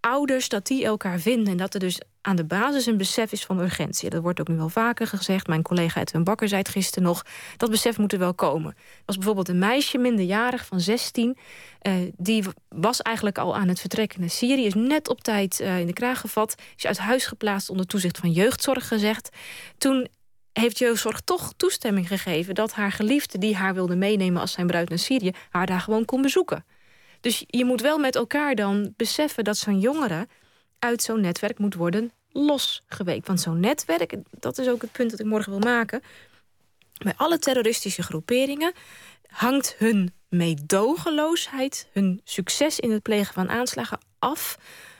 ouders, 0.00 0.48
dat 0.48 0.66
die 0.66 0.84
elkaar 0.84 1.18
vinden. 1.18 1.46
En 1.46 1.56
dat 1.56 1.74
er 1.74 1.80
dus 1.80 2.00
aan 2.20 2.36
de 2.36 2.44
basis 2.44 2.86
een 2.86 2.96
besef 2.96 3.32
is 3.32 3.44
van 3.44 3.60
urgentie. 3.60 4.10
Dat 4.10 4.22
wordt 4.22 4.40
ook 4.40 4.48
nu 4.48 4.56
wel 4.56 4.68
vaker 4.68 5.06
gezegd. 5.06 5.46
Mijn 5.46 5.62
collega 5.62 6.00
Edwin 6.00 6.24
Bakker 6.24 6.48
zei 6.48 6.60
het 6.60 6.70
gisteren 6.70 7.08
nog. 7.08 7.22
Dat 7.56 7.70
besef 7.70 7.98
moet 7.98 8.12
er 8.12 8.18
wel 8.18 8.34
komen. 8.34 8.70
Er 8.76 9.02
was 9.04 9.16
bijvoorbeeld 9.16 9.48
een 9.48 9.58
meisje, 9.58 9.98
minderjarig, 9.98 10.66
van 10.66 10.80
16. 10.80 11.36
Uh, 11.82 12.02
eh, 12.02 12.12
die 12.16 12.44
was 12.68 13.02
eigenlijk 13.02 13.38
al 13.38 13.56
aan 13.56 13.68
het 13.68 13.80
vertrekken 13.80 14.20
naar 14.20 14.30
Syrië. 14.30 14.64
Is 14.64 14.74
net 14.74 15.08
op 15.08 15.20
tijd 15.20 15.60
uh, 15.60 15.80
in 15.80 15.86
de 15.86 15.92
kraag 15.92 16.20
gevat. 16.20 16.54
Is 16.76 16.86
uit 16.86 16.98
huis 16.98 17.26
geplaatst 17.26 17.70
onder 17.70 17.86
toezicht 17.86 18.18
van 18.18 18.30
jeugdzorg 18.30 18.88
gezegd. 18.88 19.28
Toen 19.78 20.08
heeft 20.52 20.78
jeugdzorg 20.78 21.20
toch 21.20 21.52
toestemming 21.56 22.08
gegeven... 22.08 22.54
dat 22.54 22.72
haar 22.72 22.92
geliefde 22.92 23.38
die 23.38 23.56
haar 23.56 23.74
wilde 23.74 23.96
meenemen 23.96 24.40
als 24.40 24.52
zijn 24.52 24.66
bruid 24.66 24.88
naar 24.88 24.98
Syrië... 24.98 25.32
haar 25.50 25.66
daar 25.66 25.80
gewoon 25.80 26.04
kon 26.04 26.22
bezoeken. 26.22 26.64
Dus 27.20 27.44
je 27.46 27.64
moet 27.64 27.80
wel 27.80 27.98
met 27.98 28.16
elkaar 28.16 28.54
dan 28.54 28.92
beseffen 28.96 29.44
dat 29.44 29.56
zo'n 29.56 29.80
jongere 29.80 30.28
uit 30.78 31.02
zo'n 31.02 31.20
netwerk 31.20 31.58
moet 31.58 31.74
worden 31.74 32.12
losgeweekt. 32.32 33.26
Want 33.26 33.40
zo'n 33.40 33.60
netwerk, 33.60 34.16
dat 34.30 34.58
is 34.58 34.68
ook 34.68 34.82
het 34.82 34.92
punt 34.92 35.10
dat 35.10 35.20
ik 35.20 35.26
morgen 35.26 35.50
wil 35.50 35.60
maken. 35.60 36.02
Bij 36.98 37.14
alle 37.16 37.38
terroristische 37.38 38.02
groeperingen 38.02 38.72
hangt 39.26 39.74
hun 39.78 40.12
meedogenloosheid, 40.28 41.88
hun 41.92 42.20
succes 42.24 42.80
in 42.80 42.90
het 42.90 43.02
plegen 43.02 43.34
van 43.34 43.48
aanslagen 43.48 43.98
af 44.18 44.58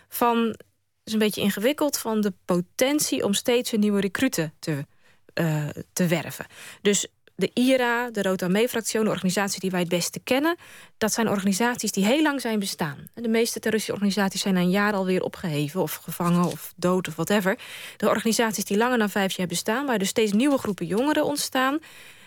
van, 0.09 0.59
is 1.05 1.13
een 1.13 1.19
beetje 1.19 1.41
ingewikkeld, 1.41 1.99
van 1.99 2.21
de 2.21 2.33
potentie 2.45 3.25
om 3.25 3.35
steeds 3.35 3.73
een 3.73 3.81
nieuwe 3.81 4.01
recruten 4.01 4.55
te, 4.59 4.87
uh, 5.35 5.69
te 5.93 6.07
werven. 6.07 6.47
Dus 6.83 7.07
de 7.39 7.51
IRA, 7.55 8.11
de 8.11 8.23
Rota 8.23 8.49
Mee-fractie, 8.49 9.03
de 9.03 9.09
organisatie 9.09 9.61
die 9.61 9.71
wij 9.71 9.81
het 9.81 9.89
beste 9.89 10.21
kennen... 10.25 10.57
dat 10.97 11.13
zijn 11.13 11.29
organisaties 11.29 11.93
die 11.93 12.05
heel 12.05 12.23
lang 12.23 12.41
zijn 12.41 12.59
bestaan. 12.59 13.09
De 13.15 13.29
meeste 13.29 13.61
terroristische 13.61 13.93
organisaties 13.93 14.41
zijn 14.41 14.57
een 14.57 14.71
jaar 14.71 14.93
alweer 14.93 15.23
opgeheven... 15.23 15.83
of 15.83 15.95
gevangen 15.95 16.45
of 16.45 16.73
dood 16.77 17.09
of 17.09 17.15
whatever. 17.15 17.59
De 17.97 18.09
organisaties 18.09 18.65
die 18.65 18.77
langer 18.77 18.99
dan 18.99 19.11
vijf 19.11 19.33
jaar 19.33 19.47
bestaan... 19.47 19.87
waar 19.87 19.99
dus 19.99 20.09
steeds 20.09 20.33
nieuwe 20.33 20.59
groepen 20.59 20.87
jongeren 20.87 21.25
ontstaan... 21.25 21.79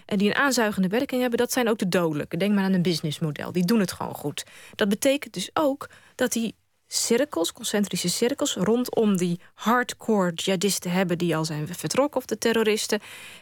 en 0.06 0.18
die 0.18 0.30
een 0.30 0.36
aanzuigende 0.36 0.88
werking 0.88 1.22
hebben... 1.22 1.40
dat 1.40 1.52
zijn 1.52 1.70
ook 1.70 1.78
de 1.78 1.90
dodelijke. 1.90 2.38
Denk 2.38 2.54
maar 2.54 2.64
aan 2.64 2.74
een 2.74 2.82
businessmodel. 2.82 3.52
Die 3.52 3.66
doen 3.66 3.80
het 3.80 3.92
gewoon 3.92 4.16
goed. 4.16 4.46
Dat 4.76 4.90
betekent 4.90 5.34
dus 5.34 5.50
ook 5.54 5.90
dat 6.16 6.32
die 6.32 6.56
cirkels, 6.88 7.54
concentrische 7.54 8.10
cirkels... 8.10 8.56
rondom 8.56 9.18
die 9.18 9.40
hardcore 9.54 10.32
jihadisten 10.34 10.92
hebben 10.92 11.18
die 11.18 11.36
al 11.36 11.46
zijn 11.46 11.68
vertrokken... 11.68 12.20
of 12.20 12.26
de 12.26 12.38
terroristen, 12.38 13.00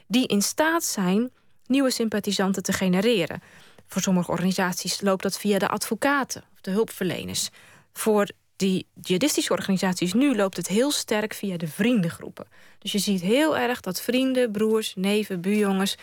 die 0.07 0.27
in 0.27 0.41
staat 0.41 0.83
zijn 0.83 1.31
nieuwe 1.69 1.91
sympathisanten 1.91 2.63
te 2.63 2.73
genereren. 2.73 3.41
Voor 3.87 4.01
sommige 4.01 4.31
organisaties 4.31 5.01
loopt 5.01 5.23
dat 5.23 5.39
via 5.39 5.59
de 5.59 5.67
advocaten 5.67 6.43
of 6.53 6.61
de 6.61 6.71
hulpverleners. 6.71 7.49
Voor 7.93 8.29
die 8.55 8.85
jihadistische 9.01 9.53
organisaties 9.53 10.13
nu 10.13 10.35
loopt 10.35 10.57
het 10.57 10.67
heel 10.67 10.91
sterk 10.91 11.33
via 11.33 11.57
de 11.57 11.67
vriendengroepen. 11.67 12.47
Dus 12.79 12.91
je 12.91 12.99
ziet 12.99 13.21
heel 13.21 13.57
erg 13.57 13.79
dat 13.79 14.01
vrienden, 14.01 14.51
broers, 14.51 14.93
neven, 14.95 15.41
buurjongens 15.41 15.95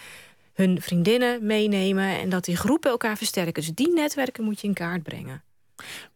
hun 0.52 0.82
vriendinnen 0.82 1.46
meenemen 1.46 2.18
en 2.18 2.28
dat 2.28 2.44
die 2.44 2.56
groepen 2.56 2.90
elkaar 2.90 3.16
versterken. 3.16 3.52
Dus 3.52 3.68
die 3.74 3.92
netwerken 3.92 4.44
moet 4.44 4.60
je 4.60 4.66
in 4.66 4.74
kaart 4.74 5.02
brengen. 5.02 5.42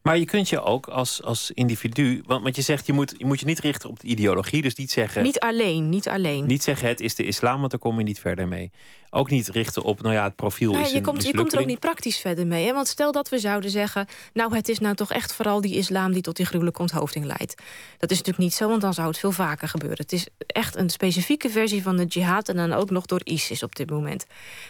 Maar 0.02 0.18
je 0.18 0.24
kunt 0.24 0.48
je 0.48 0.62
ook 0.62 0.88
als, 0.88 1.22
als 1.22 1.50
individu... 1.50 2.22
Want, 2.26 2.42
want 2.42 2.56
je 2.56 2.62
zegt, 2.62 2.86
je 2.86 2.92
moet, 2.92 3.14
je 3.16 3.24
moet 3.24 3.40
je 3.40 3.46
niet 3.46 3.58
richten 3.58 3.88
op 3.88 4.00
de 4.00 4.06
ideologie. 4.06 4.62
Dus 4.62 4.74
niet 4.74 4.90
zeggen... 4.90 5.22
Niet 5.22 5.40
alleen, 5.40 5.88
niet 5.88 6.08
alleen. 6.08 6.46
Niet 6.46 6.62
zeggen, 6.62 6.88
het 6.88 7.00
is 7.00 7.14
de 7.14 7.24
islam, 7.24 7.58
want 7.58 7.70
daar 7.70 7.80
kom 7.80 7.98
je 7.98 8.04
niet 8.04 8.20
verder 8.20 8.48
mee. 8.48 8.70
Ook 9.12 9.30
niet 9.30 9.48
richten 9.48 9.82
op, 9.82 10.02
nou 10.02 10.14
ja, 10.14 10.24
het 10.24 10.36
profiel 10.36 10.76
is 10.76 10.92
je 10.92 11.00
komt, 11.00 11.22
je 11.22 11.34
komt 11.34 11.52
er 11.52 11.60
ook 11.60 11.66
niet 11.66 11.80
praktisch 11.80 12.18
verder 12.18 12.46
mee. 12.46 12.66
Hè? 12.66 12.72
Want 12.72 12.88
stel 12.88 13.12
dat 13.12 13.28
we 13.28 13.38
zouden 13.38 13.70
zeggen... 13.70 14.06
nou, 14.32 14.54
het 14.54 14.68
is 14.68 14.78
nou 14.78 14.94
toch 14.94 15.12
echt 15.12 15.32
vooral 15.32 15.60
die 15.60 15.74
islam 15.74 16.12
die 16.12 16.22
tot 16.22 16.36
die 16.36 16.46
gruwelijke 16.46 16.80
onthoofding 16.80 17.24
leidt. 17.24 17.54
Dat 17.98 18.10
is 18.10 18.16
natuurlijk 18.16 18.44
niet 18.44 18.54
zo, 18.54 18.68
want 18.68 18.80
dan 18.80 18.94
zou 18.94 19.08
het 19.08 19.18
veel 19.18 19.32
vaker 19.32 19.68
gebeuren. 19.68 19.98
Het 19.98 20.12
is 20.12 20.26
echt 20.46 20.76
een 20.76 20.90
specifieke 20.90 21.50
versie 21.50 21.82
van 21.82 21.96
de 21.96 22.04
jihad... 22.04 22.48
en 22.48 22.56
dan 22.56 22.72
ook 22.72 22.90
nog 22.90 23.06
door 23.06 23.20
ISIS 23.24 23.62
op 23.62 23.76
dit 23.76 23.90
moment. 23.90 24.26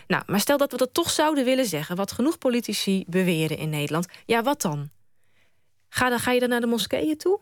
Nou, 0.06 0.22
maar 0.26 0.40
stel 0.40 0.56
dat 0.56 0.70
we 0.70 0.76
dat 0.76 0.94
toch 0.94 1.10
zouden 1.10 1.44
willen 1.44 1.66
zeggen... 1.66 1.96
wat 1.96 2.12
genoeg 2.12 2.38
politici 2.38 3.04
beweren 3.06 3.58
in 3.58 3.70
Nederland. 3.70 4.06
Ja, 4.26 4.42
wat 4.42 4.62
dan? 4.62 4.90
Ga, 5.88 6.08
dan, 6.08 6.18
ga 6.18 6.30
je 6.30 6.40
dan 6.40 6.48
naar 6.48 6.60
de 6.60 6.66
moskeeën 6.66 7.16
toe? 7.16 7.40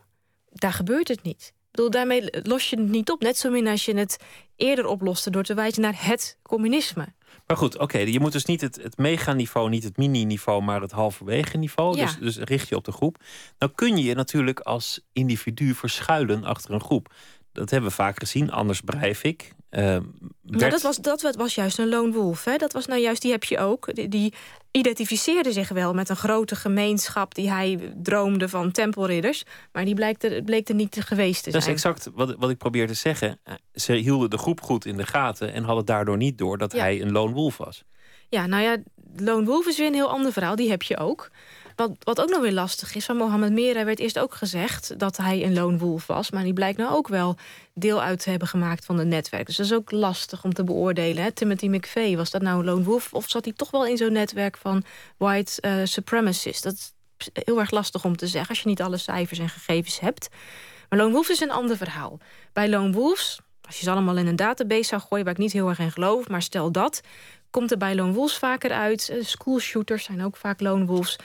Daar 0.49 0.73
gebeurt 0.73 1.07
het 1.07 1.23
niet. 1.23 1.53
Bedoel, 1.71 1.89
daarmee 1.89 2.29
los 2.43 2.69
je 2.69 2.79
het 2.79 2.89
niet 2.89 3.09
op. 3.09 3.21
Net 3.21 3.37
zo 3.37 3.49
min 3.49 3.67
als 3.67 3.85
je 3.85 3.97
het 3.97 4.17
eerder 4.55 4.85
oploste 4.85 5.29
door 5.29 5.43
te 5.43 5.53
wijzen 5.53 5.81
naar 5.81 6.05
het 6.05 6.37
communisme. 6.41 7.07
Maar 7.47 7.57
goed, 7.57 7.77
oké, 7.77 7.97
je 7.97 8.19
moet 8.19 8.31
dus 8.31 8.45
niet 8.45 8.61
het, 8.61 8.75
het 8.83 8.97
mega-niveau, 8.97 9.69
niet 9.69 9.83
het 9.83 9.97
mini-niveau, 9.97 10.61
maar 10.63 10.81
het 10.81 10.91
halverwege 10.91 11.57
niveau. 11.57 11.97
Ja. 11.97 12.05
Dus, 12.05 12.17
dus 12.17 12.37
richt 12.37 12.69
je 12.69 12.75
op 12.75 12.85
de 12.85 12.91
groep. 12.91 13.17
Nou 13.57 13.71
kun 13.75 13.97
je 13.97 14.03
je 14.03 14.15
natuurlijk 14.15 14.59
als 14.59 15.01
individu 15.13 15.73
verschuilen 15.73 16.43
achter 16.43 16.71
een 16.73 16.81
groep. 16.81 17.13
Dat 17.51 17.69
hebben 17.69 17.89
we 17.89 17.95
vaak 17.95 18.19
gezien. 18.19 18.51
Anders 18.51 18.81
Breivik, 18.81 19.53
Uh, 19.71 19.81
nou, 20.41 20.69
dat 20.69 20.81
was, 20.81 20.97
dat 20.97 21.35
was 21.35 21.55
juist 21.55 21.79
een 21.79 21.89
lone 21.89 22.11
wolf. 22.11 22.43
Hè? 22.43 22.57
Dat 22.57 22.73
was 22.73 22.85
nou 22.85 23.01
juist, 23.01 23.21
die 23.21 23.31
heb 23.31 23.43
je 23.43 23.57
ook. 23.57 23.95
Die, 23.95 24.07
die, 24.07 24.33
identificeerde 24.71 25.51
zich 25.51 25.69
wel 25.69 25.93
met 25.93 26.09
een 26.09 26.15
grote 26.15 26.55
gemeenschap... 26.55 27.35
die 27.35 27.49
hij 27.49 27.93
droomde 27.95 28.49
van 28.49 28.71
tempelridders. 28.71 29.43
Maar 29.71 29.85
die 29.85 29.95
bleek 29.95 30.23
er, 30.23 30.43
bleek 30.43 30.69
er 30.69 30.75
niet 30.75 31.01
geweest 31.05 31.43
te 31.43 31.51
zijn. 31.51 31.53
Dat 31.53 31.61
is 31.61 31.67
exact 31.67 32.09
wat, 32.13 32.35
wat 32.37 32.49
ik 32.49 32.57
probeer 32.57 32.87
te 32.87 32.93
zeggen. 32.93 33.39
Ze 33.73 33.93
hielden 33.93 34.29
de 34.29 34.37
groep 34.37 34.61
goed 34.61 34.85
in 34.85 34.97
de 34.97 35.05
gaten... 35.05 35.53
en 35.53 35.63
hadden 35.63 35.85
daardoor 35.85 36.17
niet 36.17 36.37
door 36.37 36.57
dat 36.57 36.71
hij 36.71 37.01
een 37.01 37.11
lone 37.11 37.33
wolf 37.33 37.57
was. 37.57 37.83
Ja, 38.29 38.45
nou 38.45 38.63
ja, 38.63 38.77
lone 39.15 39.45
wolf 39.45 39.67
is 39.67 39.77
weer 39.77 39.87
een 39.87 39.93
heel 39.93 40.09
ander 40.09 40.31
verhaal. 40.31 40.55
Die 40.55 40.69
heb 40.69 40.81
je 40.81 40.97
ook. 40.97 41.29
Wat, 41.79 41.91
wat 41.99 42.21
ook 42.21 42.29
nog 42.29 42.41
weer 42.41 42.51
lastig 42.51 42.95
is, 42.95 43.05
van 43.05 43.17
Mohammed 43.17 43.51
Merah 43.51 43.83
werd 43.83 43.99
eerst 43.99 44.19
ook 44.19 44.33
gezegd 44.33 44.99
dat 44.99 45.17
hij 45.17 45.43
een 45.43 45.53
lone 45.53 45.77
wolf 45.77 46.07
was. 46.07 46.31
Maar 46.31 46.43
die 46.43 46.53
blijkt 46.53 46.77
nou 46.77 46.93
ook 46.93 47.07
wel 47.07 47.37
deel 47.73 48.01
uit 48.01 48.23
te 48.23 48.29
hebben 48.29 48.47
gemaakt 48.47 48.85
van 48.85 48.97
het 48.97 49.07
netwerk. 49.07 49.45
Dus 49.45 49.55
dat 49.55 49.65
is 49.65 49.73
ook 49.73 49.91
lastig 49.91 50.43
om 50.43 50.53
te 50.53 50.63
beoordelen. 50.63 51.23
Hè? 51.23 51.31
Timothy 51.31 51.67
McVeigh, 51.67 52.15
was 52.17 52.29
dat 52.29 52.41
nou 52.41 52.59
een 52.59 52.65
lone 52.65 52.83
wolf? 52.83 53.13
Of 53.13 53.29
zat 53.29 53.45
hij 53.45 53.53
toch 53.53 53.71
wel 53.71 53.85
in 53.85 53.97
zo'n 53.97 54.11
netwerk 54.11 54.57
van 54.57 54.83
white 55.17 55.61
uh, 55.61 55.73
supremacists? 55.83 56.61
Dat 56.61 56.73
is 56.73 56.93
heel 57.33 57.59
erg 57.59 57.71
lastig 57.71 58.05
om 58.05 58.15
te 58.15 58.27
zeggen 58.27 58.49
als 58.49 58.61
je 58.61 58.67
niet 58.67 58.81
alle 58.81 58.97
cijfers 58.97 59.39
en 59.39 59.49
gegevens 59.49 59.99
hebt. 59.99 60.27
Maar 60.89 60.99
lone 60.99 61.13
wolf 61.13 61.29
is 61.29 61.39
een 61.39 61.51
ander 61.51 61.77
verhaal. 61.77 62.19
Bij 62.53 62.69
lone 62.69 62.91
wolves, 62.91 63.39
als 63.61 63.77
je 63.77 63.83
ze 63.83 63.91
allemaal 63.91 64.17
in 64.17 64.27
een 64.27 64.35
database 64.35 64.83
zou 64.83 65.01
gooien... 65.01 65.25
waar 65.25 65.33
ik 65.33 65.39
niet 65.39 65.53
heel 65.53 65.69
erg 65.69 65.79
in 65.79 65.91
geloof, 65.91 66.27
maar 66.27 66.41
stel 66.41 66.71
dat... 66.71 67.01
komt 67.49 67.71
er 67.71 67.77
bij 67.77 67.95
lone 67.95 68.13
wolves 68.13 68.37
vaker 68.37 68.71
uit. 68.71 69.09
Uh, 69.11 69.23
schoolshooters 69.23 70.03
zijn 70.03 70.23
ook 70.25 70.35
vaak 70.35 70.61
lone 70.61 70.85
wolves 70.85 71.17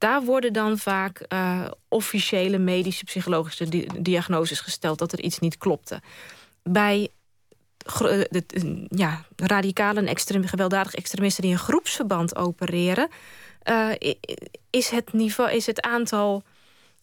daar 0.00 0.22
worden 0.22 0.52
dan 0.52 0.78
vaak 0.78 1.24
uh, 1.28 1.66
officiële 1.88 2.58
medische 2.58 3.04
psychologische 3.04 3.68
di 3.68 3.86
diagnoses 3.98 4.60
gesteld 4.60 4.98
dat 4.98 5.12
er 5.12 5.20
iets 5.20 5.38
niet 5.38 5.58
klopte. 5.58 6.00
Bij 6.62 7.08
eh, 7.86 8.20
de, 8.30 8.44
ja, 8.88 9.24
radicale 9.36 10.00
en 10.00 10.48
gewelddadige 10.48 10.96
extremisten 10.96 11.42
die 11.42 11.52
in 11.52 11.58
groepsverband 11.58 12.36
opereren, 12.36 13.08
is 14.70 14.88
het 14.88 15.12
niveau, 15.12 15.50
is 15.50 15.66
het 15.66 15.80
aantal 15.80 16.42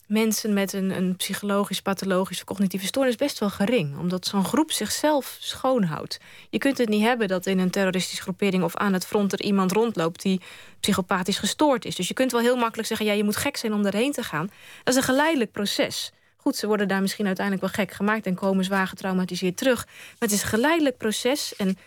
mensen 0.08 0.54
met 0.54 0.74
een, 0.74 0.90
een 0.98 1.16
psychologisch, 1.16 1.82
pathologische, 1.82 2.46
cognitieve 2.46 2.86
stoornis 2.86 3.16
best 3.16 3.40
wel 3.40 3.50
gering. 3.50 3.98
Omdat 3.98 4.26
zo'n 4.26 4.46
groep 4.46 4.72
zichzelf 4.72 5.38
schoonhoudt. 5.40 6.20
Je 6.50 6.58
kunt 6.58 6.78
het 6.78 6.90
niet 6.90 7.04
hebben 7.04 7.28
dat 7.28 7.46
in 7.46 7.60
een 7.60 7.70
terroristische 7.70 8.22
groepering 8.22 8.64
of 8.64 8.76
aan 8.76 8.94
het 8.94 9.06
front 9.06 9.34
er 9.34 9.42
iemand 9.42 9.72
rondloopt 9.72 10.22
die 10.22 10.42
psychopathisch 10.80 11.40
gestoord 11.40 11.86
is. 11.86 11.96
Dus 11.96 12.08
je 12.08 12.14
kunt 12.14 12.32
wel 12.32 12.42
heel 12.42 12.56
makkelijk 12.56 12.88
zeggen: 12.88 13.06
ja, 13.06 13.14
je 13.14 13.24
moet 13.24 13.36
gek 13.36 13.58
zijn 13.58 13.74
om 13.74 13.86
erheen 13.86 14.12
te 14.12 14.24
gaan. 14.24 14.50
Dat 14.84 14.94
is 14.94 14.96
een 14.96 15.08
geleidelijk 15.08 15.52
proces. 15.52 16.12
Goed, 16.38 16.56
ze 16.56 16.68
worden 16.68 16.88
daar 16.88 17.02
misschien 17.02 17.26
uiteindelijk 17.26 17.66
wel 17.66 17.86
gek 17.86 17.96
gemaakt 17.96 18.26
en 18.26 18.36
komen 18.36 18.64
zwaar 18.64 18.88
getraumatiseerd 18.88 19.58
terug. 19.58 19.86
Maar 19.86 20.16
het 20.20 20.32
is 20.32 20.42
een 20.42 20.48
geleidelijk 20.48 20.98
proces. 20.98 21.56
En 21.56 21.78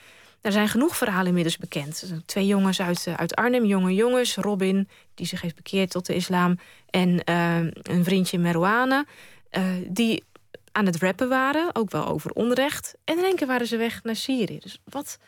er 0.40 0.52
zijn 0.52 0.68
genoeg 0.68 0.96
verhalen 0.96 1.26
inmiddels 1.26 1.58
bekend. 1.58 2.12
Twee 2.26 2.46
jongens 2.46 2.80
uit, 2.80 3.06
eh, 3.06 3.14
uit 3.14 3.34
Arnhem, 3.34 3.64
jonge 3.64 3.94
jongens. 3.94 4.36
Robin, 4.36 4.88
die 5.14 5.26
zich 5.26 5.40
heeft 5.40 5.54
bekeerd 5.54 5.90
tot 5.90 6.06
de 6.06 6.14
islam. 6.14 6.58
En 6.90 7.22
uh, 7.28 7.56
een 7.82 8.04
vriendje 8.04 8.38
Merouane. 8.38 9.06
Uh, 9.50 9.64
die 9.88 10.24
aan 10.72 10.86
het 10.86 10.96
rappen 10.96 11.28
waren, 11.28 11.74
ook 11.74 11.90
wel 11.90 12.06
over 12.06 12.30
onrecht. 12.30 12.94
En 13.04 13.18
in 13.18 13.24
één 13.24 13.36
keer 13.36 13.46
waren 13.46 13.66
ze 13.66 13.76
weg 13.76 14.02
naar 14.02 14.16
Syrië. 14.16 14.58
Dus 14.58 14.80
wat, 14.84 15.18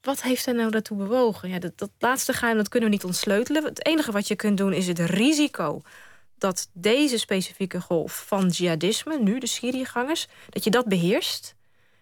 wat 0.00 0.22
heeft 0.22 0.46
hen 0.46 0.56
nou 0.56 0.70
daartoe 0.70 0.96
bewogen? 0.96 1.48
Ja, 1.48 1.58
dat, 1.58 1.78
dat 1.78 1.90
laatste 1.98 2.32
geheim 2.32 2.56
dat 2.56 2.68
kunnen 2.68 2.88
we 2.88 2.94
niet 2.94 3.04
ontsleutelen. 3.04 3.64
Het 3.64 3.86
enige 3.86 4.12
wat 4.12 4.28
je 4.28 4.36
kunt 4.36 4.56
doen 4.56 4.72
is 4.72 4.86
het 4.86 4.98
risico 4.98 5.82
dat 6.38 6.68
deze 6.72 7.18
specifieke 7.18 7.80
golf 7.80 8.24
van 8.26 8.48
jihadisme, 8.48 9.18
nu 9.18 9.38
de 9.38 9.46
Syriëgangers, 9.46 10.26
dat 10.48 10.64
je 10.64 10.70
dat 10.70 10.86
beheerst. 10.86 11.54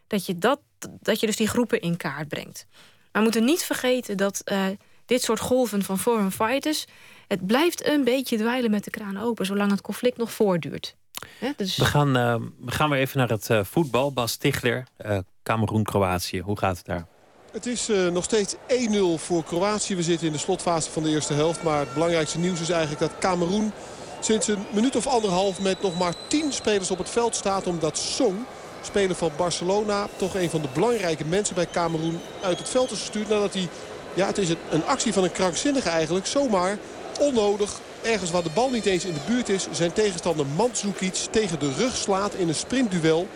Dat 0.07 0.27
je 0.27 0.39
dat 0.39 0.61
dat 1.01 1.21
je 1.21 1.27
dus 1.27 1.37
die 1.37 1.49
groepen 1.49 1.81
in 1.81 1.97
kaart 1.97 2.29
brengt. 2.29 2.67
Maar 2.71 3.11
we 3.13 3.21
moeten 3.21 3.45
niet 3.45 3.63
vergeten 3.63 4.17
dat 4.17 4.43
uh, 4.45 4.67
dit 5.07 5.23
soort 5.23 5.41
golven 5.41 5.83
van 5.83 5.99
foreign 5.99 6.31
fighters... 6.31 6.87
het 7.33 7.47
blijft 7.47 7.87
een 7.87 8.05
beetje 8.05 8.37
dweilen 8.37 8.71
met 8.71 8.85
de 8.85 8.91
kraan 8.91 9.19
open... 9.19 9.47
zolang 9.47 9.71
het 9.71 9.81
conflict 9.81 10.17
nog 10.17 10.33
voortduurt. 10.33 10.97
dus... 11.57 11.77
we, 11.77 11.85
gaan, 11.85 12.17
uh, 12.17 12.35
we 12.61 12.71
gaan 12.71 12.91
weer 12.91 12.99
even 12.99 13.19
naar 13.19 13.29
het 13.29 13.49
uh, 13.49 13.65
voetbal. 13.65 14.13
Bas 14.13 14.37
Tichler, 14.37 14.87
Cameroen-Kroatië. 15.43 16.41
Hoe 16.41 16.59
gaat 16.59 16.77
het 16.77 16.87
daar? 16.87 17.07
Het 17.53 17.67
is 17.67 17.91
uh, 17.91 18.09
nog 18.09 18.25
steeds 18.25 18.55
1-0 18.55 18.59
voor 19.17 19.45
Kroatië. 19.45 19.97
We 19.97 20.03
zitten 20.03 20.27
in 20.27 20.33
de 20.33 20.39
slotfase 20.39 20.91
van 20.91 21.03
de 21.03 21.09
eerste 21.09 21.35
helft. 21.35 21.63
Maar 21.63 21.79
het 21.79 21.93
belangrijkste 21.93 22.39
nieuws 22.39 22.61
is 22.61 22.71
eigenlijk 22.71 23.01
dat 23.01 23.19
Cameroen 23.19 23.73
sinds 24.21 24.49
een 24.49 24.65
minuut 24.71 24.97
of 24.97 25.07
anderhalf... 25.07 25.61
met 25.61 25.83
nog 25.83 25.99
maar 25.99 26.15
10 26.29 26.53
spelers 26.53 26.91
op 26.91 26.99
het 26.99 27.11
veld 27.11 27.37
staat. 27.37 27.67
Omdat 27.67 27.99
Song, 27.99 28.47
speler 28.83 29.17
van 29.17 29.31
Barcelona. 29.37 30.09
Toch 30.17 30.35
een 30.35 30.51
van 30.51 30.63
de 30.63 30.69
belangrijke 30.75 31.25
mensen 31.25 31.55
bij 31.55 31.69
Cameroen 31.73 32.21
uit 32.43 32.59
het 32.59 32.69
veld 32.69 32.91
is 32.91 32.99
gestuurd. 32.99 33.29
Nadat 33.29 33.55
hij, 33.55 33.69
ja 34.15 34.27
het 34.27 34.39
is 34.39 34.49
een 34.71 34.85
actie 34.87 35.13
van 35.13 35.25
een 35.25 35.33
krankzinnige 35.33 35.89
eigenlijk, 35.89 36.27
zomaar 36.27 36.79
onnodig 37.23 37.81
ergens 38.03 38.31
waar 38.31 38.43
de 38.43 38.51
bal 38.55 38.71
niet 38.71 38.87
eens 38.87 39.05
in 39.05 39.13
de 39.13 39.21
buurt 39.27 39.49
is... 39.49 39.67
zijn 39.71 39.93
tegenstander 39.93 40.47
Mandzukic 40.47 41.15
tegen 41.31 41.59
de 41.59 41.73
rug 41.73 41.97
slaat 41.97 42.35
in 42.35 42.49
een 42.49 42.55
sprintduel. 42.55 43.27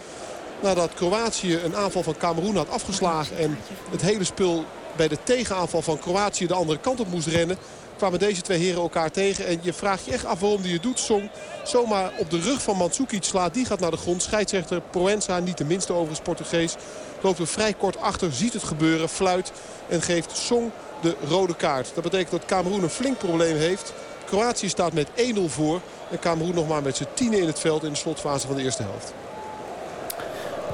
Nadat 0.62 0.95
Kroatië 0.95 1.59
een 1.64 1.76
aanval 1.76 2.03
van 2.03 2.16
Cameroen 2.16 2.57
had 2.57 2.70
afgeslagen... 2.70 3.39
en 3.39 3.59
het 3.91 4.03
hele 4.03 4.24
spul 4.24 4.64
bij 4.97 5.09
de 5.09 5.18
tegenaanval 5.22 5.82
van 5.82 5.99
Kroatië 5.99 6.47
de 6.47 6.55
andere 6.55 6.78
kant 6.78 7.01
op 7.01 7.09
moest 7.11 7.26
rennen 7.26 7.59
kwamen 7.97 8.18
deze 8.18 8.41
twee 8.41 8.59
heren 8.59 8.82
elkaar 8.82 9.11
tegen. 9.11 9.47
En 9.47 9.59
je 9.62 9.72
vraagt 9.72 10.05
je 10.05 10.12
echt 10.12 10.24
af 10.24 10.41
waarom 10.41 10.62
die 10.62 10.72
het 10.72 10.82
doet. 10.82 10.99
Song 10.99 11.30
zomaar 11.64 12.12
op 12.18 12.30
de 12.30 12.41
rug 12.41 12.62
van 12.62 12.76
Mandzukic 12.76 13.24
slaat. 13.24 13.55
Die 13.55 13.64
gaat 13.64 13.80
naar 13.80 13.91
de 13.91 13.97
grond. 13.97 14.22
Scheidsrechter 14.22 14.80
Proenza, 14.80 15.39
niet 15.39 15.59
de 15.59 15.64
minste 15.64 15.93
overigens 15.93 16.20
Portugees. 16.20 16.74
Loopt 17.20 17.39
er 17.39 17.47
vrij 17.47 17.72
kort 17.72 18.01
achter, 18.01 18.32
ziet 18.32 18.53
het 18.53 18.62
gebeuren, 18.62 19.09
fluit 19.09 19.53
en 19.89 20.03
geeft 20.03 20.37
Song 20.37 20.70
de 21.07 21.17
rode 21.29 21.57
kaart. 21.57 21.95
Dat 21.95 22.03
betekent 22.03 22.31
dat 22.31 22.45
Cameroen 22.45 22.83
een 22.83 22.89
flink 22.89 23.19
probleem 23.19 23.57
heeft. 23.57 23.95
Kroatië 24.25 24.69
staat 24.69 24.93
met 24.93 25.09
1-0 25.09 25.13
voor. 25.47 25.81
En 26.11 26.19
Cameroen 26.19 26.55
nog 26.55 26.69
maar 26.69 26.83
met 26.83 26.97
z'n 26.97 27.07
tienen 27.15 27.41
in 27.41 27.47
het 27.47 27.61
veld 27.61 27.85
in 27.85 27.91
de 27.91 27.97
slotfase 27.97 28.47
van 28.47 28.57
de 28.57 28.63
eerste 28.63 28.83
helft. 28.83 29.15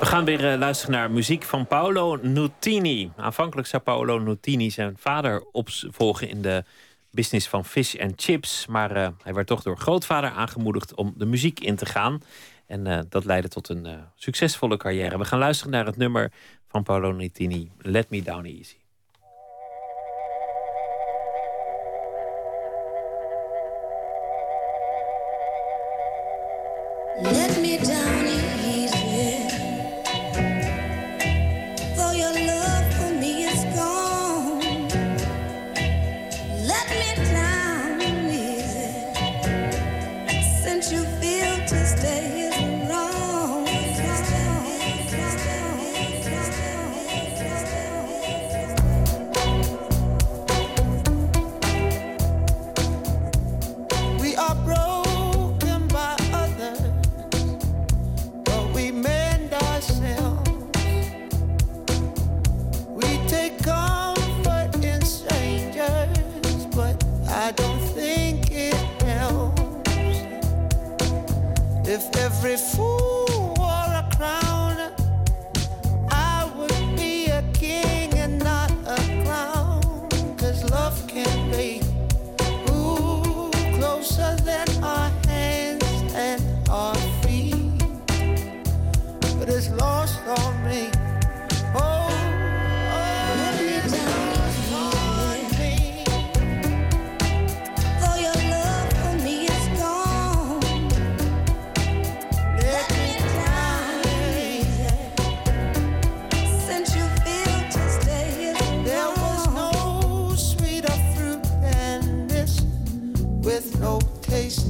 We 0.00 0.06
gaan 0.06 0.24
weer 0.24 0.52
uh, 0.52 0.58
luisteren 0.58 0.94
naar 0.94 1.10
muziek 1.10 1.42
van 1.42 1.66
Paolo 1.66 2.18
Nutini. 2.22 3.10
Aanvankelijk 3.16 3.68
zou 3.68 3.82
Paolo 3.82 4.18
Nutini 4.18 4.70
zijn 4.70 4.96
vader 4.98 5.44
opvolgen 5.52 6.28
in 6.28 6.42
de 6.42 6.64
business 7.10 7.48
van 7.48 7.64
fish 7.64 7.94
en 7.94 8.12
chips. 8.16 8.66
Maar 8.66 8.96
uh, 8.96 9.08
hij 9.22 9.34
werd 9.34 9.46
toch 9.46 9.62
door 9.62 9.78
grootvader 9.78 10.30
aangemoedigd 10.30 10.94
om 10.94 11.12
de 11.16 11.26
muziek 11.26 11.60
in 11.60 11.76
te 11.76 11.86
gaan. 11.86 12.22
En 12.66 12.86
uh, 12.86 12.98
dat 13.08 13.24
leidde 13.24 13.48
tot 13.48 13.68
een 13.68 13.86
succesvolle 14.14 14.76
carrière. 14.76 15.18
We 15.18 15.24
gaan 15.24 15.38
luisteren 15.38 15.72
naar 15.72 15.86
het 15.86 15.96
nummer 15.96 16.32
van 16.68 16.82
Paolo 16.82 17.12
Nutini, 17.12 17.70
Let 17.78 18.10
Me 18.10 18.22
Down 18.22 18.44
Easy. 18.44 18.81
Every 72.16 72.56
fool 72.56 73.21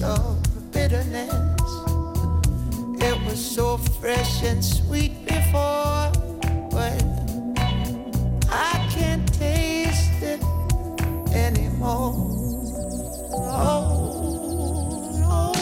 of 0.02 0.72
bitterness. 0.72 1.32
It 3.00 3.24
was 3.24 3.38
so 3.38 3.76
fresh 3.76 4.42
and 4.42 4.64
sweet 4.64 5.24
before, 5.24 6.10
but 6.70 7.02
I 8.50 8.88
can't 8.90 9.26
taste 9.34 10.22
it 10.22 10.42
anymore. 11.32 12.14
Oh, 13.34 13.90
no. 15.20 15.52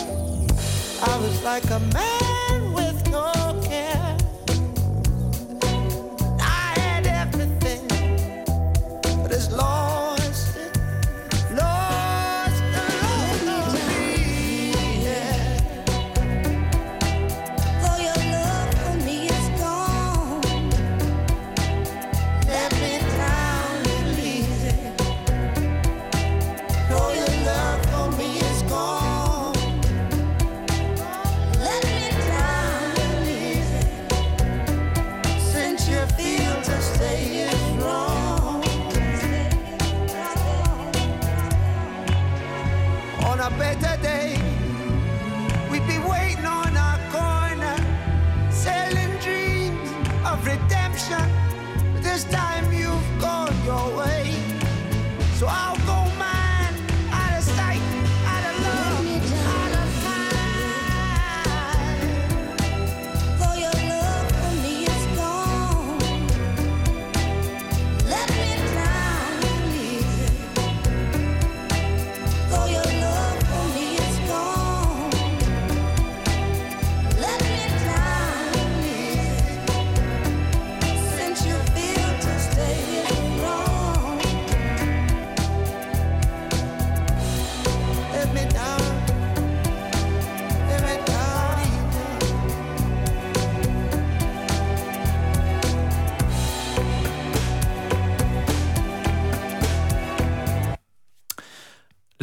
I 1.07 1.17
was 1.19 1.43
like 1.43 1.65
a 1.71 1.81
man 1.81 2.40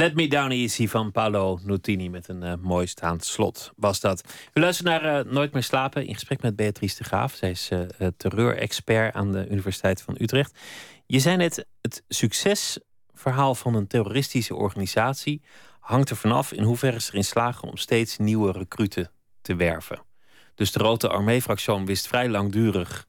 Let 0.08 0.16
Me 0.16 0.28
Down 0.28 0.52
Easy 0.52 0.88
van 0.88 1.12
Paolo 1.12 1.60
Nutini 1.64 2.10
met 2.10 2.28
een 2.28 2.44
eh, 2.44 2.54
mooi 2.62 2.88
staand 2.88 3.26
slot 3.26 3.72
was 3.76 4.00
dat. 4.00 4.24
We 4.54 4.60
luisteren 4.60 4.92
naar 4.92 5.20
eh, 5.20 5.32
Nooit 5.32 5.54
meer 5.54 5.64
slapen 5.64 6.06
in 6.06 6.14
gesprek 6.14 6.42
met 6.42 6.56
Beatrice 6.56 6.98
de 6.98 7.04
Graaf. 7.04 7.36
Zij 7.36 7.50
is 7.50 7.70
uh, 7.72 8.08
terreurexpert 8.18 9.14
aan 9.14 9.32
de 9.32 9.48
Universiteit 9.50 10.02
van 10.02 10.16
Utrecht. 10.20 10.60
Je 11.06 11.20
zei 11.20 11.38
net, 11.38 11.66
het 11.82 12.04
succesverhaal 12.08 13.56
van 13.56 13.74
een 13.74 13.88
terroristische 13.88 14.56
organisatie 14.56 15.42
hangt 15.80 16.10
er 16.10 16.16
vanaf 16.16 16.52
in 16.52 16.64
hoeverre 16.64 17.02
ze 17.02 17.12
erin 17.12 17.24
slagen 17.24 17.68
om 17.68 17.78
steeds 17.78 18.18
nieuwe 18.18 18.52
recruten 18.52 19.12
te 19.42 19.56
werven. 19.56 20.02
Dus 20.56 20.72
de 20.72 20.80
Rote 20.80 21.10
Armee-fractie 21.10 21.86
wist 21.86 22.08
vrij 22.08 22.30
langdurig 22.30 23.08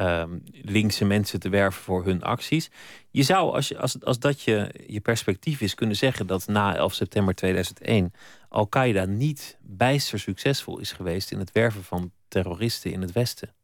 um, 0.00 0.42
linkse 0.52 1.04
mensen 1.04 1.40
te 1.40 1.48
werven 1.48 1.82
voor 1.82 2.04
hun 2.04 2.22
acties. 2.22 2.70
Je 3.10 3.22
zou, 3.22 3.54
als, 3.54 3.68
je, 3.68 3.78
als, 3.78 4.04
als 4.04 4.18
dat 4.18 4.42
je, 4.42 4.84
je 4.86 5.00
perspectief 5.00 5.60
is, 5.60 5.74
kunnen 5.74 5.96
zeggen 5.96 6.26
dat 6.26 6.46
na 6.46 6.76
11 6.76 6.94
september 6.94 7.34
2001 7.34 8.12
Al-Qaeda 8.48 9.04
niet 9.04 9.58
bijster 9.60 10.18
succesvol 10.18 10.78
is 10.78 10.92
geweest 10.92 11.30
in 11.30 11.38
het 11.38 11.52
werven 11.52 11.84
van 11.84 12.12
terroristen 12.28 12.92
in 12.92 13.00
het 13.00 13.12
Westen. 13.12 13.54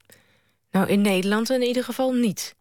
Nou, 0.71 0.89
in 0.89 1.01
Nederland 1.01 1.51
in 1.51 1.63
ieder 1.63 1.85
geval 1.85 2.13
niet. 2.13 2.57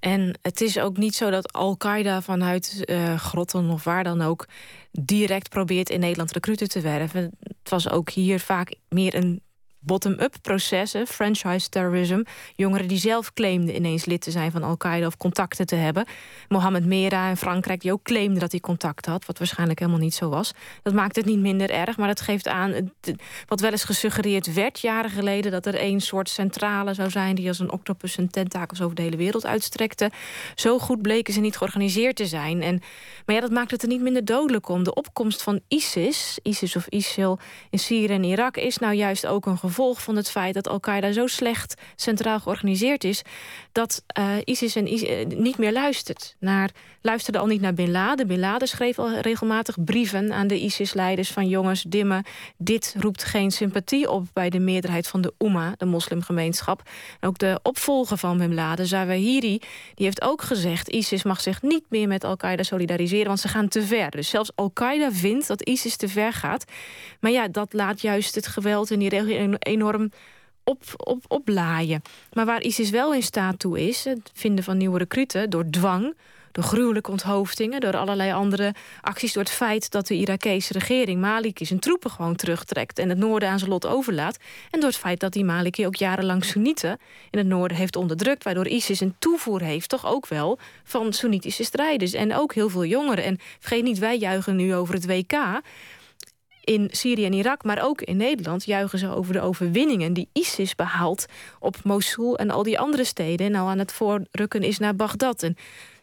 En 0.00 0.38
het 0.42 0.60
is 0.60 0.78
ook 0.78 0.96
niet 0.96 1.14
zo 1.14 1.30
dat 1.30 1.52
Al-Qaeda 1.52 2.22
vanuit 2.22 2.82
uh, 2.84 3.18
grotten 3.18 3.70
of 3.70 3.84
waar 3.84 4.04
dan 4.04 4.22
ook 4.22 4.46
direct 4.90 5.48
probeert 5.48 5.90
in 5.90 6.00
Nederland 6.00 6.32
recruten 6.32 6.68
te 6.68 6.80
werven. 6.80 7.30
Het 7.40 7.68
was 7.68 7.90
ook 7.90 8.10
hier 8.10 8.40
vaak 8.40 8.74
meer 8.88 9.14
een 9.14 9.42
bottom-up 9.88 10.34
processen, 10.42 11.06
franchise 11.06 11.68
terrorism. 11.68 12.22
Jongeren 12.54 12.88
die 12.88 12.98
zelf 12.98 13.32
claimden 13.32 13.74
ineens 13.74 14.04
lid 14.04 14.20
te 14.20 14.30
zijn 14.30 14.50
van 14.50 14.62
Al-Qaeda 14.62 15.06
of 15.06 15.16
contacten 15.16 15.66
te 15.66 15.74
hebben. 15.74 16.06
Mohammed 16.48 16.86
Mera 16.86 17.28
in 17.28 17.36
Frankrijk, 17.36 17.80
die 17.80 17.92
ook 17.92 18.02
claimde 18.02 18.40
dat 18.40 18.50
hij 18.50 18.60
contact 18.60 19.06
had, 19.06 19.26
wat 19.26 19.38
waarschijnlijk 19.38 19.78
helemaal 19.78 20.00
niet 20.00 20.14
zo 20.14 20.28
was. 20.28 20.52
Dat 20.82 20.92
maakt 20.92 21.16
het 21.16 21.24
niet 21.24 21.38
minder 21.38 21.70
erg, 21.70 21.96
maar 21.96 22.08
dat 22.08 22.20
geeft 22.20 22.48
aan 22.48 22.92
wat 23.46 23.60
wel 23.60 23.70
eens 23.70 23.84
gesuggereerd 23.84 24.52
werd 24.54 24.80
jaren 24.80 25.10
geleden: 25.10 25.50
dat 25.50 25.66
er 25.66 25.74
één 25.74 26.00
soort 26.00 26.28
centrale 26.28 26.94
zou 26.94 27.10
zijn 27.10 27.34
die 27.34 27.48
als 27.48 27.58
een 27.58 27.72
octopus 27.72 28.12
zijn 28.12 28.30
tentakels 28.30 28.80
over 28.80 28.96
de 28.96 29.02
hele 29.02 29.16
wereld 29.16 29.46
uitstrekte. 29.46 30.10
Zo 30.54 30.78
goed 30.78 31.02
bleken 31.02 31.34
ze 31.34 31.40
niet 31.40 31.56
georganiseerd 31.56 32.16
te 32.16 32.26
zijn. 32.26 32.62
En, 32.62 32.82
maar 33.26 33.34
ja, 33.34 33.40
dat 33.40 33.50
maakt 33.50 33.70
het 33.70 33.82
er 33.82 33.88
niet 33.88 34.00
minder 34.00 34.24
dodelijk 34.24 34.68
om. 34.68 34.84
De 34.84 34.94
opkomst 34.94 35.42
van 35.42 35.60
ISIS, 35.68 36.38
ISIS 36.42 36.76
of 36.76 36.86
ISIL 36.86 37.38
in 37.70 37.78
Syrië 37.78 38.14
en 38.14 38.24
Irak, 38.24 38.56
is 38.56 38.78
nou 38.78 38.94
juist 38.94 39.26
ook 39.26 39.46
een 39.46 39.58
gevolg 39.58 39.76
van 39.78 40.16
het 40.16 40.30
feit 40.30 40.54
dat 40.54 40.68
Al-Qaeda 40.68 41.12
zo 41.12 41.26
slecht 41.26 41.74
centraal 41.96 42.40
georganiseerd 42.40 43.04
is 43.04 43.22
dat 43.72 44.02
uh, 44.18 44.34
ISIS 44.44 44.76
en 44.76 44.92
ISIS, 44.92 45.08
uh, 45.08 45.26
niet 45.26 45.58
meer 45.58 45.72
luistert. 45.72 46.36
Naar, 46.38 46.70
luisterde 47.02 47.38
al 47.38 47.46
niet 47.46 47.60
naar 47.60 47.74
Bin 47.74 47.90
Laden. 47.90 48.26
Bin 48.26 48.38
Laden 48.38 48.68
schreef 48.68 48.98
al 48.98 49.18
regelmatig 49.18 49.84
brieven 49.84 50.32
aan 50.32 50.46
de 50.46 50.60
ISIS-leiders 50.60 51.30
van 51.30 51.48
jongens, 51.48 51.82
dimmen. 51.82 52.24
Dit 52.56 52.94
roept 52.98 53.24
geen 53.24 53.50
sympathie 53.50 54.10
op 54.10 54.26
bij 54.32 54.50
de 54.50 54.58
meerderheid 54.58 55.08
van 55.08 55.20
de 55.20 55.32
Umma, 55.38 55.74
de 55.76 55.84
moslimgemeenschap. 55.84 56.82
En 57.20 57.28
ook 57.28 57.38
de 57.38 57.60
opvolger 57.62 58.16
van 58.16 58.38
Bin 58.38 58.54
Laden, 58.54 58.86
Zawahiri, 58.86 59.58
die 59.94 60.04
heeft 60.04 60.22
ook 60.22 60.42
gezegd: 60.42 60.88
ISIS 60.88 61.22
mag 61.22 61.40
zich 61.40 61.62
niet 61.62 61.84
meer 61.88 62.08
met 62.08 62.24
Al-Qaeda 62.24 62.62
solidariseren, 62.62 63.26
want 63.26 63.40
ze 63.40 63.48
gaan 63.48 63.68
te 63.68 63.82
ver. 63.82 64.10
Dus 64.10 64.28
zelfs 64.28 64.50
Al-Qaeda 64.54 65.12
vindt 65.12 65.46
dat 65.46 65.62
ISIS 65.62 65.96
te 65.96 66.08
ver 66.08 66.32
gaat. 66.32 66.64
Maar 67.20 67.30
ja, 67.30 67.48
dat 67.48 67.72
laat 67.72 68.00
juist 68.00 68.34
het 68.34 68.46
geweld 68.46 68.90
in 68.90 68.98
die 68.98 69.08
regio 69.08 69.54
enorm 69.58 70.10
op, 70.64 70.82
op, 70.96 71.24
oplaaien. 71.28 72.02
Maar 72.32 72.46
waar 72.46 72.62
ISIS 72.62 72.90
wel 72.90 73.14
in 73.14 73.22
staat 73.22 73.58
toe 73.58 73.88
is, 73.88 74.04
het 74.04 74.30
vinden 74.34 74.64
van 74.64 74.76
nieuwe 74.76 74.98
recruten 74.98 75.50
door 75.50 75.70
dwang, 75.70 76.14
door 76.52 76.64
gruwelijke 76.64 77.10
onthoofdingen, 77.10 77.80
door 77.80 77.96
allerlei 77.96 78.32
andere 78.32 78.74
acties, 79.00 79.32
door 79.32 79.42
het 79.42 79.52
feit 79.52 79.90
dat 79.90 80.06
de 80.06 80.14
Irakese 80.14 80.72
regering 80.72 81.20
Maliki 81.20 81.64
zijn 81.64 81.78
troepen 81.78 82.10
gewoon 82.10 82.36
terugtrekt 82.36 82.98
en 82.98 83.08
het 83.08 83.18
noorden 83.18 83.48
aan 83.48 83.58
zijn 83.58 83.70
lot 83.70 83.86
overlaat, 83.86 84.38
en 84.70 84.80
door 84.80 84.88
het 84.88 84.98
feit 84.98 85.20
dat 85.20 85.32
die 85.32 85.44
Maliki 85.44 85.86
ook 85.86 85.96
jarenlang 85.96 86.44
Soenieten 86.44 86.98
in 87.30 87.38
het 87.38 87.46
noorden 87.46 87.76
heeft 87.76 87.96
onderdrukt, 87.96 88.44
waardoor 88.44 88.68
ISIS 88.68 89.00
een 89.00 89.14
toevoer 89.18 89.60
heeft, 89.60 89.88
toch 89.88 90.06
ook 90.06 90.26
wel 90.26 90.58
van 90.84 91.12
Soenitische 91.12 91.64
strijders 91.64 92.12
en 92.12 92.34
ook 92.34 92.54
heel 92.54 92.68
veel 92.68 92.84
jongeren. 92.84 93.24
En 93.24 93.38
vergeet 93.58 93.84
niet, 93.84 93.98
wij 93.98 94.18
juichen 94.18 94.56
nu 94.56 94.74
over 94.74 94.94
het 94.94 95.06
WK 95.06 95.60
in 96.68 96.88
Syrië 96.90 97.24
en 97.24 97.32
Irak, 97.32 97.64
maar 97.64 97.84
ook 97.84 98.02
in 98.02 98.16
Nederland 98.16 98.64
juichen 98.64 98.98
ze 98.98 99.08
over 99.08 99.32
de 99.32 99.40
overwinningen 99.40 100.12
die 100.12 100.28
ISIS 100.32 100.74
behaalt 100.74 101.26
op 101.60 101.76
Mosul 101.84 102.38
en 102.38 102.50
al 102.50 102.62
die 102.62 102.78
andere 102.78 103.04
steden. 103.04 103.46
En 103.46 103.52
nou 103.52 103.68
aan 103.68 103.78
het 103.78 103.92
voorrukken 103.92 104.62
is 104.62 104.78
naar 104.78 104.96
Bagdad. 104.96 105.42
En 105.42 105.56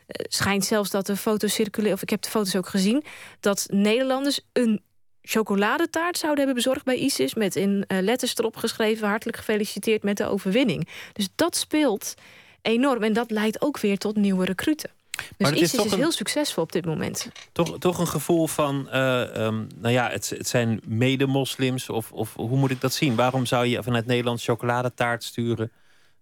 het 0.08 0.34
schijnt 0.34 0.66
zelfs 0.66 0.90
dat 0.90 1.06
de 1.06 1.16
foto's 1.16 1.54
circuleren, 1.54 1.96
of 1.96 2.02
ik 2.02 2.10
heb 2.10 2.22
de 2.22 2.30
foto's 2.30 2.56
ook 2.56 2.68
gezien, 2.68 3.04
dat 3.40 3.68
Nederlanders 3.70 4.40
een 4.54 4.82
chocoladetaart 5.22 6.18
zouden 6.18 6.46
hebben 6.46 6.64
bezorgd 6.64 6.86
bij 6.86 6.98
ISIS 6.98 7.34
met 7.34 7.56
in 7.56 7.86
letters 7.88 8.38
erop 8.38 8.56
geschreven 8.56 9.08
hartelijk 9.08 9.38
gefeliciteerd 9.38 10.04
met 10.04 10.18
de 10.18 10.26
overwinning. 10.26 10.88
Dus 11.14 11.28
dat 11.36 11.56
speelt 11.56 12.14
enorm 12.62 13.04
en 13.04 13.14
dat 13.14 13.32
leidt 13.32 13.62
ook 13.62 13.80
weer 13.80 13.98
tot 13.98 14.16
nieuwe 14.16 14.46
recruten. 14.46 14.95
Dus 15.16 15.26
maar 15.38 15.54
ISIS 15.54 15.62
is, 15.62 15.72
toch 15.72 15.86
is 15.86 15.92
een, 15.92 15.98
heel 15.98 16.12
succesvol 16.12 16.64
op 16.64 16.72
dit 16.72 16.86
moment. 16.86 17.30
Toch, 17.52 17.78
toch 17.80 17.98
een 17.98 18.08
gevoel 18.08 18.48
van, 18.48 18.88
uh, 18.94 19.20
um, 19.22 19.68
nou 19.76 19.94
ja, 19.94 20.10
het, 20.10 20.30
het 20.30 20.48
zijn 20.48 20.82
mede-moslims. 20.88 21.90
Of, 21.90 22.12
of 22.12 22.34
hoe 22.34 22.58
moet 22.58 22.72
ik 22.72 22.82
dat 22.82 22.94
zien? 22.94 23.16
Waarom 23.16 23.46
zou 23.46 23.66
je 23.66 23.84
vanuit 23.84 24.06
Nederland 24.06 24.42
chocoladetaart 24.44 25.24
sturen 25.24 25.72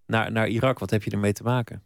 naar, 0.06 0.32
naar 0.32 0.48
Irak? 0.48 0.80
Wat 0.80 0.90
heb 0.90 1.04
je 1.04 1.12
ermee 1.12 1.34
te 1.34 1.44
maken? 1.44 1.84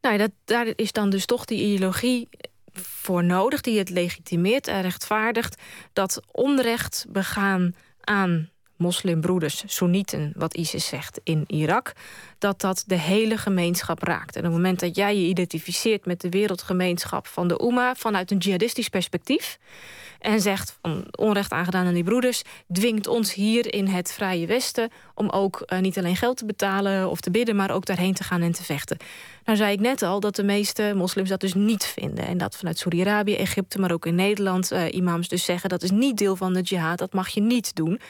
Nou, 0.00 0.18
dat, 0.18 0.30
daar 0.44 0.66
is 0.76 0.92
dan 0.92 1.10
dus 1.10 1.26
toch 1.26 1.44
die 1.44 1.60
ideologie 1.62 2.28
voor 2.72 3.24
nodig, 3.24 3.60
die 3.60 3.78
het 3.78 3.90
legitimeert 3.90 4.66
en 4.66 4.82
rechtvaardigt 4.82 5.62
dat 5.92 6.20
onrecht 6.32 7.06
begaan 7.08 7.74
aan 8.00 8.50
moslimbroeders, 8.76 9.62
Soenieten, 9.66 10.32
wat 10.36 10.54
ISIS 10.54 10.86
zegt 10.86 11.20
in 11.22 11.44
Irak, 11.46 11.92
dat 12.38 12.60
dat 12.60 12.84
de 12.86 12.98
hele 12.98 13.36
gemeenschap 13.36 14.02
raakt. 14.02 14.36
En 14.36 14.40
op 14.40 14.46
het 14.46 14.54
moment 14.54 14.80
dat 14.80 14.96
jij 14.96 15.16
je 15.16 15.26
identificeert 15.26 16.06
met 16.06 16.20
de 16.20 16.28
wereldgemeenschap 16.28 17.26
van 17.26 17.48
de 17.48 17.62
Oema 17.62 17.94
vanuit 17.94 18.30
een 18.30 18.38
jihadistisch 18.38 18.88
perspectief 18.88 19.58
en 20.24 20.40
zegt 20.40 20.78
van 20.82 21.04
onrecht 21.18 21.52
aangedaan 21.52 21.86
aan 21.86 21.94
die 21.94 22.04
broeders, 22.04 22.42
dwingt 22.72 23.06
ons 23.06 23.34
hier 23.34 23.74
in 23.74 23.86
het 23.86 24.12
Vrije 24.12 24.46
Westen 24.46 24.90
om 25.14 25.28
ook 25.28 25.60
eh, 25.60 25.78
niet 25.78 25.98
alleen 25.98 26.16
geld 26.16 26.36
te 26.36 26.46
betalen 26.46 27.10
of 27.10 27.20
te 27.20 27.30
bidden, 27.30 27.56
maar 27.56 27.70
ook 27.70 27.86
daarheen 27.86 28.14
te 28.14 28.24
gaan 28.24 28.42
en 28.42 28.52
te 28.52 28.64
vechten. 28.64 28.96
Nou 29.44 29.58
zei 29.58 29.72
ik 29.72 29.80
net 29.80 30.02
al 30.02 30.20
dat 30.20 30.36
de 30.36 30.42
meeste 30.42 30.92
moslims 30.96 31.28
dat 31.28 31.40
dus 31.40 31.54
niet 31.54 31.84
vinden. 31.84 32.26
En 32.26 32.38
dat 32.38 32.56
vanuit 32.56 32.78
Saudi-Arabië, 32.78 33.34
Egypte, 33.36 33.78
maar 33.78 33.92
ook 33.92 34.06
in 34.06 34.14
Nederland 34.14 34.70
eh, 34.70 34.92
imams 34.92 35.28
dus 35.28 35.44
zeggen 35.44 35.68
dat 35.68 35.82
is 35.82 35.90
niet 35.90 36.16
deel 36.16 36.36
van 36.36 36.52
de 36.52 36.60
jihad, 36.60 36.98
dat 36.98 37.12
mag 37.12 37.28
je 37.28 37.40
niet 37.40 37.74
doen. 37.74 38.00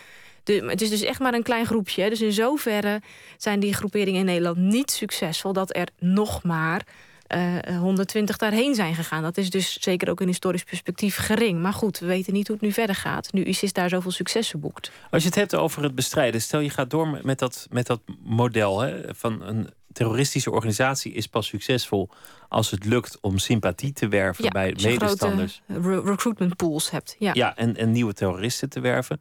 De, 0.44 0.64
het 0.66 0.82
is 0.82 0.90
dus 0.90 1.02
echt 1.02 1.18
maar 1.20 1.34
een 1.34 1.42
klein 1.42 1.66
groepje. 1.66 2.02
hè. 2.02 2.08
Dus 2.08 2.20
in 2.20 2.32
zoverre 2.32 3.00
zijn 3.36 3.60
die 3.60 3.74
groeperingen 3.74 4.20
in 4.20 4.26
Nederland 4.26 4.56
niet 4.56 4.90
succesvol 4.90 5.52
dat 5.52 5.76
er 5.76 5.88
nog 5.98 6.42
maar 6.42 6.82
eh, 7.26 7.56
120 7.78 8.36
daarheen 8.36 8.74
zijn 8.74 8.94
gegaan. 8.94 9.22
Dat 9.22 9.36
is 9.36 9.50
dus 9.50 9.76
zeker 9.80 10.10
ook 10.10 10.20
in 10.20 10.26
historisch 10.26 10.64
perspectief 10.64 11.16
gering. 11.16 11.60
Maar 11.62 11.72
goed, 11.72 11.98
we 11.98 12.06
weten 12.06 12.32
niet 12.32 12.46
hoe 12.46 12.56
het 12.56 12.64
nu 12.64 12.72
verder 12.72 12.94
gaat. 12.96 13.32
Nu 13.32 13.44
ISIS 13.44 13.72
daar 13.72 13.88
zoveel 13.88 14.10
successen 14.10 14.60
boekt. 14.60 14.90
Als 15.10 15.22
je 15.22 15.28
het 15.28 15.38
hebt 15.38 15.54
over 15.54 15.82
het 15.82 15.94
bestrijden, 15.94 16.42
stel 16.42 16.60
je 16.60 16.70
gaat 16.70 16.90
door 16.90 17.20
met 17.22 17.38
dat, 17.38 17.66
met 17.70 17.86
dat 17.86 18.00
model 18.22 18.80
hè, 18.80 19.14
van 19.14 19.42
een 19.42 19.70
terroristische 19.92 20.50
organisatie 20.50 21.12
is 21.12 21.26
pas 21.26 21.46
succesvol 21.46 22.08
als 22.48 22.70
het 22.70 22.84
lukt 22.84 23.18
om 23.20 23.38
sympathie 23.38 23.92
te 23.92 24.08
werven 24.08 24.50
bij 24.50 24.72
als 24.72 24.82
je 24.82 24.88
medestanders. 24.88 25.62
grote 25.68 25.88
re- 25.88 26.10
recruitment 26.10 26.56
pools 26.56 26.90
hebt. 26.90 27.16
Ja. 27.18 27.30
Ja, 27.34 27.56
en, 27.56 27.76
en 27.76 27.92
nieuwe 27.92 28.12
terroristen 28.12 28.68
te 28.68 28.80
werven. 28.80 29.20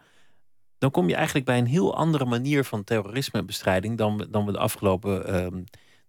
Dan 0.83 0.91
kom 0.91 1.09
je 1.09 1.15
eigenlijk 1.15 1.45
bij 1.45 1.57
een 1.57 1.65
heel 1.65 1.95
andere 1.95 2.25
manier 2.25 2.63
van 2.63 2.83
terrorismebestrijding 2.83 3.97
dan 3.97 4.17
we, 4.17 4.29
dan 4.29 4.45
we 4.45 4.51
de 4.51 4.57
afgelopen 4.57 5.27
ehm 5.27 5.63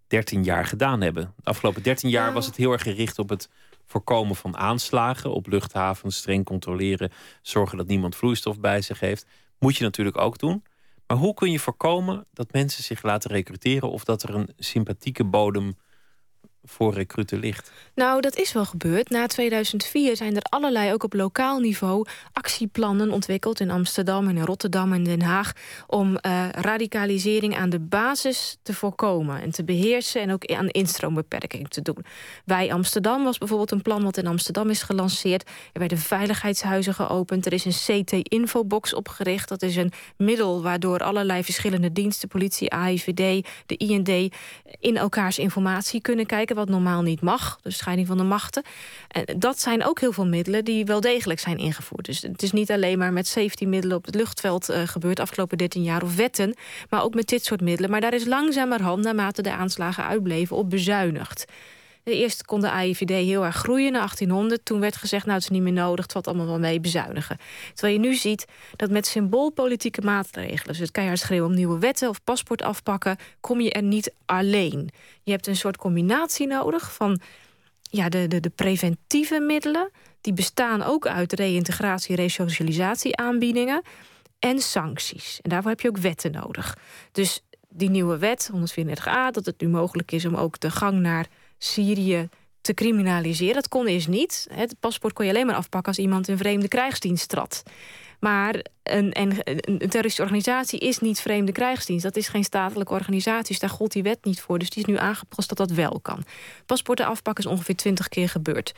13 0.06 0.44
jaar 0.44 0.66
gedaan 0.66 1.00
hebben. 1.00 1.34
De 1.36 1.50
afgelopen 1.50 1.82
13 1.82 2.10
jaar 2.10 2.32
was 2.32 2.46
het 2.46 2.56
heel 2.56 2.72
erg 2.72 2.82
gericht 2.82 3.18
op 3.18 3.28
het 3.28 3.48
voorkomen 3.84 4.36
van 4.36 4.56
aanslagen 4.56 5.32
op 5.32 5.46
luchthavens, 5.46 6.16
streng 6.16 6.44
controleren, 6.44 7.12
zorgen 7.42 7.78
dat 7.78 7.86
niemand 7.86 8.16
vloeistof 8.16 8.60
bij 8.60 8.80
zich 8.80 9.00
heeft. 9.00 9.26
Moet 9.58 9.76
je 9.76 9.84
natuurlijk 9.84 10.18
ook 10.18 10.38
doen. 10.38 10.64
Maar 11.06 11.16
hoe 11.16 11.34
kun 11.34 11.50
je 11.50 11.58
voorkomen 11.58 12.26
dat 12.32 12.52
mensen 12.52 12.84
zich 12.84 13.02
laten 13.02 13.30
recruteren 13.30 13.90
of 13.90 14.04
dat 14.04 14.22
er 14.22 14.34
een 14.34 14.48
sympathieke 14.58 15.24
bodem 15.24 15.76
voor 16.64 16.94
recruten 16.94 17.38
ligt? 17.38 17.72
Nou, 17.94 18.20
dat 18.20 18.36
is 18.36 18.52
wel 18.52 18.64
gebeurd. 18.64 19.10
Na 19.10 19.26
2004 19.26 20.16
zijn 20.16 20.36
er 20.36 20.42
allerlei, 20.42 20.92
ook 20.92 21.02
op 21.02 21.12
lokaal 21.12 21.58
niveau, 21.58 22.06
actieplannen 22.32 23.10
ontwikkeld 23.10 23.60
in 23.60 23.70
Amsterdam 23.70 24.28
en 24.28 24.36
in 24.36 24.44
Rotterdam 24.44 24.92
en 24.92 25.04
Den 25.04 25.22
Haag. 25.22 25.52
om 25.86 26.16
eh, 26.16 26.48
radicalisering 26.50 27.56
aan 27.56 27.70
de 27.70 27.80
basis 27.80 28.56
te 28.62 28.74
voorkomen 28.74 29.40
en 29.40 29.50
te 29.50 29.64
beheersen 29.64 30.20
en 30.20 30.32
ook 30.32 30.46
aan 30.46 30.68
instroombeperking 30.68 31.68
te 31.68 31.82
doen. 31.82 32.04
Bij 32.44 32.72
Amsterdam 32.72 33.24
was 33.24 33.38
bijvoorbeeld 33.38 33.70
een 33.70 33.82
plan 33.82 34.02
wat 34.02 34.16
in 34.16 34.26
Amsterdam 34.26 34.70
is 34.70 34.82
gelanceerd. 34.82 35.48
Er 35.72 35.78
werden 35.78 35.98
veiligheidshuizen 35.98 36.94
geopend. 36.94 37.46
Er 37.46 37.52
is 37.52 37.64
een 37.64 38.04
CT-infobox 38.04 38.94
opgericht. 38.94 39.48
Dat 39.48 39.62
is 39.62 39.76
een 39.76 39.92
middel 40.16 40.62
waardoor 40.62 40.98
allerlei 40.98 41.44
verschillende 41.44 41.92
diensten, 41.92 42.28
politie, 42.28 42.72
AIVD, 42.72 43.46
de 43.66 43.76
IND, 43.76 44.08
in 44.80 44.96
elkaars 44.96 45.38
informatie 45.38 46.00
kunnen 46.00 46.26
kijken, 46.26 46.53
wat 46.54 46.68
normaal 46.68 47.02
niet 47.02 47.20
mag. 47.20 47.58
De 47.62 47.70
scheiding 47.70 48.06
van 48.06 48.16
de 48.16 48.22
machten. 48.22 48.62
En 49.08 49.38
dat 49.38 49.60
zijn 49.60 49.84
ook 49.84 50.00
heel 50.00 50.12
veel 50.12 50.26
middelen 50.26 50.64
die 50.64 50.84
wel 50.84 51.00
degelijk 51.00 51.40
zijn 51.40 51.58
ingevoerd. 51.58 52.04
Dus 52.04 52.22
het 52.22 52.42
is 52.42 52.52
niet 52.52 52.70
alleen 52.70 52.98
maar 52.98 53.12
met 53.12 53.26
safety 53.26 53.64
middelen 53.64 53.96
op 53.96 54.04
het 54.04 54.14
luchtveld 54.14 54.68
eh, 54.68 54.82
gebeurd 54.84 55.20
afgelopen 55.20 55.58
13 55.58 55.82
jaar 55.82 56.02
of 56.02 56.16
wetten, 56.16 56.54
maar 56.90 57.02
ook 57.02 57.14
met 57.14 57.28
dit 57.28 57.44
soort 57.44 57.60
middelen. 57.60 57.90
Maar 57.90 58.00
daar 58.00 58.14
is 58.14 58.24
langzamerhand, 58.24 59.04
naarmate 59.04 59.42
de 59.42 59.52
aanslagen 59.52 60.04
uitbleven, 60.04 60.56
op 60.56 60.70
bezuinigd. 60.70 61.44
Eerst 62.04 62.44
kon 62.44 62.60
de 62.60 62.70
AIVD 62.70 63.08
heel 63.08 63.44
erg 63.44 63.56
groeien 63.56 63.92
naar 63.92 64.00
1800. 64.00 64.64
Toen 64.64 64.80
werd 64.80 64.96
gezegd, 64.96 65.24
nou 65.24 65.36
het 65.36 65.44
is 65.44 65.50
niet 65.50 65.62
meer 65.62 65.72
nodig, 65.72 66.02
het 66.02 66.12
valt 66.12 66.26
allemaal 66.26 66.46
wel 66.46 66.58
mee, 66.58 66.80
bezuinigen. 66.80 67.38
Terwijl 67.74 68.00
je 68.00 68.08
nu 68.08 68.14
ziet 68.14 68.44
dat 68.76 68.90
met 68.90 69.06
symboolpolitieke 69.06 70.00
maatregelen... 70.00 70.66
dus 70.66 70.78
het 70.78 70.90
keihard 70.90 71.18
schreeuwen 71.18 71.48
om 71.48 71.54
nieuwe 71.54 71.78
wetten 71.78 72.08
of 72.08 72.24
paspoort 72.24 72.62
afpakken... 72.62 73.16
kom 73.40 73.60
je 73.60 73.72
er 73.72 73.82
niet 73.82 74.14
alleen. 74.24 74.90
Je 75.22 75.30
hebt 75.30 75.46
een 75.46 75.56
soort 75.56 75.76
combinatie 75.76 76.46
nodig 76.46 76.94
van 76.94 77.20
ja, 77.80 78.08
de, 78.08 78.28
de, 78.28 78.40
de 78.40 78.50
preventieve 78.50 79.40
middelen... 79.40 79.90
die 80.20 80.32
bestaan 80.32 80.82
ook 80.82 81.06
uit 81.06 81.32
reïntegratie, 81.32 82.16
resocialisatie 82.16 83.16
aanbiedingen... 83.16 83.82
en 84.38 84.58
sancties. 84.58 85.38
En 85.42 85.50
daarvoor 85.50 85.70
heb 85.70 85.80
je 85.80 85.88
ook 85.88 85.98
wetten 85.98 86.32
nodig. 86.32 86.76
Dus 87.12 87.42
die 87.68 87.90
nieuwe 87.90 88.18
wet, 88.18 88.50
134a, 88.52 89.30
dat 89.30 89.46
het 89.46 89.60
nu 89.60 89.68
mogelijk 89.68 90.12
is 90.12 90.24
om 90.24 90.34
ook 90.34 90.60
de 90.60 90.70
gang 90.70 90.98
naar 90.98 91.26
Syrië 91.64 92.28
te 92.60 92.74
criminaliseren. 92.74 93.54
Dat 93.54 93.68
kon 93.68 93.86
eerst 93.86 94.08
niet. 94.08 94.46
Het 94.52 94.74
paspoort 94.80 95.12
kon 95.12 95.24
je 95.24 95.30
alleen 95.30 95.46
maar 95.46 95.54
afpakken 95.54 95.92
als 95.92 95.98
iemand 95.98 96.28
in 96.28 96.36
vreemde 96.36 96.68
krijgsdienst 96.68 97.28
trad. 97.28 97.62
Maar 98.20 98.64
een, 98.82 99.20
een, 99.20 99.32
een 99.44 99.78
terroristische 99.78 100.22
organisatie 100.22 100.78
is 100.78 100.98
niet 100.98 101.20
vreemde 101.20 101.52
krijgsdienst. 101.52 102.02
Dat 102.04 102.16
is 102.16 102.28
geen 102.28 102.44
statelijke 102.44 102.92
organisatie, 102.92 103.48
dus 103.48 103.58
daar 103.58 103.70
gold 103.70 103.92
die 103.92 104.02
wet 104.02 104.24
niet 104.24 104.40
voor. 104.40 104.58
Dus 104.58 104.70
die 104.70 104.82
is 104.82 104.88
nu 104.88 104.98
aangepast 104.98 105.48
dat 105.48 105.58
dat 105.58 105.70
wel 105.70 106.00
kan. 106.02 106.24
Paspoorten 106.66 107.06
afpakken 107.06 107.44
is 107.44 107.50
ongeveer 107.50 107.76
twintig 107.76 108.08
keer 108.08 108.28
gebeurd. 108.28 108.74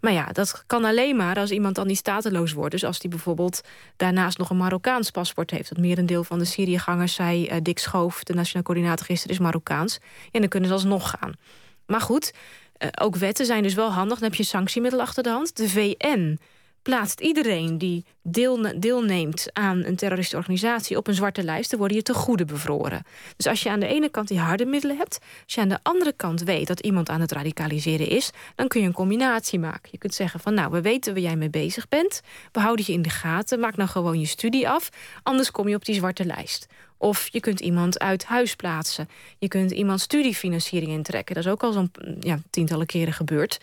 Maar 0.00 0.12
ja, 0.12 0.26
dat 0.32 0.64
kan 0.66 0.84
alleen 0.84 1.16
maar 1.16 1.36
als 1.36 1.50
iemand 1.50 1.74
dan 1.74 1.86
niet 1.86 1.96
stateloos 1.96 2.52
wordt. 2.52 2.70
Dus 2.70 2.84
als 2.84 2.98
die 2.98 3.10
bijvoorbeeld 3.10 3.60
daarnaast 3.96 4.38
nog 4.38 4.50
een 4.50 4.56
Marokkaans 4.56 5.10
paspoort 5.10 5.50
heeft. 5.50 5.68
Het 5.68 5.78
merendeel 5.78 6.24
van 6.24 6.38
de 6.38 6.44
Syriëgangers, 6.44 7.14
zei 7.14 7.48
uh, 7.48 7.56
Dick 7.62 7.78
Schoof, 7.78 8.24
de 8.24 8.34
nationaal 8.34 8.62
coördinator 8.62 9.06
gisteren, 9.06 9.36
is 9.36 9.42
Marokkaans. 9.42 9.98
En 10.30 10.40
dan 10.40 10.48
kunnen 10.48 10.68
ze 10.68 10.74
alsnog 10.74 11.10
gaan. 11.10 11.32
Maar 11.86 12.00
goed, 12.00 12.32
uh, 12.78 12.88
ook 13.00 13.16
wetten 13.16 13.46
zijn 13.46 13.62
dus 13.62 13.74
wel 13.74 13.90
handig. 13.90 14.18
Dan 14.18 14.28
heb 14.28 14.38
je 14.38 14.44
sanctiemiddel 14.44 15.00
achter 15.00 15.22
de 15.22 15.28
hand. 15.28 15.56
De 15.56 15.68
VN 15.68 16.38
plaatst 16.86 17.20
iedereen 17.20 17.78
die 17.78 18.04
deel, 18.22 18.80
deelneemt 18.80 19.48
aan 19.52 19.84
een 19.84 19.96
terroristische 19.96 20.36
organisatie 20.36 20.96
op 20.96 21.06
een 21.06 21.14
zwarte 21.14 21.42
lijst, 21.42 21.70
dan 21.70 21.78
worden 21.78 21.96
je 21.96 22.02
te 22.02 22.14
goede 22.14 22.44
bevroren. 22.44 23.02
Dus 23.36 23.46
als 23.46 23.62
je 23.62 23.70
aan 23.70 23.80
de 23.80 23.86
ene 23.86 24.08
kant 24.08 24.28
die 24.28 24.38
harde 24.38 24.66
middelen 24.66 24.96
hebt, 24.96 25.18
als 25.44 25.54
je 25.54 25.60
aan 25.60 25.68
de 25.68 25.78
andere 25.82 26.12
kant 26.16 26.42
weet 26.42 26.66
dat 26.66 26.80
iemand 26.80 27.08
aan 27.08 27.20
het 27.20 27.32
radicaliseren 27.32 28.08
is, 28.08 28.30
dan 28.54 28.68
kun 28.68 28.80
je 28.80 28.86
een 28.86 28.92
combinatie 28.92 29.58
maken. 29.58 29.88
Je 29.90 29.98
kunt 29.98 30.14
zeggen 30.14 30.40
van 30.40 30.54
nou, 30.54 30.70
we 30.70 30.80
weten 30.80 31.12
waar 31.12 31.22
jij 31.22 31.36
mee 31.36 31.50
bezig 31.50 31.88
bent, 31.88 32.20
we 32.52 32.60
houden 32.60 32.84
je 32.88 32.92
in 32.92 33.02
de 33.02 33.10
gaten, 33.10 33.60
maak 33.60 33.76
nou 33.76 33.88
gewoon 33.88 34.20
je 34.20 34.26
studie 34.26 34.68
af, 34.68 34.88
anders 35.22 35.50
kom 35.50 35.68
je 35.68 35.74
op 35.74 35.84
die 35.84 35.94
zwarte 35.94 36.24
lijst. 36.24 36.66
Of 36.98 37.28
je 37.32 37.40
kunt 37.40 37.60
iemand 37.60 37.98
uit 37.98 38.24
huis 38.24 38.56
plaatsen. 38.56 39.08
Je 39.38 39.48
kunt 39.48 39.70
iemand 39.70 40.00
studiefinanciering 40.00 40.90
intrekken. 40.90 41.34
Dat 41.34 41.44
is 41.44 41.50
ook 41.50 41.62
al 41.62 41.72
zo'n 41.72 41.90
ja, 42.20 42.38
tientallen 42.50 42.86
keren 42.86 43.12
gebeurd. 43.12 43.60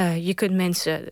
Uh, 0.00 0.26
je 0.26 0.34
kunt 0.34 0.54
mensen 0.54 1.08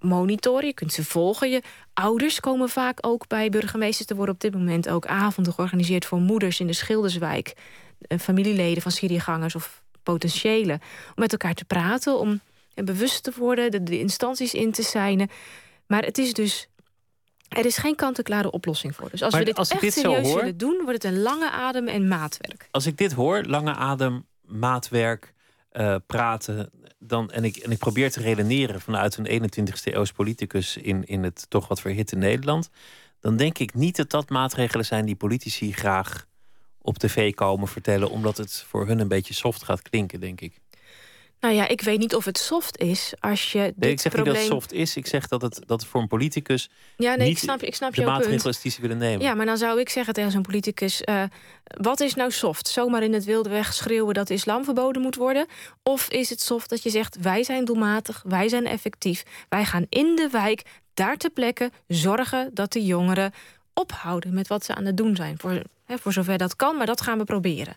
monitoren, 0.00 0.66
je 0.66 0.72
kunt 0.72 0.92
ze 0.92 1.04
volgen. 1.04 1.50
Je 1.50 1.62
ouders 1.92 2.40
komen 2.40 2.68
vaak 2.68 2.98
ook 3.00 3.28
bij 3.28 3.48
burgemeesters. 3.48 4.08
Er 4.08 4.16
worden 4.16 4.34
op 4.34 4.40
dit 4.40 4.54
moment 4.54 4.88
ook 4.88 5.06
avonden 5.06 5.52
georganiseerd 5.52 6.04
voor 6.04 6.20
moeders 6.20 6.60
in 6.60 6.66
de 6.66 6.72
Schilderswijk. 6.72 7.52
Uh, 8.08 8.18
familieleden 8.18 8.82
van 8.82 8.92
Syriëgangers 8.92 9.54
of 9.54 9.82
potentiële. 10.02 10.72
Om 10.72 11.14
met 11.14 11.32
elkaar 11.32 11.54
te 11.54 11.64
praten, 11.64 12.18
om 12.18 12.40
bewust 12.74 13.22
te 13.22 13.32
worden, 13.36 13.70
de, 13.70 13.82
de 13.82 13.98
instanties 13.98 14.54
in 14.54 14.72
te 14.72 14.82
zijn. 14.82 15.30
Maar 15.86 16.04
het 16.04 16.18
is 16.18 16.32
dus 16.32 16.68
er 17.48 17.64
is 17.64 17.76
geen 17.76 17.94
kant-en-klare 17.94 18.50
oplossing 18.50 18.94
voor. 18.94 19.10
Dus 19.10 19.22
als 19.22 19.32
Maar 19.32 19.40
we 19.40 19.46
dit 19.46 19.56
als 19.56 19.68
echt 19.68 19.80
dit 19.80 19.92
serieus 19.92 20.26
hoor- 20.26 20.36
willen 20.36 20.56
doen... 20.56 20.80
wordt 20.84 21.02
het 21.02 21.12
een 21.12 21.20
lange 21.22 21.50
adem 21.50 21.88
en 21.88 22.08
maatwerk. 22.08 22.68
Als 22.70 22.86
ik 22.86 22.96
dit 22.98 23.12
hoor, 23.12 23.42
lange 23.44 23.74
adem, 23.74 24.26
maatwerk, 24.40 25.34
eh, 25.70 25.96
praten. 26.06 26.70
Dan, 26.98 27.30
en, 27.30 27.44
ik, 27.44 27.56
en 27.56 27.70
ik 27.70 27.78
probeer 27.78 28.10
te 28.10 28.20
redeneren 28.20 28.80
vanuit 28.80 29.16
een 29.16 29.42
21ste 29.42 29.94
eeuws 29.94 30.12
politicus 30.12 30.76
in, 30.76 31.04
in 31.04 31.22
het 31.22 31.46
toch 31.48 31.68
wat 31.68 31.80
verhitte 31.80 32.16
Nederland. 32.16 32.70
Dan 33.20 33.36
denk 33.36 33.58
ik 33.58 33.74
niet 33.74 33.96
dat 33.96 34.10
dat 34.10 34.28
maatregelen 34.30 34.84
zijn 34.84 35.04
die 35.06 35.16
politici 35.16 35.72
graag 35.72 36.26
op 36.78 36.98
tv 36.98 37.34
komen 37.34 37.68
vertellen. 37.68 38.10
Omdat 38.10 38.36
het 38.36 38.64
voor 38.68 38.86
hun 38.86 38.98
een 38.98 39.08
beetje 39.08 39.34
soft 39.34 39.62
gaat 39.64 39.82
klinken, 39.82 40.20
denk 40.20 40.40
ik. 40.40 40.60
Nou 41.40 41.54
ja, 41.54 41.68
ik 41.68 41.80
weet 41.80 41.98
niet 41.98 42.14
of 42.14 42.24
het 42.24 42.38
soft 42.38 42.78
is 42.78 43.12
als 43.18 43.52
je 43.52 43.62
dit 43.62 43.76
Nee, 43.76 43.90
ik 43.90 44.00
zeg 44.00 44.12
probleem... 44.12 44.34
niet 44.34 44.42
dat 44.48 44.52
het 44.52 44.62
soft 44.62 44.80
is. 44.80 44.96
Ik 44.96 45.06
zeg 45.06 45.28
dat 45.28 45.42
het, 45.42 45.60
dat 45.66 45.86
voor 45.86 46.00
een 46.00 46.08
politicus 46.08 46.70
Ja, 46.96 47.14
nee, 47.14 47.30
ik 47.30 47.38
snap, 47.38 47.62
ik 47.62 47.74
snap 47.74 47.94
de 47.94 48.04
maatregelen 48.04 48.54
die 48.62 48.70
ze 48.70 48.80
willen 48.80 48.98
nemen. 48.98 49.24
Ja, 49.26 49.34
maar 49.34 49.46
dan 49.46 49.56
zou 49.58 49.80
ik 49.80 49.88
zeggen 49.88 50.14
tegen 50.14 50.30
zo'n 50.30 50.42
politicus... 50.42 51.00
eh, 51.02 51.22
wat 51.64 52.00
is 52.00 52.14
nou 52.14 52.30
soft? 52.30 52.68
Zomaar 52.68 53.02
in 53.02 53.12
het 53.12 53.24
wilde 53.24 53.48
weg 53.48 53.74
schreeuwen 53.74 54.14
dat 54.14 54.30
islam 54.30 54.64
verboden 54.64 55.02
moet 55.02 55.16
worden? 55.16 55.46
Of 55.82 56.08
is 56.08 56.30
het 56.30 56.40
soft 56.40 56.68
dat 56.70 56.82
je 56.82 56.90
zegt, 56.90 57.16
wij 57.20 57.42
zijn 57.42 57.64
doelmatig, 57.64 58.22
wij 58.26 58.48
zijn 58.48 58.66
effectief... 58.66 59.22
wij 59.48 59.64
gaan 59.64 59.86
in 59.88 60.16
de 60.16 60.28
wijk, 60.32 60.62
daar 60.94 61.16
ter 61.16 61.30
plekke, 61.30 61.70
zorgen 61.88 62.50
dat 62.54 62.72
de 62.72 62.84
jongeren 62.84 63.32
ophouden... 63.74 64.34
met 64.34 64.48
wat 64.48 64.64
ze 64.64 64.74
aan 64.74 64.84
het 64.84 64.96
doen 64.96 65.16
zijn, 65.16 65.38
voor, 65.38 65.62
hè, 65.84 65.98
voor 65.98 66.12
zover 66.12 66.38
dat 66.38 66.56
kan, 66.56 66.76
maar 66.76 66.86
dat 66.86 67.00
gaan 67.00 67.18
we 67.18 67.24
proberen. 67.24 67.76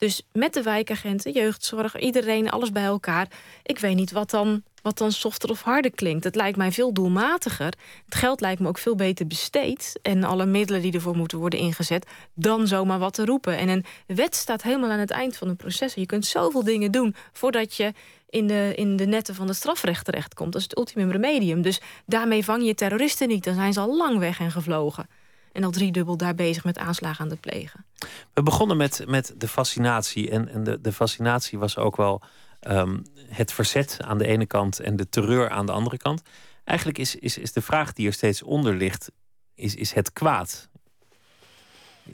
Dus 0.00 0.22
met 0.32 0.54
de 0.54 0.62
wijkagenten, 0.62 1.32
jeugdzorg, 1.32 1.98
iedereen, 1.98 2.50
alles 2.50 2.72
bij 2.72 2.84
elkaar. 2.84 3.28
Ik 3.62 3.78
weet 3.78 3.96
niet 3.96 4.10
wat 4.10 4.30
dan, 4.30 4.62
wat 4.82 4.98
dan 4.98 5.12
softer 5.12 5.50
of 5.50 5.62
harder 5.62 5.90
klinkt. 5.90 6.24
Het 6.24 6.34
lijkt 6.34 6.56
mij 6.56 6.72
veel 6.72 6.92
doelmatiger. 6.92 7.72
Het 8.04 8.14
geld 8.14 8.40
lijkt 8.40 8.60
me 8.60 8.68
ook 8.68 8.78
veel 8.78 8.94
beter 8.94 9.26
besteed. 9.26 9.98
En 10.02 10.24
alle 10.24 10.46
middelen 10.46 10.82
die 10.82 10.92
ervoor 10.92 11.16
moeten 11.16 11.38
worden 11.38 11.58
ingezet. 11.58 12.06
Dan 12.34 12.66
zomaar 12.66 12.98
wat 12.98 13.14
te 13.14 13.24
roepen. 13.24 13.58
En 13.58 13.68
een 13.68 13.84
wet 14.06 14.34
staat 14.34 14.62
helemaal 14.62 14.90
aan 14.90 14.98
het 14.98 15.10
eind 15.10 15.36
van 15.36 15.48
een 15.48 15.56
proces. 15.56 15.94
Je 15.94 16.06
kunt 16.06 16.26
zoveel 16.26 16.64
dingen 16.64 16.90
doen 16.90 17.14
voordat 17.32 17.74
je 17.76 17.92
in 18.30 18.46
de, 18.46 18.72
in 18.76 18.96
de 18.96 19.06
netten 19.06 19.34
van 19.34 19.46
het 19.46 19.56
strafrecht 19.56 20.04
terechtkomt. 20.04 20.52
Dat 20.52 20.60
is 20.60 20.66
het 20.68 20.78
ultimum 20.78 21.10
remedium. 21.10 21.62
Dus 21.62 21.80
daarmee 22.06 22.44
vang 22.44 22.66
je 22.66 22.74
terroristen 22.74 23.28
niet. 23.28 23.44
Dan 23.44 23.54
zijn 23.54 23.72
ze 23.72 23.80
al 23.80 23.96
lang 23.96 24.18
weg 24.18 24.40
en 24.40 24.50
gevlogen. 24.50 25.08
En 25.52 25.64
al 25.64 25.70
driedubbel 25.70 26.16
daar 26.16 26.34
bezig 26.34 26.64
met 26.64 26.78
aanslagen 26.78 27.24
aan 27.24 27.30
het 27.30 27.40
plegen. 27.40 27.84
We 28.32 28.42
begonnen 28.42 28.76
met, 28.76 29.04
met 29.06 29.34
de 29.36 29.48
fascinatie. 29.48 30.30
En, 30.30 30.48
en 30.48 30.64
de, 30.64 30.80
de 30.80 30.92
fascinatie 30.92 31.58
was 31.58 31.76
ook 31.76 31.96
wel 31.96 32.22
ehm, 32.60 32.98
het 33.28 33.52
verzet 33.52 33.96
aan 34.00 34.18
de 34.18 34.26
ene 34.26 34.46
kant 34.46 34.80
en 34.80 34.96
de 34.96 35.08
terreur 35.08 35.50
aan 35.50 35.66
de 35.66 35.72
andere 35.72 35.96
kant. 35.96 36.22
Eigenlijk 36.64 36.98
is, 36.98 37.16
is, 37.16 37.38
is 37.38 37.52
de 37.52 37.62
vraag 37.62 37.92
die 37.92 38.06
er 38.06 38.12
steeds 38.12 38.42
onder 38.42 38.74
ligt, 38.74 39.10
is, 39.54 39.74
is 39.74 39.92
het 39.92 40.12
kwaad? 40.12 40.68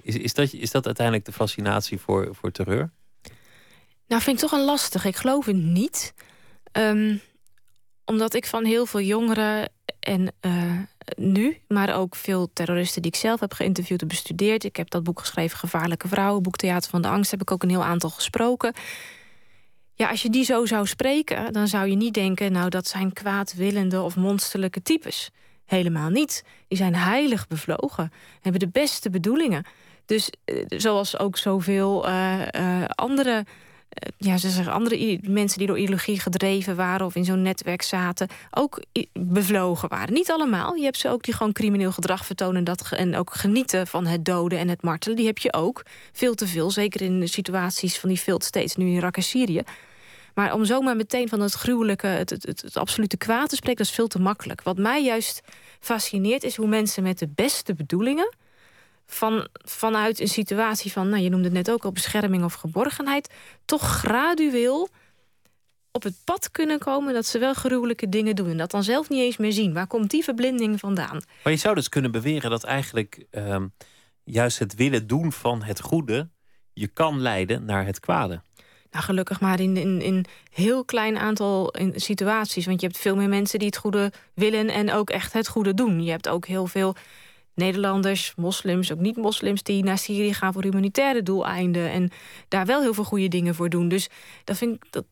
Is, 0.02 0.16
is, 0.16 0.34
dat, 0.34 0.52
is 0.52 0.70
dat 0.70 0.86
uiteindelijk 0.86 1.26
de 1.26 1.32
fascinatie 1.32 2.00
voor, 2.00 2.34
voor 2.34 2.50
terreur? 2.50 2.90
Nou, 4.06 4.22
vind 4.22 4.36
ik 4.36 4.48
toch 4.48 4.58
een 4.58 4.64
lastig. 4.64 5.04
Ik 5.04 5.16
geloof 5.16 5.46
het 5.46 5.56
niet. 5.56 6.14
Ehm, 6.72 7.16
omdat 8.04 8.34
ik 8.34 8.46
van 8.46 8.64
heel 8.64 8.86
veel 8.86 9.00
jongeren 9.00 9.72
en 10.00 10.32
eh, 10.40 10.78
nu, 11.16 11.60
maar 11.68 11.96
ook 11.96 12.16
veel 12.16 12.50
terroristen 12.52 13.02
die 13.02 13.10
ik 13.10 13.18
zelf 13.18 13.40
heb 13.40 13.52
geïnterviewd 13.52 14.02
en 14.02 14.08
bestudeerd. 14.08 14.64
Ik 14.64 14.76
heb 14.76 14.90
dat 14.90 15.02
boek 15.02 15.20
geschreven, 15.20 15.58
Gevaarlijke 15.58 16.08
Vrouwen, 16.08 16.42
boek 16.42 16.56
Theater 16.56 16.90
van 16.90 17.02
de 17.02 17.08
Angst, 17.08 17.30
heb 17.30 17.40
ik 17.40 17.50
ook 17.50 17.62
een 17.62 17.68
heel 17.68 17.84
aantal 17.84 18.10
gesproken. 18.10 18.72
Ja, 19.94 20.08
als 20.08 20.22
je 20.22 20.30
die 20.30 20.44
zo 20.44 20.66
zou 20.66 20.86
spreken, 20.86 21.52
dan 21.52 21.68
zou 21.68 21.88
je 21.88 21.96
niet 21.96 22.14
denken, 22.14 22.52
nou 22.52 22.68
dat 22.68 22.86
zijn 22.86 23.12
kwaadwillende 23.12 24.02
of 24.02 24.16
monsterlijke 24.16 24.82
types. 24.82 25.30
Helemaal 25.64 26.10
niet. 26.10 26.44
Die 26.68 26.78
zijn 26.78 26.94
heilig 26.94 27.46
bevlogen, 27.46 28.12
hebben 28.40 28.60
de 28.60 28.68
beste 28.68 29.10
bedoelingen. 29.10 29.64
Dus 30.04 30.30
eh, 30.44 30.64
zoals 30.68 31.18
ook 31.18 31.36
zoveel 31.36 32.06
andere 32.88 33.30
eh, 33.30 33.52
ja, 34.18 34.36
ze 34.36 34.50
zeggen 34.50 34.72
andere 34.72 35.18
mensen 35.22 35.58
die 35.58 35.66
door 35.66 35.78
ideologie 35.78 36.20
gedreven 36.20 36.76
waren 36.76 37.06
of 37.06 37.14
in 37.14 37.24
zo'n 37.24 37.42
netwerk 37.42 37.82
zaten, 37.82 38.28
ook 38.50 38.82
bevlogen 39.12 39.88
waren. 39.88 40.14
Niet 40.14 40.30
allemaal. 40.30 40.74
Je 40.74 40.84
hebt 40.84 40.98
ze 40.98 41.08
ook 41.08 41.22
die 41.22 41.34
gewoon 41.34 41.52
crimineel 41.52 41.92
gedrag 41.92 42.26
vertonen 42.26 42.64
dat, 42.64 42.92
en 42.92 43.16
ook 43.16 43.34
genieten 43.34 43.86
van 43.86 44.06
het 44.06 44.24
doden 44.24 44.58
en 44.58 44.68
het 44.68 44.82
martelen. 44.82 45.16
Die 45.16 45.26
heb 45.26 45.38
je 45.38 45.52
ook. 45.52 45.82
Veel 46.12 46.34
te 46.34 46.46
veel. 46.46 46.70
Zeker 46.70 47.02
in 47.02 47.20
de 47.20 47.26
situaties 47.26 47.98
van 47.98 48.08
die 48.08 48.20
veel 48.20 48.40
steeds 48.40 48.76
nu 48.76 48.86
in 48.86 48.92
Irak 48.92 49.16
en 49.16 49.22
Syrië. 49.22 49.62
Maar 50.34 50.54
om 50.54 50.64
zomaar 50.64 50.96
meteen 50.96 51.28
van 51.28 51.40
het 51.40 51.52
gruwelijke, 51.52 52.06
het, 52.06 52.30
het, 52.30 52.46
het, 52.46 52.62
het 52.62 52.76
absolute 52.76 53.16
kwaad 53.16 53.48
te 53.48 53.56
spreken, 53.56 53.78
dat 53.78 53.86
is 53.86 53.94
veel 53.94 54.06
te 54.06 54.20
makkelijk. 54.20 54.62
Wat 54.62 54.78
mij 54.78 55.04
juist 55.04 55.42
fascineert 55.80 56.44
is 56.44 56.56
hoe 56.56 56.66
mensen 56.66 57.02
met 57.02 57.18
de 57.18 57.28
beste 57.34 57.74
bedoelingen 57.74 58.34
van, 59.06 59.48
vanuit 59.52 60.20
een 60.20 60.28
situatie 60.28 60.92
van, 60.92 61.08
nou, 61.08 61.22
je 61.22 61.28
noemde 61.28 61.44
het 61.44 61.56
net 61.56 61.70
ook 61.70 61.84
al, 61.84 61.92
bescherming 61.92 62.44
of 62.44 62.54
geborgenheid, 62.54 63.34
toch 63.64 63.82
gradueel 63.82 64.88
op 65.92 66.02
het 66.02 66.16
pad 66.24 66.50
kunnen 66.50 66.78
komen 66.78 67.14
dat 67.14 67.26
ze 67.26 67.38
wel 67.38 67.54
gruwelijke 67.54 68.08
dingen 68.08 68.36
doen. 68.36 68.50
En 68.50 68.56
dat 68.56 68.70
dan 68.70 68.82
zelf 68.82 69.08
niet 69.08 69.20
eens 69.20 69.36
meer 69.36 69.52
zien. 69.52 69.72
Waar 69.72 69.86
komt 69.86 70.10
die 70.10 70.24
verblinding 70.24 70.80
vandaan? 70.80 71.22
Maar 71.42 71.52
je 71.52 71.58
zou 71.58 71.74
dus 71.74 71.88
kunnen 71.88 72.10
beweren 72.10 72.50
dat 72.50 72.64
eigenlijk 72.64 73.26
ehm, 73.30 73.66
juist 74.24 74.58
het 74.58 74.74
willen 74.74 75.06
doen 75.06 75.32
van 75.32 75.62
het 75.62 75.80
goede 75.80 76.28
je 76.72 76.86
kan 76.86 77.20
leiden 77.20 77.64
naar 77.64 77.86
het 77.86 78.00
kwade. 78.00 78.42
Nou, 78.90 79.04
gelukkig 79.04 79.40
maar 79.40 79.60
in 79.60 79.76
een 79.76 79.82
in, 79.82 80.00
in 80.00 80.24
heel 80.50 80.84
klein 80.84 81.18
aantal 81.18 81.74
situaties. 81.94 82.66
Want 82.66 82.80
je 82.80 82.86
hebt 82.86 82.98
veel 82.98 83.16
meer 83.16 83.28
mensen 83.28 83.58
die 83.58 83.68
het 83.68 83.76
goede 83.76 84.12
willen 84.34 84.68
en 84.68 84.92
ook 84.92 85.10
echt 85.10 85.32
het 85.32 85.48
goede 85.48 85.74
doen. 85.74 86.02
Je 86.02 86.10
hebt 86.10 86.28
ook 86.28 86.46
heel 86.46 86.66
veel 86.66 86.94
Nederlanders, 87.56 88.32
moslims, 88.36 88.92
ook 88.92 88.98
niet-moslims... 88.98 89.62
die 89.62 89.84
naar 89.84 89.98
Syrië 89.98 90.34
gaan 90.34 90.52
voor 90.52 90.62
humanitaire 90.62 91.22
doeleinden... 91.22 91.90
en 91.90 92.10
daar 92.48 92.66
wel 92.66 92.80
heel 92.80 92.94
veel 92.94 93.04
goede 93.04 93.28
dingen 93.28 93.54
voor 93.54 93.68
doen. 93.68 93.88
Dus 93.88 94.08
dat 94.44 94.56
vind 94.56 94.74
ik... 94.74 94.84
Dat, 94.90 95.04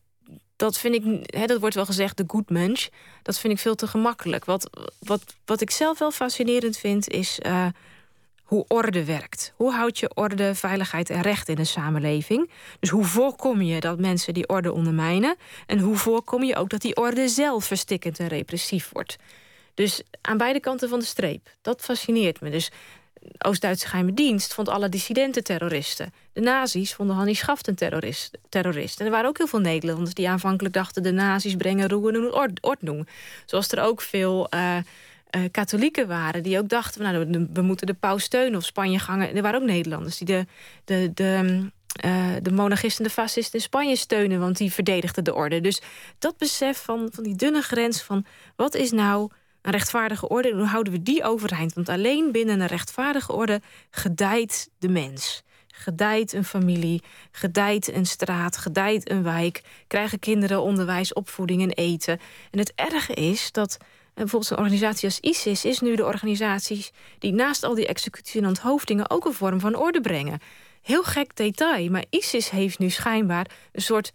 dat 0.55 0.77
vind 0.77 0.95
ik, 0.95 1.35
hè, 1.35 1.45
dat 1.45 1.59
wordt 1.59 1.75
wel 1.75 1.85
gezegd, 1.85 2.17
de 2.17 2.23
good 2.27 2.49
mensch. 2.49 2.87
Dat 3.21 3.39
vind 3.39 3.53
ik 3.53 3.59
veel 3.59 3.75
te 3.75 3.87
gemakkelijk. 3.87 4.45
Wat, 4.45 4.69
wat, 4.99 5.35
wat 5.45 5.61
ik 5.61 5.71
zelf 5.71 5.99
wel 5.99 6.11
fascinerend 6.11 6.77
vind, 6.77 7.09
is 7.09 7.39
uh, 7.45 7.67
hoe 8.43 8.65
orde 8.67 9.05
werkt. 9.05 9.53
Hoe 9.55 9.71
houd 9.71 9.99
je 9.99 10.13
orde, 10.13 10.55
veiligheid 10.55 11.09
en 11.09 11.21
recht 11.21 11.49
in 11.49 11.57
een 11.57 11.65
samenleving? 11.65 12.49
Dus 12.79 12.89
hoe 12.89 13.03
voorkom 13.03 13.61
je 13.61 13.79
dat 13.79 13.99
mensen 13.99 14.33
die 14.33 14.47
orde 14.47 14.71
ondermijnen? 14.71 15.35
En 15.65 15.79
hoe 15.79 15.95
voorkom 15.95 16.43
je 16.43 16.55
ook 16.55 16.69
dat 16.69 16.81
die 16.81 16.95
orde 16.95 17.27
zelf 17.27 17.65
verstikkend 17.65 18.19
en 18.19 18.27
repressief 18.27 18.89
wordt? 18.91 19.17
Dus 19.75 20.01
aan 20.21 20.37
beide 20.37 20.59
kanten 20.59 20.89
van 20.89 20.99
de 20.99 21.05
streep. 21.05 21.49
Dat 21.61 21.81
fascineert 21.81 22.41
me. 22.41 22.49
Dus 22.49 22.71
Oost-Duitse 23.37 23.87
geheime 23.87 24.13
dienst 24.13 24.53
vond 24.53 24.69
alle 24.69 24.89
dissidenten 24.89 25.43
terroristen. 25.43 26.13
De 26.33 26.41
nazi's 26.41 26.93
vonden 26.93 27.15
Hanni 27.15 27.33
Schaft 27.33 27.67
een 27.67 27.75
terrorist, 27.75 28.37
terrorist. 28.49 28.99
En 28.99 29.05
er 29.05 29.11
waren 29.11 29.29
ook 29.29 29.37
heel 29.37 29.47
veel 29.47 29.59
Nederlanders 29.59 30.13
die 30.13 30.29
aanvankelijk 30.29 30.73
dachten... 30.73 31.03
de 31.03 31.11
nazi's 31.11 31.55
brengen 31.55 31.89
roeren 31.89 32.33
en 32.33 32.63
ordnung. 32.63 33.07
Zoals 33.45 33.71
er 33.71 33.81
ook 33.81 34.01
veel 34.01 34.47
uh, 34.53 34.75
uh, 34.75 35.43
katholieken 35.51 36.07
waren 36.07 36.43
die 36.43 36.57
ook 36.57 36.69
dachten... 36.69 37.01
Nou, 37.01 37.47
we 37.53 37.61
moeten 37.61 37.87
de 37.87 37.93
paus 37.93 38.23
steunen 38.23 38.57
of 38.57 38.65
Spanje 38.65 38.99
gangen. 38.99 39.35
Er 39.35 39.41
waren 39.41 39.61
ook 39.61 39.67
Nederlanders 39.67 40.17
die 40.17 40.27
de, 40.27 40.45
de, 40.85 41.11
de, 41.13 41.59
uh, 42.05 42.27
de 42.41 42.51
monarchisten 42.51 43.03
en 43.03 43.09
de 43.09 43.15
fascisten 43.15 43.59
in 43.59 43.65
Spanje 43.65 43.95
steunen... 43.95 44.39
want 44.39 44.57
die 44.57 44.73
verdedigden 44.73 45.23
de 45.23 45.33
orde. 45.33 45.61
Dus 45.61 45.81
dat 46.19 46.37
besef 46.37 46.83
van, 46.83 47.09
van 47.11 47.23
die 47.23 47.35
dunne 47.35 47.61
grens 47.61 48.01
van... 48.01 48.25
wat 48.55 48.75
is 48.75 48.91
nou 48.91 49.29
een 49.65 49.71
rechtvaardige 49.71 50.27
orde. 50.27 50.55
hoe 50.55 50.65
houden 50.65 50.93
we 50.93 51.01
die 51.01 51.23
overeind? 51.23 51.73
Want 51.73 51.89
alleen 51.89 52.31
binnen 52.31 52.59
een 52.59 52.67
rechtvaardige 52.67 53.33
orde 53.33 53.61
gedijt 53.89 54.69
de 54.79 54.89
mens. 54.89 55.43
Gedijt 55.67 56.33
een 56.33 56.45
familie, 56.45 57.03
gedijt 57.31 57.93
een 57.93 58.05
straat, 58.05 58.57
gedijt 58.57 59.09
een 59.09 59.23
wijk. 59.23 59.61
Krijgen 59.87 60.19
kinderen 60.19 60.61
onderwijs, 60.61 61.13
opvoeding 61.13 61.61
en 61.61 61.71
eten. 61.71 62.19
En 62.51 62.59
het 62.59 62.71
erge 62.75 63.13
is 63.13 63.51
dat 63.51 63.77
eh, 63.79 63.87
bijvoorbeeld 64.13 64.51
een 64.51 64.57
organisatie 64.57 65.07
als 65.07 65.19
ISIS... 65.19 65.65
is 65.65 65.79
nu 65.79 65.95
de 65.95 66.05
organisatie 66.05 66.89
die 67.19 67.33
naast 67.33 67.63
al 67.63 67.75
die 67.75 67.87
executies 67.87 68.41
en 68.41 68.47
onthoofdingen... 68.47 69.09
ook 69.09 69.25
een 69.25 69.33
vorm 69.33 69.59
van 69.59 69.75
orde 69.75 70.01
brengen. 70.01 70.39
Heel 70.81 71.03
gek 71.03 71.35
detail, 71.35 71.89
maar 71.89 72.05
ISIS 72.09 72.49
heeft 72.49 72.79
nu 72.79 72.89
schijnbaar 72.89 73.49
een 73.71 73.81
soort 73.81 74.11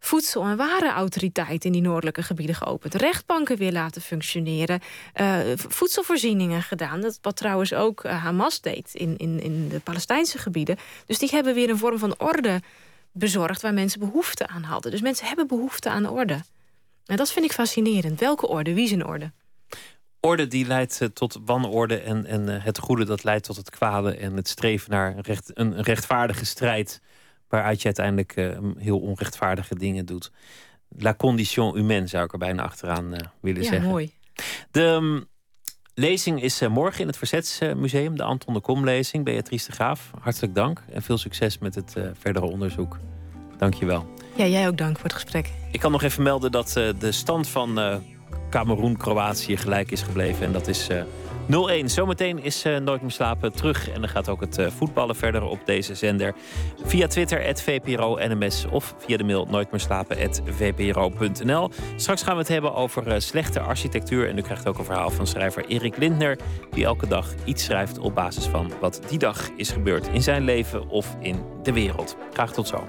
voedsel- 0.00 0.44
en 0.44 0.56
warenautoriteit 0.56 1.64
in 1.64 1.72
die 1.72 1.82
noordelijke 1.82 2.22
gebieden 2.22 2.54
geopend. 2.54 2.94
Rechtbanken 2.94 3.56
weer 3.56 3.72
laten 3.72 4.02
functioneren. 4.02 4.80
Uh, 5.20 5.38
voedselvoorzieningen 5.56 6.62
gedaan. 6.62 7.00
Dat, 7.00 7.18
wat 7.22 7.36
trouwens 7.36 7.74
ook 7.74 8.04
uh, 8.04 8.22
Hamas 8.24 8.60
deed 8.60 8.90
in, 8.94 9.16
in, 9.16 9.40
in 9.40 9.68
de 9.68 9.80
Palestijnse 9.80 10.38
gebieden. 10.38 10.76
Dus 11.06 11.18
die 11.18 11.28
hebben 11.28 11.54
weer 11.54 11.70
een 11.70 11.78
vorm 11.78 11.98
van 11.98 12.14
orde 12.18 12.60
bezorgd... 13.12 13.62
waar 13.62 13.74
mensen 13.74 14.00
behoefte 14.00 14.46
aan 14.46 14.62
hadden. 14.62 14.90
Dus 14.90 15.00
mensen 15.00 15.26
hebben 15.26 15.46
behoefte 15.46 15.90
aan 15.90 16.08
orde. 16.08 16.40
En 17.06 17.16
dat 17.16 17.32
vind 17.32 17.44
ik 17.44 17.52
fascinerend. 17.52 18.20
Welke 18.20 18.48
orde? 18.48 18.74
Wie 18.74 18.88
zijn 18.88 19.06
orde? 19.06 19.32
Orde 20.20 20.46
die 20.46 20.66
leidt 20.66 21.00
uh, 21.00 21.08
tot 21.08 21.38
wanorde 21.44 22.00
en, 22.00 22.26
en 22.26 22.62
het 22.62 22.78
goede 22.78 23.04
dat 23.04 23.24
leidt 23.24 23.44
tot 23.44 23.56
het 23.56 23.70
kwade... 23.70 24.16
en 24.16 24.36
het 24.36 24.48
streven 24.48 24.90
naar 24.90 25.14
recht, 25.20 25.50
een 25.54 25.82
rechtvaardige 25.82 26.44
strijd 26.44 27.00
waaruit 27.50 27.78
je 27.78 27.84
uiteindelijk 27.84 28.36
uh, 28.36 28.58
heel 28.78 28.98
onrechtvaardige 28.98 29.74
dingen 29.74 30.06
doet. 30.06 30.30
La 30.98 31.14
condition 31.14 31.74
humaine 31.74 32.06
zou 32.06 32.24
ik 32.24 32.32
er 32.32 32.38
bijna 32.38 32.62
achteraan 32.62 33.12
uh, 33.12 33.18
willen 33.40 33.62
ja, 33.62 33.68
zeggen. 33.68 33.88
mooi. 33.88 34.12
De 34.70 34.82
um, 34.82 35.24
lezing 35.94 36.42
is 36.42 36.62
uh, 36.62 36.68
morgen 36.68 37.00
in 37.00 37.06
het 37.06 37.16
Verzetsmuseum, 37.16 38.16
de 38.16 38.22
Anton 38.22 38.54
de 38.54 38.60
Kom 38.60 38.84
lezing. 38.84 39.24
Beatrice 39.24 39.66
de 39.66 39.72
Graaf, 39.72 40.10
hartelijk 40.20 40.54
dank 40.54 40.82
en 40.92 41.02
veel 41.02 41.18
succes 41.18 41.58
met 41.58 41.74
het 41.74 41.96
verdere 42.18 42.46
onderzoek. 42.46 42.98
Dank 43.58 43.74
je 43.74 43.86
wel. 43.86 44.06
Ja, 44.36 44.46
jij 44.46 44.68
ook 44.68 44.78
dank 44.78 44.94
voor 44.96 45.04
het 45.04 45.12
gesprek. 45.12 45.50
Ik 45.72 45.80
kan 45.80 45.92
nog 45.92 46.02
even 46.02 46.22
melden 46.22 46.52
dat 46.52 46.72
de 46.98 47.12
stand 47.12 47.48
van 47.48 48.00
Cameroen-Kroatië 48.50 49.56
gelijk 49.56 49.90
is 49.90 50.02
gebleven. 50.02 50.46
En 50.46 50.52
dat 50.52 50.68
is 50.68 50.88
0-1. 51.50 51.52
Zometeen 51.84 52.42
is 52.42 52.64
uh, 52.64 52.76
Nooit 52.76 53.00
meer 53.00 53.10
slapen 53.10 53.52
terug. 53.52 53.90
En 53.90 54.00
dan 54.00 54.08
gaat 54.08 54.28
ook 54.28 54.40
het 54.40 54.58
uh, 54.58 54.66
voetballen 54.66 55.16
verder 55.16 55.42
op 55.42 55.58
deze 55.64 55.94
zender. 55.94 56.34
Via 56.84 57.06
Twitter, 57.06 57.46
at 57.46 57.62
VPRO 57.62 58.18
NMS. 58.18 58.66
Of 58.70 58.94
via 58.98 59.16
de 59.16 59.24
mail 59.24 59.46
nooitmeerslapen.vpro.nl. 59.50 61.70
Straks 61.96 62.22
gaan 62.22 62.34
we 62.34 62.40
het 62.40 62.48
hebben 62.48 62.74
over 62.74 63.06
uh, 63.06 63.14
slechte 63.18 63.60
architectuur. 63.60 64.28
En 64.28 64.38
u 64.38 64.42
krijgt 64.42 64.68
ook 64.68 64.78
een 64.78 64.84
verhaal 64.84 65.10
van 65.10 65.26
schrijver 65.26 65.64
Erik 65.66 65.96
Lindner. 65.96 66.38
Die 66.70 66.84
elke 66.84 67.06
dag 67.06 67.34
iets 67.44 67.64
schrijft 67.64 67.98
op 67.98 68.14
basis 68.14 68.44
van 68.44 68.72
wat 68.80 69.00
die 69.08 69.18
dag 69.18 69.50
is 69.56 69.70
gebeurd. 69.70 70.08
In 70.12 70.22
zijn 70.22 70.42
leven 70.42 70.88
of 70.88 71.16
in 71.20 71.42
de 71.62 71.72
wereld. 71.72 72.16
Graag 72.32 72.52
tot 72.52 72.68
zo. 72.68 72.88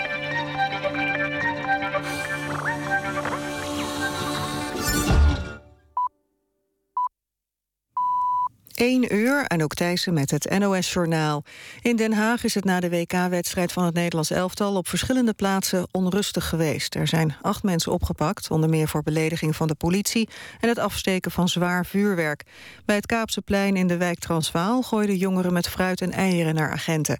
1 8.81 9.15
uur, 9.15 9.45
en 9.45 9.63
ook 9.63 9.73
Thijssen 9.73 10.13
met 10.13 10.31
het 10.31 10.59
NOS-journaal. 10.59 11.43
In 11.81 11.95
Den 11.95 12.13
Haag 12.13 12.43
is 12.43 12.53
het 12.53 12.63
na 12.63 12.79
de 12.79 12.89
WK-wedstrijd 12.89 13.71
van 13.71 13.85
het 13.85 13.93
Nederlands 13.93 14.31
elftal... 14.31 14.75
op 14.75 14.87
verschillende 14.87 15.33
plaatsen 15.33 15.87
onrustig 15.91 16.49
geweest. 16.49 16.95
Er 16.95 17.07
zijn 17.07 17.35
acht 17.41 17.63
mensen 17.63 17.91
opgepakt, 17.91 18.51
onder 18.51 18.69
meer 18.69 18.87
voor 18.87 19.03
belediging 19.03 19.55
van 19.55 19.67
de 19.67 19.75
politie... 19.75 20.29
en 20.59 20.69
het 20.69 20.79
afsteken 20.79 21.31
van 21.31 21.49
zwaar 21.49 21.85
vuurwerk. 21.85 22.43
Bij 22.85 22.95
het 22.95 23.05
Kaapseplein 23.05 23.75
in 23.75 23.87
de 23.87 23.97
wijk 23.97 24.19
Transvaal... 24.19 24.81
gooiden 24.81 25.17
jongeren 25.17 25.53
met 25.53 25.69
fruit 25.69 26.01
en 26.01 26.11
eieren 26.11 26.55
naar 26.55 26.71
agenten. 26.71 27.19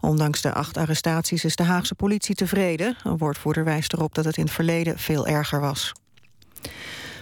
Ondanks 0.00 0.40
de 0.40 0.52
acht 0.52 0.76
arrestaties 0.76 1.44
is 1.44 1.56
de 1.56 1.62
Haagse 1.62 1.94
politie 1.94 2.34
tevreden. 2.34 2.96
Een 3.04 3.18
woordvoerder 3.18 3.64
wijst 3.64 3.92
erop 3.92 4.14
dat 4.14 4.24
het 4.24 4.36
in 4.36 4.44
het 4.44 4.52
verleden 4.52 4.98
veel 4.98 5.26
erger 5.26 5.60
was. 5.60 5.92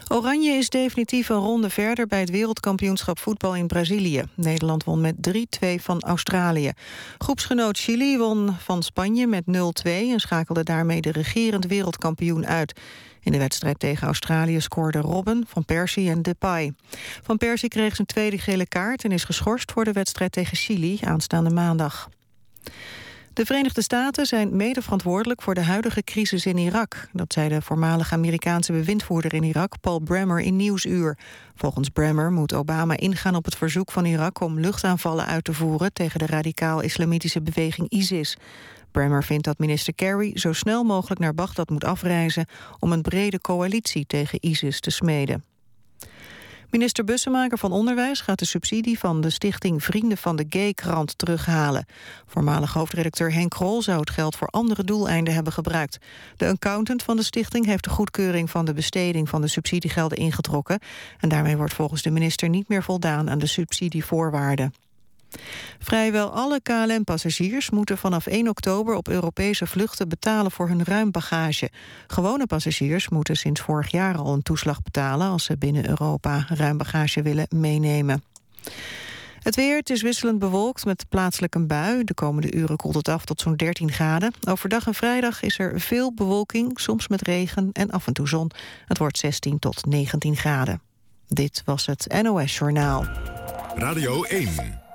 Oranje 0.08 0.52
is 0.52 0.68
definitief 0.68 1.28
een 1.28 1.36
ronde 1.36 1.70
verder 1.70 2.06
bij 2.06 2.20
het 2.20 2.30
wereldkampioenschap 2.30 3.18
voetbal 3.18 3.54
in 3.54 3.66
Brazilië. 3.66 4.24
Nederland 4.34 4.84
won 4.84 5.00
met 5.00 5.14
3-2 5.30 5.74
van 5.80 6.00
Australië. 6.00 6.72
Groepsgenoot 7.18 7.78
Chili 7.78 8.18
won 8.18 8.54
van 8.58 8.82
Spanje 8.82 9.26
met 9.26 9.44
0-2 9.46 9.50
en 9.84 10.20
schakelde 10.20 10.62
daarmee 10.62 11.00
de 11.00 11.12
regerend 11.12 11.66
wereldkampioen 11.66 12.46
uit. 12.46 12.80
In 13.20 13.32
de 13.32 13.38
wedstrijd 13.38 13.78
tegen 13.78 14.06
Australië 14.06 14.60
scoorden 14.60 15.02
Robben, 15.02 15.44
Van 15.48 15.64
Persie 15.64 16.10
en 16.10 16.22
Depay. 16.22 16.72
Van 17.22 17.36
Persie 17.36 17.68
kreeg 17.68 17.94
zijn 17.94 18.06
tweede 18.06 18.38
gele 18.38 18.66
kaart 18.66 19.04
en 19.04 19.12
is 19.12 19.24
geschorst 19.24 19.72
voor 19.72 19.84
de 19.84 19.92
wedstrijd 19.92 20.32
tegen 20.32 20.56
Chili 20.56 20.98
aanstaande 21.04 21.50
maandag. 21.50 22.08
De 23.36 23.44
Verenigde 23.46 23.82
Staten 23.82 24.26
zijn 24.26 24.56
mede 24.56 24.82
verantwoordelijk 24.82 25.42
voor 25.42 25.54
de 25.54 25.62
huidige 25.62 26.02
crisis 26.02 26.46
in 26.46 26.58
Irak. 26.58 27.08
Dat 27.12 27.32
zei 27.32 27.48
de 27.48 27.62
voormalige 27.62 28.14
Amerikaanse 28.14 28.72
bewindvoerder 28.72 29.34
in 29.34 29.42
Irak, 29.42 29.80
Paul 29.80 29.98
Bremer, 29.98 30.40
in 30.40 30.56
Nieuwsuur. 30.56 31.18
Volgens 31.54 31.88
Bremer 31.88 32.32
moet 32.32 32.54
Obama 32.54 32.96
ingaan 32.96 33.34
op 33.34 33.44
het 33.44 33.56
verzoek 33.56 33.92
van 33.92 34.04
Irak 34.04 34.40
om 34.40 34.60
luchtaanvallen 34.60 35.26
uit 35.26 35.44
te 35.44 35.52
voeren 35.52 35.92
tegen 35.92 36.18
de 36.18 36.26
radicaal-islamitische 36.26 37.42
beweging 37.42 37.88
ISIS. 37.88 38.36
Bremer 38.90 39.24
vindt 39.24 39.44
dat 39.44 39.58
minister 39.58 39.94
Kerry 39.94 40.38
zo 40.38 40.52
snel 40.52 40.84
mogelijk 40.84 41.20
naar 41.20 41.34
Bagdad 41.34 41.70
moet 41.70 41.84
afreizen 41.84 42.46
om 42.78 42.92
een 42.92 43.02
brede 43.02 43.40
coalitie 43.40 44.06
tegen 44.06 44.38
ISIS 44.40 44.80
te 44.80 44.90
smeden. 44.90 45.55
Minister 46.70 47.04
Bussemaker 47.04 47.58
van 47.58 47.72
Onderwijs 47.72 48.20
gaat 48.20 48.38
de 48.38 48.44
subsidie 48.44 48.98
van 48.98 49.20
de 49.20 49.30
stichting 49.30 49.84
Vrienden 49.84 50.18
van 50.18 50.36
de 50.36 50.46
Gay-krant 50.48 51.18
terughalen. 51.18 51.86
Voormalig 52.26 52.72
hoofdredacteur 52.72 53.32
Henk 53.32 53.50
Krol 53.50 53.82
zou 53.82 54.00
het 54.00 54.10
geld 54.10 54.36
voor 54.36 54.48
andere 54.48 54.84
doeleinden 54.84 55.34
hebben 55.34 55.52
gebruikt. 55.52 55.98
De 56.36 56.46
accountant 56.46 57.02
van 57.02 57.16
de 57.16 57.22
stichting 57.22 57.66
heeft 57.66 57.84
de 57.84 57.90
goedkeuring 57.90 58.50
van 58.50 58.64
de 58.64 58.72
besteding 58.72 59.28
van 59.28 59.40
de 59.40 59.48
subsidiegelden 59.48 60.18
ingetrokken. 60.18 60.78
En 61.20 61.28
daarmee 61.28 61.56
wordt 61.56 61.74
volgens 61.74 62.02
de 62.02 62.10
minister 62.10 62.48
niet 62.48 62.68
meer 62.68 62.82
voldaan 62.82 63.30
aan 63.30 63.38
de 63.38 63.46
subsidievoorwaarden. 63.46 64.72
Vrijwel 65.78 66.30
alle 66.30 66.60
KLM-passagiers 66.62 67.70
moeten 67.70 67.98
vanaf 67.98 68.26
1 68.26 68.48
oktober 68.48 68.94
op 68.94 69.08
Europese 69.08 69.66
vluchten 69.66 70.08
betalen 70.08 70.50
voor 70.50 70.68
hun 70.68 70.84
ruimbagage. 70.84 71.70
Gewone 72.06 72.46
passagiers 72.46 73.08
moeten 73.08 73.36
sinds 73.36 73.60
vorig 73.60 73.90
jaar 73.90 74.16
al 74.16 74.32
een 74.32 74.42
toeslag 74.42 74.82
betalen 74.82 75.28
als 75.28 75.44
ze 75.44 75.56
binnen 75.56 75.88
Europa 75.88 76.46
ruimbagage 76.48 77.22
willen 77.22 77.46
meenemen. 77.50 78.22
Het 79.46 79.56
weer, 79.56 79.80
is 79.84 80.02
wisselend 80.02 80.38
bewolkt 80.38 80.84
met 80.84 81.06
plaatselijk 81.08 81.54
een 81.54 81.66
bui. 81.66 82.04
De 82.04 82.14
komende 82.14 82.52
uren 82.52 82.76
koelt 82.76 82.94
het 82.94 83.08
af 83.08 83.24
tot 83.24 83.40
zo'n 83.40 83.56
13 83.56 83.92
graden. 83.92 84.32
Overdag 84.48 84.86
en 84.86 84.94
vrijdag 84.94 85.42
is 85.42 85.58
er 85.58 85.80
veel 85.80 86.14
bewolking, 86.14 86.80
soms 86.80 87.08
met 87.08 87.22
regen 87.22 87.70
en 87.72 87.90
af 87.90 88.06
en 88.06 88.12
toe 88.12 88.28
zon. 88.28 88.50
Het 88.86 88.98
wordt 88.98 89.18
16 89.18 89.58
tot 89.58 89.86
19 89.86 90.36
graden. 90.36 90.80
Dit 91.28 91.62
was 91.64 91.86
het 91.86 92.22
NOS 92.22 92.58
Journaal. 92.58 93.04
Radio 93.74 94.22
1. 94.22 94.85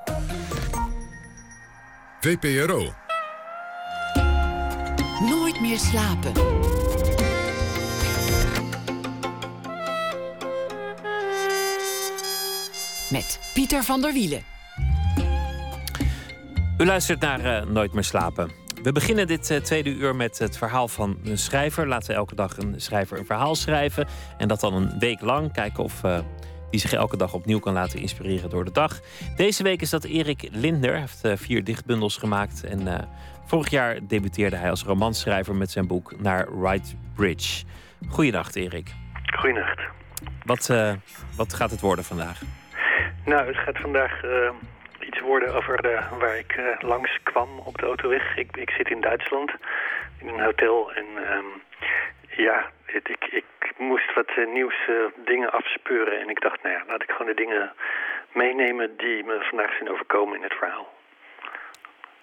VPRO. 2.20 2.94
Nooit 5.30 5.62
meer 5.62 5.78
slapen. 5.78 6.34
Met 13.10 13.40
Pieter 13.54 13.84
van 13.84 14.02
der 14.02 14.14
Wielen. 14.14 14.44
U 16.78 16.86
luistert 16.86 17.20
naar 17.20 17.46
uh, 17.46 17.70
Nooit 17.70 17.94
meer 17.94 18.04
slapen. 18.04 18.52
We 18.84 18.92
beginnen 18.92 19.28
dit 19.28 19.52
uh, 19.52 19.58
tweede 19.58 19.90
uur 19.90 20.16
met 20.16 20.40
het 20.40 20.58
verhaal 20.58 20.88
van 20.88 21.18
een 21.24 21.38
schrijver. 21.38 21.88
Laten 21.88 22.08
we 22.08 22.14
elke 22.14 22.36
dag 22.36 22.58
een 22.58 22.74
schrijver 22.78 23.20
een 23.20 23.26
verhaal 23.26 23.56
schrijven. 23.56 24.08
En 24.38 24.48
dat 24.48 24.60
dan 24.60 24.74
een 24.74 25.00
week 25.00 25.22
lang. 25.22 25.54
Kijken 25.54 25.84
of 25.84 26.04
uh, 26.04 26.20
die 26.72 26.80
zich 26.80 26.94
elke 26.94 27.18
dag 27.18 27.34
opnieuw 27.34 27.60
kan 27.60 27.74
laten 27.74 28.00
inspireren 28.00 28.50
door 28.50 28.66
de 28.66 28.72
dag. 28.72 29.00
Deze 29.36 29.64
week 29.64 29.82
is 29.82 29.90
dat 29.90 30.04
Erik 30.04 30.48
Linder. 30.52 30.92
Hij 30.92 31.00
heeft 31.00 31.26
uh, 31.26 31.34
vier 31.36 31.64
dichtbundels 31.64 32.18
gemaakt. 32.18 32.64
En 32.64 32.82
uh, 32.88 33.00
vorig 33.46 33.70
jaar 33.70 33.98
debuteerde 34.08 34.56
hij 34.56 34.70
als 34.70 34.84
romanschrijver 34.84 35.56
met 35.56 35.72
zijn 35.72 35.88
boek 35.88 36.22
Naar 36.22 36.48
Right 36.62 36.96
Bridge. 37.16 37.66
Goeiedag, 38.10 38.54
Erik. 38.54 38.94
Goeienacht. 39.36 39.80
Wat, 40.46 40.70
uh, 40.72 40.94
wat 41.36 41.54
gaat 41.54 41.72
het 41.72 41.82
worden 41.82 42.06
vandaag? 42.06 42.42
Nou, 43.26 43.48
het 43.48 43.58
gaat 43.58 43.78
vandaag 43.78 44.22
iets 45.00 45.20
worden 45.20 45.54
over 45.54 45.80
waar 46.20 46.38
ik 46.38 46.60
langs 46.80 47.20
kwam 47.24 47.50
op 47.60 47.78
de 47.78 47.86
autoweg. 47.86 48.38
Ik, 48.38 48.58
ik 48.58 48.70
zit 48.70 48.90
in 48.90 49.02
Duitsland 49.02 49.52
in 50.18 50.28
een 50.28 50.44
hotel 50.44 50.92
en 50.94 51.06
um, 51.06 51.62
ja, 52.36 52.72
ik, 52.86 53.08
ik, 53.30 53.46
moest 53.78 54.14
wat 54.14 54.30
uh, 54.38 54.48
nieuws 54.54 54.76
uh, 54.90 54.96
dingen 55.26 55.52
afspeuren. 55.52 56.20
En 56.20 56.30
ik 56.30 56.42
dacht, 56.42 56.64
nou 56.64 56.76
ja, 56.76 56.84
laat 56.88 57.04
ik 57.04 57.12
gewoon 57.12 57.28
de 57.28 57.44
dingen 57.44 57.74
meenemen 58.32 58.98
die 58.98 59.24
me 59.24 59.40
vandaag 59.50 59.76
zijn 59.76 59.90
overkomen 59.90 60.36
in 60.36 60.44
het 60.44 60.54
verhaal. 60.54 60.94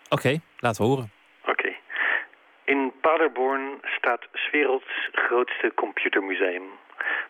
Oké, 0.08 0.14
okay, 0.14 0.40
laten 0.58 0.82
we 0.82 0.88
horen. 0.88 1.10
Oké. 1.40 1.50
Okay. 1.50 1.76
In 2.64 2.92
Paderborn 3.00 3.80
staat 3.82 4.26
's 4.32 4.50
werelds 4.50 5.08
grootste 5.12 5.72
computermuseum. 5.74 6.62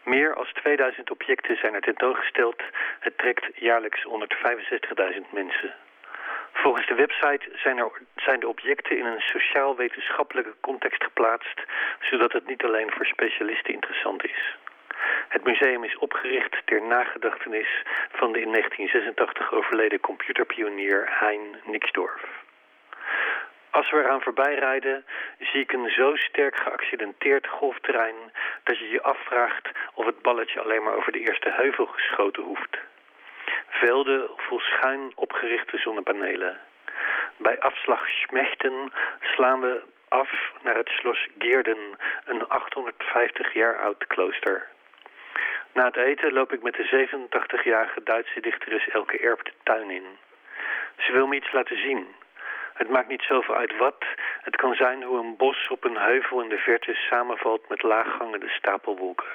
Meer 0.05 0.35
dan 0.35 0.53
2000 0.53 1.11
objecten 1.11 1.57
zijn 1.57 1.75
er 1.75 1.81
tentoongesteld. 1.81 2.63
Het 3.01 3.19
trekt 3.19 3.47
jaarlijks 3.55 4.05
165.000 4.05 5.31
mensen. 5.31 5.75
Volgens 6.53 6.87
de 6.87 6.95
website 6.95 7.51
zijn, 7.55 7.79
er, 7.79 7.91
zijn 8.17 8.41
de 8.41 8.49
objecten 8.49 8.99
in 8.99 9.05
een 9.05 9.21
sociaal-wetenschappelijke 9.21 10.55
context 10.61 11.05
geplaatst, 11.05 11.63
zodat 12.01 12.33
het 12.33 12.47
niet 12.47 12.65
alleen 12.65 12.91
voor 12.91 13.07
specialisten 13.07 13.75
interessant 13.75 14.25
is. 14.25 14.57
Het 15.29 15.45
museum 15.45 15.85
is 15.85 15.99
opgericht 15.99 16.63
ter 16.65 16.83
nagedachtenis 16.83 17.83
van 18.11 18.33
de 18.33 18.41
in 18.41 18.53
1986 18.53 19.53
overleden 19.53 20.01
computerpionier 20.01 21.09
Hein 21.21 21.61
Nixdorf. 21.65 22.23
Als 23.71 23.91
we 23.91 23.97
eraan 23.97 24.23
voorbij 24.23 24.55
rijden, 24.55 25.05
zie 25.39 25.61
ik 25.61 25.73
een 25.73 25.91
zo 25.91 26.17
sterk 26.17 26.57
geaccidenteerd 26.57 27.47
golfterrein 27.47 28.33
dat 28.65 28.79
je 28.79 28.89
je 28.89 29.03
afvraagt 29.03 29.69
of 29.95 30.07
het 30.07 30.23
balletje 30.23 30.61
alleen 30.61 30.83
maar 30.83 30.97
over 30.97 31.13
de 31.13 31.21
eerste 31.21 31.51
heuvel 31.51 31.87
geschoten 31.87 32.43
hoeft 32.43 32.79
velden 33.81 34.31
vol 34.37 34.61
schuin 34.61 35.13
opgerichte 35.15 35.79
zonnepanelen. 35.79 36.61
Bij 37.37 37.61
afslag 37.61 38.09
Schmechten 38.09 38.93
slaan 39.21 39.61
we 39.61 39.83
af 40.09 40.31
naar 40.63 40.77
het 40.77 40.89
Schloss 40.89 41.29
Geerden, 41.39 41.79
een 42.25 42.49
850 42.49 43.53
jaar 43.53 43.79
oud 43.83 44.07
klooster. 44.07 44.67
Na 45.73 45.85
het 45.85 45.97
eten 45.97 46.33
loop 46.33 46.53
ik 46.53 46.63
met 46.63 46.75
de 46.75 47.09
87-jarige 47.09 48.03
Duitse 48.03 48.41
dichteres 48.41 48.89
Elke 48.89 49.19
Erp 49.19 49.45
de 49.45 49.53
tuin 49.63 49.91
in. 49.91 50.07
Ze 50.97 51.13
wil 51.13 51.27
me 51.27 51.37
iets 51.37 51.53
laten 51.53 51.79
zien. 51.79 52.07
Het 52.75 52.89
maakt 52.89 53.09
niet 53.09 53.23
zoveel 53.23 53.55
uit 53.55 53.77
wat. 53.77 54.05
Het 54.41 54.57
kan 54.57 54.75
zijn 54.75 55.03
hoe 55.03 55.19
een 55.19 55.37
bos 55.37 55.69
op 55.69 55.85
een 55.85 55.97
heuvel 55.97 56.41
in 56.41 56.49
de 56.49 56.59
verte 56.59 56.95
samenvalt 56.95 57.69
met 57.69 57.83
laaghangende 57.83 58.49
stapelwolken. 58.49 59.27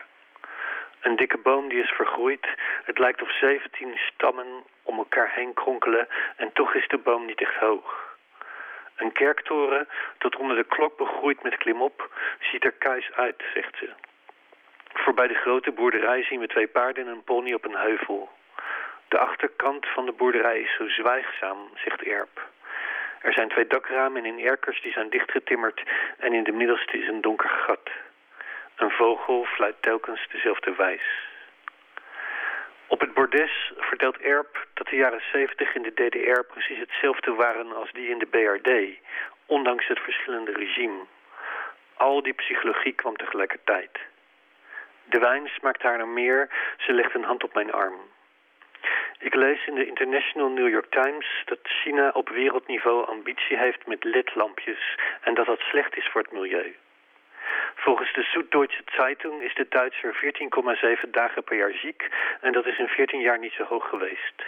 Een 1.03 1.15
dikke 1.15 1.37
boom 1.37 1.69
die 1.69 1.83
is 1.83 1.89
vergroeid. 1.89 2.47
Het 2.83 2.97
lijkt 2.97 3.21
of 3.21 3.31
17 3.31 3.97
stammen 3.97 4.63
om 4.83 4.97
elkaar 4.97 5.31
heen 5.31 5.53
kronkelen 5.53 6.07
en 6.35 6.53
toch 6.53 6.73
is 6.73 6.87
de 6.87 6.97
boom 6.97 7.25
niet 7.25 7.41
echt 7.41 7.55
hoog. 7.55 8.17
Een 8.95 9.11
kerktoren, 9.11 9.87
tot 10.17 10.35
onder 10.35 10.57
de 10.57 10.63
klok 10.63 10.97
begroeid 10.97 11.43
met 11.43 11.57
klimop, 11.57 12.09
ziet 12.39 12.63
er 12.63 12.71
kuis 12.71 13.11
uit, 13.11 13.43
zegt 13.53 13.77
ze. 13.77 13.89
Voorbij 14.93 15.27
de 15.27 15.33
grote 15.33 15.71
boerderij 15.71 16.23
zien 16.23 16.39
we 16.39 16.47
twee 16.47 16.67
paarden 16.67 17.05
en 17.05 17.11
een 17.11 17.23
pony 17.23 17.53
op 17.53 17.65
een 17.65 17.77
heuvel. 17.77 18.29
De 19.07 19.17
achterkant 19.17 19.87
van 19.87 20.05
de 20.05 20.11
boerderij 20.11 20.59
is 20.59 20.75
zo 20.75 20.87
zwijgzaam, 20.87 21.57
zegt 21.75 22.01
Erp. 22.01 22.41
Er 23.21 23.33
zijn 23.33 23.49
twee 23.49 23.67
dakramen 23.67 24.25
in 24.25 24.39
erkers 24.39 24.81
die 24.81 24.91
zijn 24.91 25.09
dichtgetimmerd 25.09 25.83
en 26.17 26.33
in 26.33 26.43
de 26.43 26.51
middelste 26.51 26.97
is 26.97 27.07
een 27.07 27.21
donker 27.21 27.49
gat. 27.49 27.89
Een 28.75 28.91
vogel 28.91 29.45
fluit 29.45 29.81
telkens 29.81 30.27
dezelfde 30.31 30.75
wijs. 30.75 31.31
Op 32.87 32.99
het 32.99 33.13
bordes 33.13 33.71
vertelt 33.77 34.17
Erp 34.17 34.67
dat 34.73 34.87
de 34.87 34.95
jaren 34.95 35.21
70 35.31 35.75
in 35.75 35.81
de 35.81 35.93
DDR 35.93 36.41
precies 36.41 36.77
hetzelfde 36.77 37.33
waren 37.33 37.75
als 37.75 37.91
die 37.91 38.09
in 38.09 38.19
de 38.19 38.25
BRD, 38.25 38.99
ondanks 39.45 39.87
het 39.87 39.99
verschillende 39.99 40.51
regime. 40.51 41.05
Al 41.97 42.21
die 42.21 42.33
psychologie 42.33 42.93
kwam 42.93 43.15
tegelijkertijd. 43.15 43.99
De 45.03 45.19
wijn 45.19 45.47
smaakt 45.47 45.81
haar 45.81 45.97
naar 45.97 46.07
meer, 46.07 46.49
ze 46.77 46.93
legt 46.93 47.13
een 47.13 47.23
hand 47.23 47.43
op 47.43 47.53
mijn 47.53 47.71
arm. 47.71 47.99
Ik 49.19 49.33
lees 49.33 49.65
in 49.67 49.75
de 49.75 49.85
International 49.85 50.49
New 50.49 50.69
York 50.69 50.89
Times 50.89 51.41
dat 51.45 51.59
China 51.63 52.09
op 52.09 52.29
wereldniveau 52.29 53.05
ambitie 53.07 53.57
heeft 53.57 53.87
met 53.87 54.03
ledlampjes 54.03 54.97
en 55.21 55.33
dat 55.33 55.45
dat 55.45 55.59
slecht 55.59 55.97
is 55.97 56.07
voor 56.11 56.21
het 56.21 56.31
milieu. 56.31 56.75
Volgens 57.75 58.13
de 58.13 58.23
Süddeutsche 58.23 58.83
Zeitung 58.85 59.41
is 59.41 59.55
de 59.55 59.65
Duitser 59.69 60.15
14,7 61.03 61.09
dagen 61.09 61.43
per 61.43 61.57
jaar 61.57 61.73
ziek 61.81 62.09
en 62.41 62.51
dat 62.51 62.65
is 62.65 62.77
in 62.77 62.87
14 62.87 63.19
jaar 63.19 63.39
niet 63.39 63.53
zo 63.53 63.63
hoog 63.63 63.89
geweest. 63.89 64.43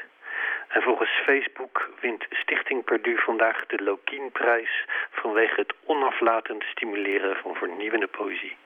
En 0.67 0.81
volgens 0.81 1.09
Facebook 1.09 1.89
wint 2.01 2.25
Stichting 2.29 2.83
Perdu 2.83 3.17
vandaag 3.17 3.65
de 3.65 3.83
Lokienprijs 3.83 4.85
vanwege 5.11 5.59
het 5.59 5.73
onaflatend 5.85 6.63
stimuleren 6.63 7.35
van 7.35 7.55
vernieuwende 7.55 8.07
poëzie. 8.07 8.57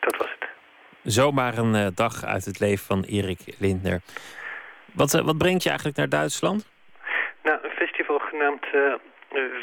Dat 0.00 0.16
was 0.16 0.30
het. 0.38 0.48
Zomaar 1.02 1.58
een 1.58 1.74
eh, 1.74 1.86
dag 1.94 2.24
uit 2.24 2.44
het 2.44 2.60
leven 2.60 2.84
van 2.84 3.02
Erik 3.02 3.40
Lindner. 3.58 4.00
Wat, 4.92 5.14
eh, 5.14 5.20
wat 5.20 5.38
brengt 5.38 5.62
je 5.62 5.68
eigenlijk 5.68 5.98
naar 5.98 6.08
Duitsland? 6.08 6.70
Nou, 7.42 7.58
een 7.62 7.70
festival 7.70 8.18
genaamd 8.18 8.64
eh, 8.72 8.94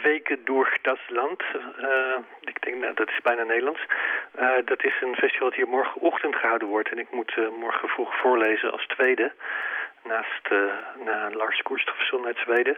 Weken 0.03 0.45
door 0.45 0.77
das 0.81 0.99
Land. 1.07 1.43
Uh, 1.79 2.17
ik 2.39 2.61
denk, 2.61 2.77
nou, 2.77 2.93
dat 2.93 3.09
is 3.09 3.21
bijna 3.21 3.43
Nederlands. 3.43 3.81
Uh, 4.39 4.49
dat 4.65 4.83
is 4.83 4.93
een 5.01 5.15
festival 5.15 5.47
dat 5.47 5.57
hier 5.57 5.67
morgenochtend 5.67 6.35
gehouden 6.35 6.67
wordt. 6.67 6.89
En 6.89 6.99
ik 6.99 7.11
moet 7.11 7.35
uh, 7.37 7.49
morgen 7.59 7.89
vroeg 7.89 8.15
voorlezen 8.15 8.71
als 8.71 8.85
tweede. 8.87 9.31
Naast 10.03 10.49
na 11.05 11.29
Lars 11.33 11.61
Koerstofsson 11.61 12.25
uit 12.25 12.37
Zweden. 12.37 12.77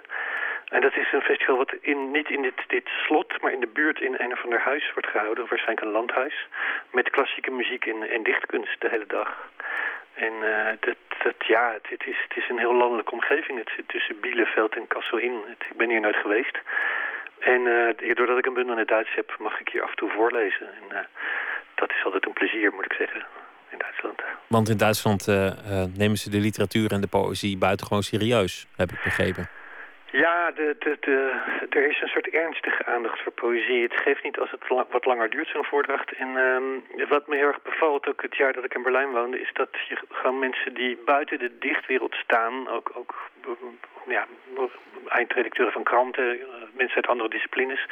En 0.70 0.82
dat 0.82 0.96
is 0.96 1.12
een 1.12 1.22
festival 1.22 1.58
wat 1.58 1.74
in, 1.82 2.12
niet 2.12 2.30
in 2.30 2.42
dit, 2.42 2.64
dit 2.68 2.88
slot, 2.88 3.42
maar 3.42 3.52
in 3.52 3.60
de 3.60 3.68
buurt 3.74 4.00
in 4.00 4.16
een 4.18 4.32
of 4.32 4.44
ander 4.44 4.60
huis 4.60 4.94
wordt 4.94 5.10
gehouden. 5.10 5.48
Waarschijnlijk 5.50 5.88
een 5.88 5.94
landhuis. 5.94 6.48
Met 6.92 7.10
klassieke 7.10 7.52
muziek 7.52 7.86
en, 7.86 8.10
en 8.10 8.24
dichtkunst 8.24 8.82
de 8.82 8.90
hele 8.90 9.08
dag. 9.08 9.50
En 10.14 10.34
uh, 10.34 10.68
dat, 11.24 11.36
ja, 11.48 11.74
het, 11.82 12.06
is, 12.06 12.18
het 12.28 12.38
is 12.38 12.50
een 12.50 12.60
heel 12.60 12.76
landelijke 12.76 13.12
omgeving. 13.12 13.58
Het 13.58 13.72
zit 13.76 13.88
tussen 13.88 14.20
Bielefeld 14.20 14.76
en 14.76 14.88
Kassel 14.88 15.18
in. 15.18 15.42
Het, 15.48 15.64
ik 15.70 15.78
ben 15.78 15.90
hier 15.90 16.00
nooit 16.00 16.16
geweest. 16.16 16.58
En 17.40 17.62
uh, 17.62 18.16
doordat 18.16 18.38
ik 18.38 18.46
een 18.46 18.54
bundel 18.54 18.74
in 18.74 18.80
het 18.80 18.88
Duits 18.88 19.16
heb, 19.16 19.36
mag 19.40 19.60
ik 19.60 19.70
hier 19.70 19.84
af 19.84 19.90
en 19.90 19.96
toe 19.96 20.10
voorlezen. 20.10 20.68
En 20.68 20.98
uh, 20.98 21.00
dat 21.76 21.90
is 21.90 22.04
altijd 22.06 22.26
een 22.26 22.34
plezier, 22.34 22.74
moet 22.74 22.86
ik 22.86 22.94
zeggen, 22.94 23.26
in 23.70 23.78
Duitsland. 23.78 24.22
Want 24.48 24.70
in 24.70 24.78
Duitsland 24.78 25.28
nemen 25.98 26.18
ze 26.18 26.30
de 26.30 26.40
literatuur 26.40 26.92
en 26.92 27.02
de 27.02 27.08
poëzie 27.08 27.58
buitengewoon 27.58 28.04
serieus, 28.04 28.68
heb 28.76 28.92
ik 28.92 29.02
begrepen. 29.04 29.50
Ja, 30.14 30.52
de, 30.52 30.76
de, 30.80 30.98
de, 31.00 31.16
er 31.70 31.90
is 31.90 32.02
een 32.02 32.08
soort 32.08 32.30
ernstige 32.30 32.86
aandacht 32.86 33.22
voor 33.22 33.32
poëzie. 33.32 33.82
Het 33.82 34.02
geeft 34.02 34.24
niet 34.24 34.40
als 34.40 34.52
het 34.52 34.68
wat 34.68 35.06
langer 35.06 35.30
duurt, 35.30 35.48
zo'n 35.48 35.64
voordracht. 35.64 36.12
En 36.12 36.28
um, 36.28 36.84
wat 37.10 37.28
me 37.28 37.36
heel 37.36 37.48
erg 37.48 37.62
bevalt, 37.62 38.08
ook 38.08 38.22
het 38.22 38.36
jaar 38.36 38.54
dat 38.54 38.64
ik 38.64 38.74
in 38.74 38.84
Berlijn 38.84 39.12
woonde... 39.12 39.42
is 39.42 39.54
dat 39.54 39.70
je 39.88 39.98
gewoon 40.10 40.40
mensen 40.40 40.74
die 40.74 40.98
buiten 41.06 41.40
de 41.40 41.58
dichtwereld 41.60 42.14
staan... 42.14 42.68
ook, 42.68 42.92
ook 42.94 43.30
ja, 44.08 44.26
eindredacteuren 45.08 45.74
van 45.74 45.84
kranten, 45.84 46.40
eh, 46.40 46.46
mensen 46.74 46.96
uit 46.96 47.08
andere 47.08 47.30
disciplines... 47.30 47.86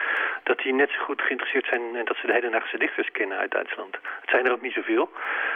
dat 0.44 0.58
die 0.58 0.74
net 0.74 0.90
zo 0.90 1.04
goed 1.04 1.22
geïnteresseerd 1.22 1.66
zijn 1.66 1.96
en 1.96 2.06
dat 2.06 2.18
ze 2.18 2.28
de 2.28 2.34
hedendaagse 2.34 2.78
dichters 2.78 3.12
kennen 3.12 3.38
uit 3.38 3.52
Duitsland. 3.52 3.94
Het 4.22 4.30
zijn 4.30 4.46
er 4.46 4.52
ook 4.52 4.62
niet 4.62 4.74
zoveel. 4.74 5.12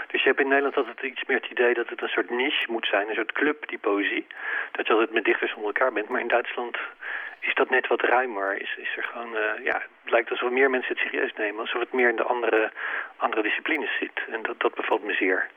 Dus 0.08 0.22
je 0.22 0.28
hebt 0.28 0.40
in 0.40 0.48
Nederland 0.48 0.78
altijd 0.78 1.02
iets 1.02 1.26
meer 1.26 1.38
het 1.38 1.52
idee 1.52 1.74
dat 1.74 1.90
het 1.90 2.02
een 2.02 2.10
soort 2.10 2.30
niche 2.30 2.72
moet 2.72 2.88
zijn, 2.88 3.10
een 3.10 3.16
soort 3.16 3.32
club, 3.32 3.68
die 3.68 3.78
poëzie. 3.78 4.28
Dat 4.72 4.88
je 4.88 4.94
altijd 4.94 5.12
met 5.12 5.26
dichters 5.26 5.54
onder 5.54 5.74
elkaar 5.74 5.94
bent. 5.94 6.10
Maar 6.10 6.22
in 6.22 6.28
Duitsland 6.28 6.78
is 7.40 7.54
dat 7.54 7.70
net 7.70 7.88
wat 7.88 8.02
ruimer. 8.02 8.62
Is, 8.62 8.76
is 8.78 8.98
er 8.98 9.04
gewoon, 9.04 9.34
uh, 9.34 9.64
ja, 9.64 9.74
het 10.04 10.12
lijkt 10.12 10.30
alsof 10.30 10.50
meer 10.50 10.70
mensen 10.70 10.94
het 10.94 11.04
serieus 11.04 11.34
nemen. 11.34 11.60
Alsof 11.60 11.80
het 11.80 11.94
meer 11.94 12.10
in 12.10 12.16
de 12.16 12.24
andere, 12.24 12.72
andere 13.18 13.42
disciplines 13.42 13.98
zit. 14.00 14.22
En 14.32 14.42
dat, 14.42 14.60
dat 14.60 14.74
bevalt 14.74 15.04
me 15.04 15.14
zeer. 15.14 15.50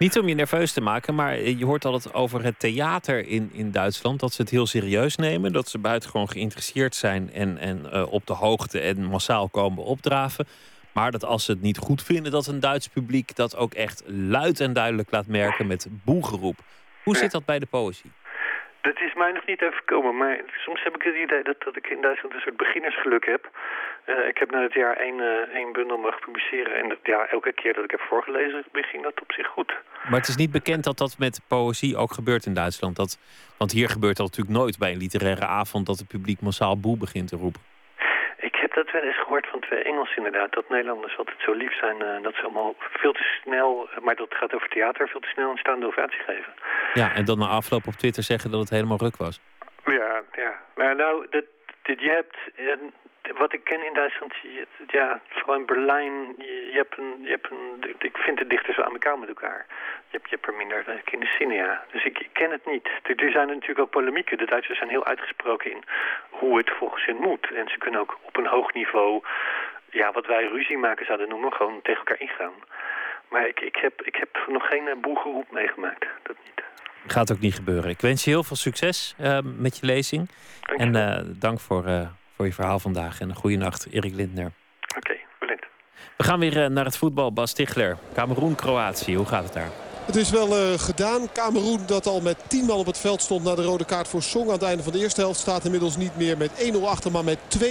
Niet 0.00 0.18
om 0.18 0.28
je 0.28 0.34
nerveus 0.34 0.72
te 0.72 0.80
maken, 0.80 1.14
maar 1.14 1.40
je 1.40 1.64
hoort 1.64 1.84
altijd 1.84 2.14
over 2.14 2.44
het 2.44 2.58
theater 2.58 3.26
in, 3.26 3.50
in 3.52 3.70
Duitsland. 3.70 4.20
Dat 4.20 4.32
ze 4.32 4.42
het 4.42 4.50
heel 4.50 4.66
serieus 4.66 5.16
nemen. 5.16 5.52
Dat 5.52 5.68
ze 5.68 5.78
buitengewoon 5.78 6.28
geïnteresseerd 6.28 6.94
zijn 6.94 7.32
en, 7.32 7.58
en 7.58 7.86
uh, 7.92 8.12
op 8.12 8.26
de 8.26 8.32
hoogte 8.32 8.80
en 8.80 9.04
massaal 9.04 9.48
komen 9.48 9.84
opdraven. 9.84 10.46
Maar 10.92 11.10
dat 11.10 11.24
als 11.24 11.44
ze 11.44 11.52
het 11.52 11.60
niet 11.60 11.78
goed 11.78 12.02
vinden, 12.02 12.32
dat 12.32 12.46
een 12.46 12.60
Duits 12.60 12.88
publiek 12.88 13.36
dat 13.36 13.56
ook 13.56 13.74
echt 13.74 14.02
luid 14.06 14.60
en 14.60 14.72
duidelijk 14.72 15.10
laat 15.10 15.26
merken 15.26 15.66
met 15.66 15.86
boegeroep. 16.04 16.58
Hoe 17.04 17.16
zit 17.16 17.30
dat 17.30 17.44
bij 17.44 17.58
de 17.58 17.66
poëzie? 17.66 18.10
Dat 18.80 19.00
is 19.00 19.14
mij 19.14 19.32
nog 19.32 19.46
niet 19.46 19.62
overkomen, 19.62 20.16
maar 20.16 20.40
soms 20.56 20.82
heb 20.82 20.94
ik 20.94 21.02
het 21.02 21.14
idee 21.14 21.42
dat, 21.42 21.60
dat 21.64 21.76
ik 21.76 21.86
in 21.86 22.00
Duitsland 22.00 22.34
een 22.34 22.40
soort 22.40 22.56
beginnersgeluk 22.56 23.26
heb. 23.26 23.50
Uh, 24.06 24.28
ik 24.28 24.38
heb 24.38 24.50
na 24.50 24.62
het 24.62 24.74
jaar 24.74 24.96
één, 24.96 25.18
uh, 25.18 25.54
één 25.60 25.72
bundel 25.72 25.98
mogen 25.98 26.20
publiceren 26.20 26.74
en 26.80 26.88
dat, 26.88 26.98
ja, 27.02 27.26
elke 27.26 27.52
keer 27.52 27.74
dat 27.74 27.84
ik 27.84 27.90
heb 27.90 28.00
voorgelezen 28.00 28.64
ging 28.72 29.02
dat 29.02 29.20
op 29.20 29.32
zich 29.32 29.46
goed. 29.46 29.74
Maar 30.08 30.20
het 30.20 30.28
is 30.28 30.36
niet 30.36 30.50
bekend 30.50 30.84
dat 30.84 30.98
dat 30.98 31.18
met 31.18 31.40
poëzie 31.48 31.96
ook 31.96 32.12
gebeurt 32.12 32.46
in 32.46 32.54
Duitsland. 32.54 32.96
Dat, 32.96 33.18
want 33.58 33.72
hier 33.72 33.88
gebeurt 33.88 34.16
dat 34.16 34.26
natuurlijk 34.26 34.56
nooit 34.56 34.78
bij 34.78 34.92
een 34.92 34.98
literaire 34.98 35.46
avond 35.46 35.86
dat 35.86 35.98
het 35.98 36.08
publiek 36.08 36.40
massaal 36.40 36.80
boe 36.80 36.96
begint 36.96 37.28
te 37.28 37.36
roepen 37.36 37.69
heb 38.74 38.84
dat 38.84 38.92
wel 38.92 39.02
eens 39.02 39.22
gehoord 39.22 39.46
van 39.46 39.60
twee 39.60 39.82
Engelsen 39.82 40.16
inderdaad. 40.16 40.52
Dat 40.52 40.68
Nederlanders 40.68 41.18
altijd 41.18 41.40
zo 41.40 41.52
lief 41.52 41.78
zijn. 41.78 41.96
Uh, 42.02 42.22
dat 42.22 42.34
ze 42.34 42.42
allemaal 42.42 42.74
veel 42.78 43.12
te 43.12 43.38
snel, 43.42 43.88
maar 44.00 44.16
dat 44.16 44.34
gaat 44.34 44.54
over 44.54 44.68
theater, 44.68 45.08
veel 45.08 45.20
te 45.20 45.28
snel 45.28 45.50
een 45.50 45.56
staande 45.56 45.86
ovatie 45.86 46.20
geven. 46.20 46.52
Ja, 46.94 47.14
en 47.14 47.24
dan 47.24 47.38
na 47.38 47.46
afloop 47.46 47.86
op 47.86 47.94
Twitter 47.94 48.22
zeggen 48.22 48.50
dat 48.50 48.60
het 48.60 48.70
helemaal 48.70 48.98
ruk 48.98 49.16
was. 49.16 49.40
Ja, 49.84 50.22
ja. 50.32 50.60
Maar 50.74 50.96
nou, 50.96 51.26
dat, 51.30 51.44
dat 51.82 52.00
je 52.00 52.10
hebt 52.10 52.36
wat 53.36 53.52
ik 53.52 53.64
ken 53.64 53.86
in 53.86 53.94
Duitsland, 53.94 54.34
ja, 54.86 55.20
vooral 55.28 55.54
in 55.54 55.66
Berlijn, 55.66 56.34
je, 56.38 56.72
hebt 56.72 56.98
een, 56.98 57.22
je 57.22 57.30
hebt 57.30 57.50
een, 57.50 57.94
ik 57.98 58.16
vind 58.16 58.38
de 58.38 58.46
dichters 58.46 58.76
wel 58.76 58.86
amicaal 58.86 59.16
met 59.16 59.28
elkaar. 59.28 59.66
Je 60.10 60.16
hebt, 60.16 60.28
je 60.30 60.34
hebt 60.34 60.46
er 60.46 60.54
minder 60.54 61.00
in 61.10 61.20
de. 61.20 61.78
Dus 61.92 62.04
ik, 62.04 62.18
ik, 62.18 62.28
ken 62.32 62.50
het 62.50 62.66
niet. 62.66 62.88
Er, 63.02 63.30
zijn 63.30 63.46
natuurlijk 63.46 63.78
ook 63.80 63.90
polemieken. 63.90 64.38
De 64.38 64.46
Duitsers 64.46 64.78
zijn 64.78 64.90
heel 64.90 65.04
uitgesproken 65.04 65.70
in 65.70 65.82
hoe 66.30 66.56
het 66.56 66.70
volgens 66.70 67.04
hen 67.04 67.16
moet. 67.16 67.50
En 67.54 67.68
ze 67.68 67.78
kunnen 67.78 68.00
ook 68.00 68.18
op 68.22 68.36
een 68.36 68.46
hoog 68.46 68.72
niveau, 68.72 69.22
ja, 69.90 70.12
wat 70.12 70.26
wij 70.26 70.44
ruzie 70.46 70.78
maken 70.78 71.06
zouden 71.06 71.28
noemen, 71.28 71.52
gewoon 71.52 71.82
tegen 71.82 71.98
elkaar 71.98 72.20
ingaan. 72.20 72.52
Maar 73.28 73.46
ik, 73.46 73.60
ik, 73.60 73.76
heb, 73.76 74.02
ik 74.02 74.16
heb 74.16 74.44
nog 74.48 74.66
geen 74.66 74.86
uh, 74.86 74.94
boegeroep 75.00 75.50
meegemaakt. 75.50 76.06
Dat 76.22 76.36
niet. 76.44 76.64
Gaat 77.06 77.32
ook 77.32 77.40
niet 77.40 77.54
gebeuren. 77.54 77.90
Ik 77.90 78.00
wens 78.00 78.24
je 78.24 78.30
heel 78.30 78.44
veel 78.44 78.56
succes 78.56 79.14
uh, 79.20 79.38
met 79.42 79.78
je 79.78 79.86
lezing. 79.86 80.30
Dank 80.60 80.80
en 80.80 80.94
uh, 80.94 81.34
dank 81.40 81.60
voor 81.60 81.84
voor 82.40 82.48
je 82.48 82.54
verhaal 82.54 82.78
vandaag. 82.78 83.20
En 83.20 83.28
een 83.28 83.34
goede 83.34 83.56
nacht, 83.56 83.86
Erik 83.90 84.14
Lindner. 84.14 84.52
Oké, 84.88 84.96
okay, 84.96 85.20
bedankt. 85.40 85.66
We 86.16 86.24
gaan 86.24 86.38
weer 86.38 86.64
eh, 86.64 86.70
naar 86.70 86.84
het 86.84 86.96
voetbal. 86.96 87.32
Bas 87.32 87.50
Stigler, 87.50 87.98
Cameroen-Kroatië. 88.14 89.16
Hoe 89.16 89.26
gaat 89.26 89.44
het 89.44 89.52
daar? 89.52 89.70
Het 90.06 90.16
is 90.16 90.30
wel 90.30 90.72
uh, 90.72 90.78
gedaan. 90.78 91.32
Cameroen 91.32 91.80
dat 91.86 92.06
al 92.06 92.20
met 92.20 92.36
10 92.46 92.64
man 92.64 92.78
op 92.78 92.86
het 92.86 92.98
veld 92.98 93.22
stond 93.22 93.44
na 93.44 93.54
de 93.54 93.62
rode 93.62 93.84
kaart 93.84 94.08
voor 94.08 94.22
Song. 94.22 94.46
Aan 94.46 94.52
het 94.52 94.62
einde 94.62 94.82
van 94.82 94.92
de 94.92 94.98
eerste 94.98 95.20
helft 95.20 95.40
staat 95.40 95.64
inmiddels 95.64 95.96
niet 95.96 96.16
meer 96.16 96.36
met 96.36 96.72
1-0 96.74 96.82
achter, 96.84 97.10
maar 97.10 97.24
met 97.24 97.38
2-0. 97.58 97.64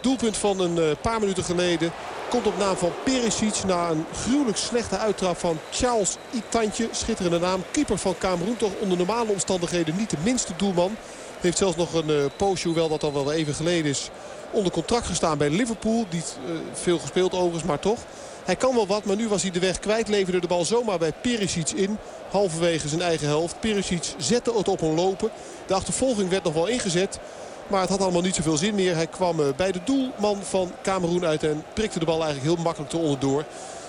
Doelpunt 0.00 0.36
van 0.36 0.60
een 0.60 0.76
uh, 0.76 0.90
paar 1.02 1.20
minuten 1.20 1.44
geleden. 1.44 1.90
Komt 2.28 2.46
op 2.46 2.58
naam 2.58 2.76
van 2.76 2.92
Perisic 3.04 3.64
na 3.66 3.88
een 3.88 4.04
gruwelijk 4.12 4.56
slechte 4.56 4.98
uittrap 4.98 5.36
van 5.36 5.58
Charles 5.70 6.16
Itantje. 6.30 6.88
Schitterende 6.90 7.38
naam. 7.38 7.62
Keeper 7.70 7.98
van 7.98 8.14
Cameroen. 8.18 8.56
Toch 8.56 8.72
onder 8.78 8.98
normale 8.98 9.30
omstandigheden 9.30 9.96
niet 9.96 10.10
de 10.10 10.18
minste 10.24 10.52
doelman. 10.56 10.96
Heeft 11.40 11.58
zelfs 11.58 11.76
nog 11.76 11.94
een 11.94 12.10
uh, 12.10 12.24
poosje, 12.36 12.66
hoewel 12.66 12.88
dat 12.88 13.02
al 13.02 13.12
wel 13.12 13.32
even 13.32 13.54
geleden 13.54 13.90
is, 13.90 14.10
onder 14.50 14.72
contract 14.72 15.06
gestaan 15.06 15.38
bij 15.38 15.50
Liverpool. 15.50 16.04
Niet 16.10 16.38
uh, 16.48 16.56
veel 16.72 16.98
gespeeld 16.98 17.32
overigens, 17.32 17.64
maar 17.64 17.78
toch. 17.78 17.98
Hij 18.44 18.56
kan 18.56 18.74
wel 18.74 18.86
wat, 18.86 19.04
maar 19.04 19.16
nu 19.16 19.28
was 19.28 19.42
hij 19.42 19.50
de 19.50 19.58
weg 19.58 19.78
kwijt. 19.78 20.08
Leverde 20.08 20.40
de 20.40 20.46
bal 20.46 20.64
zomaar 20.64 20.98
bij 20.98 21.12
Perisic 21.22 21.70
in. 21.70 21.98
Halverwege 22.30 22.88
zijn 22.88 23.02
eigen 23.02 23.26
helft. 23.26 23.60
Perisic 23.60 24.14
zette 24.18 24.52
het 24.56 24.68
op 24.68 24.80
een 24.80 24.94
lopen. 24.94 25.30
De 25.66 25.74
achtervolging 25.74 26.30
werd 26.30 26.44
nog 26.44 26.54
wel 26.54 26.66
ingezet. 26.66 27.18
Maar 27.66 27.80
het 27.80 27.90
had 27.90 28.00
allemaal 28.00 28.22
niet 28.22 28.34
zoveel 28.34 28.56
zin 28.56 28.74
meer. 28.74 28.94
Hij 28.94 29.06
kwam 29.06 29.40
uh, 29.40 29.46
bij 29.56 29.72
de 29.72 29.80
doelman 29.84 30.42
van 30.42 30.72
Cameroen 30.82 31.24
uit 31.24 31.42
en 31.42 31.64
prikte 31.74 31.98
de 31.98 32.04
bal 32.04 32.24
eigenlijk 32.24 32.54
heel 32.54 32.64
makkelijk 32.64 32.90
te 32.90 32.98
onderdoor. 32.98 33.44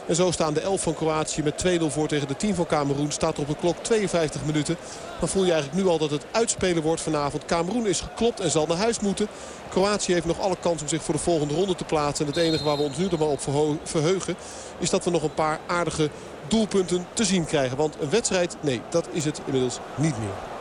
En 0.08 0.16
zo 0.16 0.32
staan 0.32 0.54
de 0.54 0.60
11 0.60 0.82
van 0.82 0.94
Kroatië 0.94 1.44
met 1.44 1.66
2-0 1.80 1.84
voor 1.88 2.08
tegen 2.08 2.28
de 2.28 2.36
10 2.36 2.56
van 2.56 2.66
Cameroen. 2.66 3.12
Staat 3.12 3.36
er 3.36 3.42
op 3.42 3.48
de 3.48 3.56
klok 3.56 3.78
52 3.78 4.46
minuten. 4.46 4.78
Dan 5.20 5.28
voel 5.28 5.46
je 5.46 5.52
eigenlijk 5.52 5.84
nu 5.84 5.90
al 5.90 5.98
dat 5.98 6.12
het 6.12 6.26
uitspelen 6.32 6.84
wordt 6.84 7.02
vanavond. 7.02 7.46
Cameroen 7.46 7.88
is 7.88 8.02
geklopt 8.02 8.40
en 8.40 8.52
zal 8.52 8.66
naar 8.66 8.78
huis 8.78 9.00
moeten. 9.00 9.28
Kroatië 9.70 10.14
heeft 10.14 10.26
nog 10.26 10.40
alle 10.40 10.58
kans 10.60 10.82
om 10.82 10.88
zich 10.88 11.04
voor 11.04 11.14
de 11.14 11.20
volgende 11.20 11.54
ronde 11.54 11.76
te 11.76 11.84
plaatsen. 11.84 12.26
En 12.26 12.32
het 12.32 12.42
enige 12.42 12.64
waar 12.64 12.78
we 12.78 12.84
ons 12.84 12.98
nu 12.98 13.08
er 13.08 13.20
maar 13.20 13.28
op 13.28 13.42
verheugen... 13.84 14.36
is 14.80 14.90
dat 14.90 15.04
we 15.04 15.12
nog 15.12 15.24
een 15.24 15.34
paar 15.34 15.60
aardige 15.68 16.10
doelpunten 16.48 17.08
te 17.14 17.24
zien 17.24 17.46
krijgen. 17.46 17.78
Want 17.78 17.96
een 18.02 18.10
wedstrijd, 18.10 18.56
nee, 18.62 18.82
dat 18.90 19.08
is 19.12 19.26
het 19.26 19.42
inmiddels 19.46 19.80
niet 19.96 20.20
meer. 20.20 20.57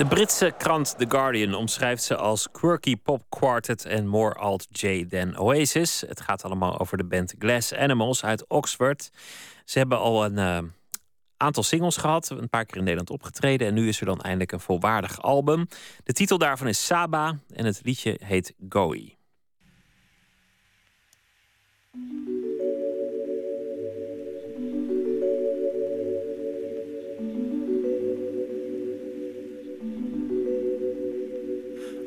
De 0.00 0.06
Britse 0.06 0.54
krant 0.58 0.98
The 0.98 1.06
Guardian 1.08 1.54
omschrijft 1.54 2.02
ze 2.02 2.16
als 2.16 2.48
quirky 2.50 2.96
pop 2.96 3.22
quartet 3.28 3.84
en 3.84 4.06
more 4.06 4.34
alt 4.34 4.66
J 4.70 5.06
than 5.06 5.38
Oasis. 5.38 6.00
Het 6.06 6.20
gaat 6.20 6.44
allemaal 6.44 6.78
over 6.78 6.96
de 6.96 7.04
band 7.04 7.34
Glass 7.38 7.74
Animals 7.74 8.24
uit 8.24 8.44
Oxford. 8.48 9.10
Ze 9.64 9.78
hebben 9.78 9.98
al 9.98 10.24
een 10.24 10.38
eh, 10.38 10.58
aantal 11.36 11.62
singles 11.62 11.96
gehad, 11.96 12.30
een 12.30 12.48
paar 12.48 12.64
keer 12.64 12.76
in 12.76 12.82
Nederland 12.82 13.10
opgetreden 13.10 13.66
en 13.66 13.74
nu 13.74 13.88
is 13.88 14.00
er 14.00 14.06
dan 14.06 14.20
eindelijk 14.20 14.52
een 14.52 14.60
volwaardig 14.60 15.22
album. 15.22 15.68
De 16.04 16.12
titel 16.12 16.38
daarvan 16.38 16.68
is 16.68 16.86
Saba 16.86 17.38
en 17.54 17.64
het 17.64 17.80
liedje 17.82 18.20
heet 18.24 18.54
Goi. 18.68 19.16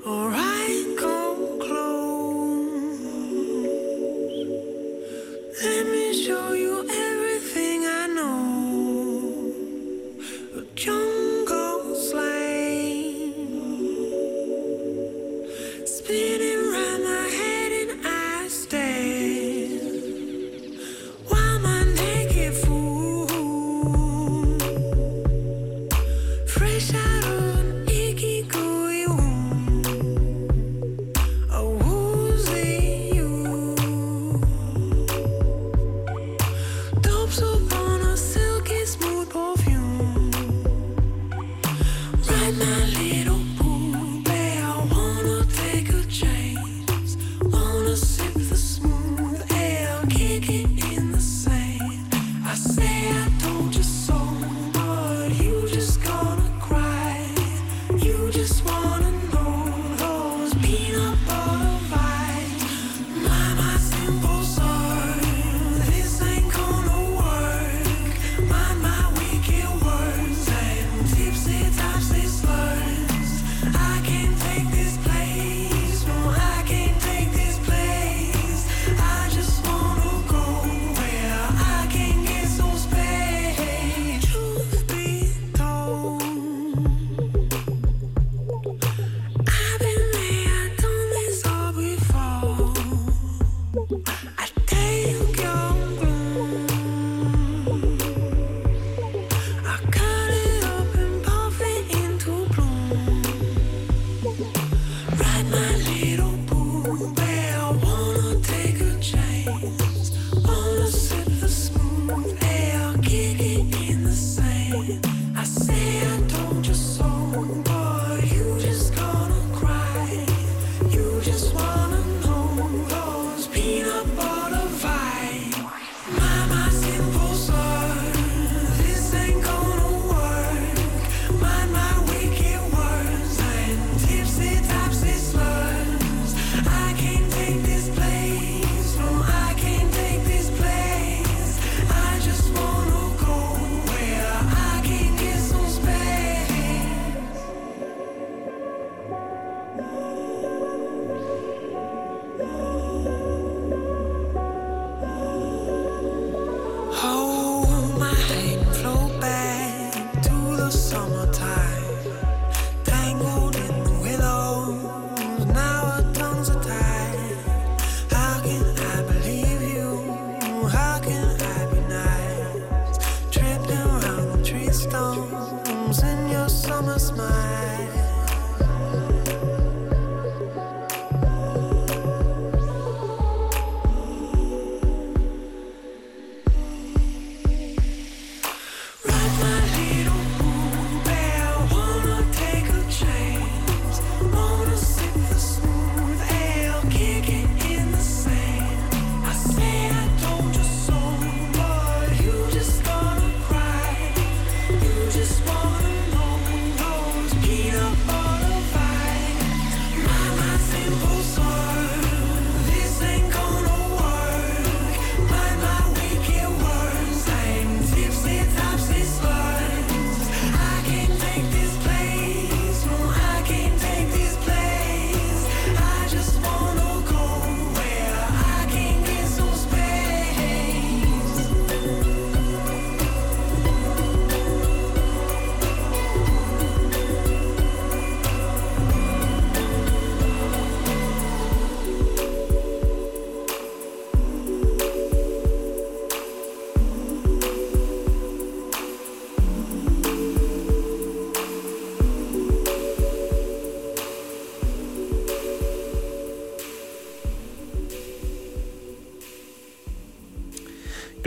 All 0.06 0.28
right. 0.28 0.43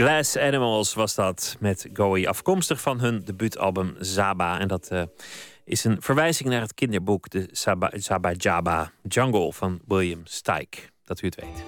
Glass 0.07 0.37
Animals 0.37 0.93
was 0.93 1.15
dat 1.15 1.55
met 1.59 1.89
Goey, 1.93 2.27
afkomstig 2.27 2.81
van 2.81 2.99
hun 2.99 3.21
debuutalbum 3.25 3.95
Zaba. 3.99 4.59
En 4.59 4.67
dat 4.67 4.87
eh, 4.87 5.03
is 5.65 5.83
een 5.83 6.01
verwijzing 6.01 6.49
naar 6.49 6.61
het 6.61 6.73
kinderboek 6.73 7.29
De 7.29 7.49
Zaba, 7.51 7.91
Zaba 7.93 8.31
Jaba 8.31 8.91
Jungle 9.07 9.53
van 9.53 9.79
William 9.87 10.21
Stike. 10.23 10.77
Dat 11.05 11.21
u 11.21 11.25
het 11.25 11.35
weet. 11.35 11.63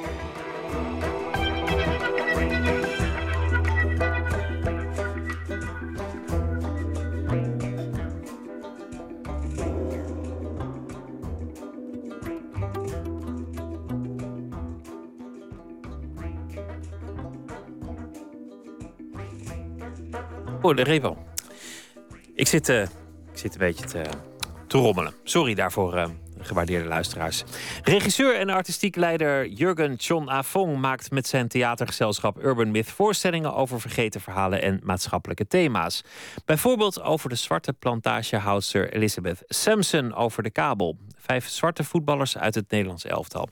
Oh, 20.62 20.76
de 20.76 20.84
repo. 20.84 21.18
Ik 22.36 22.48
zit, 22.48 22.70
eh, 22.70 22.82
ik 22.82 23.38
zit 23.38 23.54
een 23.54 23.60
beetje 23.60 23.86
te, 23.86 24.02
te 24.68 24.78
rommelen. 24.78 25.14
Sorry 25.24 25.54
daarvoor, 25.54 25.96
eh, 25.96 26.06
gewaardeerde 26.40 26.88
luisteraars. 26.88 27.44
Regisseur 27.84 28.36
en 28.36 28.50
artistiek 28.50 28.96
leider 28.96 29.48
Jurgen 29.48 29.96
John 29.96 30.28
Afong 30.28 30.78
maakt 30.78 31.12
met 31.12 31.28
zijn 31.28 31.48
theatergezelschap 31.48 32.44
Urban 32.44 32.72
Myth 32.72 32.90
voorstellingen 32.90 33.56
over 33.56 33.82
vergeten 33.82 34.22
verhalen 34.22 34.62
en 34.62 34.80
maatschappelijke 34.84 35.48
thema's. 35.48 36.04
Bijvoorbeeld 36.46 37.02
over 37.02 37.30
de 37.30 37.36
zwarte 37.36 37.74
plantagehoudster 37.74 38.94
Elizabeth 38.94 39.44
Sampson 39.48 40.14
over 40.14 40.44
de 40.44 40.52
kabel. 40.52 40.98
Vijf 41.18 41.48
zwarte 41.48 41.84
voetballers 41.84 42.38
uit 42.38 42.56
het 42.56 42.72
Nederlands 42.72 43.06
elftal. 43.06 43.50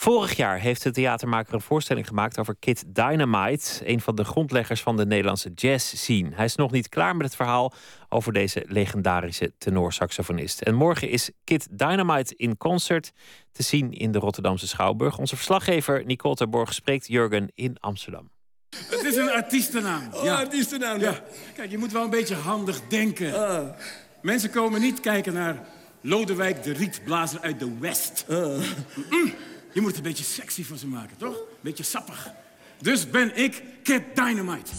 Vorig 0.00 0.36
jaar 0.36 0.58
heeft 0.58 0.82
de 0.82 0.90
theatermaker 0.90 1.54
een 1.54 1.60
voorstelling 1.60 2.06
gemaakt 2.06 2.38
over 2.38 2.56
Kid 2.58 2.84
Dynamite, 2.86 3.88
een 3.88 4.00
van 4.00 4.14
de 4.14 4.24
grondleggers 4.24 4.80
van 4.80 4.96
de 4.96 5.06
Nederlandse 5.06 5.50
jazz 5.54 5.96
scene. 5.96 6.30
Hij 6.34 6.44
is 6.44 6.54
nog 6.54 6.70
niet 6.70 6.88
klaar 6.88 7.16
met 7.16 7.26
het 7.26 7.36
verhaal 7.36 7.72
over 8.08 8.32
deze 8.32 8.64
legendarische 8.66 9.52
tenorsaxofonist. 9.58 10.60
En 10.60 10.74
morgen 10.74 11.08
is 11.08 11.30
Kid 11.44 11.68
Dynamite 11.70 12.34
in 12.36 12.56
concert 12.56 13.12
te 13.52 13.62
zien 13.62 13.92
in 13.92 14.12
de 14.12 14.18
Rotterdamse 14.18 14.68
Schouwburg. 14.68 15.18
Onze 15.18 15.36
verslaggever 15.36 16.04
Nicole 16.06 16.34
Terborg 16.34 16.74
spreekt 16.74 17.06
Jurgen 17.06 17.52
in 17.54 17.76
Amsterdam. 17.80 18.30
Het 18.70 19.04
is 19.04 19.16
een 19.16 19.30
artiestennaam. 19.30 20.08
Oh, 20.12 20.38
artiestennaam, 20.38 21.00
ja. 21.00 21.22
Kijk, 21.54 21.70
je 21.70 21.78
moet 21.78 21.92
wel 21.92 22.04
een 22.04 22.10
beetje 22.10 22.34
handig 22.34 22.80
denken. 22.88 23.48
Ah. 23.48 23.68
Mensen 24.22 24.50
komen 24.50 24.80
niet 24.80 25.00
kijken 25.00 25.32
naar 25.32 25.66
Lodewijk 26.00 26.62
de 26.62 26.72
Rietblazer 26.72 27.40
uit 27.40 27.58
de 27.58 27.78
West. 27.78 28.24
Ah. 28.28 28.36
Mm-mm. 28.36 29.34
Je 29.72 29.80
moet 29.80 29.90
het 29.90 29.98
een 29.98 30.02
beetje 30.02 30.24
sexy 30.24 30.64
van 30.64 30.76
ze 30.76 30.86
maken, 30.86 31.16
toch? 31.16 31.34
Een 31.34 31.56
beetje 31.60 31.84
sappig. 31.84 32.30
Dus 32.80 33.10
ben 33.10 33.36
ik 33.36 33.62
Kid 33.82 34.02
Dynamite. 34.14 34.70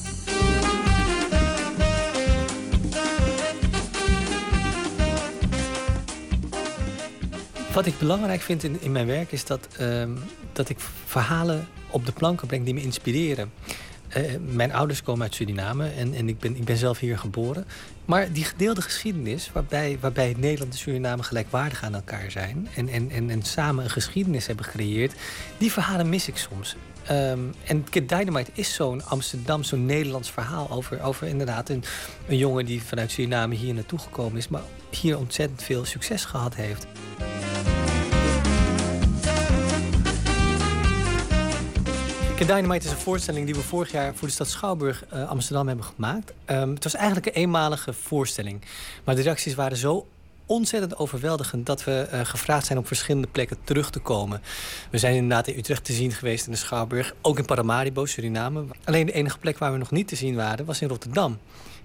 Wat 7.73 7.85
ik 7.85 7.97
belangrijk 7.99 8.41
vind 8.41 8.63
in, 8.63 8.81
in 8.81 8.91
mijn 8.91 9.07
werk 9.07 9.31
is 9.31 9.45
dat, 9.45 9.67
ehm, 9.77 10.11
dat 10.53 10.69
ik 10.69 10.79
verhalen 11.05 11.67
op 11.89 12.05
de 12.05 12.11
planken 12.11 12.47
breng 12.47 12.65
die 12.65 12.73
me 12.73 12.81
inspireren. 12.81 13.51
Eh, 14.07 14.23
mijn 14.47 14.73
ouders 14.73 15.03
komen 15.03 15.21
uit 15.21 15.35
Suriname 15.35 15.89
en, 15.89 16.13
en 16.13 16.29
ik, 16.29 16.39
ben, 16.39 16.55
ik 16.55 16.63
ben 16.63 16.77
zelf 16.77 16.99
hier 16.99 17.17
geboren. 17.17 17.65
Maar 18.11 18.31
die 18.31 18.43
gedeelde 18.43 18.81
geschiedenis, 18.81 19.51
waarbij, 19.53 19.97
waarbij 20.01 20.35
Nederland 20.37 20.71
en 20.71 20.77
Suriname 20.77 21.23
gelijkwaardig 21.23 21.83
aan 21.83 21.95
elkaar 21.95 22.31
zijn 22.31 22.67
en, 22.75 22.87
en, 22.87 23.09
en, 23.09 23.29
en 23.29 23.43
samen 23.43 23.83
een 23.83 23.89
geschiedenis 23.89 24.47
hebben 24.47 24.65
gecreëerd, 24.65 25.13
die 25.57 25.71
verhalen 25.71 26.09
mis 26.09 26.27
ik 26.27 26.37
soms. 26.37 26.75
Ehm, 27.05 27.39
en 27.65 27.83
Kid 27.89 28.09
Dynamite 28.09 28.51
is 28.53 28.73
zo'n 28.73 29.05
Amsterdam, 29.05 29.63
zo'n 29.63 29.85
Nederlands 29.85 30.31
verhaal 30.31 30.69
over, 30.69 31.01
over 31.01 31.27
inderdaad 31.27 31.69
een, 31.69 31.83
een 32.27 32.37
jongen 32.37 32.65
die 32.65 32.83
vanuit 32.83 33.11
Suriname 33.11 33.55
hier 33.55 33.73
naartoe 33.73 33.99
gekomen 33.99 34.37
is, 34.37 34.47
maar 34.47 34.63
hier 34.89 35.17
ontzettend 35.17 35.63
veel 35.63 35.85
succes 35.85 36.25
gehad 36.25 36.55
heeft. 36.55 36.87
Kid 42.41 42.49
Dynamite 42.49 42.85
is 42.85 42.91
een 42.91 42.97
voorstelling 42.97 43.45
die 43.45 43.55
we 43.55 43.61
vorig 43.61 43.91
jaar 43.91 44.15
voor 44.15 44.27
de 44.27 44.33
stad 44.33 44.49
Schouwburg 44.49 45.05
eh, 45.05 45.29
Amsterdam 45.29 45.67
hebben 45.67 45.85
gemaakt. 45.85 46.33
Ehm, 46.45 46.69
het 46.69 46.83
was 46.83 46.93
eigenlijk 46.95 47.25
een 47.25 47.33
eenmalige 47.33 47.93
voorstelling. 47.93 48.61
Maar 49.03 49.15
de 49.15 49.21
reacties 49.21 49.55
waren 49.55 49.77
zo 49.77 50.07
ontzettend 50.45 50.97
overweldigend 50.97 51.65
dat 51.65 51.83
we 51.83 52.01
eh, 52.01 52.19
gevraagd 52.23 52.65
zijn 52.65 52.79
op 52.79 52.87
verschillende 52.87 53.27
plekken 53.27 53.57
terug 53.63 53.89
te 53.89 53.99
komen. 53.99 54.41
We 54.91 54.97
zijn 54.97 55.15
inderdaad 55.15 55.47
in 55.47 55.57
Utrecht 55.57 55.83
te 55.83 55.93
zien 55.93 56.11
geweest 56.11 56.45
in 56.45 56.51
de 56.51 56.57
Schouwburg, 56.57 57.15
ook 57.21 57.37
in 57.37 57.45
Paramaribo, 57.45 58.05
Suriname. 58.05 58.65
Alleen 58.83 59.05
de 59.05 59.11
enige 59.11 59.37
plek 59.37 59.57
waar 59.57 59.71
we 59.71 59.77
nog 59.77 59.91
niet 59.91 60.07
te 60.07 60.15
zien 60.15 60.35
waren 60.35 60.65
was 60.65 60.81
in 60.81 60.87
Rotterdam. 60.87 61.37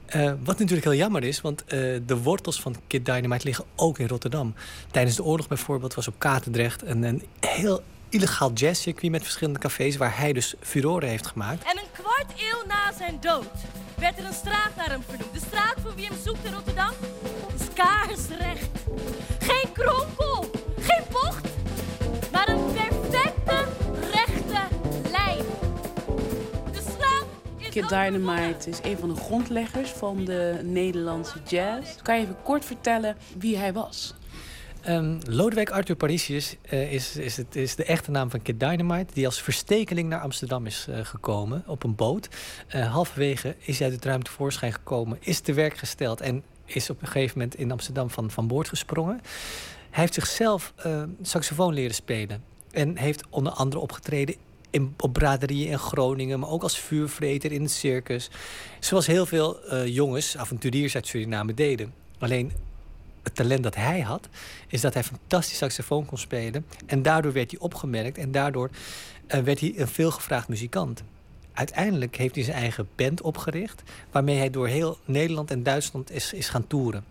Eh, 0.06 0.32
wat 0.44 0.58
natuurlijk 0.58 0.86
heel 0.86 0.98
jammer 0.98 1.24
is, 1.24 1.40
want 1.40 1.64
de 2.06 2.20
wortels 2.22 2.60
van 2.60 2.76
Kid 2.86 3.04
Dynamite 3.04 3.44
liggen 3.44 3.64
ook 3.74 3.98
in 3.98 4.08
Rotterdam. 4.08 4.54
Tijdens 4.90 5.16
de 5.16 5.24
oorlog 5.24 5.48
bijvoorbeeld 5.48 5.94
was 5.94 6.08
op 6.08 6.14
Katendrecht 6.18 6.82
een, 6.86 7.02
een 7.02 7.22
heel 7.40 7.82
illegaal 8.16 8.52
jazzcircuit 8.52 9.10
met 9.10 9.22
verschillende 9.22 9.58
cafés 9.58 9.96
waar 9.96 10.18
hij 10.18 10.32
dus 10.32 10.54
furoren 10.60 11.08
heeft 11.08 11.26
gemaakt. 11.26 11.64
En 11.64 11.78
een 11.78 11.90
kwart 11.92 12.32
eeuw 12.36 12.66
na 12.66 12.92
zijn 12.98 13.18
dood 13.20 13.50
werd 13.98 14.18
er 14.18 14.24
een 14.24 14.32
straat 14.32 14.76
naar 14.76 14.90
hem 14.90 15.02
vernoemd. 15.08 15.32
De 15.32 15.40
straat 15.46 15.74
voor 15.82 15.94
wie 15.94 16.06
hem 16.06 16.16
zoekt 16.24 16.44
in 16.44 16.52
Rotterdam 16.52 16.92
is 17.54 17.66
kaarsrecht. 17.74 18.68
Geen 19.38 19.72
kronkel, 19.72 20.50
geen 20.80 21.04
bocht, 21.10 21.48
maar 22.32 22.48
een 22.48 22.72
perfecte 22.72 23.64
rechte 24.12 24.60
lijn. 25.10 25.44
De 26.72 26.80
slang 26.96 27.26
is 27.58 27.68
Kid 27.68 27.88
Dynamite 27.88 28.70
is 28.70 28.78
een 28.82 28.98
van 28.98 29.14
de 29.14 29.20
grondleggers 29.20 29.90
van 29.90 30.24
de 30.24 30.60
Nederlandse 30.62 31.38
jazz. 31.48 31.96
Kan 32.02 32.16
je 32.16 32.22
even 32.22 32.36
kort 32.42 32.64
vertellen 32.64 33.16
wie 33.38 33.56
hij 33.56 33.72
was? 33.72 34.14
Ehm, 34.86 35.18
Lodewijk 35.28 35.70
Arthur 35.70 35.96
Parisius 35.96 36.56
eh, 36.62 36.92
is, 36.92 37.16
is, 37.16 37.36
het, 37.36 37.56
is 37.56 37.74
de 37.74 37.84
echte 37.84 38.10
naam 38.10 38.30
van 38.30 38.42
Kid 38.42 38.60
Dynamite... 38.60 39.14
die 39.14 39.26
als 39.26 39.42
verstekeling 39.42 40.08
naar 40.08 40.20
Amsterdam 40.20 40.66
is 40.66 40.86
eh, 40.88 41.04
gekomen 41.04 41.64
op 41.66 41.82
een 41.82 41.94
boot. 41.94 42.28
Eh, 42.68 42.92
halverwege 42.92 43.56
is 43.58 43.78
hij 43.78 43.86
uit 43.86 43.96
het 43.96 44.04
ruim 44.04 44.22
tevoorschijn 44.22 44.72
gekomen, 44.72 45.18
is 45.20 45.40
te 45.40 45.52
werk 45.52 45.76
gesteld... 45.76 46.20
en 46.20 46.42
is 46.64 46.90
op 46.90 47.02
een 47.02 47.06
gegeven 47.06 47.38
moment 47.38 47.56
in 47.56 47.70
Amsterdam 47.70 48.10
van, 48.10 48.30
van 48.30 48.46
boord 48.46 48.68
gesprongen. 48.68 49.20
Hij 49.90 50.00
heeft 50.00 50.14
zichzelf 50.14 50.72
eh, 50.76 51.02
saxofoon 51.22 51.74
leren 51.74 51.94
spelen. 51.94 52.42
En 52.70 52.96
heeft 52.96 53.24
onder 53.30 53.52
andere 53.52 53.82
opgetreden 53.82 54.34
in, 54.70 54.94
op 54.98 55.12
braderieën 55.12 55.70
in 55.70 55.78
Groningen... 55.78 56.40
maar 56.40 56.50
ook 56.50 56.62
als 56.62 56.78
vuurvreter 56.78 57.52
in 57.52 57.62
het 57.62 57.70
circus. 57.70 58.30
Zoals 58.80 59.06
heel 59.06 59.26
veel 59.26 59.74
jongens, 59.84 60.36
avonturiers 60.36 60.94
uit 60.94 61.06
Suriname 61.06 61.54
deden. 61.54 61.92
Alleen 62.18 62.52
het 63.26 63.34
talent 63.34 63.62
dat 63.62 63.74
hij 63.74 64.00
had, 64.00 64.28
is 64.68 64.80
dat 64.80 64.94
hij 64.94 65.04
fantastisch 65.04 65.56
saxofoon 65.56 66.06
kon 66.06 66.18
spelen. 66.18 66.66
En 66.86 67.02
daardoor 67.02 67.32
werd 67.32 67.50
hij 67.50 67.60
opgemerkt 67.60 68.18
en 68.18 68.32
daardoor 68.32 68.70
eh, 69.26 69.40
werd 69.40 69.60
hij 69.60 69.72
een 69.76 69.88
veelgevraagd 69.88 70.48
muzikant. 70.48 71.02
Uiteindelijk 71.52 72.16
heeft 72.16 72.34
hij 72.34 72.44
zijn 72.44 72.56
eigen 72.56 72.88
band 72.94 73.20
opgericht, 73.20 73.82
waarmee 74.10 74.36
hij 74.36 74.50
door 74.50 74.68
heel 74.68 74.98
Nederland 75.04 75.50
en 75.50 75.62
Duitsland 75.62 76.10
is, 76.10 76.32
is 76.32 76.48
gaan 76.48 76.66
toeren. 76.66 77.04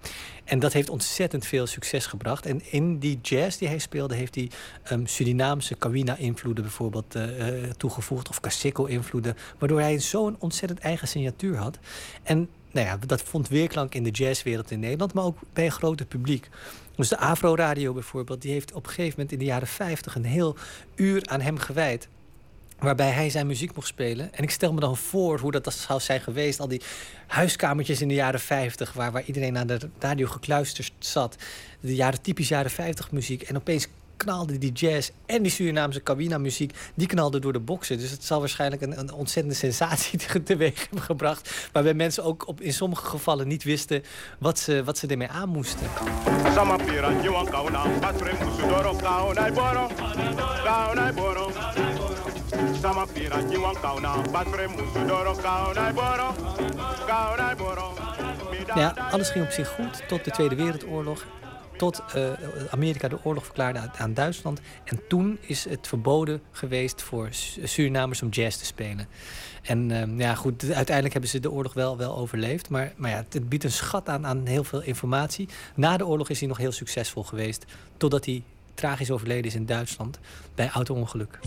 En 0.44 0.60
dat 0.60 0.74
heeft 0.74 0.90
ontzettend 0.90 1.46
veel 1.46 1.68
succes 1.68 2.06
gebracht. 2.06 2.46
En 2.46 2.62
in 2.72 3.00
die 3.00 3.20
jazz 3.22 3.58
die 3.58 3.68
hij 3.68 3.80
speelde, 3.80 4.16
heeft 4.16 4.36
hij 4.36 4.50
ehm, 4.84 5.06
Surinaamse 5.06 5.76
Kawina-invloeden 5.76 6.64
bijvoorbeeld 6.64 7.16
eh, 7.16 7.64
eh, 7.64 7.72
toegevoegd, 7.78 8.30
of 8.30 8.40
Kaseko-invloeden, 8.40 9.38
waardoor 9.58 9.80
hij 9.80 10.00
zo'n 10.00 10.36
ontzettend 10.40 10.80
eigen 10.80 11.08
signatuur 11.08 11.58
had. 11.58 11.80
En 12.24 12.50
nou 12.76 12.88
ja, 12.88 12.98
dat 13.06 13.22
vond 13.22 13.48
weerklank 13.48 13.96
in 13.96 14.04
de 14.04 14.10
jazzwereld 14.10 14.72
in 14.72 14.80
Nederland, 14.80 15.14
maar 15.14 15.24
ook 15.24 15.38
bij 15.54 15.66
een 15.66 15.72
groter 15.72 16.06
publiek. 16.06 16.50
Dus 16.96 17.10
de 17.10 17.18
Afro 17.18 17.56
Radio 17.56 17.94
bijvoorbeeld, 17.94 18.42
die 18.42 18.52
heeft 18.52 18.74
op 18.74 18.84
een 18.84 18.90
gegeven 18.90 19.12
moment 19.12 19.32
in 19.32 19.40
de 19.40 19.46
jaren 19.46 19.68
50 19.68 20.16
een 20.16 20.26
heel 20.26 20.56
uur 20.96 21.28
aan 21.28 21.42
hem 21.42 21.58
gewijd. 21.58 22.08
Waarbij 22.80 23.10
hij 23.10 23.30
zijn 23.30 23.48
muziek 23.48 23.76
mocht 23.76 23.88
spelen. 23.88 24.34
En 24.34 24.44
ik 24.44 24.50
stel 24.50 24.74
me 24.74 24.80
dan 24.80 24.98
voor 24.98 25.40
hoe 25.40 25.52
dat 25.52 25.74
zou 25.74 26.00
zijn 26.00 26.22
geweest. 26.22 26.60
Al 26.60 26.68
die 26.68 26.82
huiskamertjes 27.28 28.02
in 28.02 28.08
de 28.08 28.14
jaren 28.14 28.40
50, 28.40 28.94
waar, 28.94 29.12
waar 29.12 29.24
iedereen 29.24 29.58
aan 29.58 29.68
de 29.68 29.90
radio 30.00 30.28
gekluisterd 30.28 30.92
zat. 31.00 31.36
De 31.80 31.96
jaren, 31.96 32.22
typisch 32.22 32.48
jaren 32.48 32.72
50 32.72 33.12
muziek. 33.12 33.42
En 33.42 33.56
opeens 33.56 33.88
knalde 34.18 34.58
die 34.58 34.72
jazz 34.72 35.10
en 35.26 35.42
die 35.44 35.52
Surinaamse 35.52 36.04
cabina 36.04 36.38
muziek, 36.38 36.74
die 36.96 37.08
knalde 37.08 37.40
door 37.40 37.54
de 37.54 37.60
boksen. 37.60 37.98
Dus 37.98 38.12
het 38.12 38.24
zal 38.24 38.40
waarschijnlijk 38.40 38.82
een, 38.82 39.00
een 39.00 39.14
ontzettende 39.14 39.58
sensatie 39.58 40.20
te- 40.28 40.44
teweeg 40.44 40.80
hebben 40.82 41.02
gebracht. 41.02 41.70
Waarbij 41.72 41.94
mensen 41.94 42.24
ook 42.24 42.48
op, 42.48 42.62
in 42.62 42.74
sommige 42.74 43.06
gevallen 43.06 43.48
niet 43.48 43.64
wisten 43.64 44.04
wat 44.40 44.60
ze, 44.60 44.84
wat 44.84 44.98
ze 44.98 45.08
ermee 45.08 45.28
aan 45.28 45.50
moesten. 45.50 45.88
Ja, 58.80 58.96
alles 59.12 59.30
ging 59.30 59.46
op 59.46 59.52
zich 59.52 59.68
goed 59.70 60.08
tot 60.08 60.26
de 60.26 60.32
Tweede 60.32 60.56
Wereldoorlog. 60.56 61.26
Tot 61.78 62.04
eh, 62.14 62.32
Amerika 62.70 63.08
de 63.08 63.24
oorlog 63.24 63.44
verklaarde 63.44 63.90
aan, 63.98 64.14
Duitsland. 64.14 64.60
En 64.84 65.00
toen 65.08 65.38
is 65.42 65.70
het 65.70 65.88
verboden 65.88 66.42
geweest 66.52 67.02
voor 67.02 67.28
Su- 67.32 67.68
Surinamers 67.68 68.22
om 68.22 68.30
jazz 68.30 68.58
te 68.58 68.66
spelen. 68.66 69.08
En 69.62 69.92
ehm, 69.92 70.20
ja, 70.20 70.36
goed, 70.36 70.64
uiteindelijk 70.72 71.14
hebben 71.14 71.32
ze 71.32 71.40
de 71.40 71.52
oorlog 71.52 71.74
wel, 71.74 71.98
wel 71.98 72.18
overleefd. 72.18 72.70
Maar, 72.70 72.94
maar 72.96 73.12
ja, 73.12 73.26
het 73.30 73.50
biedt 73.50 73.64
een 73.64 73.72
schat 73.72 74.10
aan, 74.10 74.26
aan 74.26 74.46
heel 74.46 74.64
veel 74.64 74.82
informatie. 74.82 75.50
Na 75.76 75.98
de 75.98 76.06
oorlog 76.06 76.30
is 76.30 76.40
hij 76.40 76.48
nog 76.48 76.58
heel 76.58 76.72
succesvol 76.72 77.24
geweest. 77.24 77.66
Totdat 77.98 78.26
hij 78.26 78.44
tragisch 78.74 79.12
overleden 79.12 79.46
is 79.46 79.56
in 79.56 79.66
Duitsland 79.66 80.20
bij 80.56 80.70
auto-ongeluk. 80.70 81.40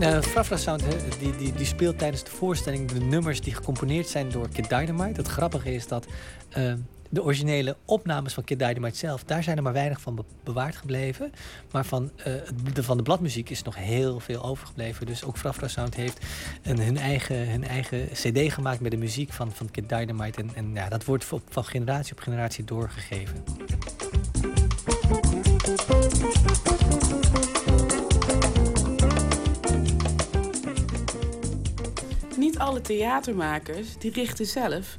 Uh, 0.00 0.20
Frafra 0.20 0.56
Sound 0.56 0.82
die, 1.18 1.36
die, 1.36 1.52
die 1.52 1.66
speelt 1.66 1.98
tijdens 1.98 2.24
de 2.24 2.30
voorstelling 2.30 2.90
de 2.90 3.00
nummers 3.00 3.40
die 3.40 3.54
gecomponeerd 3.54 4.08
zijn 4.08 4.30
door 4.30 4.48
Kid 4.48 4.68
Dynamite. 4.68 5.20
Het 5.20 5.28
grappige 5.28 5.74
is 5.74 5.86
dat 5.86 6.06
eh, 6.48 6.72
de 7.10 7.22
originele 7.22 7.76
opnames 7.84 8.34
van 8.34 8.44
Kid 8.44 8.58
Dynamite 8.58 8.96
zelf, 8.96 9.24
daar 9.24 9.42
zijn 9.42 9.56
er 9.56 9.62
maar 9.62 9.72
weinig 9.72 10.00
van 10.00 10.14
be- 10.14 10.24
bewaard 10.44 10.76
gebleven. 10.76 11.32
Maar 11.70 11.84
van, 11.84 12.10
eh, 12.16 12.32
de, 12.72 12.82
van 12.82 12.96
de 12.96 13.02
bladmuziek 13.02 13.50
is 13.50 13.62
nog 13.62 13.76
heel 13.76 14.20
veel 14.20 14.42
overgebleven. 14.44 15.06
Dus 15.06 15.24
ook 15.24 15.38
Frafra 15.38 15.68
Sound 15.68 15.94
heeft 15.94 16.26
een, 16.62 16.80
hun, 16.80 16.96
eigen, 16.96 17.50
hun 17.50 17.64
eigen 17.64 18.08
cd 18.12 18.52
gemaakt 18.52 18.80
met 18.80 18.90
de 18.90 18.96
muziek 18.96 19.32
van, 19.32 19.52
van 19.52 19.70
Kid 19.70 19.88
Dynamite. 19.88 20.40
En, 20.40 20.50
en 20.54 20.70
ja, 20.74 20.88
dat 20.88 21.04
wordt 21.04 21.24
van, 21.24 21.42
van 21.48 21.64
generatie 21.64 22.12
op 22.12 22.20
generatie 22.20 22.64
doorgegeven. 22.64 23.42
Alle 32.60 32.80
theatermakers 32.80 33.98
die 33.98 34.12
richten 34.12 34.46
zelf 34.46 34.96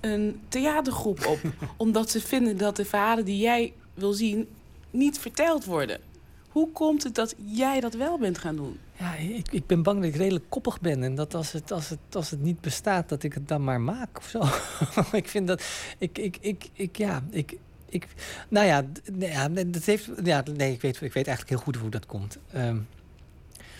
een 0.00 0.40
theatergroep 0.48 1.26
op. 1.26 1.38
omdat 1.76 2.10
ze 2.10 2.20
vinden 2.20 2.56
dat 2.56 2.76
de 2.76 2.84
verhalen 2.84 3.24
die 3.24 3.38
jij 3.38 3.72
wil 3.94 4.12
zien 4.12 4.48
niet 4.90 5.18
verteld 5.18 5.64
worden. 5.64 6.00
Hoe 6.48 6.72
komt 6.72 7.02
het 7.02 7.14
dat 7.14 7.34
jij 7.44 7.80
dat 7.80 7.94
wel 7.94 8.18
bent 8.18 8.38
gaan 8.38 8.56
doen? 8.56 8.78
Ja, 8.98 9.14
ik, 9.14 9.52
ik 9.52 9.66
ben 9.66 9.82
bang 9.82 10.00
dat 10.00 10.08
ik 10.08 10.16
redelijk 10.16 10.44
koppig 10.48 10.80
ben. 10.80 11.02
En 11.02 11.14
dat 11.14 11.34
als 11.34 11.52
het, 11.52 11.72
als, 11.72 11.88
het, 11.88 11.98
als 12.12 12.30
het 12.30 12.42
niet 12.42 12.60
bestaat, 12.60 13.08
dat 13.08 13.22
ik 13.22 13.34
het 13.34 13.48
dan 13.48 13.64
maar 13.64 13.80
maak 13.80 14.18
of 14.18 14.28
zo. 14.28 14.42
ik 15.16 15.28
vind 15.28 15.46
dat. 15.46 15.62
Ik, 15.98 16.18
ik, 16.18 16.36
ik, 16.40 16.68
ik, 16.72 16.96
ja, 16.96 17.22
ik. 17.30 17.58
Ik, 17.90 18.06
nou 18.48 18.66
ja, 18.66 18.84
nee, 19.12 19.30
ja, 19.30 19.48
nee, 19.48 19.70
dat 19.70 19.84
heeft, 19.84 20.10
ja, 20.24 20.44
nee 20.56 20.72
ik, 20.72 20.80
weet, 20.80 20.94
ik 20.94 21.12
weet 21.12 21.26
eigenlijk 21.26 21.48
heel 21.48 21.58
goed 21.58 21.76
hoe 21.76 21.90
dat 21.90 22.06
komt. 22.06 22.38
Ehm, 22.52 22.76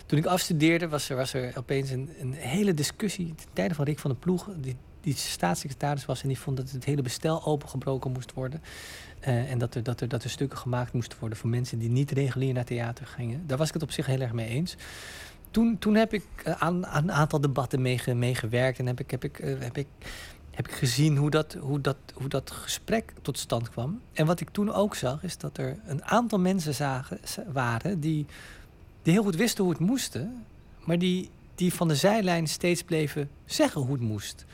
toen 0.09 0.19
ik 0.19 0.25
afstudeerde, 0.25 0.87
was 0.87 1.09
er, 1.09 1.15
was 1.15 1.33
er 1.33 1.57
opeens 1.57 1.89
een, 1.89 2.09
een 2.19 2.33
hele 2.33 2.73
discussie. 2.73 3.33
Ten 3.35 3.47
tijde 3.53 3.75
van 3.75 3.85
Rick 3.85 3.99
van 3.99 4.11
den 4.11 4.19
Ploeg, 4.19 4.49
die, 4.57 4.75
die 5.01 5.15
staatssecretaris 5.15 6.05
was. 6.05 6.21
En 6.21 6.27
die 6.27 6.39
vond 6.39 6.57
dat 6.57 6.71
het 6.71 6.85
hele 6.85 7.01
bestel 7.01 7.45
opengebroken 7.45 8.11
moest 8.11 8.33
worden. 8.33 8.61
Eh, 9.19 9.51
en 9.51 9.57
dat 9.57 9.75
er, 9.75 9.83
dat, 9.83 10.01
er, 10.01 10.07
dat 10.07 10.23
er 10.23 10.29
stukken 10.29 10.57
gemaakt 10.57 10.93
moesten 10.93 11.19
worden 11.19 11.37
voor 11.37 11.49
mensen 11.49 11.79
die 11.79 11.89
niet 11.89 12.11
regulier 12.11 12.53
naar 12.53 12.63
theater 12.63 13.05
gingen. 13.05 13.43
Daar 13.47 13.57
was 13.57 13.67
ik 13.67 13.73
het 13.73 13.83
op 13.83 13.91
zich 13.91 14.05
heel 14.05 14.19
erg 14.19 14.33
mee 14.33 14.47
eens. 14.47 14.75
Toen, 15.51 15.77
toen 15.77 15.95
heb 15.95 16.13
ik 16.13 16.25
eh, 16.43 16.53
aan, 16.53 16.87
aan 16.87 17.03
een 17.03 17.11
aantal 17.11 17.41
debatten 17.41 17.81
meege- 17.81 18.13
meegewerkt. 18.13 18.79
En 18.79 18.85
heb 18.85 18.99
ik, 18.99 19.11
heb, 19.11 19.23
ik, 19.23 19.39
eh, 19.39 19.59
heb, 19.59 19.77
ik, 19.77 19.87
heb 20.51 20.67
ik 20.67 20.73
gezien 20.73 21.17
hoe 21.17 21.29
dat, 21.29 21.57
hoe, 21.59 21.81
dat, 21.81 21.97
hoe 22.13 22.29
dat 22.29 22.51
gesprek 22.51 23.13
tot 23.21 23.37
stand 23.37 23.69
kwam. 23.69 24.01
En 24.13 24.25
wat 24.25 24.39
ik 24.39 24.49
toen 24.49 24.73
ook 24.73 24.95
zag, 24.95 25.23
is 25.23 25.37
dat 25.37 25.57
er 25.57 25.79
een 25.85 26.03
aantal 26.03 26.39
mensen 26.39 27.03
waren 27.51 27.99
die, 27.99 28.25
die 29.01 29.13
heel 29.13 29.23
goed 29.23 29.35
wisten 29.35 29.63
hoe 29.63 29.73
het 29.73 29.81
moest. 29.81 30.19
Maar 30.85 30.99
die, 30.99 31.29
die 31.55 31.73
van 31.73 31.87
de 31.87 31.95
zijlijn 31.95 32.47
steeds 32.47 32.83
bleven 32.83 33.29
zeggen 33.45 33.81
hoe 33.81 33.91
het 33.91 34.01
moest. 34.01 34.45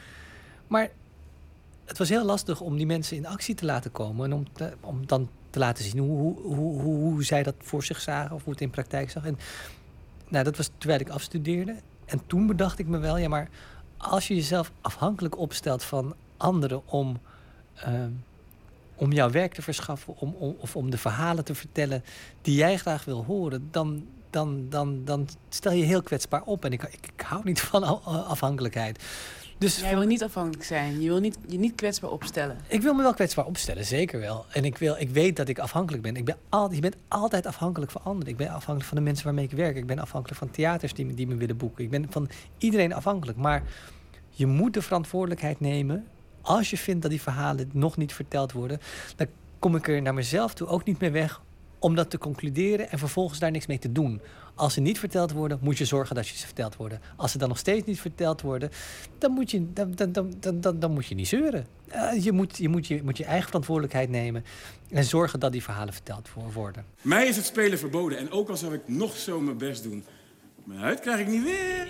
Maar 0.67 0.89
het 1.85 1.97
was 1.97 2.09
heel 2.09 2.26
lastig 2.26 2.61
om 2.61 2.77
die 2.77 2.85
mensen 2.85 3.17
in 3.17 3.27
actie 3.27 3.55
te 3.55 3.65
laten 3.65 3.91
komen. 3.91 4.26
En 4.26 4.34
om, 4.34 4.45
om 4.81 5.07
dan 5.07 5.30
te 5.49 5.59
laten 5.59 5.84
zien 5.84 5.99
hoe, 5.99 6.17
hoe, 6.17 6.55
hoe, 6.55 6.81
hoe, 6.81 6.95
hoe 6.95 7.23
zij 7.23 7.43
dat 7.43 7.55
voor 7.59 7.84
zich 7.84 8.01
zagen. 8.01 8.35
Of 8.35 8.43
hoe 8.43 8.53
het 8.53 8.61
in 8.61 8.69
praktijk 8.69 9.09
zag. 9.09 9.26
En 9.26 9.38
nou, 10.27 10.43
dat 10.43 10.57
was 10.57 10.69
terwijl 10.77 10.99
ik 10.99 11.09
afstudeerde. 11.09 11.76
En 12.05 12.22
toen 12.27 12.47
bedacht 12.47 12.80
ik 12.80 12.88
me 12.88 12.97
wel, 12.97 13.17
ja, 13.17 13.27
maar 13.27 13.49
als 13.97 14.27
je 14.27 14.35
jezelf 14.35 14.72
afhankelijk 14.81 15.38
opstelt 15.38 15.84
van 15.84 16.15
anderen 16.38 16.88
om, 16.88 17.19
ehm, 17.76 18.11
om 18.95 19.11
jouw 19.11 19.30
werk 19.30 19.53
te 19.53 19.61
verschaffen, 19.61 20.17
om, 20.17 20.35
om, 20.39 20.55
of 20.59 20.76
om 20.76 20.89
de 20.89 20.97
verhalen 20.97 21.45
te 21.45 21.55
vertellen 21.55 22.03
die 22.41 22.55
jij 22.55 22.77
graag 22.77 23.05
wil 23.05 23.26
horen, 23.26 23.67
dan, 23.72 24.07
dan, 24.36 24.66
dan, 24.70 25.06
dan 25.06 25.28
stel 25.49 25.72
je 25.72 25.84
heel 25.84 26.02
kwetsbaar 26.02 26.44
op. 26.44 26.66
En 26.66 26.72
ik, 26.72 26.84
ik, 26.84 27.07
ik 27.16 27.22
hou 27.22 27.41
niet 27.44 27.62
van 27.62 28.03
afhankelijkheid. 28.03 29.03
Dus 29.57 29.80
Jij 29.80 29.98
wil 29.98 30.07
niet 30.07 30.24
afhankelijk 30.24 30.64
zijn. 30.64 31.02
Je 31.02 31.07
wil 31.07 31.20
niet, 31.20 31.38
je 31.48 31.57
niet 31.57 31.76
kwetsbaar 31.76 32.10
opstellen. 32.10 32.57
ik 32.68 32.82
wil 32.82 32.94
me 32.94 33.02
wel 33.02 33.14
kwetsbaar 33.14 33.45
opstellen, 33.45 33.86
zeker 33.86 34.20
wel. 34.20 34.45
En 34.49 34.66
ik, 34.66 34.78
wil, 34.78 34.95
ik 34.98 35.10
weet 35.10 35.36
dat 35.36 35.48
ik 35.48 35.60
afhankelijk 35.60 36.03
ben. 36.03 36.16
Ik 36.16 36.26
ben 36.26 36.38
al, 36.49 36.74
je 36.74 36.80
bent 36.80 36.95
altijd 37.07 37.45
afhankelijk 37.45 37.91
van 37.91 38.02
anderen. 38.03 38.30
Ik 38.30 38.38
ben 38.38 38.48
afhankelijk 38.48 38.86
van 38.86 38.98
de 38.98 39.03
mensen 39.03 39.26
waarmee 39.26 39.45
ik 39.45 39.52
werk. 39.52 39.76
Ik 39.76 39.86
ben 39.86 39.99
afhankelijk 39.99 40.40
van 40.40 40.52
theaters 40.52 40.94
die, 40.94 41.14
die 41.14 41.28
me 41.28 41.36
willen 41.36 41.57
boeken. 41.57 41.84
Ik 41.84 41.90
ben 41.90 42.06
van 42.10 42.30
iedereen 42.57 42.94
afhankelijk. 42.94 43.38
Maar 43.38 43.64
je 44.30 44.45
moet 44.45 44.74
de 44.74 44.82
verantwoordelijkheid 44.82 45.60
nemen. 45.60 46.06
Als 46.41 46.70
je 46.70 46.78
vindt 46.78 47.02
dat 47.02 47.12
die 47.12 47.22
verhalen 47.22 47.70
nog 47.74 47.98
niet 47.98 48.14
verteld 48.14 48.52
worden, 48.52 48.80
dan 49.16 49.28
kom 49.60 49.76
ik 49.76 49.88
er 49.88 50.02
naar 50.02 50.14
mezelf 50.14 50.53
toe 50.53 50.68
ook 50.68 50.86
niet 50.86 50.99
meer 50.99 51.12
weg 51.12 51.41
om 51.80 51.95
dat 51.95 52.10
te 52.10 52.18
concluderen 52.18 52.89
en 52.91 52.99
vervolgens 52.99 53.39
daar 53.39 53.52
niks 53.52 53.65
mee 53.65 53.80
te 53.80 53.91
doen. 53.91 54.22
Als 54.56 54.73
ze 54.73 54.81
niet 54.81 54.99
verteld 54.99 55.31
worden, 55.31 55.57
moet 55.61 55.77
je 55.77 55.85
zorgen 55.85 56.15
dat 56.15 56.27
je 56.27 56.38
ze 56.38 56.45
verteld 56.45 56.76
worden. 56.76 57.02
Als 57.15 57.31
ze 57.31 57.38
dan 57.38 57.47
nog 57.49 57.57
steeds 57.57 57.85
niet 57.88 57.99
verteld 57.99 58.41
worden, 58.41 58.69
dan 59.18 59.31
moet 59.31 59.52
je, 59.52 59.73
dan, 59.73 59.91
dan, 59.91 60.11
dan, 60.11 60.34
dan, 60.39 60.61
dan, 60.61 60.80
dan 60.80 60.91
moet 60.91 61.06
je 61.06 61.15
niet 61.15 61.27
zeuren. 61.27 61.65
Eh, 61.88 62.23
je, 62.23 62.31
moet, 62.31 62.57
je, 62.57 62.69
moet 62.69 62.88
je 62.88 63.03
moet 63.03 63.18
je 63.18 63.26
eigen 63.26 63.45
verantwoordelijkheid 63.47 64.10
nemen 64.10 64.45
en 64.89 65.03
zorgen 65.03 65.39
dat 65.39 65.52
die 65.52 65.64
verhalen 65.64 65.93
verteld 65.93 66.30
wo- 66.34 66.52
worden. 66.53 66.85
Mij 67.02 67.27
is 67.27 67.35
het 67.35 67.45
spelen 67.45 67.80
verboden 67.80 68.18
en 68.18 68.31
ook 68.31 68.49
al 68.49 68.57
zou 68.57 68.73
ik 68.73 68.81
nog 68.88 69.18
zo 69.18 69.39
mijn 69.39 69.57
best 69.57 69.84
doen, 69.84 70.03
mijn 70.64 70.80
huid 70.80 70.99
krijg 70.99 71.19
ik 71.19 71.27
niet 71.27 71.43
weer. 71.43 71.88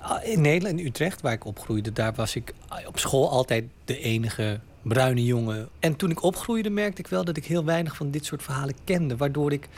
Ah, 0.00 0.28
In 0.28 0.40
Nederland, 0.40 0.80
in 0.80 0.86
Utrecht, 0.86 1.20
waar 1.20 1.32
ik 1.32 1.44
opgroeide, 1.44 1.92
daar 1.92 2.14
was 2.14 2.36
ik 2.36 2.54
op 2.86 2.98
school 2.98 3.30
altijd 3.30 3.64
de 3.84 3.98
enige 3.98 4.60
bruine 4.88 5.24
jongen. 5.24 5.68
En 5.78 5.96
toen 5.96 6.10
ik 6.10 6.22
opgroeide, 6.22 6.70
merkte 6.70 7.00
ik 7.00 7.06
wel 7.06 7.24
dat 7.24 7.36
ik 7.36 7.44
heel 7.44 7.64
weinig 7.64 7.96
van 7.96 8.10
dit 8.10 8.24
soort 8.24 8.42
verhalen 8.42 8.74
kende. 8.84 9.16
Waardoor 9.16 9.52
ik 9.52 9.68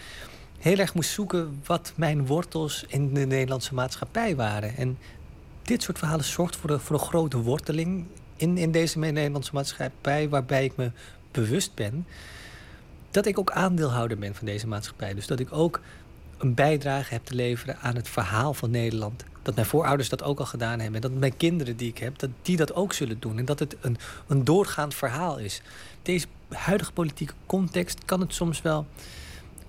heel 0.58 0.78
erg 0.78 0.94
moest 0.94 1.10
zoeken 1.10 1.60
wat 1.66 1.92
mijn 1.96 2.26
wortels 2.26 2.84
in 2.88 3.14
de 3.14 3.26
Nederlandse 3.26 3.74
maatschappij 3.74 4.36
waren. 4.36 4.76
En 4.76 4.98
dit 5.62 5.82
soort 5.82 5.98
verhalen 5.98 6.24
zorgt 6.24 6.56
voor, 6.56 6.70
de, 6.70 6.78
voor 6.78 6.96
een 6.96 7.06
grote 7.06 7.38
worteling 7.38 8.06
in, 8.36 8.58
in 8.58 8.70
deze 8.70 8.98
Nederlandse 8.98 9.54
maatschappij, 9.54 10.28
waarbij 10.28 10.64
ik 10.64 10.76
me 10.76 10.90
bewust 11.30 11.74
ben 11.74 12.06
dat 13.10 13.26
ik 13.26 13.38
ook 13.38 13.50
aandeelhouder 13.50 14.18
ben 14.18 14.34
van 14.34 14.46
deze 14.46 14.66
maatschappij. 14.66 15.14
Dus 15.14 15.26
dat 15.26 15.40
ik 15.40 15.52
ook 15.52 15.80
een 16.38 16.54
bijdrage 16.54 17.12
heb 17.12 17.24
te 17.24 17.34
leveren 17.34 17.78
aan 17.78 17.94
het 17.94 18.08
verhaal 18.08 18.54
van 18.54 18.70
Nederland. 18.70 19.24
Dat 19.48 19.56
mijn 19.56 19.68
voorouders 19.68 20.08
dat 20.08 20.22
ook 20.22 20.38
al 20.38 20.46
gedaan 20.46 20.80
hebben. 20.80 21.02
En 21.02 21.10
dat 21.10 21.18
mijn 21.18 21.36
kinderen 21.36 21.76
die 21.76 21.88
ik 21.88 21.98
heb, 21.98 22.18
dat 22.18 22.30
die 22.42 22.56
dat 22.56 22.74
ook 22.74 22.92
zullen 22.92 23.20
doen. 23.20 23.38
En 23.38 23.44
dat 23.44 23.58
het 23.58 23.76
een, 23.80 23.96
een 24.26 24.44
doorgaand 24.44 24.94
verhaal 24.94 25.38
is. 25.38 25.62
Deze 26.02 26.26
huidige 26.48 26.92
politieke 26.92 27.32
context 27.46 28.04
kan 28.04 28.20
het 28.20 28.34
soms 28.34 28.62
wel. 28.62 28.86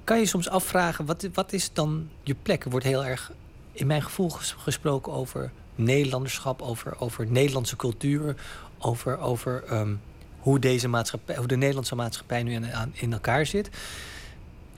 Kan 0.04 0.20
je 0.20 0.26
soms 0.26 0.50
afvragen, 0.50 1.06
wat, 1.06 1.28
wat 1.34 1.54
is 1.54 1.74
dan 1.74 2.10
je 2.24 2.36
plek? 2.42 2.64
Er 2.64 2.70
wordt 2.70 2.86
heel 2.86 3.06
erg 3.06 3.32
in 3.72 3.88
mijn 3.88 4.02
gevoel 4.02 4.30
ges- 4.30 4.56
gesproken 4.58 5.14
over 5.14 5.52
Nederlanderschap, 5.76 6.62
over, 6.62 7.00
over 7.00 7.28
Nederlandse 7.28 7.76
cultuur, 7.76 8.36
over, 8.80 9.18
over 9.20 9.64
ehm, 9.64 9.96
hoe, 10.40 10.60
deze 10.60 10.88
maatschappij, 10.88 11.36
hoe 11.36 11.48
de 11.48 11.58
Nederlandse 11.58 11.96
maatschappij 11.96 12.44
nu 12.44 12.54
in, 12.54 12.66
in 12.94 13.14
elkaar 13.14 13.46
zit. 13.46 13.70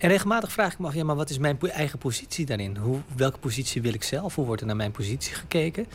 En 0.01 0.09
regelmatig 0.09 0.51
vraag 0.51 0.73
ik 0.73 0.79
me 0.79 0.87
af, 0.87 0.93
ja, 0.93 1.03
maar 1.03 1.15
wat 1.15 1.29
is 1.29 1.37
mijn 1.37 1.59
eigen 1.59 1.99
positie 1.99 2.45
daarin? 2.45 2.77
Hoe, 2.77 2.99
welke 3.15 3.37
positie 3.37 3.81
wil 3.81 3.93
ik 3.93 4.03
zelf? 4.03 4.35
Hoe 4.35 4.45
wordt 4.45 4.61
er 4.61 4.67
naar 4.67 4.75
mijn 4.75 4.91
positie 4.91 5.33
gekeken? 5.33 5.85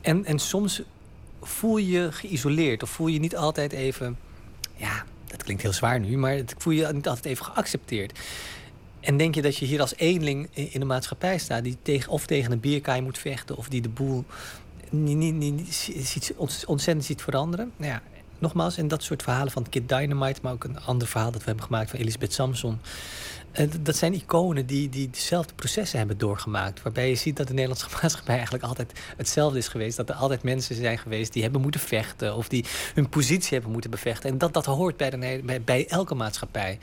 En, 0.00 0.24
en 0.24 0.38
soms 0.38 0.82
voel 1.42 1.76
je 1.76 1.90
je 1.90 2.12
geïsoleerd 2.12 2.82
of 2.82 2.90
voel 2.90 3.06
je 3.06 3.18
niet 3.18 3.36
altijd 3.36 3.72
even, 3.72 4.18
ja, 4.76 5.04
dat 5.26 5.42
klinkt 5.42 5.62
heel 5.62 5.72
zwaar 5.72 6.00
nu, 6.00 6.16
maar 6.16 6.32
het 6.32 6.54
voel 6.58 6.72
je 6.72 6.86
niet 6.92 7.08
altijd 7.08 7.26
even 7.26 7.44
geaccepteerd. 7.44 8.18
En 9.00 9.16
denk 9.16 9.34
je 9.34 9.42
dat 9.42 9.56
je 9.56 9.66
hier 9.66 9.80
als 9.80 9.96
eenling 9.96 10.48
in 10.52 10.80
de 10.80 10.86
maatschappij 10.86 11.38
staat 11.38 11.64
die 11.64 11.76
tegen, 11.82 12.12
of 12.12 12.26
tegen 12.26 12.52
een 12.52 12.60
bierkaai 12.60 13.02
moet 13.02 13.18
vechten 13.18 13.56
of 13.56 13.68
die 13.68 13.80
de 13.80 13.88
boel 13.88 14.24
niet, 14.90 15.16
niet, 15.16 15.34
niet, 15.34 16.34
ontzettend 16.66 17.04
ziet 17.04 17.22
veranderen? 17.22 17.72
Nou 17.76 17.92
ja, 17.92 18.02
nogmaals, 18.38 18.76
en 18.76 18.88
dat 18.88 19.02
soort 19.02 19.22
verhalen 19.22 19.52
van 19.52 19.68
Kid 19.68 19.88
Dynamite, 19.88 20.40
maar 20.42 20.52
ook 20.52 20.64
een 20.64 20.80
ander 20.80 21.08
verhaal 21.08 21.30
dat 21.30 21.40
we 21.40 21.46
hebben 21.46 21.64
gemaakt 21.64 21.90
van 21.90 21.98
Elisabeth 21.98 22.32
Samson. 22.32 22.80
D- 23.52 23.84
dat 23.84 23.96
zijn 23.96 24.14
iconen 24.14 24.66
die, 24.66 24.88
die 24.88 25.10
dezelfde 25.10 25.54
processen 25.54 25.98
hebben 25.98 26.18
doorgemaakt. 26.18 26.82
Waarbij 26.82 27.08
je 27.08 27.14
ziet 27.14 27.36
dat 27.36 27.46
de 27.46 27.52
Nederlandse 27.52 27.88
maatschappij 28.02 28.34
eigenlijk 28.34 28.64
altijd 28.64 28.92
hetzelfde 29.16 29.58
is 29.58 29.68
geweest. 29.68 29.96
Dat 29.96 30.08
er 30.08 30.14
altijd 30.14 30.42
mensen 30.42 30.74
zijn 30.74 30.98
geweest 30.98 31.32
die 31.32 31.42
hebben 31.42 31.60
moeten 31.60 31.80
vechten. 31.80 32.36
Of 32.36 32.48
die 32.48 32.64
hun 32.94 33.08
positie 33.08 33.52
hebben 33.52 33.72
moeten 33.72 33.90
bevechten. 33.90 34.30
En 34.30 34.38
dat, 34.38 34.52
dat 34.54 34.66
hoort 34.66 34.96
bij, 34.96 35.10
de, 35.10 35.40
bij, 35.44 35.62
bij 35.62 35.86
elke 35.88 36.14
maatschappij. 36.14 36.78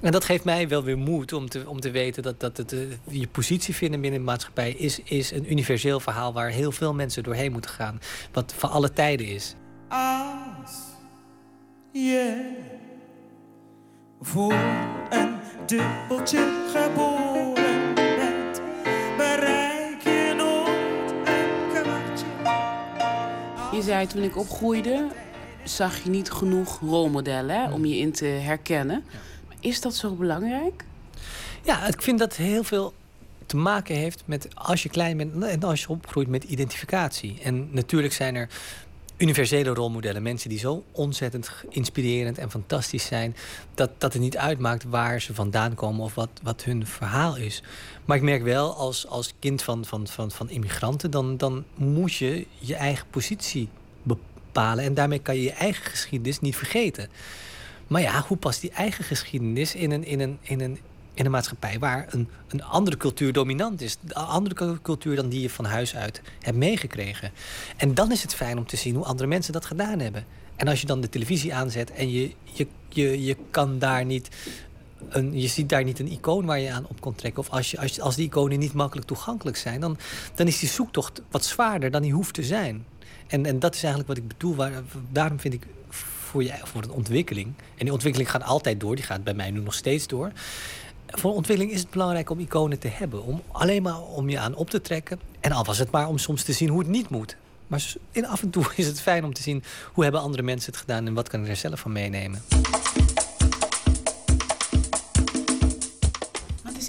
En 0.00 0.12
dat 0.12 0.24
geeft 0.24 0.44
mij 0.44 0.68
wel 0.68 0.82
weer 0.82 0.98
moed 0.98 1.32
om 1.32 1.48
te, 1.48 1.68
om 1.68 1.80
te 1.80 1.90
weten 1.90 2.22
dat, 2.22 2.40
dat 2.40 2.56
het, 2.56 2.72
eh, 2.72 2.80
je 3.04 3.26
positie 3.26 3.74
vinden 3.74 4.00
binnen 4.00 4.20
de 4.20 4.26
maatschappij 4.26 4.72
is, 4.72 5.00
is 5.00 5.30
een 5.30 5.50
universeel 5.50 6.00
verhaal 6.00 6.32
waar 6.32 6.50
heel 6.50 6.72
veel 6.72 6.94
mensen 6.94 7.22
doorheen 7.22 7.52
moeten 7.52 7.70
gaan. 7.70 8.00
Wat 8.32 8.54
van 8.56 8.70
alle 8.70 8.92
tijden 8.92 9.26
is. 9.26 9.54
Als 9.88 10.70
je 11.92 12.75
voor 14.20 14.52
een 15.10 15.34
dubbeltje 15.66 16.64
geboren 16.74 17.94
bent, 17.94 18.60
bereik 19.16 20.02
je 20.02 20.34
nooit 20.36 21.10
een 21.24 21.82
kwartje. 21.82 22.26
Je 23.76 23.82
zei 23.82 24.06
toen 24.06 24.22
ik 24.22 24.36
opgroeide, 24.36 25.06
zag 25.64 26.02
je 26.02 26.10
niet 26.10 26.30
genoeg 26.30 26.80
rolmodellen 26.80 27.56
hè, 27.56 27.72
om 27.72 27.84
je 27.84 27.96
in 27.96 28.12
te 28.12 28.24
herkennen. 28.24 29.04
Maar 29.48 29.56
Is 29.60 29.80
dat 29.80 29.94
zo 29.94 30.14
belangrijk? 30.14 30.84
Ja, 31.62 31.86
ik 31.86 32.02
vind 32.02 32.18
dat 32.18 32.36
heel 32.36 32.64
veel 32.64 32.94
te 33.46 33.56
maken 33.56 33.94
heeft 33.94 34.22
met 34.24 34.48
als 34.54 34.82
je 34.82 34.88
klein 34.88 35.16
bent 35.16 35.44
en 35.44 35.62
als 35.62 35.80
je 35.80 35.88
opgroeit 35.88 36.28
met 36.28 36.44
identificatie. 36.44 37.38
En 37.42 37.68
natuurlijk 37.70 38.12
zijn 38.12 38.34
er 38.34 38.48
universele 39.16 39.70
rolmodellen, 39.70 40.22
mensen 40.22 40.48
die 40.48 40.58
zo 40.58 40.84
ontzettend 40.92 41.50
inspirerend 41.68 42.38
en 42.38 42.50
fantastisch 42.50 43.06
zijn, 43.06 43.36
dat, 43.74 43.90
dat 43.98 44.12
het 44.12 44.22
niet 44.22 44.36
uitmaakt 44.36 44.84
waar 44.84 45.20
ze 45.20 45.34
vandaan 45.34 45.74
komen 45.74 46.04
of 46.04 46.14
wat, 46.14 46.30
wat 46.42 46.64
hun 46.64 46.86
verhaal 46.86 47.36
is. 47.36 47.62
Maar 48.04 48.16
ik 48.16 48.22
merk 48.22 48.42
wel, 48.42 48.74
als, 48.74 49.06
als 49.06 49.34
kind 49.38 49.62
van, 49.62 49.84
van, 49.84 50.06
van, 50.06 50.30
van 50.30 50.50
immigranten, 50.50 51.10
dan, 51.10 51.36
dan 51.36 51.64
moet 51.74 52.14
je 52.14 52.46
je 52.58 52.74
eigen 52.74 53.06
positie 53.10 53.68
bepalen. 54.02 54.84
En 54.84 54.94
daarmee 54.94 55.18
kan 55.18 55.36
je 55.36 55.42
je 55.42 55.52
eigen 55.52 55.90
geschiedenis 55.90 56.40
niet 56.40 56.56
vergeten. 56.56 57.08
Maar 57.86 58.02
ja, 58.02 58.24
hoe 58.26 58.36
past 58.36 58.60
die 58.60 58.70
eigen 58.70 59.04
geschiedenis 59.04 59.74
in 59.74 59.90
een, 59.90 60.04
in 60.04 60.20
een, 60.20 60.38
in 60.42 60.60
een, 60.60 60.78
in 61.16 61.24
een 61.24 61.30
maatschappij 61.30 61.78
waar 61.78 62.06
een, 62.10 62.28
een 62.48 62.64
andere 62.64 62.96
cultuur 62.96 63.32
dominant 63.32 63.80
is? 63.80 63.96
Een 64.04 64.14
andere 64.14 64.54
cu- 64.54 64.78
cultuur 64.82 65.16
dan 65.16 65.28
die 65.28 65.40
je 65.40 65.50
van 65.50 65.64
huis 65.64 65.96
uit 65.96 66.22
hebt 66.40 66.56
meegekregen. 66.56 67.30
En 67.76 67.94
dan 67.94 68.12
is 68.12 68.22
het 68.22 68.34
fijn 68.34 68.58
om 68.58 68.66
te 68.66 68.76
zien 68.76 68.94
hoe 68.94 69.04
andere 69.04 69.28
mensen 69.28 69.52
dat 69.52 69.64
gedaan 69.64 69.98
hebben. 69.98 70.24
En 70.56 70.68
als 70.68 70.80
je 70.80 70.86
dan 70.86 71.00
de 71.00 71.08
televisie 71.08 71.54
aanzet 71.54 71.90
en 71.92 72.10
je, 72.10 72.32
je, 72.42 72.66
je, 72.88 73.24
je 73.24 73.36
kan 73.50 73.78
daar 73.78 74.04
niet. 74.04 74.28
Een, 75.08 75.40
je 75.40 75.48
ziet 75.48 75.68
daar 75.68 75.84
niet 75.84 75.98
een 75.98 76.12
icoon 76.12 76.44
waar 76.44 76.60
je 76.60 76.70
aan 76.70 76.86
op 76.86 77.00
kon 77.00 77.14
trekken. 77.14 77.42
Of 77.42 77.50
als, 77.50 77.70
je, 77.70 77.78
als, 77.80 78.00
als 78.00 78.16
die 78.16 78.26
iconen 78.26 78.58
niet 78.58 78.72
makkelijk 78.72 79.06
toegankelijk 79.06 79.56
zijn, 79.56 79.80
dan, 79.80 79.98
dan 80.34 80.46
is 80.46 80.58
die 80.58 80.68
zoektocht 80.68 81.22
wat 81.30 81.44
zwaarder 81.44 81.90
dan 81.90 82.02
die 82.02 82.12
hoeft 82.12 82.34
te 82.34 82.42
zijn. 82.42 82.86
En, 83.26 83.46
en 83.46 83.58
dat 83.58 83.74
is 83.74 83.82
eigenlijk 83.82 84.08
wat 84.08 84.16
ik 84.16 84.28
bedoel. 84.28 84.54
Waar, 84.54 84.82
daarom 85.12 85.40
vind 85.40 85.54
ik 85.54 85.66
voor, 85.88 86.42
je, 86.42 86.52
voor 86.62 86.82
een 86.82 86.90
ontwikkeling. 86.90 87.46
En 87.76 87.84
die 87.84 87.92
ontwikkeling 87.92 88.30
gaat 88.30 88.42
altijd 88.42 88.80
door. 88.80 88.96
Die 88.96 89.04
gaat 89.04 89.24
bij 89.24 89.34
mij 89.34 89.50
nu 89.50 89.60
nog 89.60 89.74
steeds 89.74 90.06
door. 90.06 90.32
Voor 91.06 91.34
ontwikkeling 91.34 91.74
is 91.74 91.80
het 91.80 91.90
belangrijk 91.90 92.30
om 92.30 92.38
iconen 92.38 92.78
te 92.78 92.88
hebben. 92.88 93.24
Om, 93.24 93.42
alleen 93.52 93.82
maar 93.82 94.00
om 94.02 94.28
je 94.28 94.38
aan 94.38 94.54
op 94.54 94.70
te 94.70 94.80
trekken. 94.80 95.20
En 95.40 95.52
al 95.52 95.64
was 95.64 95.78
het 95.78 95.90
maar 95.90 96.08
om 96.08 96.18
soms 96.18 96.42
te 96.42 96.52
zien 96.52 96.68
hoe 96.68 96.78
het 96.78 96.88
niet 96.88 97.08
moet. 97.08 97.36
Maar 97.66 97.92
in 98.12 98.26
af 98.26 98.42
en 98.42 98.50
toe 98.50 98.64
is 98.76 98.86
het 98.86 99.00
fijn 99.00 99.24
om 99.24 99.32
te 99.32 99.42
zien 99.42 99.62
hoe 99.92 100.02
hebben 100.02 100.20
andere 100.20 100.42
mensen 100.42 100.72
het 100.72 100.80
gedaan 100.80 101.06
en 101.06 101.14
wat 101.14 101.28
kan 101.28 101.42
ik 101.42 101.48
er 101.48 101.56
zelf 101.56 101.80
van 101.80 101.92
meenemen. 101.92 102.42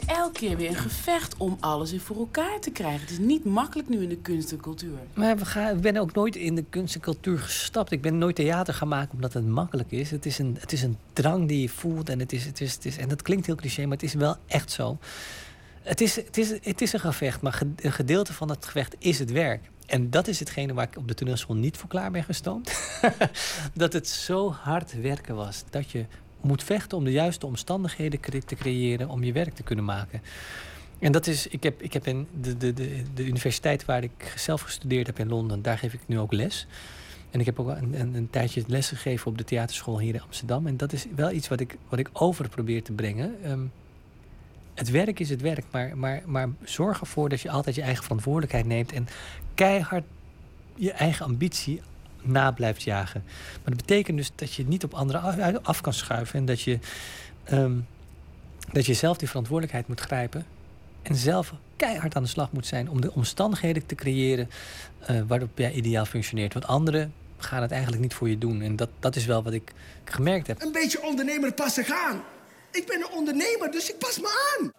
Elke 0.07 0.39
keer 0.39 0.57
weer 0.57 0.69
een 0.69 0.75
gevecht 0.75 1.37
om 1.37 1.57
alles 1.59 1.91
weer 1.91 1.99
voor 1.99 2.17
elkaar 2.17 2.59
te 2.59 2.71
krijgen. 2.71 3.01
Het 3.01 3.09
is 3.09 3.17
niet 3.17 3.45
makkelijk 3.45 3.89
nu 3.89 4.01
in 4.01 4.09
de 4.09 4.17
kunst 4.17 4.51
en 4.51 4.57
cultuur. 4.57 4.97
Maar 5.13 5.37
we 5.37 5.45
gaan, 5.45 5.75
ik 5.75 5.81
ben 5.81 5.97
ook 5.97 6.13
nooit 6.13 6.35
in 6.35 6.55
de 6.55 6.63
kunst 6.69 6.95
en 6.95 7.01
cultuur 7.01 7.39
gestapt. 7.39 7.91
Ik 7.91 8.01
ben 8.01 8.17
nooit 8.17 8.35
theater 8.35 8.73
gaan 8.73 8.87
maken 8.87 9.13
omdat 9.13 9.33
het 9.33 9.47
makkelijk 9.47 9.91
is. 9.91 10.11
Het 10.11 10.25
is 10.25 10.39
een, 10.39 10.57
het 10.59 10.71
is 10.71 10.83
een 10.83 10.97
drang 11.13 11.47
die 11.47 11.61
je 11.61 11.69
voelt. 11.69 12.09
En, 12.09 12.19
het 12.19 12.33
is, 12.33 12.45
het 12.45 12.61
is, 12.61 12.73
het 12.73 12.85
is, 12.85 12.97
en 12.97 13.09
dat 13.09 13.21
klinkt 13.21 13.45
heel 13.45 13.55
cliché, 13.55 13.81
maar 13.81 13.97
het 13.97 14.03
is 14.03 14.13
wel 14.13 14.35
echt 14.47 14.71
zo. 14.71 14.97
Het 15.81 16.01
is, 16.01 16.15
het 16.15 16.37
is, 16.37 16.49
het 16.49 16.81
is 16.81 16.93
een 16.93 16.99
gevecht, 16.99 17.41
maar 17.41 17.61
een 17.75 17.91
gedeelte 17.91 18.33
van 18.33 18.49
het 18.49 18.65
gevecht 18.65 18.95
is 18.99 19.19
het 19.19 19.31
werk. 19.31 19.69
En 19.85 20.09
dat 20.09 20.27
is 20.27 20.39
hetgene 20.39 20.73
waar 20.73 20.87
ik 20.87 20.97
op 20.97 21.07
de 21.07 21.13
toneelschool 21.13 21.55
niet 21.55 21.77
voor 21.77 21.89
klaar 21.89 22.11
ben 22.11 22.23
gestoomd. 22.23 22.79
dat 23.73 23.93
het 23.93 24.07
zo 24.07 24.51
hard 24.51 25.01
werken 25.01 25.35
was. 25.35 25.63
Dat 25.69 25.91
je 25.91 26.05
moet 26.41 26.63
vechten 26.63 26.97
om 26.97 27.03
de 27.03 27.11
juiste 27.11 27.45
omstandigheden 27.45 28.19
te 28.45 28.55
creëren 28.55 29.09
om 29.09 29.23
je 29.23 29.31
werk 29.31 29.53
te 29.53 29.63
kunnen 29.63 29.85
maken. 29.85 30.21
En 30.99 31.11
dat 31.11 31.27
is, 31.27 31.47
ik 31.47 31.63
heb, 31.63 31.81
ik 31.81 31.93
heb 31.93 32.07
in 32.07 32.27
de, 32.41 32.57
de, 32.57 32.73
de, 32.73 33.01
de 33.13 33.25
universiteit 33.25 33.85
waar 33.85 34.03
ik 34.03 34.33
zelf 34.35 34.61
gestudeerd 34.61 35.07
heb 35.07 35.19
in 35.19 35.27
Londen, 35.27 35.61
daar 35.61 35.77
geef 35.77 35.93
ik 35.93 36.01
nu 36.05 36.19
ook 36.19 36.31
les. 36.31 36.67
En 37.29 37.39
ik 37.39 37.45
heb 37.45 37.59
ook 37.59 37.67
een, 37.67 37.99
een, 37.99 38.15
een 38.15 38.29
tijdje 38.29 38.63
les 38.67 38.87
gegeven 38.87 39.27
op 39.27 39.37
de 39.37 39.43
theaterschool 39.43 39.99
hier 39.99 40.13
in 40.13 40.21
Amsterdam. 40.21 40.67
En 40.67 40.77
dat 40.77 40.93
is 40.93 41.05
wel 41.15 41.31
iets 41.31 41.47
wat 41.47 41.59
ik, 41.59 41.77
wat 41.89 41.99
ik 41.99 42.09
over 42.13 42.49
probeer 42.49 42.83
te 42.83 42.91
brengen. 42.91 43.43
Ehm, 43.43 43.65
het 44.73 44.89
werk 44.89 45.19
is 45.19 45.29
het 45.29 45.41
werk, 45.41 45.65
maar, 45.71 45.97
maar, 45.97 46.21
maar 46.25 46.49
zorg 46.63 46.99
ervoor 46.99 47.29
dat 47.29 47.41
je 47.41 47.49
altijd 47.49 47.75
je 47.75 47.81
eigen 47.81 48.03
verantwoordelijkheid 48.03 48.65
neemt 48.65 48.91
en 48.91 49.07
keihard 49.53 50.03
je 50.75 50.91
eigen 50.91 51.25
ambitie 51.25 51.81
na 52.21 52.51
blijft 52.51 52.81
jagen. 52.83 53.23
Maar 53.25 53.75
dat 53.75 53.85
betekent 53.85 54.17
dus 54.17 54.31
dat 54.35 54.53
je 54.53 54.65
niet 54.65 54.83
op 54.83 54.93
anderen 54.93 55.63
af- 55.63 55.81
kan 55.81 55.93
schuiven 55.93 56.39
en 56.39 56.45
dat 56.45 56.61
je, 56.61 56.79
ehm, 57.43 57.73
dat 58.71 58.85
je 58.85 58.93
zelf 58.93 59.17
die 59.17 59.27
verantwoordelijkheid 59.27 59.87
moet 59.87 59.99
grijpen 59.99 60.45
en 61.01 61.15
zelf 61.15 61.53
keihard 61.75 62.15
aan 62.15 62.23
de 62.23 62.29
slag 62.29 62.51
moet 62.51 62.65
zijn 62.65 62.89
om 62.89 63.01
de 63.01 63.13
omstandigheden 63.13 63.85
te 63.85 63.95
creëren 63.95 64.49
eh, 64.99 65.21
waarop 65.27 65.57
jij 65.57 65.71
ideaal 65.71 66.05
functioneert. 66.05 66.53
Want 66.53 66.67
anderen 66.67 67.13
gaan 67.37 67.61
het 67.61 67.71
eigenlijk 67.71 68.01
niet 68.01 68.13
voor 68.13 68.29
je 68.29 68.37
doen. 68.37 68.61
En 68.61 68.75
dat, 68.75 68.89
dat 68.99 69.15
is 69.15 69.25
wel 69.25 69.43
wat 69.43 69.53
ik 69.53 69.73
gemerkt 70.03 70.47
heb. 70.47 70.61
Een 70.61 70.71
beetje 70.71 71.03
ondernemer 71.03 71.53
passen 71.53 71.85
gaan. 71.85 72.21
Ik 72.71 72.85
ben 72.87 72.99
een 72.99 73.11
ondernemer, 73.17 73.71
dus 73.71 73.89
ik 73.89 73.97
pas 73.97 74.19
me 74.19 74.57
aan. 74.57 74.71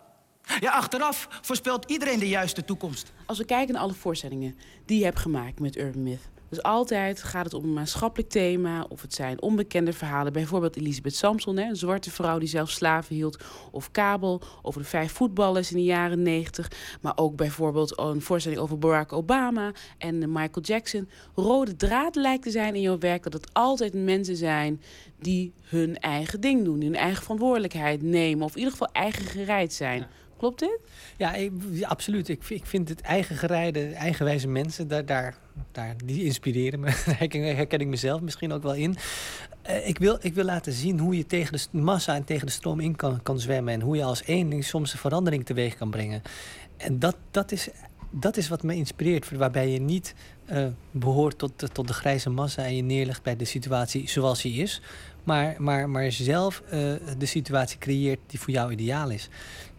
Ja, 0.60 0.70
achteraf 0.73 1.28
voorspelt 1.43 1.90
iedereen 1.90 2.19
de 2.19 2.28
juiste 2.28 2.65
toekomst. 2.65 3.12
Als 3.27 3.39
we 3.39 3.44
kijken 3.44 3.74
naar 3.74 3.82
alle 3.82 3.94
voorstellingen 3.94 4.56
die 4.86 4.98
je 4.98 5.05
hebt 5.05 5.19
gemaakt 5.19 5.60
met 5.60 5.77
Urban 5.77 6.02
Myth. 6.02 6.28
Dus 6.49 6.62
altijd 6.62 7.23
gaat 7.23 7.45
het 7.45 7.55
om 7.55 7.65
een 7.65 7.73
maatschappelijk 7.73 8.31
thema. 8.31 8.87
Of 8.89 9.03
het 9.03 9.15
zijn 9.15 9.43
onbekende 9.43 9.93
verhalen. 9.93 10.33
Bijvoorbeeld 10.33 10.77
Elisabeth 10.77 11.15
Samson, 11.15 11.57
hè, 11.57 11.69
een 11.69 11.77
zwarte 11.77 12.11
vrouw 12.11 12.39
die 12.39 12.49
zelf 12.49 12.70
slaven 12.70 13.15
hield. 13.15 13.45
Of 13.70 13.91
Kabel 13.91 14.41
over 14.62 14.81
de 14.81 14.89
vijf 14.89 15.12
voetballers 15.12 15.70
in 15.70 15.77
de 15.77 15.85
jaren 15.85 16.23
negentig. 16.23 16.70
Maar 17.01 17.12
ook 17.16 17.37
bijvoorbeeld 17.37 17.99
een 17.99 18.23
voorstelling 18.23 18.61
over 18.61 18.79
Barack 18.79 19.12
Obama 19.12 19.73
en 19.99 20.33
Michael 20.33 20.62
Jackson. 20.62 21.09
Rode 21.35 21.77
draad 21.77 22.15
lijkt 22.15 22.43
te 22.43 22.51
zijn 22.51 22.75
in 22.75 22.81
jouw 22.81 22.99
werk 22.99 23.23
dat 23.23 23.33
het 23.33 23.51
altijd 23.53 23.95
mensen 23.95 24.37
zijn 24.37 24.81
die 25.19 25.53
hun 25.62 25.99
eigen 25.99 26.41
ding 26.41 26.65
doen. 26.65 26.81
Hun 26.81 26.97
eigen 26.97 27.23
verantwoordelijkheid 27.23 28.03
nemen. 28.03 28.45
Of 28.45 28.53
in 28.53 28.59
ieder 28.59 28.73
geval 28.73 28.93
eigen 28.93 29.25
gereid 29.25 29.73
zijn. 29.73 30.07
Klopt 30.39 30.59
dit? 30.59 30.78
Ja, 31.16 31.35
ik- 31.35 31.52
absoluut. 31.82 32.28
Ik, 32.28 32.44
ik 32.48 32.66
vind 32.66 32.89
het 32.89 33.01
eigen 33.01 33.36
gereide, 33.36 33.89
eigenwijze 33.93 34.48
mensen, 34.48 34.89
daar, 34.89 35.06
daar, 35.06 35.36
daar, 35.73 35.94
die 36.05 36.24
inspireren 36.24 36.81
me. 36.81 36.86
Daar 37.06 37.16
herken, 37.16 37.81
ik 37.81 37.86
mezelf 37.86 38.20
misschien 38.20 38.52
ook 38.52 38.62
wel 38.62 38.74
in. 38.74 38.97
Eh, 39.62 39.89
ik, 39.89 39.98
wil, 39.98 40.19
ik 40.20 40.35
wil 40.35 40.44
laten 40.44 40.73
zien 40.73 40.98
hoe 40.98 41.16
je 41.16 41.27
tegen 41.27 41.52
de 41.52 41.78
massa 41.78 42.15
en 42.15 42.24
tegen 42.24 42.47
de 42.47 42.52
stroom 42.52 42.81
in 42.81 42.97
kan, 42.97 43.23
kan 43.23 43.40
zwemmen. 43.40 43.74
En 43.74 43.81
hoe 43.81 43.97
je 43.97 44.05
als 44.05 44.23
één 44.23 44.51
ding 44.51 44.65
soms 44.65 44.93
een 44.93 44.98
verandering 44.98 45.47
teweeg 45.47 45.77
kan 45.77 45.90
brengen. 45.90 46.23
En 46.77 46.98
dat, 46.98 47.16
dat, 47.31 47.52
is, 47.52 47.69
dat 48.10 48.36
is 48.36 48.48
wat 48.48 48.62
me 48.62 48.74
inspireert. 48.74 49.31
Waarbij 49.31 49.69
je 49.69 49.81
niet 49.81 50.15
eh, 50.44 50.66
behoort 50.90 51.39
tot, 51.39 51.52
tot 51.73 51.86
de 51.86 51.93
grijze 51.94 52.31
massa 52.31 52.65
en 52.65 52.77
je 52.77 52.82
neerlegt 52.82 53.23
bij 53.23 53.36
de 53.36 53.44
situatie 53.44 54.09
zoals 54.09 54.43
die 54.43 54.62
is. 54.62 54.81
Maar, 55.24 55.55
maar, 55.59 55.90
maar 55.90 56.12
zelf 56.12 56.62
eh, 56.70 56.70
de 57.19 57.27
situatie 57.27 57.78
creëert 57.78 58.19
die 58.27 58.40
voor 58.40 58.51
jou 58.52 58.73
ideaal 58.73 59.10
is. 59.10 59.28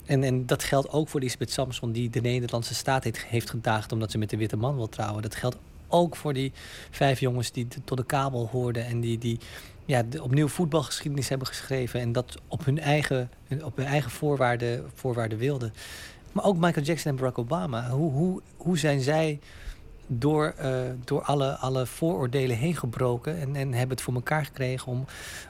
En, 0.10 0.24
en 0.24 0.46
dat 0.46 0.64
geldt 0.64 0.90
ook 0.90 1.08
voor 1.08 1.20
Lisbeth 1.20 1.52
Samson, 1.52 1.92
die 1.92 2.10
de 2.10 2.22
Nederlandse 2.22 2.76
staat 2.76 3.04
heeft, 3.04 3.26
heeft 3.26 3.50
gedaagd 3.50 3.92
omdat 3.92 4.12
ze 4.12 4.18
met 4.18 4.30
de 4.30 4.38
witte 4.38 4.58
man 4.58 4.76
wil 4.76 4.90
trouwen. 4.90 5.22
Dat 5.22 5.36
geldt 5.36 5.58
ook 5.88 6.16
voor 6.16 6.34
die 6.34 6.52
vijf 6.90 7.20
jongens 7.20 7.52
die 7.52 7.68
tot 7.84 7.98
de 7.98 8.06
kabel 8.06 8.48
hoorden 8.52 8.86
en 8.86 9.00
die, 9.00 9.18
die 9.18 9.40
ja, 9.86 10.04
opnieuw 10.22 10.48
voetbalgeschiedenis 10.48 11.30
hebben 11.30 11.48
geschreven 11.48 12.00
en 12.00 12.12
dat 12.12 12.38
op 12.48 12.66
hun 12.66 12.80
eigen, 12.80 13.32
op 13.64 13.78
hun 13.78 13.86
eigen 13.86 14.12
voorwaarden, 14.12 14.90
voorwaarden 14.94 15.38
wilden. 15.38 15.74
Maar 16.32 16.44
ook 16.44 16.58
Michael 16.58 16.86
Jackson 16.86 17.12
en 17.12 17.18
Barack 17.18 17.38
Obama. 17.38 17.90
Hoe, 17.90 18.12
hoe, 18.12 18.42
hoe 18.58 18.78
zijn 18.78 19.02
zij 19.02 19.40
door, 20.12 20.54
eh, 20.58 20.72
door 21.04 21.22
alle, 21.22 21.56
alle 21.56 21.86
vooroordelen 21.86 22.58
heen 22.58 22.76
gebroken 22.76 23.40
en, 23.40 23.56
en 23.56 23.74
hebben 23.74 23.96
het 23.96 24.02
voor 24.02 24.14
elkaar 24.14 24.46
gekregen 24.46 24.88
om 24.92 25.06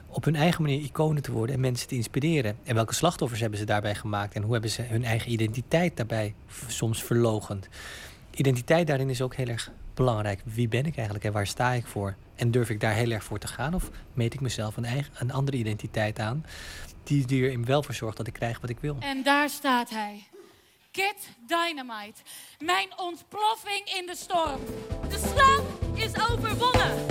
op 0.06 0.24
hun 0.24 0.36
eigen 0.36 0.62
manier 0.62 0.80
iconen 0.80 1.22
te 1.22 1.32
worden 1.32 1.54
en 1.54 1.60
mensen 1.60 1.88
te 1.88 1.94
inspireren. 1.94 2.56
En 2.64 2.74
welke 2.74 2.94
slachtoffers 2.94 3.40
hebben 3.40 3.58
ze 3.58 3.64
daarbij 3.64 3.94
gemaakt 3.94 4.34
en 4.34 4.42
hoe 4.42 4.52
hebben 4.52 4.70
ze 4.70 4.82
hun 4.82 5.04
eigen 5.04 5.32
identiteit 5.32 5.96
daarbij 5.96 6.34
soms 6.66 7.02
verlogend. 7.02 7.68
Identiteit 8.34 8.86
daarin 8.86 9.10
is 9.10 9.22
ook 9.22 9.34
heel 9.34 9.48
erg 9.48 9.70
belangrijk. 9.94 10.40
Wie 10.44 10.68
ben 10.68 10.86
ik 10.86 10.96
eigenlijk 10.96 11.24
en 11.24 11.32
waar 11.32 11.46
sta 11.46 11.72
ik 11.72 11.86
voor? 11.86 12.14
En 12.36 12.50
durf 12.50 12.70
ik 12.70 12.80
daar 12.80 12.94
heel 12.94 13.10
erg 13.10 13.24
voor 13.24 13.38
te 13.38 13.48
gaan 13.48 13.74
of 13.74 13.90
meet 14.12 14.34
ik 14.34 14.40
mezelf 14.40 14.76
een, 14.76 14.84
eigen, 14.84 15.12
een 15.18 15.32
andere 15.32 15.56
identiteit 15.56 16.18
aan 16.18 16.44
die, 17.02 17.26
die 17.26 17.50
er 17.50 17.64
wel 17.64 17.82
voor 17.82 17.94
zorgt 17.94 18.16
dat 18.16 18.26
ik 18.26 18.32
krijg 18.32 18.60
wat 18.60 18.70
ik 18.70 18.78
wil? 18.80 18.96
En 19.00 19.22
daar 19.22 19.48
staat 19.48 19.90
hij. 19.90 20.22
Kid 20.90 21.28
Dynamite. 21.46 22.20
Mijn 22.58 22.98
ontploffing 22.98 23.92
in 23.98 24.06
de 24.06 24.16
storm. 24.16 24.60
De 25.08 25.18
slag 25.18 25.62
is 25.94 26.30
overwonnen. 26.30 27.10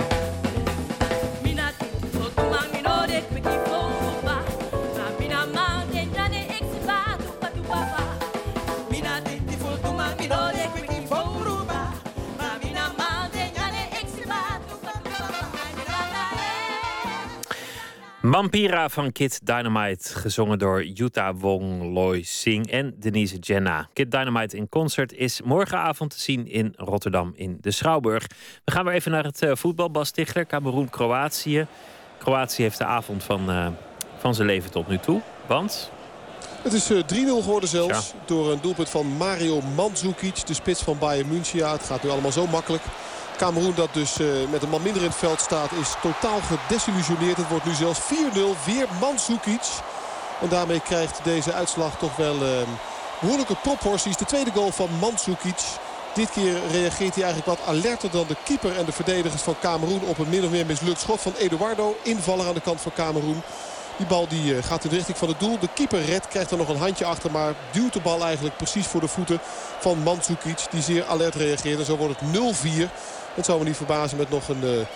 Mampira 18.30 18.88
van 18.88 19.12
Kid 19.12 19.40
Dynamite, 19.46 20.18
gezongen 20.18 20.58
door 20.58 20.84
Yuta 20.84 21.34
Wong 21.34 21.94
Loy 21.94 22.22
Singh 22.22 22.72
en 22.72 22.94
Denise 22.98 23.38
Jenna. 23.38 23.88
Kid 23.92 24.10
Dynamite 24.10 24.56
in 24.56 24.68
concert 24.68 25.12
is 25.12 25.42
morgenavond 25.42 26.10
te 26.10 26.20
zien 26.20 26.46
in 26.48 26.72
Rotterdam 26.76 27.32
in 27.36 27.58
de 27.60 27.70
Schouwburg. 27.70 28.26
We 28.64 28.72
gaan 28.72 28.84
weer 28.84 28.94
even 28.94 29.10
naar 29.10 29.24
het 29.24 29.42
eh, 29.42 29.50
voetbal. 29.54 29.90
Bas 29.90 30.10
Tichler, 30.10 30.46
Cameroen, 30.46 30.90
Kroatië. 30.90 31.66
Kroatië 32.18 32.62
heeft 32.62 32.78
de 32.78 32.84
avond 32.84 33.22
van, 33.22 33.50
eh, 33.50 33.66
van 34.18 34.34
zijn 34.34 34.46
leven 34.46 34.70
tot 34.70 34.88
nu 34.88 34.98
toe. 34.98 35.20
Want 35.46 35.90
Het 36.62 36.72
is 36.72 36.90
eh, 36.90 36.98
3-0 36.98 37.42
geworden 37.42 37.68
zelfs. 37.68 38.14
Door 38.26 38.52
een 38.52 38.60
doelpunt 38.60 38.88
van 38.88 39.06
Mario 39.06 39.60
Mandzukic. 39.76 40.46
De 40.46 40.54
spits 40.54 40.82
van 40.82 40.98
Bayern 40.98 41.28
München. 41.28 41.58
Ja, 41.58 41.72
het 41.72 41.82
gaat 41.82 42.02
nu 42.02 42.08
allemaal 42.08 42.32
zo 42.32 42.46
makkelijk. 42.46 42.82
Cameroen 43.40 43.74
dat 43.74 43.94
dus 43.94 44.18
eh, 44.18 44.26
met 44.50 44.62
een 44.62 44.68
man 44.68 44.82
minder 44.82 45.02
in 45.02 45.08
het 45.08 45.16
veld 45.16 45.40
staat 45.40 45.72
is 45.72 45.94
totaal 46.02 46.40
gedesillusioneerd. 46.40 47.36
Het 47.36 47.48
wordt 47.48 47.64
nu 47.64 47.74
zelfs 47.74 48.00
4-0. 48.00 48.04
Weer 48.64 48.86
Mandzukic. 49.00 49.66
En 50.40 50.48
daarmee 50.48 50.80
krijgt 50.80 51.20
deze 51.24 51.52
uitslag 51.52 51.98
toch 51.98 52.16
wel 52.16 52.34
eh, 52.34 52.68
behoorlijke 53.20 53.56
proporties. 53.62 54.16
De 54.16 54.24
tweede 54.24 54.50
goal 54.50 54.70
van 54.70 54.88
Mandzukic. 55.00 55.60
Dit 56.14 56.30
keer 56.30 56.54
reageert 56.70 57.14
hij 57.14 57.24
eigenlijk 57.24 57.58
wat 57.58 57.66
alerter 57.66 58.10
dan 58.10 58.24
de 58.28 58.36
keeper 58.44 58.76
en 58.76 58.84
de 58.84 58.92
verdedigers 58.92 59.42
van 59.42 59.56
Cameroen 59.60 60.02
op 60.02 60.18
een 60.18 60.28
min 60.28 60.44
of 60.44 60.50
meer 60.50 60.66
mislukt 60.66 61.00
schot 61.00 61.20
van 61.20 61.34
Eduardo. 61.38 61.96
Invaller 62.02 62.46
aan 62.46 62.54
de 62.54 62.60
kant 62.60 62.80
van 62.80 62.92
Cameroen. 62.92 63.42
Die 64.00 64.08
bal 64.08 64.28
die 64.28 64.56
eh, 64.56 64.62
gaat 64.62 64.84
in 64.84 64.90
de 64.90 64.96
richting 64.96 65.18
van 65.18 65.28
het 65.28 65.40
doel. 65.40 65.58
De 65.58 65.68
keeper 65.74 66.04
redt, 66.04 66.28
krijgt 66.28 66.50
er 66.50 66.56
nog 66.56 66.68
een 66.68 66.76
handje 66.76 67.04
achter. 67.04 67.30
Maar 67.30 67.54
duwt 67.70 67.92
de 67.92 68.00
bal 68.00 68.24
eigenlijk 68.24 68.56
precies 68.56 68.86
voor 68.86 69.00
de 69.00 69.08
voeten 69.08 69.38
van 69.78 69.98
Mandzukic. 69.98 70.66
Die 70.70 70.82
zeer 70.82 71.04
alert 71.04 71.34
reageert. 71.34 71.78
En 71.78 71.84
zo 71.84 71.96
wordt 71.96 72.20
het 72.20 72.30
0-4. 72.30 72.90
Het 73.34 73.44
zou 73.44 73.58
me 73.58 73.64
niet 73.64 73.76
verbazen 73.76 74.18
met 74.18 74.30
nog 74.30 74.48
een 74.48 74.62
eh, 74.62 74.86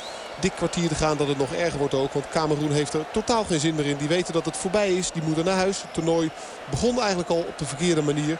dik 0.41 0.53
kwartier 0.57 0.89
te 0.89 0.95
gaan 0.95 1.17
dat 1.17 1.29
het 1.29 1.39
nog 1.39 1.53
erger 1.53 1.79
wordt 1.79 1.95
ook. 1.95 2.13
Want 2.13 2.29
Cameroen 2.29 2.73
heeft 2.73 2.95
er 2.95 3.05
totaal 3.13 3.45
geen 3.45 3.61
zin 3.61 3.75
meer 3.75 3.87
in. 3.87 3.97
Die 3.97 4.09
weten 4.09 4.33
dat 4.33 4.45
het 4.45 4.57
voorbij 4.57 4.95
is. 4.95 5.11
Die 5.11 5.23
moeten 5.23 5.45
naar 5.45 5.57
huis. 5.57 5.83
Het 5.83 5.95
toernooi 5.95 6.31
begon 6.71 6.99
eigenlijk 6.99 7.31
al 7.31 7.45
op 7.49 7.59
de 7.59 7.67
verkeerde 7.67 8.03
manier. 8.03 8.39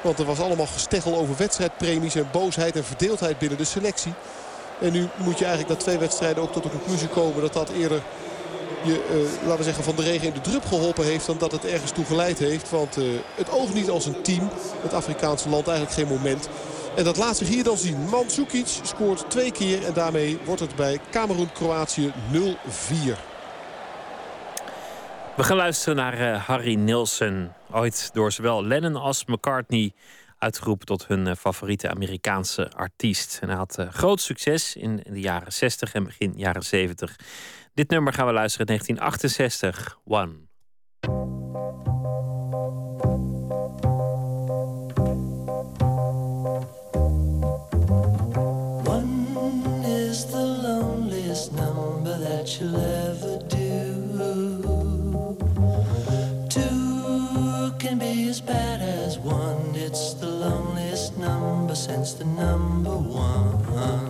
Want 0.00 0.18
er 0.18 0.24
was 0.24 0.40
allemaal 0.40 0.66
gesteggel 0.66 1.16
over 1.16 1.36
wedstrijdpremies 1.36 2.14
en 2.14 2.28
boosheid 2.32 2.76
en 2.76 2.84
verdeeldheid 2.84 3.38
binnen 3.38 3.58
de 3.58 3.64
selectie. 3.64 4.12
En 4.80 4.92
nu 4.92 5.08
moet 5.16 5.38
je 5.38 5.44
eigenlijk 5.44 5.78
na 5.78 5.84
twee 5.84 5.98
wedstrijden 5.98 6.42
ook 6.42 6.52
tot 6.52 6.62
de 6.62 6.70
conclusie 6.70 7.08
komen 7.08 7.40
dat 7.40 7.52
dat 7.52 7.68
eerder 7.68 8.02
je, 8.84 9.02
eh, 9.08 9.42
laten 9.42 9.58
we 9.58 9.62
zeggen, 9.62 9.84
van 9.84 9.96
de 9.96 10.02
regen 10.02 10.26
in 10.26 10.32
de 10.32 10.40
drup 10.40 10.64
geholpen 10.64 11.04
heeft 11.04 11.26
dan 11.26 11.38
dat 11.38 11.52
het 11.52 11.64
ergens 11.64 11.90
toe 11.90 12.04
geleid 12.04 12.38
heeft. 12.38 12.70
Want 12.70 12.96
eh, 12.96 13.04
het 13.34 13.50
oogt 13.50 13.74
niet 13.74 13.90
als 13.90 14.06
een 14.06 14.22
team. 14.22 14.50
Het 14.82 14.94
Afrikaanse 14.94 15.48
land 15.48 15.68
eigenlijk 15.68 15.98
geen 15.98 16.16
moment. 16.16 16.48
En 16.96 17.04
dat 17.04 17.16
laat 17.16 17.36
zich 17.36 17.48
hier 17.48 17.64
dan 17.64 17.76
zien. 17.76 18.08
Mandzukic 18.08 18.66
scoort 18.82 19.30
twee 19.30 19.52
keer 19.52 19.84
en 19.84 19.92
daarmee 19.92 20.38
wordt 20.44 20.60
het 20.60 20.76
bij 20.76 21.00
Cameroen-Kroatië 21.10 22.12
0-4. 22.32 23.18
We 25.36 25.42
gaan 25.42 25.56
luisteren 25.56 25.96
naar 25.96 26.18
eh, 26.18 26.44
Harry 26.44 26.74
Nilsson. 26.74 27.52
Ooit 27.70 28.10
door 28.12 28.32
zowel 28.32 28.64
Lennon 28.64 28.96
als 28.96 29.24
McCartney 29.24 29.92
uitgeroepen 30.38 30.86
tot 30.86 31.06
hun 31.06 31.36
favoriete 31.36 31.90
Amerikaanse 31.90 32.70
artiest. 32.76 33.38
En 33.40 33.48
hij 33.48 33.56
had 33.56 33.86
groot 33.90 34.20
succes 34.20 34.76
in 34.76 35.02
de 35.10 35.20
jaren 35.20 35.52
60 35.52 35.94
en 35.94 36.04
begin 36.04 36.32
jaren 36.36 36.62
70. 36.62 37.16
Dit 37.74 37.90
nummer 37.90 38.12
gaan 38.12 38.26
we 38.26 38.32
luisteren 38.32 38.66
in 38.66 38.94
1968, 38.94 39.96
One. 40.04 40.48
One 48.84 49.84
is 49.84 50.26
the 50.26 50.58
loneliest 50.62 51.52
number 51.52 52.18
that 52.18 52.58
you'll 52.58 52.74
ever 52.74 53.38
do. 53.48 53.58
Two 56.48 57.72
can 57.78 57.98
be 57.98 58.28
as 58.28 58.40
bad 58.40 58.80
as 58.80 59.18
one. 59.18 59.74
It's 59.74 60.14
the 60.14 60.26
loneliest 60.26 61.16
number 61.16 61.74
since 61.74 62.14
the 62.14 62.24
number 62.24 62.96
one. 62.96 64.09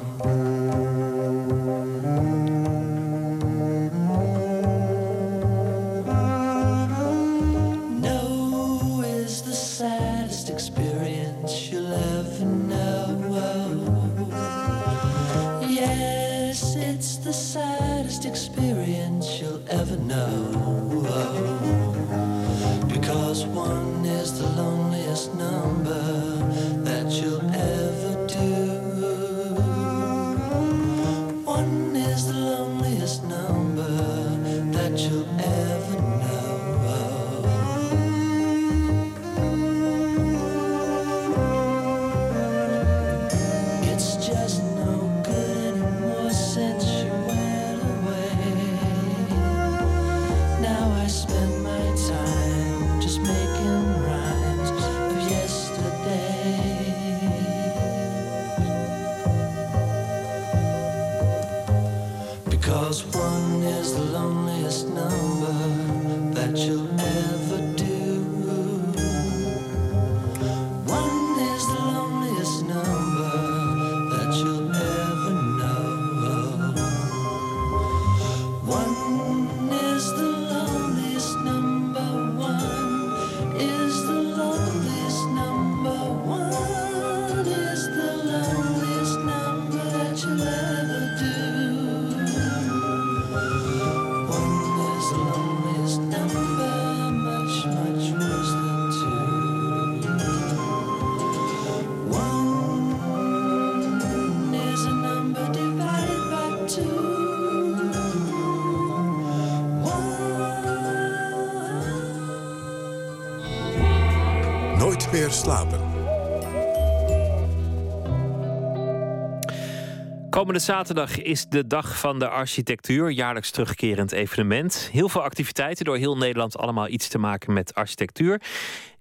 Zaterdag 120.61 121.23
is 121.23 121.47
de 121.47 121.67
Dag 121.67 121.99
van 121.99 122.19
de 122.19 122.29
Architectuur, 122.29 123.11
jaarlijks 123.11 123.51
terugkerend 123.51 124.13
evenement. 124.13 124.89
Heel 124.93 125.09
veel 125.09 125.23
activiteiten 125.23 125.85
door 125.85 125.97
heel 125.97 126.17
Nederland, 126.17 126.59
allemaal 126.59 126.89
iets 126.89 127.09
te 127.09 127.19
maken 127.19 127.53
met 127.53 127.75
architectuur. 127.75 128.41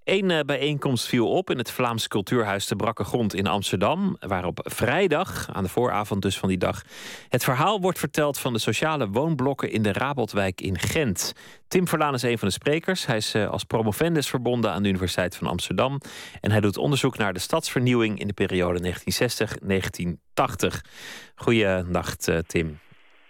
Eén 0.09 0.31
eh, 0.31 0.39
bijeenkomst 0.39 1.07
viel 1.07 1.31
op 1.31 1.49
in 1.49 1.57
het 1.57 1.71
Vlaams 1.71 2.07
Cultuurhuis 2.07 2.67
de 2.67 2.75
Brakke 2.75 3.03
Grond 3.03 3.33
in 3.33 3.47
Amsterdam. 3.47 4.17
Waar 4.19 4.45
op 4.45 4.59
vrijdag, 4.63 5.47
aan 5.53 5.63
de 5.63 5.69
vooravond 5.69 6.21
dus 6.21 6.37
van 6.37 6.49
die 6.49 6.57
dag, 6.57 6.81
het 7.29 7.43
verhaal 7.43 7.81
wordt 7.81 7.99
verteld 7.99 8.39
van 8.39 8.53
de 8.53 8.59
sociale 8.59 9.09
woonblokken 9.09 9.71
in 9.71 9.81
de 9.81 9.93
Raboldwijk 9.93 10.61
in 10.61 10.77
Gent. 10.77 11.33
Tim 11.67 11.87
Verlaan 11.87 12.13
is 12.13 12.23
een 12.23 12.37
van 12.37 12.47
de 12.47 12.53
sprekers. 12.53 13.05
Hij 13.05 13.17
is 13.17 13.33
eh, 13.33 13.49
als 13.49 13.63
promovendus 13.63 14.29
verbonden 14.29 14.71
aan 14.71 14.83
de 14.83 14.89
Universiteit 14.89 15.37
van 15.37 15.47
Amsterdam. 15.47 15.99
En 16.41 16.51
hij 16.51 16.59
doet 16.59 16.77
onderzoek 16.77 17.17
naar 17.17 17.33
de 17.33 17.39
stadsvernieuwing 17.39 18.19
in 18.19 18.27
de 18.27 18.33
periode 18.33 18.79
1960-1980. 18.79 18.93
Goeienacht, 21.35 22.27
eh, 22.27 22.37
Tim. 22.37 22.79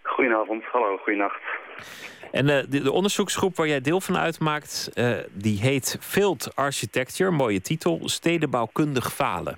Goedenavond, 0.04 0.64
hallo, 0.64 0.98
goeienacht. 0.98 1.59
En 2.32 2.50
eh, 2.50 2.64
de, 2.70 2.82
de 2.82 2.92
onderzoeksgroep 2.92 3.56
waar 3.56 3.68
jij 3.68 3.82
deel 3.82 4.02
van 4.02 4.18
uitmaakt, 4.18 4.92
eh, 4.94 5.18
die 5.32 5.60
heet 5.62 5.98
Field 6.02 6.56
Architecture, 6.56 7.32
mooie 7.32 7.62
titel, 7.62 8.00
stedenbouwkundig 8.04 9.14
falen. 9.14 9.58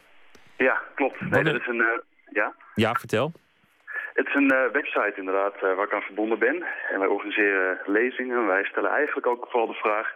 Ja, 0.58 0.82
klopt. 0.96 1.22
Nee, 1.22 1.44
dat 1.44 1.56
is 1.56 1.68
een, 1.68 1.82
eh, 1.82 2.00
ja? 2.30 2.54
Ja, 2.76 2.94
vertel. 2.94 3.32
Het 4.14 4.28
is 4.28 4.36
een 4.36 4.70
website 4.72 5.14
inderdaad 5.16 5.60
waar 5.60 5.84
ik 5.84 5.94
aan 5.94 6.02
verbonden 6.02 6.40
ben. 6.40 6.66
En 6.92 7.00
wij 7.00 7.08
organiseren 7.08 7.80
lezingen. 7.86 8.48
Wij 8.48 8.64
stellen 8.64 8.92
eigenlijk 8.92 9.28
ook 9.28 9.48
vooral 9.50 9.68
de 9.68 9.74
vraag 9.74 10.14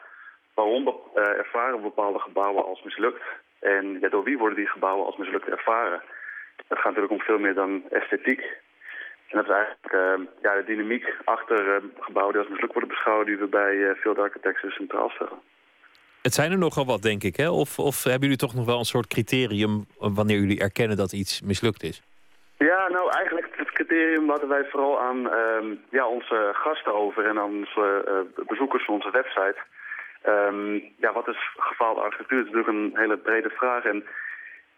waarom 0.54 1.00
ervaren 1.14 1.82
bepaalde 1.82 2.20
gebouwen 2.20 2.66
als 2.66 2.84
mislukt. 2.84 3.22
En 3.60 4.00
ja, 4.00 4.10
door 4.10 4.24
wie 4.24 4.38
worden 4.38 4.58
die 4.58 4.68
gebouwen 4.68 5.06
als 5.06 5.18
mislukt 5.18 5.48
ervaren? 5.48 6.02
Het 6.68 6.78
gaat 6.78 6.96
natuurlijk 6.96 7.14
om 7.14 7.22
veel 7.22 7.40
meer 7.40 7.54
dan 7.54 7.84
esthetiek. 7.90 8.42
En 9.36 9.42
dat 9.42 9.50
is 9.50 9.56
eigenlijk 9.56 9.94
eh, 9.94 10.42
ja, 10.42 10.56
de 10.56 10.64
dynamiek 10.66 11.16
achter 11.24 11.76
eh, 11.76 11.84
gebouwen 12.00 12.34
die 12.34 12.42
als 12.42 12.52
mislukt 12.52 12.74
worden 12.74 12.90
beschouwd... 12.90 13.26
die 13.26 13.38
we 13.38 13.48
bij 13.48 13.90
eh 13.90 13.96
Field 13.96 14.20
Architects 14.20 14.62
dus 14.62 14.76
centraal 14.76 15.10
stellen. 15.10 15.40
Het 16.22 16.34
zijn 16.34 16.52
er 16.52 16.58
nogal 16.58 16.86
wat, 16.86 17.02
denk 17.02 17.24
ik. 17.24 17.36
Hè? 17.36 17.50
Of, 17.50 17.80
of 17.80 18.04
hebben 18.04 18.22
jullie 18.22 18.38
toch 18.38 18.56
nog 18.56 18.66
wel 18.66 18.80
een 18.80 18.94
soort 18.96 19.08
criterium 19.08 19.86
wanneer 19.98 20.40
jullie 20.40 20.60
erkennen 20.60 20.98
dat 20.98 21.12
iets 21.12 21.42
mislukt 21.42 21.84
is? 21.84 22.02
Ja, 22.58 22.88
nou 22.88 23.12
eigenlijk 23.12 23.48
het 23.56 23.72
criterium 23.72 24.26
laten 24.26 24.48
wij 24.48 24.66
vooral 24.66 25.00
aan 25.00 25.32
ehm, 25.32 25.76
ja, 25.90 26.08
onze 26.08 26.52
gasten 26.54 26.94
over 26.94 27.26
en 27.26 27.40
aan 27.40 27.54
onze 27.54 28.04
eh, 28.08 28.46
bezoekers 28.48 28.86
van 28.86 28.94
onze 28.94 29.12
website. 29.12 29.58
Ehm, 30.22 30.80
ja, 30.98 31.14
wat 31.14 31.28
is 31.28 31.50
gefaalde 31.58 32.02
architectuur? 32.02 32.38
Dat 32.38 32.48
is 32.48 32.54
natuurlijk 32.54 32.78
een 32.78 33.02
hele 33.02 33.18
brede 33.18 33.50
vraag. 33.50 33.84
En 33.84 34.06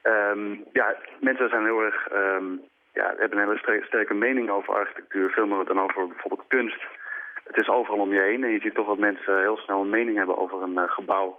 ehm, 0.01 0.51
ja, 0.73 0.95
mensen 1.19 1.49
zijn 1.49 1.63
heel 1.63 1.81
erg, 1.81 2.07
ehm, 2.07 2.45
ja, 2.99 3.13
hebben 3.17 3.37
een 3.37 3.59
hele 3.65 3.85
sterke 3.85 4.13
mening 4.13 4.49
over 4.49 4.73
architectuur. 4.73 5.29
Veel 5.29 5.45
meer 5.45 5.65
dan 5.65 5.79
over 5.79 6.07
bijvoorbeeld 6.07 6.47
kunst. 6.47 6.81
Het 7.43 7.57
is 7.61 7.69
overal 7.69 7.99
om 7.99 8.13
je 8.13 8.21
heen 8.21 8.43
en 8.43 8.51
je 8.51 8.59
ziet 8.59 8.75
toch 8.75 8.87
dat 8.87 8.97
mensen 8.97 9.39
heel 9.39 9.57
snel 9.57 9.81
een 9.81 9.89
mening 9.89 10.17
hebben 10.17 10.37
over 10.37 10.61
een 10.61 10.77
eh, 10.77 10.91
gebouw. 10.91 11.37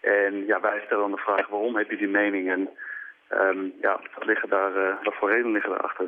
En 0.00 0.46
ja, 0.46 0.60
wij 0.60 0.82
stellen 0.84 1.02
dan 1.02 1.16
de 1.16 1.26
vraag 1.26 1.48
waarom 1.48 1.76
heb 1.76 1.90
je 1.90 1.96
die 1.96 2.08
mening 2.08 2.50
en 2.50 2.68
ehm, 3.28 3.58
ja, 3.80 4.00
wat, 4.14 4.26
liggen 4.26 4.48
daar, 4.48 4.76
eh, 4.76 5.04
wat 5.04 5.14
voor 5.14 5.30
redenen 5.30 5.52
liggen 5.52 5.70
daarachter? 5.70 6.06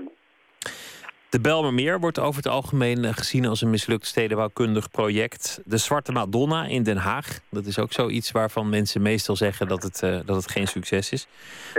De 1.28 1.40
Belmermeer 1.40 2.01
wordt 2.01 2.19
over 2.19 2.36
het 2.36 2.52
algemeen 2.52 3.05
eh, 3.05 3.12
gezien 3.12 3.47
als 3.47 3.60
een 3.60 3.70
mislukt 3.70 4.06
stedenbouwkundig 4.06 4.90
project. 4.90 5.62
De 5.65 5.77
Zwarte 5.77 6.12
Madonna 6.12 6.65
in 6.65 6.82
Den 6.82 6.97
Haag, 6.97 7.27
dat 7.51 7.66
is 7.66 7.78
ook 7.78 7.93
zoiets 7.93 8.32
waarvan 8.32 8.69
mensen 8.69 9.02
meestal 9.02 9.36
zeggen 9.36 9.69
dat 9.69 9.82
het, 9.82 10.01
dat 10.27 10.36
het 10.36 10.51
geen 10.51 10.66
succes 10.66 11.12
is. 11.12 11.28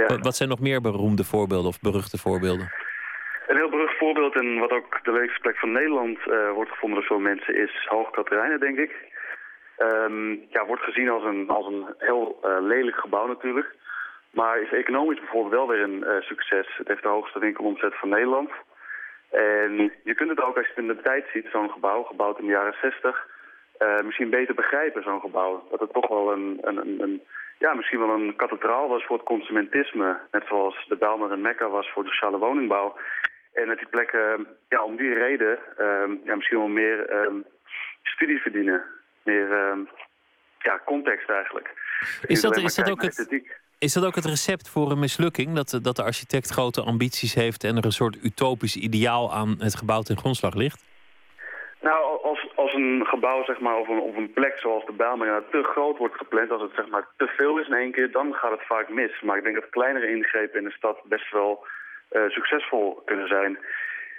Wat, 0.08 0.20
wat 0.20 0.36
zijn 0.36 0.50
nog 0.50 0.60
meer 0.60 0.82
beroemde 0.82 1.24
voorbeelden 1.24 1.68
of 1.68 1.80
beruchte 1.80 2.18
voorbeelden? 2.18 2.89
Een 3.50 3.56
heel 3.56 3.70
berucht 3.70 3.98
voorbeeld 3.98 4.36
en 4.36 4.60
wat 4.60 4.72
ook 4.72 5.04
de 5.04 5.12
leukste 5.12 5.40
plek 5.40 5.58
van 5.58 5.72
Nederland 5.72 6.18
eh, 6.28 6.52
wordt 6.52 6.72
gevonden 6.72 7.00
door 7.00 7.08
veel 7.08 7.20
mensen 7.20 7.56
is 7.56 7.86
Hoog 7.86 8.10
Katerijnen, 8.10 8.60
denk 8.60 8.78
ik. 8.78 8.92
Ehm, 9.78 10.32
ja, 10.32 10.66
wordt 10.66 10.84
gezien 10.84 11.10
als 11.10 11.24
een, 11.24 11.50
als 11.50 11.66
een 11.66 11.86
heel 11.98 12.40
eh, 12.42 12.58
lelijk 12.60 12.96
gebouw 12.96 13.28
natuurlijk. 13.28 13.76
Maar 14.32 14.62
is 14.62 14.72
economisch 14.72 15.20
bijvoorbeeld 15.20 15.54
wel 15.54 15.68
weer 15.68 15.82
een 15.82 16.04
eh, 16.04 16.22
succes. 16.22 16.68
Het 16.78 16.88
heeft 16.88 17.04
de 17.04 17.08
hoogste 17.08 17.40
winkelomzet 17.40 17.96
van 17.96 18.10
Nederland. 18.10 18.52
En 19.30 19.94
je 20.04 20.16
kunt 20.16 20.30
het 20.30 20.42
ook 20.42 20.58
als 20.58 20.66
je 20.66 20.74
het 20.76 20.84
in 20.84 20.96
de 20.96 21.02
tijd 21.02 21.26
ziet, 21.34 21.48
zo'n 21.52 21.72
gebouw, 21.72 22.04
gebouwd 22.04 22.40
in 22.40 22.46
de 22.46 22.52
jaren 22.52 22.76
60, 22.82 23.28
eh, 23.78 24.02
misschien 24.04 24.30
beter 24.30 24.56
begrijpen, 24.56 25.04
zo'n 25.04 25.20
gebouw. 25.20 25.68
Dat 25.70 25.80
het 25.80 25.94
toch 25.94 26.08
wel 26.08 26.32
een, 26.32 26.58
een, 26.62 27.02
een, 27.02 27.22
ja, 27.58 27.74
misschien 27.74 28.00
wel 28.00 28.10
een 28.10 28.36
kathedraal 28.36 28.88
was 28.88 29.06
voor 29.06 29.18
het 29.18 29.26
consumentisme. 29.26 30.20
Net 30.32 30.44
zoals 30.48 30.86
de 30.88 30.96
Bijlmer 30.96 31.32
en 31.32 31.42
Mekka 31.42 31.70
was 31.70 31.90
voor 31.92 32.04
de 32.04 32.10
sociale 32.10 32.38
woningbouw. 32.38 32.96
En 33.62 33.68
dat 33.68 33.78
die 33.78 33.88
plekken, 33.88 34.48
ja, 34.70 34.84
om 34.84 34.96
die 34.98 35.14
reden, 35.14 35.60
ehm, 35.78 36.12
ja, 36.24 36.36
misschien 36.36 36.58
wel 36.58 36.68
meer 36.68 37.06
ehm, 37.10 37.36
studie 38.04 38.40
verdienen. 38.42 38.84
Meer 39.24 39.52
ehm, 39.52 39.80
ja, 40.60 40.82
context 40.86 41.30
eigenlijk. 41.30 41.70
Is 42.28 42.42
dat, 42.42 42.58
is, 42.58 42.76
dat 42.76 42.92
ook 42.92 43.02
het, 43.02 43.44
is 43.80 43.94
dat 43.94 44.06
ook 44.06 44.16
het 44.16 44.26
recept 44.26 44.70
voor 44.70 44.92
een 44.92 45.00
mislukking? 45.00 45.56
Dat, 45.56 45.70
de- 45.70 45.82
dat 45.82 45.96
de 45.96 46.04
architect 46.04 46.50
grote 46.50 46.82
ambities 46.82 47.34
heeft 47.34 47.64
en 47.64 47.78
er 47.78 47.86
een 47.86 47.92
soort 47.92 48.18
utopisch 48.24 48.76
ideaal 48.76 49.34
aan 49.34 49.56
het 49.60 49.76
gebouw 49.76 50.02
ten 50.02 50.18
grondslag 50.18 50.54
ligt? 50.54 50.88
Nou, 51.82 52.22
als, 52.24 52.52
als 52.56 52.74
een 52.74 53.06
gebouw 53.06 53.44
zeg 53.44 53.60
maar, 53.60 53.78
of, 53.78 53.88
een, 53.88 54.00
of 54.00 54.16
een 54.16 54.34
plek 54.34 54.58
zoals 54.58 54.86
de 54.86 54.92
Bijlmer 54.92 55.44
te 55.52 55.64
groot 55.64 55.98
wordt 55.98 56.16
gepland, 56.16 56.52
als 56.52 56.62
het 56.62 56.72
zeg 56.76 56.88
maar, 56.88 57.08
te 57.18 57.28
veel 57.28 57.60
is 57.60 57.68
in 57.68 57.74
één 57.74 57.92
keer, 57.92 58.12
dan 58.12 58.34
gaat 58.34 58.52
het 58.52 58.66
vaak 58.66 58.90
mis. 58.90 59.22
Maar 59.22 59.38
ik 59.38 59.44
denk 59.44 59.56
dat 59.56 59.70
kleinere 59.70 60.10
ingrepen 60.10 60.60
in 60.60 60.66
de 60.66 60.72
stad 60.72 61.02
best 61.04 61.32
wel 61.32 61.66
succesvol 62.10 63.02
kunnen 63.06 63.28
zijn. 63.28 63.58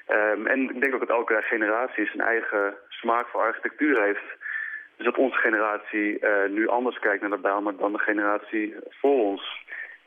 Ehm, 0.06 0.46
en 0.46 0.60
ik 0.60 0.80
denk 0.80 0.94
ook 0.94 1.06
dat 1.06 1.16
elke 1.16 1.42
generatie 1.42 2.06
zijn 2.06 2.20
eigen 2.20 2.74
smaak 2.88 3.26
voor 3.26 3.40
architectuur 3.40 4.02
heeft. 4.02 4.28
Dus 4.96 5.06
dat 5.06 5.16
onze 5.16 5.38
generatie 5.38 6.18
eh, 6.18 6.50
nu 6.50 6.68
anders 6.68 6.98
kijkt 6.98 7.20
naar 7.20 7.30
de 7.30 7.46
Bijlmer 7.48 7.76
dan 7.76 7.92
de 7.92 7.98
generatie 7.98 8.74
voor 8.88 9.24
ons. 9.24 9.42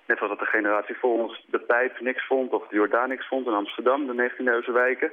Net 0.05 0.17
zoals 0.17 0.33
dat 0.37 0.45
de 0.45 0.55
generatie 0.57 0.95
voor 0.95 1.19
ons 1.19 1.45
de 1.49 1.59
Pijp 1.59 1.99
niks 1.99 2.25
vond 2.25 2.51
of 2.51 2.67
de 2.67 2.75
Jordaan 2.75 3.09
niks 3.09 3.27
vond 3.27 3.47
in 3.47 3.53
Amsterdam, 3.53 4.07
de 4.07 4.13
19e 4.13 4.71
wijken. 4.71 5.11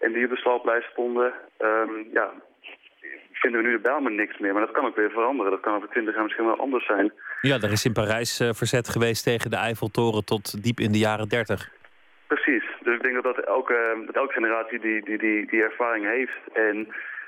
En 0.00 0.12
die 0.12 0.24
op 0.24 0.30
de 0.30 0.36
slooplijst 0.36 0.90
stonden, 0.90 1.32
ehm, 1.56 1.92
ja, 2.12 2.30
vinden 3.32 3.62
we 3.62 3.66
nu 3.66 3.72
de 3.72 3.82
Bijlmer 3.82 4.12
niks 4.12 4.38
meer. 4.38 4.52
Maar 4.52 4.66
dat 4.66 4.74
kan 4.74 4.86
ook 4.86 4.96
weer 4.96 5.10
veranderen. 5.10 5.50
Dat 5.50 5.60
kan 5.60 5.74
over 5.74 5.88
twintig 5.88 6.14
jaar 6.14 6.22
misschien 6.22 6.46
wel 6.46 6.58
anders 6.58 6.86
zijn. 6.86 7.12
Ja, 7.40 7.60
er 7.60 7.72
is 7.72 7.84
in 7.84 7.92
Parijs 7.92 8.40
eh, 8.40 8.48
verzet 8.52 8.88
geweest 8.88 9.24
tegen 9.24 9.50
de 9.50 9.56
Eiffeltoren 9.56 10.24
tot 10.24 10.62
diep 10.62 10.78
in 10.80 10.92
de 10.92 10.98
jaren 10.98 11.28
dertig. 11.28 11.70
Precies. 12.34 12.64
Dus 12.82 12.94
ik 12.94 13.02
denk 13.02 13.22
dat, 13.22 13.38
elke, 13.38 14.02
dat 14.06 14.14
elke 14.14 14.32
generatie 14.32 14.78
die, 14.78 15.04
die, 15.04 15.18
die, 15.18 15.46
die 15.46 15.62
ervaring 15.62 16.06
heeft. 16.06 16.40
En 16.52 16.84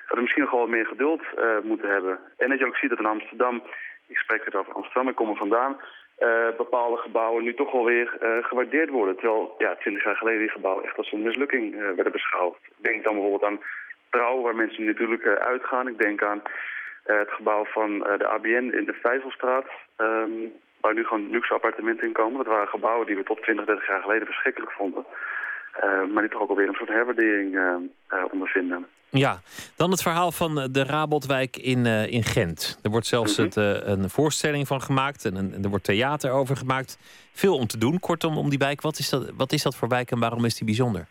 dat 0.07 0.17
we 0.17 0.21
misschien 0.21 0.43
nog 0.43 0.51
wel 0.51 0.61
wat 0.61 0.69
meer 0.69 0.87
geduld 0.87 1.23
eh, 1.37 1.59
moeten 1.63 1.89
hebben. 1.89 2.19
En 2.37 2.49
dat 2.49 2.59
je 2.59 2.67
ook 2.67 2.77
ziet 2.77 2.91
dat 2.91 2.99
in 2.99 3.07
Amsterdam, 3.07 3.63
ik 4.07 4.17
spreek 4.17 4.45
het 4.45 4.55
over 4.55 4.73
Amsterdam, 4.73 5.09
ik 5.09 5.15
kom 5.15 5.31
er 5.31 5.37
vandaan, 5.37 5.81
eh, 6.19 6.49
bepaalde 6.57 6.97
gebouwen 6.97 7.45
nu 7.45 7.55
toch 7.55 7.73
wel 7.73 7.85
weer 7.85 8.17
eh, 8.21 8.45
gewaardeerd 8.45 8.91
worden. 8.91 9.17
Terwijl 9.17 9.55
ja, 9.59 9.75
twintig 9.75 10.05
jaar 10.05 10.17
geleden 10.17 10.41
die 10.41 10.51
gebouwen 10.51 10.85
echt 10.85 10.97
als 10.97 11.13
een 11.13 11.23
mislukking 11.23 11.75
werden 11.77 12.13
beschouwd. 12.13 12.57
Denk 12.77 13.05
dan 13.05 13.13
bijvoorbeeld 13.13 13.51
aan 13.51 13.61
Trouw, 14.11 14.41
waar 14.41 14.57
mensen 14.57 14.85
natuurlijk 14.85 15.27
uitgaan. 15.27 15.89
Ik 15.89 15.99
denk 15.99 16.23
aan 16.23 16.43
het 17.03 17.31
gebouw 17.31 17.65
van 17.65 17.99
de 17.99 18.27
ABN 18.27 18.73
in 18.79 18.85
de 18.85 18.99
Vijzelstraat. 19.03 19.67
ehm, 19.97 20.31
waar 20.85 20.95
nu 20.95 21.05
gewoon 21.05 21.31
luxe 21.31 21.55
appartementen 21.55 22.07
in 22.07 22.13
komen. 22.13 22.37
Dat 22.37 22.55
waren 22.55 22.69
gebouwen 22.69 23.07
die 23.07 23.17
we 23.17 23.23
tot 23.23 23.43
20, 23.43 23.67
30 23.67 23.87
jaar 23.87 24.03
geleden 24.03 24.27
verschrikkelijk 24.27 24.73
vonden. 24.73 25.05
Eh, 25.73 26.05
maar 26.13 26.23
die 26.23 26.31
toch 26.31 26.43
ook 26.43 26.49
alweer 26.49 26.69
een 26.69 26.75
soort 26.75 26.89
herwaardering 26.89 27.57
eh, 27.57 27.75
eh, 28.09 28.25
ondervinden. 28.33 28.87
Ja, 29.11 29.41
dan 29.77 29.91
het 29.91 30.03
verhaal 30.03 30.33
van 30.33 30.69
de 30.73 30.85
Rabotwijk 30.85 31.57
in, 31.57 31.87
in 31.87 32.23
Gent. 32.23 32.79
Er 32.83 32.91
wordt 32.91 33.07
zelfs 33.07 33.37
het, 33.37 33.57
eh, 33.57 33.87
een 33.87 34.11
voorstelling 34.11 34.67
van 34.67 34.81
gemaakt 34.81 35.25
en, 35.25 35.37
en 35.37 35.63
er 35.63 35.69
wordt 35.69 35.85
theater 35.85 36.31
over 36.31 36.57
gemaakt. 36.57 36.99
Veel 37.33 37.57
om 37.57 37.67
te 37.67 37.79
doen, 37.79 38.01
kortom, 38.01 38.39
om 38.39 38.49
die 38.49 38.59
wijk. 38.59 38.81
Wat 38.81 38.99
is 38.99 39.09
dat, 39.09 39.31
wat 39.37 39.53
is 39.53 39.63
dat 39.63 39.77
voor 39.77 39.89
wijk 39.89 40.11
en 40.11 40.19
waarom 40.19 40.45
is 40.45 40.55
die 40.55 40.65
bijzonder? 40.65 41.07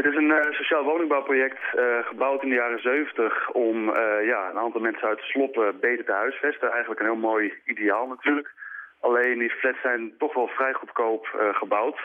Het 0.00 0.12
is 0.12 0.16
een 0.16 0.32
eh, 0.32 0.52
sociaal 0.52 0.84
woningbouwproject 0.84 1.74
eh, 1.74 2.06
gebouwd 2.06 2.42
in 2.42 2.48
de 2.48 2.54
jaren 2.54 2.80
70 2.80 3.50
om 3.50 3.88
eh, 3.88 4.26
ja, 4.26 4.50
een 4.50 4.58
aantal 4.58 4.80
mensen 4.80 5.08
uit 5.08 5.18
de 5.18 5.24
sloppen 5.24 5.80
beter 5.80 6.04
te 6.04 6.12
huisvesten. 6.12 6.70
Eigenlijk 6.70 7.00
een 7.00 7.06
heel 7.06 7.28
mooi 7.30 7.52
ideaal 7.64 8.06
natuurlijk. 8.06 8.50
Alleen 9.00 9.38
die 9.38 9.50
flats 9.50 9.80
zijn 9.80 10.14
toch 10.18 10.34
wel 10.34 10.48
vrij 10.48 10.72
goedkoop 10.72 11.26
gebouwd. 11.52 11.98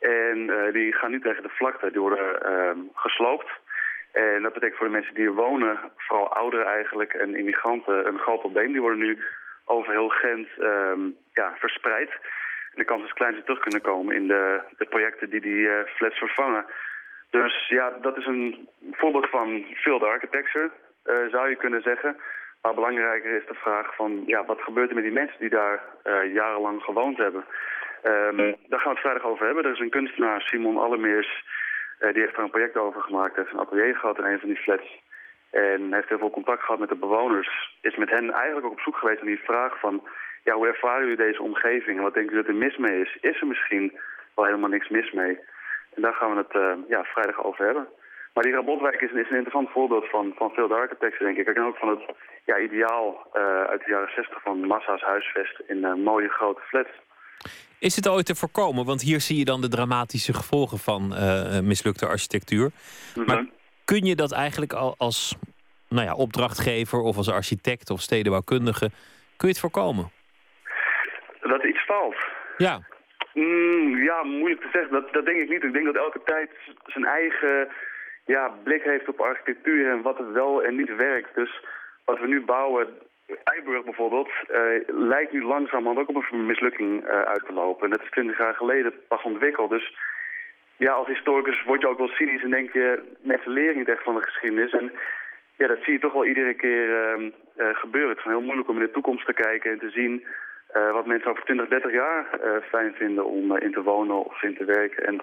En 0.00 0.50
die 0.72 0.92
gaan 0.92 1.10
nu 1.10 1.20
tegen 1.20 1.42
de 1.42 1.48
vlakte, 1.48 1.90
die 1.90 2.00
worden 2.00 2.42
ehm, 2.42 2.78
gesloopt. 2.94 3.50
En 4.12 4.42
dat 4.42 4.52
betekent 4.52 4.78
voor 4.78 4.86
de 4.86 4.92
mensen 4.92 5.14
die 5.14 5.22
hier 5.22 5.34
wonen, 5.34 5.78
vooral 5.96 6.34
ouderen 6.34 6.66
eigenlijk 6.66 7.12
en 7.12 7.34
immigranten, 7.34 8.06
een 8.06 8.18
groot 8.18 8.40
probleem. 8.40 8.72
Die 8.72 8.80
worden 8.80 8.98
nu 8.98 9.18
over 9.64 9.92
heel 9.92 10.08
Gent 10.08 10.48
ehm, 10.58 11.00
ja, 11.32 11.54
verspreid. 11.58 12.10
En 12.72 12.78
de 12.78 12.84
kans 12.84 13.04
is 13.04 13.12
klein 13.12 13.34
ze 13.34 13.42
terug 13.42 13.60
kunnen 13.60 13.80
komen 13.80 14.14
in 14.14 14.26
de, 14.26 14.60
de 14.78 14.84
projecten 14.84 15.30
die 15.30 15.40
die 15.40 15.68
flats 15.96 16.18
vervangen. 16.18 16.64
Dus 17.30 17.68
ja, 17.68 17.90
dat 18.00 18.16
is 18.16 18.26
een 18.26 18.68
voorbeeld 18.90 19.30
van 19.30 19.64
field 19.74 20.02
architecture, 20.02 20.70
eh, 21.02 21.14
zou 21.30 21.48
je 21.48 21.56
kunnen 21.56 21.82
zeggen. 21.82 22.16
Maar 22.62 22.74
belangrijker 22.74 23.36
is 23.36 23.46
de 23.46 23.54
vraag 23.54 23.94
van, 23.94 24.22
ja, 24.26 24.44
wat 24.44 24.60
gebeurt 24.60 24.88
er 24.88 24.94
met 24.94 25.04
die 25.04 25.12
mensen 25.12 25.38
die 25.38 25.48
daar 25.48 25.82
eh, 26.02 26.34
jarenlang 26.34 26.82
gewoond 26.82 27.16
hebben? 27.16 27.44
Ehm, 28.02 28.36
daar 28.68 28.80
gaan 28.80 28.92
we 28.92 28.98
het 28.98 29.06
vrijdag 29.06 29.24
over 29.24 29.46
hebben. 29.46 29.64
Er 29.64 29.72
is 29.72 29.80
een 29.80 29.90
kunstenaar, 29.90 30.40
Simon 30.40 30.76
Allemeers, 30.76 31.44
eh, 31.98 32.12
die 32.12 32.22
heeft 32.22 32.36
er 32.36 32.42
een 32.42 32.50
project 32.50 32.76
over 32.76 33.00
gemaakt. 33.00 33.34
Hij 33.34 33.44
heeft 33.44 33.54
een 33.54 33.66
atelier 33.66 33.96
gehad 33.96 34.18
in 34.18 34.24
een 34.24 34.38
van 34.38 34.48
die 34.48 34.58
flats. 34.58 35.00
En 35.50 35.92
heeft 35.92 36.08
heel 36.08 36.18
veel 36.18 36.30
contact 36.30 36.62
gehad 36.62 36.80
met 36.80 36.88
de 36.88 36.94
bewoners. 36.94 37.78
Is 37.80 37.96
met 37.96 38.10
hen 38.10 38.30
eigenlijk 38.30 38.66
ook 38.66 38.72
op 38.72 38.80
zoek 38.80 38.96
geweest 38.96 39.22
naar 39.22 39.34
die 39.34 39.44
vraag 39.44 39.78
van... 39.80 40.08
Ja, 40.44 40.54
hoe 40.54 40.66
ervaren 40.66 41.02
jullie 41.02 41.24
deze 41.24 41.42
omgeving 41.42 41.96
en 41.96 42.02
wat 42.02 42.14
denken 42.14 42.32
jullie 42.34 42.46
dat 42.46 42.54
er 42.54 42.66
mis 42.66 42.76
mee 42.76 43.00
is? 43.00 43.18
Is 43.20 43.40
er 43.40 43.46
misschien 43.46 43.98
wel 44.34 44.44
helemaal 44.44 44.68
niks 44.68 44.88
mis 44.88 45.10
mee? 45.12 45.38
En 45.98 46.04
daar 46.04 46.14
gaan 46.20 46.30
we 46.34 46.38
het 46.46 46.54
eh, 46.54 46.90
ja, 46.94 47.02
vrijdag 47.04 47.44
over 47.44 47.64
hebben. 47.64 47.86
Maar 48.34 48.44
die 48.44 48.52
Rabotwijk 48.52 49.00
is, 49.00 49.10
een- 49.10 49.18
is 49.24 49.30
een 49.30 49.36
interessant 49.42 49.70
voorbeeld 49.70 50.08
van, 50.10 50.32
van 50.36 50.50
veel 50.50 50.72
architecten, 50.72 51.24
denk 51.26 51.38
ik. 51.38 51.46
En 51.56 51.62
ook 51.62 51.76
van 51.76 51.88
het 51.88 52.00
ja, 52.44 52.58
ideaal 52.58 53.26
eh, 53.32 53.62
uit 53.72 53.84
de 53.84 53.90
jaren 53.90 54.12
60 54.14 54.42
van 54.42 54.66
massa's 54.66 55.02
huisvest 55.02 55.60
in 55.66 55.84
eh, 55.84 55.94
mooie 55.94 56.28
grote 56.28 56.60
flats. 56.60 56.88
Is 57.78 57.96
het 57.96 58.08
ooit 58.08 58.26
te 58.26 58.34
voorkomen? 58.34 58.84
Want 58.84 59.02
hier 59.02 59.20
zie 59.20 59.38
je 59.38 59.44
dan 59.44 59.60
de 59.60 59.68
dramatische 59.68 60.34
gevolgen 60.34 60.78
van 60.78 61.02
mislukte 61.62 62.06
architectuur. 62.06 62.70
Maar 63.26 63.44
kun 63.84 64.04
je 64.04 64.14
dat 64.16 64.32
eigenlijk 64.32 64.72
al 64.72 64.94
als 64.98 65.36
nou 65.88 66.06
ja, 66.06 66.14
opdrachtgever 66.14 66.98
of 67.00 67.16
als 67.16 67.30
architect 67.30 67.90
of 67.90 68.00
stedenbouwkundige, 68.00 68.90
kun 69.36 69.48
je 69.48 69.54
het 69.54 69.60
voorkomen? 69.60 70.10
Dat 71.40 71.64
iets 71.64 71.84
valt. 71.86 72.16
Ja. 72.56 72.80
Mm, 73.38 74.02
ja, 74.02 74.22
moeilijk 74.22 74.60
te 74.60 74.68
zeggen. 74.72 74.92
Dat, 74.92 75.12
dat 75.12 75.24
denk 75.26 75.38
ik 75.38 75.48
niet. 75.48 75.62
Ik 75.62 75.72
denk 75.72 75.84
dat 75.84 75.96
elke 75.96 76.20
tijd 76.24 76.50
zijn 76.86 77.04
eigen 77.04 77.68
ja, 78.24 78.48
blik 78.64 78.82
heeft 78.82 79.08
op 79.08 79.20
architectuur 79.20 79.90
en 79.90 80.02
wat 80.02 80.18
er 80.18 80.32
wel 80.32 80.62
en 80.64 80.76
niet 80.76 80.96
werkt. 80.96 81.34
Dus 81.34 81.64
wat 82.04 82.20
we 82.20 82.26
nu 82.26 82.40
bouwen, 82.40 82.88
Eiburg 83.44 83.84
bijvoorbeeld, 83.84 84.30
eh, 84.48 84.60
lijkt 84.86 85.32
nu 85.32 85.42
langzamerhand 85.42 85.98
ook 85.98 86.16
op 86.16 86.26
een 86.30 86.46
mislukking 86.46 87.04
eh, 87.04 87.20
uit 87.20 87.44
te 87.46 87.52
lopen. 87.52 87.84
En 87.84 87.90
dat 87.90 88.02
is 88.02 88.10
twintig 88.10 88.38
jaar 88.38 88.54
geleden 88.54 88.92
pas 89.08 89.22
ontwikkeld. 89.22 89.70
Dus 89.70 89.96
ja, 90.76 90.92
als 90.92 91.06
historicus 91.06 91.64
word 91.64 91.80
je 91.80 91.88
ook 91.88 91.98
wel 91.98 92.08
cynisch 92.08 92.42
en 92.42 92.50
denk 92.50 92.72
je, 92.72 93.02
mensen 93.20 93.50
leren 93.50 93.76
niet 93.76 93.88
echt 93.88 94.02
van 94.02 94.14
de 94.14 94.22
geschiedenis. 94.22 94.72
En 94.72 94.92
ja, 95.56 95.66
dat 95.66 95.82
zie 95.82 95.92
je 95.92 95.98
toch 95.98 96.12
wel 96.12 96.26
iedere 96.26 96.54
keer 96.54 97.02
ehm, 97.02 97.30
eh, 97.56 97.68
gebeuren. 97.72 98.10
Het 98.10 98.18
is 98.18 98.24
heel 98.24 98.40
moeilijk 98.40 98.68
om 98.68 98.76
in 98.76 98.86
de 98.86 98.90
toekomst 98.90 99.26
te 99.26 99.32
kijken 99.32 99.70
en 99.70 99.78
te 99.78 99.90
zien 99.90 100.26
eh, 100.68 100.92
wat 100.92 101.06
mensen 101.06 101.30
over 101.30 101.44
20, 101.44 101.68
30 101.68 101.92
jaar 101.92 102.26
eh, 102.30 102.62
fijn 102.68 102.94
vinden 102.94 103.26
om 103.26 103.56
eh, 103.56 103.62
in 103.62 103.72
te 103.72 103.82
wonen 103.82 104.24
of 104.24 104.42
in 104.42 104.56
te 104.56 104.64
werken. 104.64 105.06
En 105.06 105.20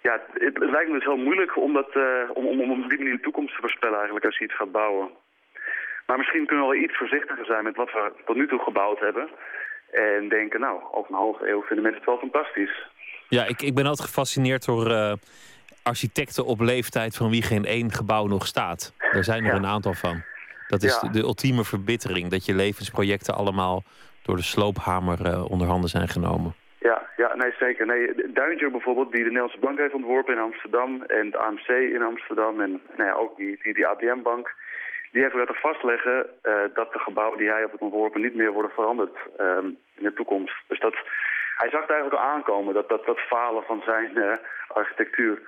ja, 0.00 0.12
het, 0.12 0.42
het 0.42 0.70
lijkt 0.70 0.88
me 0.88 0.94
dus 0.94 1.04
heel 1.04 1.16
moeilijk 1.16 1.56
om, 1.56 1.72
dat, 1.72 1.90
om, 2.34 2.46
om, 2.46 2.60
om 2.60 2.82
op 2.82 2.88
die 2.88 2.98
manier 2.98 3.16
de 3.16 3.20
toekomst 3.22 3.54
te 3.54 3.60
voorspellen 3.60 3.96
eigenlijk 3.96 4.26
als 4.26 4.38
je 4.38 4.44
iets 4.44 4.56
gaat 4.56 4.72
bouwen. 4.72 5.08
Maar 6.06 6.16
misschien 6.16 6.46
kunnen 6.46 6.66
we 6.66 6.72
wel 6.72 6.82
iets 6.82 6.96
voorzichtiger 6.96 7.44
zijn 7.44 7.64
met 7.64 7.76
wat 7.76 7.92
we 7.92 8.12
tot 8.24 8.36
nu 8.36 8.48
toe 8.48 8.58
gebouwd 8.58 9.00
hebben. 9.00 9.28
En 9.90 10.28
denken, 10.28 10.60
nou, 10.60 10.82
over 10.92 11.10
een 11.10 11.16
halve 11.16 11.48
eeuw 11.48 11.62
vinden 11.62 11.82
mensen 11.82 12.00
het 12.00 12.10
wel 12.10 12.30
fantastisch. 12.30 12.88
Ja, 13.28 13.44
ik, 13.46 13.62
ik 13.62 13.74
ben 13.74 13.86
altijd 13.86 14.08
gefascineerd 14.08 14.64
door 14.64 15.16
architecten 15.82 16.44
op 16.44 16.60
leeftijd 16.60 17.16
van 17.16 17.30
wie 17.30 17.42
geen 17.42 17.64
één 17.64 17.92
gebouw 17.92 18.26
nog 18.26 18.46
staat. 18.46 18.94
Er 18.98 19.24
zijn 19.24 19.44
er 19.44 19.54
een 19.54 19.66
aantal 19.66 19.94
van. 19.94 20.22
Dat 20.68 20.82
is 20.82 21.00
Ja. 21.00 21.08
de, 21.08 21.10
de 21.10 21.22
ultieme 21.22 21.64
verbittering, 21.64 22.30
dat 22.30 22.44
je 22.44 22.54
levensprojecten 22.54 23.34
allemaal 23.34 23.84
door 24.26 24.36
de 24.36 24.42
sloophamer 24.42 25.26
eh, 25.26 25.50
onder 25.50 25.66
handen 25.66 25.90
zijn 25.90 26.08
genomen. 26.08 26.54
Ja, 26.78 27.08
ja, 27.16 27.34
nee, 27.34 27.52
zeker. 27.58 27.86
Nee, 27.86 28.32
Duintje 28.32 28.70
bijvoorbeeld, 28.70 29.10
die 29.12 29.22
de 29.22 29.32
Nederlandse 29.34 29.58
Bank 29.66 29.78
heeft 29.78 29.94
ontworpen 29.94 30.34
in 30.34 30.40
Amsterdam. 30.40 31.02
En 31.02 31.26
het 31.26 31.36
AMC 31.36 31.68
in 31.68 32.02
Amsterdam. 32.02 32.60
En 32.60 32.80
nou 32.96 33.08
ja, 33.10 33.14
ook 33.14 33.36
die, 33.36 33.58
die, 33.62 33.74
die 33.74 33.86
ABM-bank. 33.86 34.54
Die 35.12 35.22
heeft 35.22 35.34
laten 35.34 35.54
vastleggen 35.54 36.26
eh, 36.42 36.52
dat 36.74 36.92
de 36.92 36.98
gebouwen 36.98 37.38
die 37.38 37.48
hij 37.48 37.60
heeft 37.60 37.78
ontworpen 37.78 38.20
niet 38.20 38.34
meer 38.34 38.52
worden 38.52 38.70
veranderd 38.70 39.16
ehm, 39.36 39.66
in 39.98 40.04
de 40.08 40.12
toekomst. 40.12 40.54
Dus 40.66 40.80
dat, 40.80 40.94
hij 41.56 41.70
zag 41.70 41.80
het 41.80 41.90
eigenlijk 41.90 42.22
al 42.22 42.28
aankomen, 42.28 42.74
dat, 42.74 42.88
dat, 42.88 43.06
dat 43.06 43.18
falen 43.18 43.62
van 43.62 43.82
zijn 43.84 44.16
eh, 44.16 44.32
architectuur. 44.68 45.42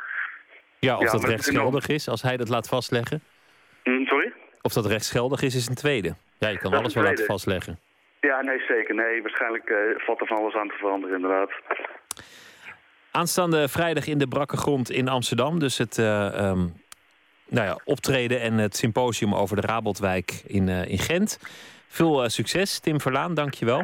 Ja, 0.78 0.96
of 0.96 1.02
Ja, 1.02 1.10
dat 1.10 1.24
rechtsgeldig 1.24 1.88
is, 1.88 2.08
als 2.08 2.22
hij 2.22 2.36
dat 2.36 2.48
laat 2.48 2.68
vastleggen. 2.68 3.22
Mm, 3.84 4.06
sorry? 4.06 4.32
Of 4.62 4.72
dat 4.72 4.86
rechtsgeldig 4.86 5.42
is, 5.42 5.54
is 5.54 5.68
een 5.68 5.74
tweede. 5.74 6.14
Ja, 6.38 6.48
je 6.48 6.58
kan 6.58 6.70
Dat 6.70 6.80
alles 6.80 6.94
wel 6.94 7.04
laten 7.04 7.24
vastleggen. 7.24 7.78
Ja, 8.20 8.40
nee, 8.40 8.60
zeker. 8.68 8.94
Nee, 8.94 9.22
waarschijnlijk 9.22 9.68
eh, 9.68 9.76
valt 9.96 10.20
er 10.20 10.26
van 10.26 10.36
alles 10.36 10.54
aan 10.54 10.68
te 10.68 10.76
veranderen, 10.78 11.16
inderdaad. 11.16 11.50
Aanstaande 13.10 13.68
vrijdag 13.68 14.06
in 14.06 14.18
de 14.18 14.28
Brakke 14.28 14.56
Grond 14.56 14.90
in 14.90 15.08
Amsterdam. 15.08 15.58
Dus 15.58 15.78
het 15.78 15.98
eh, 15.98 16.26
ehm, 16.26 16.66
nou 17.48 17.66
ja, 17.66 17.78
optreden 17.84 18.40
en 18.40 18.52
het 18.52 18.76
symposium 18.76 19.34
over 19.34 19.60
de 19.60 19.66
Rabotwijk 19.66 20.42
in, 20.46 20.68
eh, 20.68 20.88
in 20.88 20.98
Gent. 20.98 21.38
Veel 21.88 22.28
succes, 22.28 22.80
Tim 22.80 23.00
Verlaan, 23.00 23.34
dankjewel. 23.34 23.82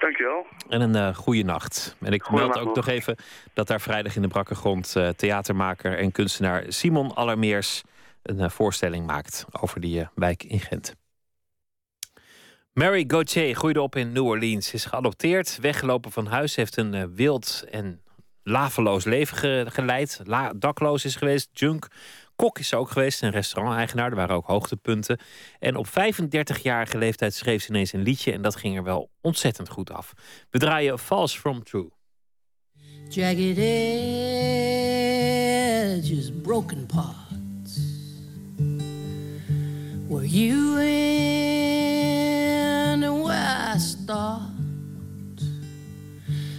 Dankjewel. 0.00 0.46
En 0.68 0.94
een 0.94 1.14
goede 1.14 1.42
nacht. 1.42 1.96
En 2.00 2.12
ik 2.12 2.30
meld 2.30 2.58
ook 2.58 2.74
nog. 2.74 2.88
even 2.88 3.16
dat 3.54 3.66
daar 3.66 3.80
vrijdag 3.80 4.16
in 4.16 4.22
de 4.22 4.28
Brakke 4.28 4.54
Grond 4.54 4.96
theatermaker 5.16 5.98
en 5.98 6.12
kunstenaar 6.12 6.64
Simon 6.68 7.14
Allermeers 7.14 7.82
een 8.22 8.50
voorstelling 8.50 9.06
maakt 9.06 9.46
over 9.60 9.80
die 9.80 10.08
wijk 10.14 10.42
in 10.42 10.60
Gent. 10.60 10.94
Mary 12.74 13.04
Gauthier 13.06 13.54
groeide 13.54 13.82
op 13.82 13.96
in 13.96 14.12
New 14.12 14.26
Orleans, 14.26 14.72
is 14.72 14.84
geadopteerd, 14.84 15.58
weggelopen 15.60 16.12
van 16.12 16.26
huis, 16.26 16.54
heeft 16.56 16.76
een 16.76 16.94
eh, 16.94 17.04
wild 17.14 17.64
en 17.70 18.00
laveloos 18.42 19.04
leven 19.04 19.36
ge- 19.36 19.66
geleid. 19.68 20.20
Dakloos 20.56 21.04
is 21.04 21.16
geweest, 21.16 21.48
junk. 21.52 21.86
Kok 22.36 22.58
is 22.58 22.68
ze 22.68 22.76
ook 22.76 22.90
geweest, 22.90 23.22
een 23.22 23.30
restaurant-eigenaar. 23.30 24.10
Er 24.10 24.16
waren 24.16 24.36
ook 24.36 24.46
hoogtepunten. 24.46 25.18
En 25.58 25.76
op 25.76 25.86
35-jarige 25.86 26.98
leeftijd 26.98 27.34
schreef 27.34 27.62
ze 27.62 27.68
ineens 27.68 27.92
een 27.92 28.02
liedje... 28.02 28.32
en 28.32 28.42
dat 28.42 28.56
ging 28.56 28.76
er 28.76 28.84
wel 28.84 29.10
ontzettend 29.20 29.68
goed 29.68 29.90
af. 29.90 30.12
We 30.50 30.58
draaien 30.58 30.98
False 30.98 31.38
From 31.38 31.64
True. 31.64 31.90
Jagged 33.08 33.58
edges, 33.58 33.92
broken 36.42 36.86
parts. 36.86 37.78
Where 40.08 40.28
you 40.28 40.80
end 40.80 41.83
I 43.74 43.78
start. 43.78 44.40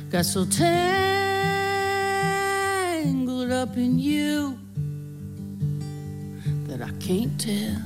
Got 0.10 0.26
so 0.26 0.44
tangled 0.44 0.74
up 3.54 3.78
in 3.78 3.98
you 3.98 4.60
that 6.68 6.82
I 6.82 6.92
can't 7.00 7.40
tell 7.40 7.82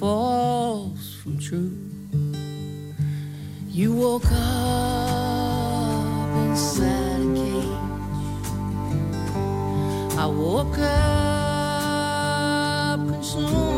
false 0.00 1.14
from 1.22 1.38
true. 1.38 1.70
You 3.68 3.92
woke 3.94 4.32
up 4.32 6.30
inside 6.48 7.20
a 7.20 7.32
cage. 7.36 7.78
I 10.18 10.26
woke 10.26 10.78
up 10.80 10.98
consumed 13.08 13.77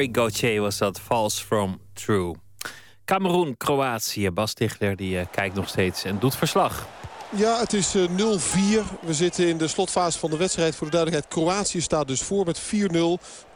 Mary 0.00 0.12
Gauthier 0.12 0.60
was 0.60 0.78
dat, 0.78 1.00
False 1.00 1.44
from 1.44 1.80
True. 1.92 2.34
Cameroen, 3.04 3.56
Kroatië. 3.56 4.30
Bas 4.30 4.54
Tichler 4.54 4.96
die 4.96 5.18
eh, 5.18 5.26
kijkt 5.30 5.54
nog 5.54 5.68
steeds 5.68 6.04
en 6.04 6.18
doet 6.18 6.34
verslag. 6.34 6.86
Ja, 7.36 7.58
het 7.58 7.72
is 7.72 7.94
eh, 7.94 8.02
0-4. 8.02 8.04
We 9.00 9.14
zitten 9.14 9.46
in 9.48 9.58
de 9.58 9.68
slotfase 9.68 10.18
van 10.18 10.30
de 10.30 10.36
wedstrijd. 10.36 10.76
Voor 10.76 10.86
de 10.86 10.92
duidelijkheid, 10.92 11.34
Kroatië 11.34 11.80
staat 11.80 12.08
dus 12.08 12.22
voor 12.22 12.46
met 12.46 12.60
4-0. 12.60 12.96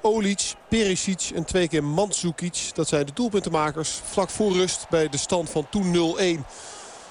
Olic, 0.00 0.54
Perisic 0.68 1.30
en 1.34 1.44
twee 1.44 1.68
keer 1.68 1.84
Mandzukic. 1.84 2.70
Dat 2.72 2.88
zijn 2.88 3.06
de 3.06 3.12
doelpuntenmakers. 3.14 4.00
Vlak 4.04 4.30
voor 4.30 4.52
rust 4.52 4.86
bij 4.90 5.08
de 5.08 5.16
stand 5.16 5.50
van 5.50 5.66
toen 5.70 6.16
0-1 6.38 6.40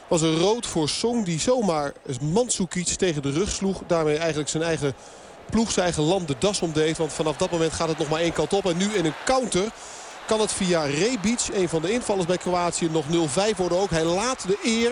was 0.07 0.21
een 0.21 0.37
rood 0.37 0.65
voor 0.65 0.89
Song 0.89 1.23
die 1.23 1.39
zomaar 1.39 1.93
Mandzukic 2.21 2.87
tegen 2.87 3.21
de 3.21 3.31
rug 3.31 3.49
sloeg. 3.49 3.81
Daarmee 3.87 4.17
eigenlijk 4.17 4.49
zijn 4.49 4.63
eigen 4.63 4.95
ploeg, 5.49 5.71
zijn 5.71 5.85
eigen 5.85 6.03
land 6.03 6.27
de 6.27 6.35
das 6.39 6.61
omdeed. 6.61 6.97
Want 6.97 7.13
vanaf 7.13 7.37
dat 7.37 7.51
moment 7.51 7.73
gaat 7.73 7.87
het 7.87 7.97
nog 7.97 8.09
maar 8.09 8.19
één 8.19 8.33
kant 8.33 8.53
op. 8.53 8.65
En 8.65 8.77
nu 8.77 8.93
in 8.93 9.05
een 9.05 9.13
counter 9.25 9.65
kan 10.27 10.39
het 10.39 10.51
via 10.51 10.83
Rebic, 10.83 11.47
een 11.53 11.69
van 11.69 11.81
de 11.81 11.91
invallers 11.91 12.25
bij 12.25 12.37
Kroatië, 12.37 12.89
nog 12.89 13.05
0-5 13.05 13.57
worden 13.57 13.77
ook. 13.77 13.89
Hij 13.89 14.03
laat 14.03 14.47
de 14.47 14.57
eer 14.63 14.91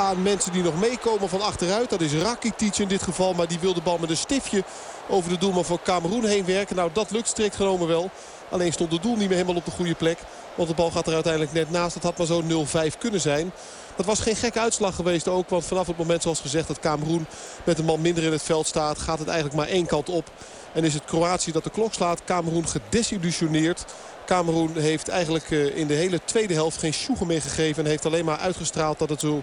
aan 0.00 0.22
mensen 0.22 0.52
die 0.52 0.62
nog 0.62 0.80
meekomen 0.80 1.28
van 1.28 1.40
achteruit. 1.40 1.90
Dat 1.90 2.00
is 2.00 2.12
Rakitic 2.12 2.76
in 2.76 2.88
dit 2.88 3.02
geval, 3.02 3.34
maar 3.34 3.48
die 3.48 3.58
wil 3.58 3.74
de 3.74 3.80
bal 3.80 3.98
met 3.98 4.10
een 4.10 4.16
stiftje 4.16 4.64
over 5.08 5.30
de 5.30 5.38
doelman 5.38 5.64
van 5.64 5.78
Cameroen 5.84 6.24
heen 6.24 6.44
werken. 6.44 6.76
Nou, 6.76 6.90
dat 6.92 7.10
lukt 7.10 7.28
strikt 7.28 7.56
genomen 7.56 7.88
wel. 7.88 8.10
Alleen 8.50 8.72
stond 8.72 8.90
de 8.90 9.00
doel 9.00 9.16
niet 9.16 9.28
meer 9.28 9.36
helemaal 9.36 9.56
op 9.56 9.64
de 9.64 9.70
goede 9.70 9.94
plek. 9.94 10.18
Want 10.54 10.68
de 10.68 10.74
bal 10.74 10.90
gaat 10.90 11.06
er 11.06 11.14
uiteindelijk 11.14 11.52
net 11.52 11.70
naast. 11.70 11.94
Het 11.94 12.02
had 12.02 12.18
maar 12.18 12.26
zo 12.26 12.42
0-5 12.42 12.98
kunnen 12.98 13.20
zijn. 13.20 13.52
Dat 13.96 14.06
was 14.06 14.20
geen 14.20 14.36
gekke 14.36 14.60
uitslag 14.60 14.94
geweest 14.94 15.28
ook. 15.28 15.48
Want 15.48 15.64
vanaf 15.64 15.86
het 15.86 15.96
moment 15.96 16.22
zoals 16.22 16.40
gezegd 16.40 16.68
dat 16.68 16.78
Cameroen 16.78 17.26
met 17.64 17.78
een 17.78 17.84
man 17.84 18.00
minder 18.00 18.24
in 18.24 18.32
het 18.32 18.42
veld 18.42 18.66
staat... 18.66 18.98
gaat 18.98 19.18
het 19.18 19.28
eigenlijk 19.28 19.56
maar 19.56 19.68
één 19.68 19.86
kant 19.86 20.08
op. 20.08 20.30
En 20.72 20.84
is 20.84 20.94
het 20.94 21.04
Kroatië 21.04 21.52
dat 21.52 21.64
de 21.64 21.70
klok 21.70 21.94
slaat. 21.94 22.24
Cameroen 22.24 22.68
gedesillusioneerd. 22.68 23.84
Cameroen 24.26 24.76
heeft 24.76 25.08
eigenlijk 25.08 25.50
eh, 25.50 25.76
in 25.76 25.86
de 25.86 25.94
hele 25.94 26.20
tweede 26.24 26.54
helft 26.54 26.78
geen 26.78 26.94
sjoegen 26.94 27.26
meer 27.26 27.42
gegeven. 27.42 27.84
En 27.84 27.90
heeft 27.90 28.06
alleen 28.06 28.24
maar 28.24 28.38
uitgestraald 28.38 28.98
dat 28.98 29.08
het 29.08 29.20
zo... 29.20 29.42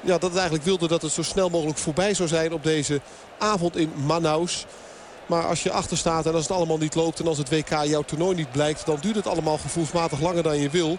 Ja, 0.00 0.12
dat 0.12 0.22
het 0.22 0.34
eigenlijk 0.34 0.64
wilde 0.64 0.88
dat 0.88 1.02
het 1.02 1.12
zo 1.12 1.22
snel 1.22 1.48
mogelijk 1.48 1.78
voorbij 1.78 2.14
zou 2.14 2.28
zijn 2.28 2.52
op 2.52 2.62
deze 2.62 3.00
avond 3.38 3.76
in 3.76 3.92
Manaus. 4.06 4.66
Maar 5.26 5.46
als 5.46 5.62
je 5.62 5.70
achter 5.70 5.96
staat 5.96 6.26
en 6.26 6.34
als 6.34 6.42
het 6.42 6.56
allemaal 6.56 6.78
niet 6.78 6.94
loopt... 6.94 7.20
en 7.20 7.26
als 7.26 7.38
het 7.38 7.48
WK 7.48 7.68
jouw 7.68 8.02
toernooi 8.02 8.34
niet 8.34 8.52
blijkt... 8.52 8.86
dan 8.86 8.98
duurt 9.00 9.16
het 9.16 9.26
allemaal 9.26 9.58
gevoelsmatig 9.58 10.20
langer 10.20 10.42
dan 10.42 10.58
je 10.58 10.70
wil. 10.70 10.98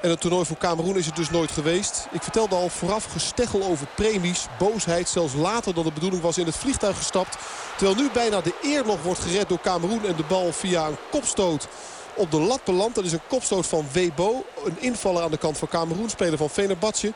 En 0.00 0.10
het 0.10 0.20
toernooi 0.20 0.44
voor 0.44 0.56
Cameroen 0.56 0.96
is 0.96 1.06
het 1.06 1.16
dus 1.16 1.30
nooit 1.30 1.50
geweest. 1.50 2.06
Ik 2.12 2.22
vertelde 2.22 2.54
al 2.54 2.68
vooraf 2.68 3.04
gesteggel 3.04 3.62
over 3.62 3.86
premies, 3.96 4.46
boosheid. 4.58 5.08
Zelfs 5.08 5.34
later 5.34 5.74
dan 5.74 5.84
de 5.84 5.92
bedoeling 5.92 6.22
was 6.22 6.38
in 6.38 6.46
het 6.46 6.56
vliegtuig 6.56 6.96
gestapt. 6.96 7.36
Terwijl 7.76 7.96
nu 7.96 8.10
bijna 8.12 8.40
de 8.40 8.54
eer 8.62 8.86
nog 8.86 9.02
wordt 9.02 9.20
gered 9.20 9.48
door 9.48 9.60
Cameroen... 9.60 10.06
en 10.06 10.16
de 10.16 10.24
bal 10.28 10.52
via 10.52 10.86
een 10.86 10.96
kopstoot 11.10 11.68
op 12.14 12.30
de 12.30 12.40
lat 12.40 12.64
belandt. 12.64 12.94
Dat 12.94 13.04
is 13.04 13.12
een 13.12 13.26
kopstoot 13.28 13.66
van 13.66 13.86
Webo. 13.92 14.44
Een 14.64 14.80
invaller 14.80 15.22
aan 15.22 15.30
de 15.30 15.36
kant 15.38 15.58
van 15.58 15.68
Cameroen. 15.68 16.10
Speler 16.10 16.38
van 16.38 16.50
Fenerbahce. 16.50 17.12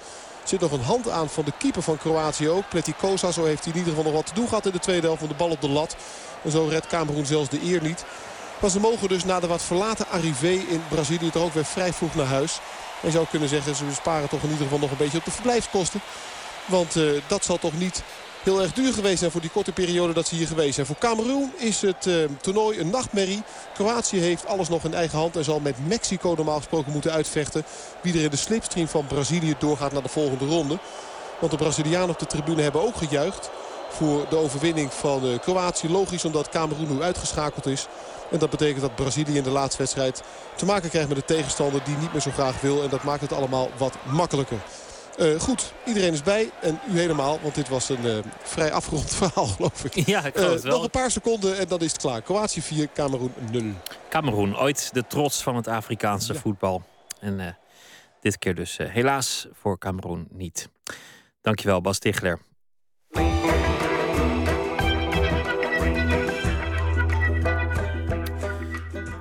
Er 0.47 0.53
zit 0.53 0.61
nog 0.61 0.73
een 0.73 0.85
hand 0.85 1.11
aan 1.11 1.29
van 1.29 1.45
de 1.45 1.53
keeper 1.59 1.83
van 1.83 1.99
Kroatië 1.99 2.49
ook. 2.49 2.69
Pletikosa, 2.69 3.31
zo 3.31 3.45
heeft 3.45 3.65
hij 3.65 3.73
in 3.73 3.79
ieder 3.79 3.95
geval 3.95 4.11
nog 4.11 4.21
wat 4.21 4.27
te 4.27 4.35
doen 4.35 4.49
gehad 4.49 4.67
in 4.67 4.73
de 4.73 4.79
tweede 4.79 5.07
helft 5.07 5.21
van 5.21 5.29
de 5.29 5.35
bal 5.35 5.51
op 5.51 5.61
de 5.61 5.69
lat. 5.69 5.97
En 6.43 6.51
zo 6.51 6.67
redt 6.71 6.87
Cameroen 6.87 7.27
zelfs 7.27 7.49
de 7.49 7.63
eer 7.63 7.83
niet. 7.83 8.05
Maar 8.61 8.71
ze 8.71 8.81
mogen 8.81 9.09
dus 9.09 9.25
na 9.25 9.41
de 9.41 9.47
wat 9.47 9.63
verlaten 9.63 10.09
arrivé 10.09 10.49
in 10.49 10.83
Brazilië 10.89 11.31
toch 11.31 11.43
ook 11.43 11.55
weer 11.55 11.65
vrij 11.65 11.93
vroeg 11.93 12.15
naar 12.15 12.27
huis. 12.27 12.61
En 13.03 13.13
zou 13.13 13.27
kunnen 13.31 13.49
zeggen, 13.49 13.75
ze 13.75 13.85
besparen 13.85 14.29
toch 14.29 14.43
in 14.43 14.49
ieder 14.49 14.65
geval 14.65 14.79
nog 14.79 14.91
een 14.91 14.97
beetje 14.97 15.19
op 15.19 15.25
de 15.25 15.31
verblijfskosten. 15.31 16.01
Want 16.65 16.97
uh, 16.97 17.21
dat 17.27 17.45
zal 17.45 17.59
toch 17.59 17.79
niet 17.79 18.03
heel 18.47 18.63
erg 18.63 18.73
duur 18.73 18.93
geweest 18.93 19.19
zijn 19.19 19.31
voor 19.31 19.41
die 19.41 19.51
korte 19.51 19.73
periode 19.73 20.13
dat 20.13 20.27
ze 20.27 20.35
hier 20.35 20.47
geweest 20.47 20.75
zijn. 20.75 20.87
Voor 20.87 20.99
Cameroen 20.99 21.53
is 21.57 21.81
het 21.81 22.07
uh, 22.07 22.15
toernooi 22.41 22.79
een 22.79 22.91
nachtmerrie. 22.91 23.43
Kroatië 23.75 24.19
heeft 24.19 24.47
alles 24.47 24.69
nog 24.69 24.85
in 24.85 24.95
eigen 24.95 25.19
hand 25.19 25.37
en 25.37 25.45
zal 25.45 25.61
met 25.61 25.89
Mexico 25.89 26.35
normaal 26.37 26.57
gesproken 26.57 26.93
moeten 26.93 27.13
uitvechten. 27.13 27.65
Wie 28.03 28.15
er 28.15 28.25
in 28.25 28.31
de 28.31 28.37
slipstream 28.37 28.89
van 28.89 29.07
Brazilië 29.07 29.55
doorgaat 29.59 29.93
naar 29.93 30.03
de 30.03 30.09
volgende 30.09 30.47
ronde. 30.47 30.79
Want 31.41 31.53
de 31.53 31.59
Brazilianen 31.59 32.11
op 32.11 32.19
de 32.19 32.27
tribune 32.27 32.63
hebben 32.63 32.83
ook 32.83 32.97
gejuicht 32.97 33.51
voor 33.89 34.27
de 34.29 34.37
overwinning 34.37 34.93
van 34.93 35.27
uh, 35.27 35.39
Kroatië. 35.39 35.89
Logisch 35.89 36.25
omdat 36.25 36.49
Cameroen 36.49 36.97
nu 36.97 37.03
uitgeschakeld 37.03 37.67
is. 37.67 37.87
En 38.31 38.39
dat 38.39 38.51
betekent 38.51 38.81
dat 38.81 38.95
Brazilië 38.95 39.37
in 39.37 39.43
de 39.43 39.51
laatste 39.51 39.79
wedstrijd 39.79 40.23
te 40.57 40.65
maken 40.65 40.91
krijgt 40.91 41.09
met 41.09 41.17
een 41.17 41.37
tegenstander 41.37 41.81
die 41.85 41.97
niet 41.97 42.13
meer 42.13 42.23
zo 42.23 42.31
graag 42.31 42.61
wil. 42.61 42.83
En 42.83 42.89
dat 42.91 43.03
maakt 43.03 43.21
het 43.21 43.33
allemaal 43.33 43.71
wat 43.77 43.95
makkelijker. 44.05 44.59
Uh, 45.19 45.41
goed, 45.41 45.73
iedereen 45.85 46.13
is 46.13 46.23
bij. 46.23 46.51
En 46.61 46.81
u 46.91 46.99
helemaal, 46.99 47.39
want 47.43 47.55
dit 47.55 47.69
was 47.69 47.89
een 47.89 48.05
uh, 48.05 48.19
vrij 48.43 48.73
afgerond 48.73 49.15
verhaal, 49.15 49.47
geloof 49.47 49.85
ik. 49.85 50.07
Ja, 50.07 50.25
ik 50.25 50.37
geloof 50.37 50.53
het 50.53 50.63
wel. 50.63 50.73
Nog 50.73 50.83
een 50.83 50.91
paar 50.91 51.11
seconden 51.11 51.59
en 51.59 51.69
dan 51.69 51.81
is 51.81 51.93
het 51.93 52.01
klaar. 52.01 52.23
Kroatië 52.23 52.63
4, 52.63 52.89
Cameroen 52.95 53.33
0. 53.51 53.63
Cameroen, 54.09 54.59
ooit 54.59 54.91
de 54.93 55.07
trots 55.07 55.43
van 55.43 55.57
het 55.57 55.69
Afrikaanse 55.69 56.33
ja. 56.33 56.39
voetbal. 56.39 56.83
En 57.21 57.59
dit 58.21 58.39
keer 58.39 58.55
dus 58.55 58.77
helaas 58.77 59.47
voor 59.53 59.79
Cameroen 59.79 60.29
niet. 60.31 60.69
Dankjewel, 61.41 61.81
Bas 61.81 61.99
Tichler. 61.99 62.41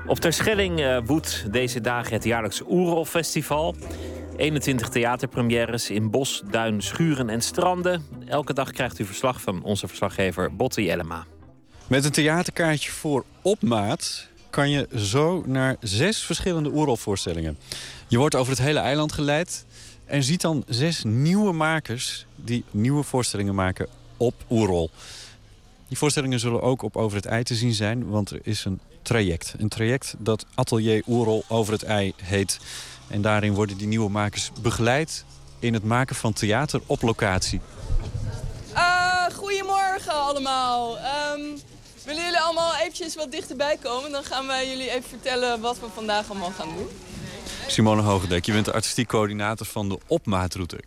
Op 0.07 0.19
Terschelling 0.19 1.01
woedt 1.05 1.51
deze 1.51 1.81
dagen 1.81 2.13
het 2.13 2.23
jaarlijks 2.23 2.61
Oerol 2.67 3.05
Festival. 3.05 3.75
21 4.37 4.89
theaterpremières 4.89 5.89
in 5.89 6.09
bos, 6.09 6.41
duin, 6.51 6.81
schuren 6.81 7.29
en 7.29 7.41
stranden. 7.41 8.05
Elke 8.27 8.53
dag 8.53 8.71
krijgt 8.71 8.99
u 8.99 9.05
verslag 9.05 9.41
van 9.41 9.63
onze 9.63 9.87
verslaggever 9.87 10.55
Botti 10.55 10.89
Ellema. 10.89 11.25
Met 11.87 12.05
een 12.05 12.11
theaterkaartje 12.11 12.91
voor 12.91 13.25
opmaat 13.41 14.27
kan 14.49 14.69
je 14.69 14.87
zo 14.95 15.43
naar 15.45 15.75
zes 15.79 16.23
verschillende 16.23 16.69
oerolvoorstellingen. 16.69 17.57
Je 18.07 18.17
wordt 18.17 18.35
over 18.35 18.51
het 18.51 18.61
hele 18.61 18.79
eiland 18.79 19.11
geleid 19.11 19.65
en 20.05 20.23
ziet 20.23 20.41
dan 20.41 20.63
zes 20.67 21.03
nieuwe 21.03 21.51
makers 21.51 22.25
die 22.35 22.63
nieuwe 22.71 23.03
voorstellingen 23.03 23.55
maken 23.55 23.87
op 24.17 24.33
oerol. 24.49 24.89
Die 25.87 25.97
voorstellingen 25.97 26.39
zullen 26.39 26.61
ook 26.61 26.81
op 26.81 26.97
Over 26.97 27.17
het 27.17 27.25
Ei 27.25 27.43
te 27.43 27.55
zien 27.55 27.73
zijn, 27.73 28.07
want 28.07 28.29
er 28.29 28.39
is 28.43 28.65
een 28.65 28.79
traject. 29.01 29.55
Een 29.57 29.69
traject 29.69 30.15
dat 30.17 30.45
Atelier 30.55 31.03
Oerol 31.07 31.43
Over 31.47 31.73
het 31.73 31.83
Ei 31.83 32.13
heet. 32.23 32.59
En 33.07 33.21
daarin 33.21 33.53
worden 33.53 33.77
die 33.77 33.87
nieuwe 33.87 34.09
makers 34.09 34.51
begeleid 34.61 35.25
in 35.59 35.73
het 35.73 35.83
maken 35.83 36.15
van 36.15 36.33
theater 36.33 36.81
op 36.85 37.01
locatie. 37.01 37.61
Uh, 38.73 39.25
goedemorgen 39.35 40.13
allemaal. 40.13 40.97
Um, 40.97 41.61
willen 42.05 42.23
jullie 42.23 42.39
allemaal 42.39 42.75
eventjes 42.75 43.15
wat 43.15 43.31
dichterbij 43.31 43.77
komen? 43.81 44.11
Dan 44.11 44.23
gaan 44.23 44.47
wij 44.47 44.69
jullie 44.69 44.89
even 44.89 45.09
vertellen 45.09 45.61
wat 45.61 45.79
we 45.79 45.85
vandaag 45.93 46.29
allemaal 46.29 46.51
gaan 46.51 46.75
doen. 46.75 46.89
Simone 47.67 48.01
Hogendek, 48.01 48.45
je 48.45 48.51
bent 48.51 48.65
de 48.65 48.73
artistiek 48.73 49.07
coördinator 49.07 49.65
van 49.65 49.89
de 49.89 49.99
opmaatroute. 50.07 50.79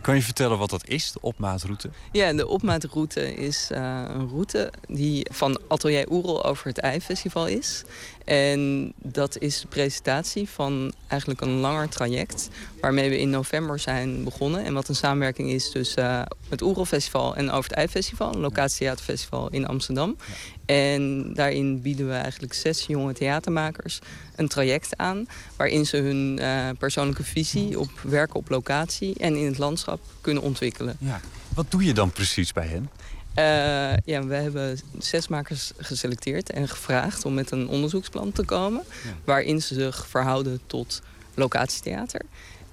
Kan 0.00 0.14
je 0.14 0.22
vertellen 0.22 0.58
wat 0.58 0.70
dat 0.70 0.88
is, 0.88 1.12
de 1.12 1.20
opmaatroute? 1.20 1.90
Ja, 2.12 2.32
de 2.32 2.46
opmaatroute 2.46 3.34
is 3.34 3.68
uh, 3.72 4.02
een 4.08 4.28
route 4.28 4.72
die 4.88 5.26
van 5.30 5.60
Atelier 5.68 6.10
Oerol 6.10 6.44
over 6.44 6.66
het 6.66 6.78
Ei-festival 6.78 7.46
is. 7.46 7.84
En 8.24 8.92
dat 8.96 9.38
is 9.38 9.60
de 9.60 9.66
presentatie 9.66 10.48
van 10.48 10.92
eigenlijk 11.08 11.40
een 11.40 11.60
langer 11.60 11.88
traject... 11.88 12.48
waarmee 12.80 13.10
we 13.10 13.18
in 13.18 13.30
november 13.30 13.78
zijn 13.78 14.24
begonnen. 14.24 14.64
En 14.64 14.74
wat 14.74 14.88
een 14.88 14.94
samenwerking 14.94 15.50
is 15.50 15.70
tussen 15.70 16.04
uh, 16.04 16.22
het 16.48 16.62
Oerol 16.62 16.84
Festival 16.84 17.36
en 17.36 17.50
Over 17.50 17.70
het 17.70 17.78
Ei-festival... 17.78 18.34
een 18.34 18.40
locatietheaterfestival 18.40 19.48
in 19.50 19.66
Amsterdam. 19.66 20.16
Ja. 20.18 20.34
En 20.66 21.34
daarin 21.34 21.82
bieden 21.82 22.08
we 22.08 22.14
eigenlijk 22.14 22.52
zes 22.52 22.86
jonge 22.86 23.12
theatermakers 23.12 23.98
een 24.36 24.48
traject 24.48 24.96
aan... 24.96 25.26
waarin 25.56 25.86
ze 25.86 25.96
hun 25.96 26.38
uh, 26.40 26.68
persoonlijke 26.78 27.24
visie 27.24 27.78
op 27.78 27.90
werken 28.02 28.36
op 28.36 28.48
locatie 28.48 29.14
en 29.18 29.36
in 29.36 29.46
het 29.46 29.58
landschap 29.58 30.00
kunnen 30.20 30.42
ontwikkelen. 30.42 30.96
Ja. 30.98 31.20
Wat 31.54 31.70
doe 31.70 31.84
je 31.84 31.94
dan 31.94 32.10
precies 32.10 32.52
bij 32.52 32.66
hen? 32.66 32.90
Uh, 33.38 33.96
ja, 34.04 34.24
we 34.26 34.34
hebben 34.34 34.78
zes 34.98 35.28
makers 35.28 35.72
geselecteerd 35.76 36.50
en 36.50 36.68
gevraagd 36.68 37.24
om 37.24 37.34
met 37.34 37.50
een 37.50 37.68
onderzoeksplan 37.68 38.32
te 38.32 38.44
komen... 38.44 38.84
Ja. 39.04 39.10
waarin 39.24 39.62
ze 39.62 39.74
zich 39.74 40.06
verhouden 40.06 40.60
tot 40.66 41.02
locatietheater. 41.34 42.20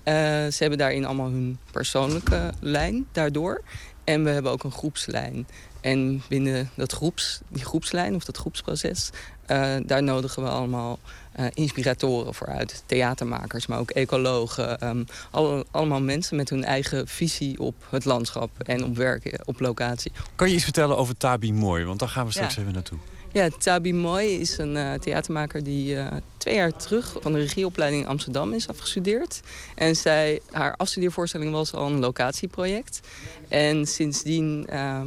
Uh, 0.09 0.15
ze 0.51 0.55
hebben 0.57 0.77
daarin 0.77 1.05
allemaal 1.05 1.29
hun 1.29 1.59
persoonlijke 1.71 2.53
lijn 2.59 3.07
daardoor. 3.11 3.61
En 4.03 4.23
we 4.23 4.29
hebben 4.29 4.51
ook 4.51 4.63
een 4.63 4.71
groepslijn. 4.71 5.47
En 5.81 6.21
binnen 6.29 6.69
dat 6.75 6.91
groeps, 6.91 7.41
die 7.47 7.65
groepslijn 7.65 8.15
of 8.15 8.25
dat 8.25 8.37
groepsproces... 8.37 9.09
Uh, 9.51 9.75
daar 9.85 10.03
nodigen 10.03 10.43
we 10.43 10.49
allemaal 10.49 10.99
uh, 11.39 11.45
inspiratoren 11.53 12.33
voor 12.33 12.47
uit. 12.47 12.83
Theatermakers, 12.85 13.67
maar 13.67 13.79
ook 13.79 13.89
ecologen. 13.89 14.87
Um, 14.87 15.05
alle, 15.31 15.65
allemaal 15.71 16.01
mensen 16.01 16.35
met 16.35 16.49
hun 16.49 16.63
eigen 16.63 17.07
visie 17.07 17.59
op 17.59 17.75
het 17.89 18.05
landschap 18.05 18.49
en 18.59 18.83
op 18.83 18.95
werken, 18.95 19.47
op 19.47 19.59
locatie. 19.59 20.11
Kan 20.35 20.49
je 20.49 20.55
iets 20.55 20.63
vertellen 20.63 20.97
over 20.97 21.17
Tabi 21.17 21.53
Mooi? 21.53 21.85
Want 21.85 21.99
daar 21.99 22.09
gaan 22.09 22.25
we 22.25 22.31
straks 22.31 22.55
ja. 22.55 22.61
even 22.61 22.73
naartoe. 22.73 22.97
Ja, 23.31 23.49
Tabi 23.49 23.93
Mooi 23.93 24.39
is 24.39 24.57
een 24.57 24.75
uh, 24.75 24.93
theatermaker 24.93 25.63
die 25.63 25.95
uh, 25.95 26.07
twee 26.37 26.55
jaar 26.55 26.77
terug 26.77 27.17
van 27.19 27.33
de 27.33 27.39
regieopleiding 27.39 28.03
in 28.03 28.09
Amsterdam 28.09 28.53
is 28.53 28.67
afgestudeerd. 28.67 29.41
En 29.75 29.95
zij, 29.95 30.41
haar 30.51 30.75
afstudeervoorstelling 30.77 31.51
was 31.51 31.73
al 31.73 31.87
een 31.87 31.99
locatieproject. 31.99 32.99
En 33.47 33.85
sindsdien 33.85 34.67
uh, 34.69 35.01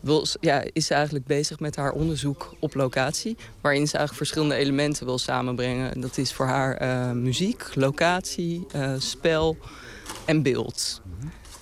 wil, 0.00 0.26
ja, 0.40 0.64
is 0.72 0.86
ze 0.86 0.94
eigenlijk 0.94 1.26
bezig 1.26 1.60
met 1.60 1.76
haar 1.76 1.92
onderzoek 1.92 2.54
op 2.60 2.74
locatie. 2.74 3.36
Waarin 3.60 3.88
ze 3.88 3.96
eigenlijk 3.96 4.26
verschillende 4.26 4.54
elementen 4.54 5.06
wil 5.06 5.18
samenbrengen. 5.18 6.00
Dat 6.00 6.18
is 6.18 6.32
voor 6.32 6.46
haar 6.46 6.76
eh, 6.76 7.10
muziek, 7.10 7.74
locatie, 7.74 8.66
eh, 8.72 8.92
spel 8.98 9.56
en 10.24 10.42
beeld. 10.42 11.00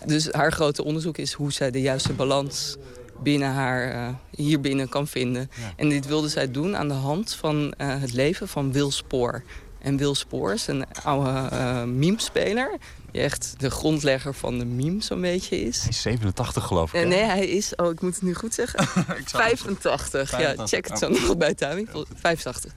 Dus 0.06 0.32
haar 0.32 0.52
grote 0.52 0.84
onderzoek 0.84 1.18
is 1.18 1.32
hoe 1.32 1.52
zij 1.52 1.70
de 1.70 1.80
juiste 1.80 2.12
balans 2.12 2.76
binnen 3.22 3.52
haar 3.52 3.90
eh, 3.90 4.08
hier 4.30 4.60
binnen 4.60 4.88
kan 4.88 5.06
vinden. 5.06 5.50
En 5.76 5.88
dit 5.88 6.06
wilde 6.06 6.28
zij 6.28 6.50
doen 6.50 6.76
aan 6.76 6.88
de 6.88 6.94
hand 6.94 7.34
van 7.34 7.72
eh, 7.72 8.00
het 8.00 8.12
leven 8.12 8.48
van 8.48 8.72
Wil 8.72 8.90
Spoor. 8.90 9.42
En 9.78 9.96
Wil 9.96 10.14
Spoor 10.14 10.52
is 10.52 10.66
een 10.66 10.84
oude 11.02 11.48
eh 11.50 11.82
memespeler. 11.82 12.78
Die 13.10 13.22
echt 13.22 13.54
de 13.58 13.70
grondlegger 13.70 14.34
van 14.34 14.58
de 14.58 14.64
meme 14.64 15.02
zo'n 15.02 15.20
beetje 15.20 15.60
is. 15.60 15.80
Hij 15.80 15.88
is 15.88 16.00
87 16.00 16.64
geloof 16.64 16.94
ik. 16.94 17.00
Hè? 17.00 17.06
nee, 17.06 17.22
hij 17.22 17.46
is, 17.46 17.74
oh 17.76 17.90
ik 17.90 18.00
moet 18.00 18.14
het 18.14 18.22
nu 18.22 18.34
goed 18.34 18.54
zeggen, 18.54 18.86
85. 19.24 20.30
Ja, 20.30 20.36
85, 20.36 20.68
check 20.68 20.88
het 20.88 20.98
zo 20.98 21.06
oh. 21.06 21.22
nog 21.22 21.36
bij 21.36 21.54
timing. 21.54 21.88
85. 22.14 22.72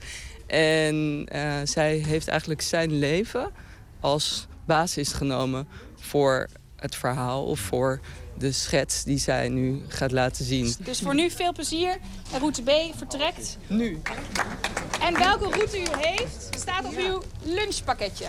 En 0.46 1.28
zij 1.64 1.96
heeft 1.96 2.28
eigenlijk 2.28 2.60
zijn 2.62 2.98
leven 2.98 3.50
als 4.00 4.46
basis 4.66 5.12
genomen 5.12 5.68
voor 6.00 6.48
het 6.76 6.94
verhaal 6.94 7.44
of 7.44 7.60
voor 7.60 8.00
de 8.38 8.52
schets 8.52 9.04
die 9.04 9.18
zij 9.18 9.48
nu 9.48 9.82
gaat 9.88 10.12
laten 10.12 10.44
zien. 10.44 10.74
Dus 10.84 11.00
voor 11.00 11.14
nu 11.14 11.30
veel 11.30 11.52
plezier. 11.52 11.98
En 12.32 12.38
route 12.38 12.62
B 12.62 12.70
vertrekt. 12.96 13.58
Nu. 13.66 14.00
En 15.00 15.18
welke 15.18 15.44
route 15.44 15.80
u 15.80 15.86
heeft, 15.98 16.48
staat 16.58 16.84
op 16.84 16.96
uw 16.96 17.22
lunchpakketje. 17.42 18.24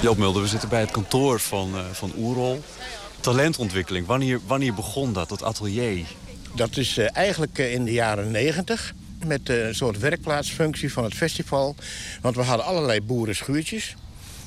Joop 0.00 0.16
Mulder, 0.16 0.42
we 0.42 0.48
zitten 0.48 0.68
bij 0.68 0.80
het 0.80 0.90
kantoor 0.90 1.40
van, 1.40 1.74
eh, 1.74 1.84
van 1.92 2.12
Oerol. 2.16 2.62
Talentontwikkeling, 3.20 4.06
wanneer, 4.06 4.40
wanneer 4.46 4.74
begon 4.74 5.12
dat, 5.12 5.28
dat 5.28 5.42
atelier? 5.42 6.06
Dat 6.54 6.76
is 6.76 6.98
eh, 6.98 7.16
eigenlijk 7.16 7.58
eh, 7.58 7.72
in 7.72 7.84
de 7.84 7.92
jaren 7.92 8.30
negentig. 8.30 8.94
Met 9.24 9.48
een 9.48 9.74
soort 9.74 9.98
werkplaatsfunctie 9.98 10.92
van 10.92 11.04
het 11.04 11.14
festival. 11.14 11.74
Want 12.20 12.36
we 12.36 12.42
hadden 12.42 12.66
allerlei 12.66 13.00
boerenschuurtjes. 13.00 13.96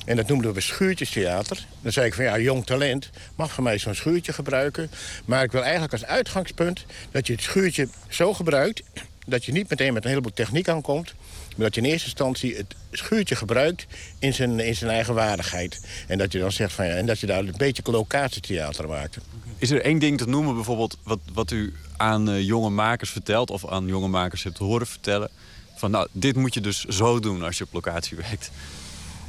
En 0.06 0.16
dat 0.16 0.28
noemden 0.28 0.52
we 0.52 0.60
schuurtjestheater. 0.60 1.66
Dan 1.80 1.92
zei 1.92 2.06
ik 2.06 2.14
van 2.14 2.24
ja, 2.24 2.38
jong 2.38 2.66
talent 2.66 3.10
mag 3.36 3.52
van 3.52 3.64
mij 3.64 3.78
zo'n 3.78 3.94
schuurtje 3.94 4.32
gebruiken. 4.32 4.90
Maar 5.24 5.42
ik 5.42 5.52
wil 5.52 5.62
eigenlijk 5.62 5.92
als 5.92 6.04
uitgangspunt 6.04 6.84
dat 7.10 7.26
je 7.26 7.32
het 7.32 7.42
schuurtje 7.42 7.88
zo 8.08 8.34
gebruikt... 8.34 8.82
dat 9.26 9.44
je 9.44 9.52
niet 9.52 9.70
meteen 9.70 9.92
met 9.92 10.04
een 10.04 10.08
heleboel 10.08 10.32
techniek 10.32 10.68
aankomt... 10.68 11.14
maar 11.56 11.66
dat 11.66 11.74
je 11.74 11.80
in 11.80 11.86
eerste 11.86 12.06
instantie 12.06 12.56
het 12.56 12.74
schuurtje 12.92 13.36
gebruikt 13.36 13.86
in 14.18 14.34
zijn, 14.34 14.60
in 14.60 14.74
zijn 14.74 14.90
eigen 14.90 15.14
waardigheid. 15.14 15.86
En 16.06 16.18
dat 16.18 16.32
je 16.32 16.38
dan 16.38 16.52
zegt 16.52 16.72
van 16.72 16.86
ja, 16.86 16.92
en 16.92 17.06
dat 17.06 17.20
je 17.20 17.26
daar 17.26 17.38
een 17.38 17.54
beetje 17.56 17.82
locatietheater 17.84 18.88
maakt. 18.88 19.16
Is 19.58 19.70
er 19.70 19.82
één 19.82 19.98
ding 19.98 20.18
te 20.18 20.28
noemen 20.28 20.54
bijvoorbeeld 20.54 20.98
wat, 21.02 21.18
wat 21.32 21.50
u 21.50 21.74
aan 21.96 22.30
eh, 22.30 22.42
jonge 22.42 22.70
makers 22.70 23.10
vertelt... 23.10 23.50
of 23.50 23.68
aan 23.68 23.86
jonge 23.86 24.08
makers 24.08 24.42
hebt 24.42 24.58
horen 24.58 24.86
vertellen? 24.86 25.30
Van 25.74 25.90
nou, 25.90 26.08
dit 26.12 26.36
moet 26.36 26.54
je 26.54 26.60
dus 26.60 26.84
zo 26.84 27.20
doen 27.20 27.42
als 27.42 27.58
je 27.58 27.64
op 27.64 27.72
locatie 27.72 28.16
werkt. 28.16 28.50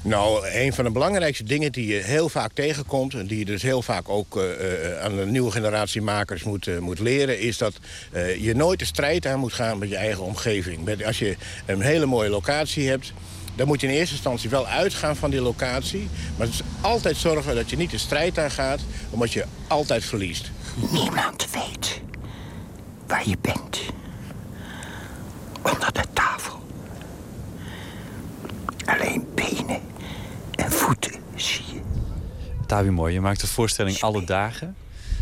Nou, 0.08 0.48
een 0.48 0.74
van 0.74 0.84
de 0.84 0.92
belangrijkste 0.92 1.44
dingen 1.44 1.72
die 1.72 1.88
je 1.88 2.02
heel 2.02 2.30
vaak 2.30 2.52
tegenkomt... 2.54 3.14
en 3.14 3.28
die 3.28 3.40
je 3.40 3.46
dus 3.46 3.62
heel 3.62 3.82
vaak 3.82 4.10
ook 4.10 4.38
eh, 4.38 4.94
eh, 4.94 5.04
aan 5.04 5.16
de 5.16 5.26
nieuwe 5.26 5.52
generatie 5.52 6.02
makers 6.02 6.44
moet, 6.44 6.68
eh, 6.68 6.78
moet 6.78 7.00
leren... 7.00 7.40
is 7.40 7.58
dat 7.58 7.74
je 8.40 8.54
nooit 8.56 8.80
de 8.80 8.86
strijd 8.86 9.26
aan 9.26 9.40
moet 9.40 9.54
gaan 9.54 9.78
met 9.78 9.90
je 9.90 9.96
eigen 9.96 10.24
omgeving. 10.24 10.84
Met, 10.84 11.04
als 11.04 11.20
je 11.20 11.38
een 11.66 11.82
hele 11.82 12.06
mooie 12.06 12.30
locatie 12.30 12.90
hebt... 12.90 13.14
dan 13.56 13.68
moet 13.68 13.82
je 13.82 13.88
in 13.88 13.94
eerste 13.94 14.14
instantie 14.14 14.50
wel 14.50 14.68
uitgaan 14.68 15.16
van 15.16 15.30
die 15.30 15.42
locatie... 15.42 16.10
maar 16.38 16.48
dus 16.48 16.62
altijd 16.82 17.18
zorgen 17.18 17.56
dat 17.56 17.70
je 17.70 17.78
niet 17.78 17.92
de 17.92 17.98
strijd 17.98 18.40
aan 18.40 18.52
gaat... 18.52 18.80
omdat 19.10 19.34
je 19.34 19.46
altijd 19.68 20.06
verliest. 20.06 20.52
Niemand 20.92 21.48
weet 21.52 22.02
waar 23.08 23.30
je 23.30 23.38
bent. 23.42 23.80
Onder 25.62 25.94
de 25.94 26.04
tafel. 26.14 26.60
Alleen 28.86 29.28
benen 29.36 29.88
en 30.58 30.72
voeten 30.72 31.12
zie 31.36 31.64
je. 31.74 31.80
Tabi 32.66 32.90
Mooi, 32.90 33.14
je 33.14 33.22
maakt 33.22 33.42
een 33.42 33.48
voorstelling 33.48 34.02
alle 34.02 34.24
dagen. 34.24 34.76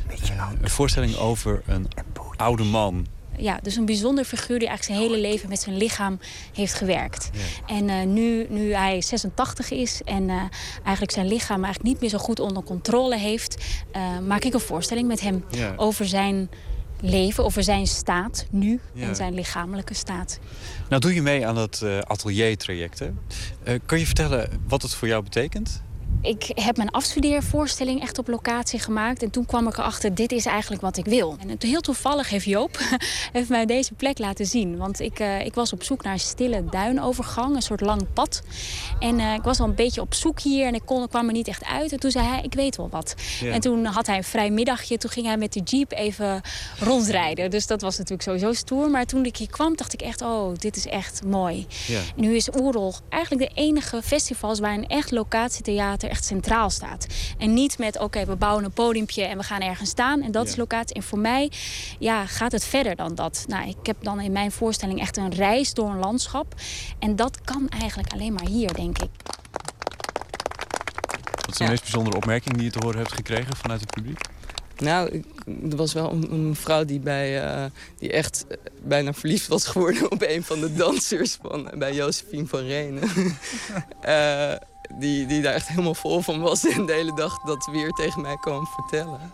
Eh, 0.07 0.49
een 0.61 0.69
voorstelling 0.69 1.15
over 1.17 1.61
een 1.65 1.87
oude 2.35 2.63
man. 2.63 3.05
Ja, 3.37 3.59
dus 3.61 3.75
een 3.75 3.85
bijzonder 3.85 4.25
figuur 4.25 4.59
die 4.59 4.67
eigenlijk 4.67 4.99
zijn 4.99 5.11
hele 5.11 5.27
leven 5.27 5.49
met 5.49 5.59
zijn 5.59 5.77
lichaam 5.77 6.19
heeft 6.53 6.73
gewerkt. 6.73 7.29
En 7.67 7.89
eh, 7.89 8.05
nu, 8.05 8.45
nu 8.49 8.73
hij 8.73 9.01
86 9.01 9.71
is 9.71 10.01
en 10.05 10.29
eh, 10.29 10.35
eigenlijk 10.83 11.11
zijn 11.11 11.27
lichaam 11.27 11.63
eigenlijk 11.63 11.83
niet 11.93 11.99
meer 12.01 12.09
zo 12.09 12.17
goed 12.17 12.39
onder 12.39 12.63
controle 12.63 13.17
heeft, 13.17 13.65
eh, 13.91 14.19
maak 14.27 14.43
ik 14.43 14.53
een 14.53 14.59
voorstelling 14.59 15.07
met 15.07 15.21
hem 15.21 15.43
Ja. 15.49 15.73
over 15.75 16.05
zijn 16.07 16.49
leven, 17.09 17.43
over 17.45 17.63
zijn 17.63 17.87
staat 17.87 18.45
nu 18.49 18.79
Ja. 18.93 19.07
en 19.07 19.15
zijn 19.15 19.33
lichamelijke 19.33 19.93
staat. 19.93 20.39
Nou 20.89 21.01
doe 21.01 21.13
je 21.13 21.21
mee 21.21 21.47
aan 21.47 21.55
dat 21.55 21.81
eh, 21.83 21.99
ateliertraject. 21.99 22.99
Hè? 22.99 23.09
Eh, 23.63 23.79
kan 23.85 23.99
je 23.99 24.05
vertellen 24.05 24.49
wat 24.67 24.81
het 24.81 24.93
voor 24.93 25.07
jou 25.07 25.23
betekent? 25.23 25.83
Ik 26.25 26.51
heb 26.53 26.77
mijn 26.77 26.89
afstudeervoorstelling 26.89 28.01
echt 28.01 28.17
op 28.17 28.27
locatie 28.27 28.79
gemaakt. 28.79 29.23
En 29.23 29.29
toen 29.29 29.45
kwam 29.45 29.67
ik 29.67 29.77
erachter, 29.77 30.15
dit 30.15 30.31
is 30.31 30.45
eigenlijk 30.45 30.81
wat 30.81 30.97
ik 30.97 31.05
wil. 31.05 31.37
En 31.39 31.55
heel 31.59 31.81
toevallig 31.81 32.29
heeft 32.29 32.45
Joop 32.45 32.79
heeft 33.33 33.49
mij 33.49 33.65
deze 33.65 33.93
plek 33.93 34.17
laten 34.17 34.45
zien. 34.45 34.77
Want 34.77 34.99
ik, 34.99 35.19
eh, 35.19 35.45
ik 35.45 35.53
was 35.53 35.73
op 35.73 35.83
zoek 35.83 36.03
naar 36.03 36.13
een 36.13 36.19
stille 36.19 36.65
duinovergang, 36.65 37.55
een 37.55 37.61
soort 37.61 37.81
lang 37.81 38.13
pad. 38.13 38.41
En 38.99 39.19
eh, 39.19 39.33
ik 39.33 39.41
was 39.41 39.59
al 39.59 39.67
een 39.67 39.75
beetje 39.75 40.01
op 40.01 40.13
zoek 40.13 40.39
hier 40.39 40.67
en 40.67 40.73
ik 40.73 40.81
kon, 40.85 41.07
kwam 41.07 41.27
er 41.27 41.33
niet 41.33 41.47
echt 41.47 41.65
uit. 41.65 41.91
En 41.91 41.99
toen 41.99 42.11
zei 42.11 42.27
hij, 42.27 42.41
ik 42.41 42.53
weet 42.53 42.75
wel 42.75 42.89
wat. 42.89 43.15
Ja. 43.41 43.51
En 43.51 43.61
toen 43.61 43.85
had 43.85 44.07
hij 44.07 44.17
een 44.17 44.23
vrij 44.23 44.49
middagje. 44.49 44.97
Toen 44.97 45.09
ging 45.09 45.25
hij 45.25 45.37
met 45.37 45.53
de 45.53 45.59
jeep 45.59 45.91
even 45.91 46.41
rondrijden. 46.79 47.49
Dus 47.49 47.67
dat 47.67 47.81
was 47.81 47.97
natuurlijk 47.97 48.23
sowieso 48.23 48.53
stoer. 48.53 48.89
Maar 48.89 49.05
toen 49.05 49.25
ik 49.25 49.37
hier 49.37 49.49
kwam, 49.49 49.75
dacht 49.75 49.93
ik 49.93 50.01
echt, 50.01 50.21
oh, 50.21 50.55
dit 50.57 50.75
is 50.75 50.87
echt 50.87 51.23
mooi. 51.25 51.67
Ja. 51.87 51.99
En 51.99 52.03
nu 52.15 52.35
is 52.35 52.49
Oerol 52.59 52.93
eigenlijk 53.09 53.49
de 53.49 53.61
enige 53.61 54.01
festivals 54.01 54.59
waar 54.59 54.73
een 54.73 54.87
echt 54.87 55.11
locatietheater 55.11 56.09
echt 56.15 56.25
centraal 56.25 56.69
staat. 56.69 57.07
En 57.37 57.53
niet 57.53 57.77
met, 57.77 57.99
oké, 57.99 58.25
we 58.25 58.35
bouwen 58.35 58.63
een 58.63 58.71
podiumpje 58.71 59.23
en 59.23 59.37
we 59.37 59.43
gaan 59.43 59.61
ergens 59.61 59.89
staan. 59.89 60.21
En 60.21 60.31
dat 60.31 60.47
is 60.47 60.55
locatie. 60.55 60.95
En 60.95 61.03
voor 61.03 61.19
mij 61.19 61.51
ja, 61.99 62.25
gaat 62.25 62.51
het 62.51 62.65
verder 62.65 62.95
dan 62.95 63.15
dat. 63.15 63.45
Nou, 63.47 63.67
ik 63.69 63.75
heb 63.85 63.97
dan 64.01 64.19
in 64.19 64.31
mijn 64.31 64.51
voorstelling 64.51 64.99
echt 64.99 65.17
een 65.17 65.33
reis 65.33 65.73
door 65.73 65.89
een 65.89 65.99
landschap. 65.99 66.53
En 66.99 67.15
dat 67.15 67.41
kan 67.41 67.69
eigenlijk 67.69 68.13
alleen 68.13 68.33
maar 68.33 68.47
hier, 68.47 68.73
denk 68.73 68.97
ik. 68.97 69.09
Wat 71.35 71.49
is 71.49 71.57
de 71.57 71.63
meest 71.67 71.81
bijzondere 71.81 72.15
opmerking 72.17 72.55
die 72.55 72.63
je 72.65 72.71
te 72.71 72.79
horen 72.83 72.97
hebt 72.99 73.13
gekregen 73.13 73.55
vanuit 73.55 73.79
het 73.81 73.89
publiek? 73.91 74.19
Nou, 74.77 75.09
ik- 75.09 75.25
er 75.71 75.75
was 75.77 75.93
wel 75.93 76.11
een, 76.11 76.31
een 76.31 76.55
vrouw 76.55 76.85
die, 76.85 76.99
bij, 76.99 77.43
eh, 77.43 77.65
die 77.99 78.11
echt 78.11 78.45
eh, 78.47 78.57
bijna 78.83 79.13
verliefd 79.13 79.47
was 79.47 79.65
geworden 79.67 80.11
op 80.11 80.21
een 80.27 80.43
van 80.43 80.59
de 80.59 80.73
dansers 80.73 81.37
van, 81.41 81.71
bij 81.77 81.93
Josephine 81.93 82.47
van 82.47 82.59
Renen. 82.59 83.09
Eh, 84.01 84.53
die, 84.93 85.25
die 85.25 85.41
daar 85.41 85.53
echt 85.53 85.67
helemaal 85.67 85.95
vol 85.95 86.21
van 86.21 86.39
was 86.39 86.67
en 86.67 86.85
de 86.85 86.93
hele 86.93 87.15
dag 87.15 87.39
dat 87.39 87.69
weer 87.71 87.89
tegen 87.89 88.21
mij 88.21 88.37
kwam 88.37 88.67
vertellen. 88.67 89.31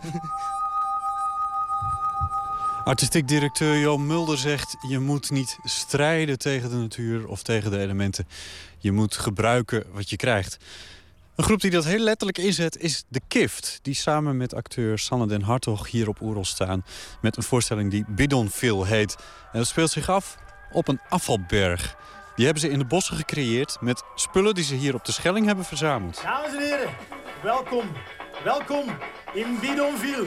Artistiek 2.84 3.28
directeur 3.28 3.78
Jo 3.78 3.98
Mulder 3.98 4.38
zegt... 4.38 4.76
je 4.88 4.98
moet 4.98 5.30
niet 5.30 5.58
strijden 5.64 6.38
tegen 6.38 6.70
de 6.70 6.76
natuur 6.76 7.28
of 7.28 7.42
tegen 7.42 7.70
de 7.70 7.78
elementen. 7.78 8.28
Je 8.78 8.92
moet 8.92 9.16
gebruiken 9.16 9.84
wat 9.92 10.10
je 10.10 10.16
krijgt. 10.16 10.56
Een 11.34 11.44
groep 11.44 11.60
die 11.60 11.70
dat 11.70 11.84
heel 11.84 11.98
letterlijk 11.98 12.38
inzet 12.38 12.78
is 12.78 13.04
de 13.08 13.20
Kift... 13.28 13.78
die 13.82 13.94
samen 13.94 14.36
met 14.36 14.54
acteur 14.54 14.98
Sanne 14.98 15.26
den 15.26 15.42
Hartog 15.42 15.90
hier 15.90 16.08
op 16.08 16.20
Oerol 16.20 16.44
staan... 16.44 16.84
met 17.20 17.36
een 17.36 17.42
voorstelling 17.42 17.90
die 17.90 18.04
Bidonville 18.08 18.86
heet. 18.86 19.16
En 19.52 19.58
dat 19.58 19.68
speelt 19.68 19.90
zich 19.90 20.08
af 20.08 20.38
op 20.72 20.88
een 20.88 21.00
afvalberg. 21.08 21.96
Die 22.36 22.44
hebben 22.44 22.62
ze 22.62 22.70
in 22.70 22.78
de 22.78 22.84
bossen 22.84 23.16
gecreëerd... 23.16 23.76
met 23.80 24.02
spullen 24.14 24.54
die 24.54 24.64
ze 24.64 24.74
hier 24.74 24.94
op 24.94 25.04
de 25.04 25.12
Schelling 25.12 25.46
hebben 25.46 25.64
verzameld. 25.64 26.22
Dames 26.22 26.54
en 26.54 26.62
heren, 26.62 26.90
welkom. 27.42 27.84
Welkom 28.44 28.84
in 29.34 29.58
Bidonville. 29.60 30.26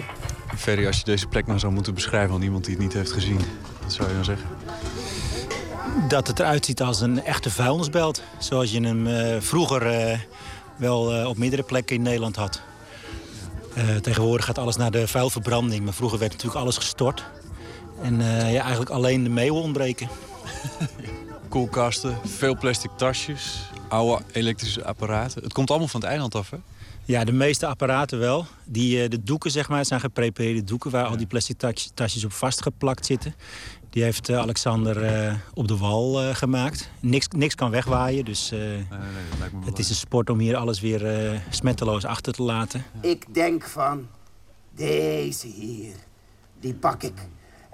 Ferry, 0.57 0.87
als 0.87 0.97
je 0.97 1.03
deze 1.03 1.27
plek 1.27 1.47
nou 1.47 1.59
zou 1.59 1.73
moeten 1.73 1.93
beschrijven 1.93 2.35
aan 2.35 2.41
iemand 2.41 2.65
die 2.65 2.73
het 2.73 2.83
niet 2.83 2.93
heeft 2.93 3.11
gezien... 3.11 3.39
wat 3.81 3.93
zou 3.93 4.09
je 4.09 4.15
dan 4.15 4.25
zeggen? 4.25 4.47
Dat 6.07 6.27
het 6.27 6.39
eruit 6.39 6.65
ziet 6.65 6.81
als 6.81 7.01
een 7.01 7.23
echte 7.23 7.51
vuilnisbelt. 7.51 8.23
Zoals 8.37 8.71
je 8.71 8.81
hem 8.81 9.07
eh, 9.07 9.41
vroeger 9.41 9.87
eh, 9.87 10.19
wel 10.75 11.13
eh, 11.13 11.27
op 11.27 11.37
meerdere 11.37 11.63
plekken 11.63 11.95
in 11.95 12.01
Nederland 12.01 12.35
had. 12.35 12.61
Eh, 13.75 13.95
tegenwoordig 13.95 14.45
gaat 14.45 14.57
alles 14.57 14.75
naar 14.75 14.91
de 14.91 15.07
vuilverbranding. 15.07 15.83
Maar 15.83 15.93
vroeger 15.93 16.19
werd 16.19 16.31
natuurlijk 16.31 16.59
alles 16.61 16.77
gestort. 16.77 17.23
En 18.01 18.21
eh, 18.21 18.53
ja, 18.53 18.61
eigenlijk 18.61 18.89
alleen 18.89 19.23
de 19.23 19.29
meeuwen 19.29 19.61
ontbreken. 19.61 20.07
Koelkasten, 21.55 22.17
veel 22.23 22.57
plastic 22.57 22.91
tasjes, 22.97 23.69
oude 23.87 24.23
elektrische 24.31 24.85
apparaten. 24.85 25.43
Het 25.43 25.53
komt 25.53 25.69
allemaal 25.69 25.87
van 25.87 25.99
het 26.01 26.09
eiland 26.09 26.35
af, 26.35 26.49
hè? 26.49 26.57
Ja, 27.05 27.23
de 27.23 27.31
meeste 27.31 27.67
apparaten 27.67 28.19
wel. 28.19 28.45
Die, 28.63 29.03
eh, 29.03 29.09
de 29.09 29.23
doeken, 29.23 29.51
zeg 29.51 29.69
maar, 29.69 29.77
het 29.77 29.87
zijn 29.87 29.99
geprepareerde 29.99 30.63
doeken... 30.63 30.91
waar 30.91 31.05
al 31.05 31.17
die 31.17 31.25
plastic 31.25 31.57
tas- 31.57 31.91
tasjes 31.93 32.25
op 32.25 32.31
vastgeplakt 32.31 33.05
zitten. 33.05 33.35
Die 33.89 34.03
heeft 34.03 34.29
eh, 34.29 34.37
Alexander 34.37 35.03
eh, 35.03 35.33
op 35.53 35.67
de 35.67 35.77
wal 35.77 36.21
eh, 36.21 36.35
gemaakt. 36.35 36.89
Niks, 36.99 37.27
niks 37.35 37.55
kan 37.55 37.71
wegwaaien, 37.71 38.25
dus 38.25 38.51
eh, 38.51 38.59
het 39.65 39.79
is 39.79 39.89
een 39.89 39.95
sport 39.95 40.29
om 40.29 40.39
hier 40.39 40.55
alles 40.55 40.79
weer 40.79 41.05
eh, 41.31 41.39
smetteloos 41.49 42.05
achter 42.05 42.33
te 42.33 42.43
laten. 42.43 42.85
Ik 43.01 43.33
denk 43.33 43.63
van, 43.63 44.07
deze 44.75 45.47
hier, 45.47 45.93
die 46.59 46.73
pak 46.73 47.03
ik. 47.03 47.13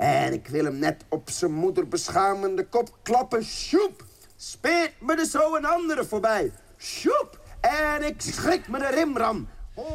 En 0.02 0.34
ik 0.34 0.48
wil 0.48 0.64
hem 0.64 0.80
net 0.80 1.03
op 1.10 1.30
zijn 1.30 1.52
moeder 1.53 1.88
beschamende 1.88 2.65
kop 2.65 2.98
klappen. 3.03 3.44
Sjoep! 3.44 4.03
Speert 4.38 4.91
me 4.99 5.15
er 5.15 5.26
zo 5.26 5.56
een 5.56 5.65
andere 5.65 6.06
voorbij. 6.06 6.52
Sjoep! 6.80 7.40
En 7.61 8.07
ik 8.07 8.15
schrik 8.22 8.68
me 8.68 8.80
de 8.80 8.90
rimram. 8.95 9.48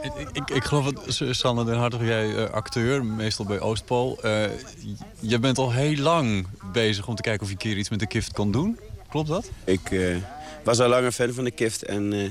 Ik, 0.03 0.29
ik, 0.33 0.51
ik 0.51 0.65
geloof 0.65 0.85
dat 0.91 1.15
S- 1.15 1.39
Sanne 1.39 1.65
den 1.65 1.77
Hartog, 1.77 2.03
jij 2.03 2.37
eh, 2.45 2.51
acteur, 2.51 3.05
meestal 3.05 3.45
bij 3.45 3.61
Oostpool. 3.61 4.19
eh, 4.23 4.45
je 5.21 5.39
bent 5.39 5.59
al 5.59 5.73
heel 5.73 5.97
lang 5.97 6.47
bezig 6.73 7.09
om 7.09 7.15
te 7.15 7.23
kijken 7.23 7.43
of 7.43 7.47
je 7.49 7.53
een 7.53 7.61
keer 7.61 7.77
iets 7.77 7.91
met 7.91 7.99
de 8.01 8.07
kift 8.07 8.33
kon 8.33 8.51
doen. 8.51 8.79
Klopt 9.09 9.29
dat? 9.29 9.51
Ik 9.65 9.91
eh, 9.91 10.17
was 10.65 10.81
al 10.81 10.89
langer 10.89 11.13
fan 11.13 11.33
van 11.33 11.45
de 11.45 11.51
Kift 11.51 11.83
en 11.83 12.13
eh, 12.13 12.31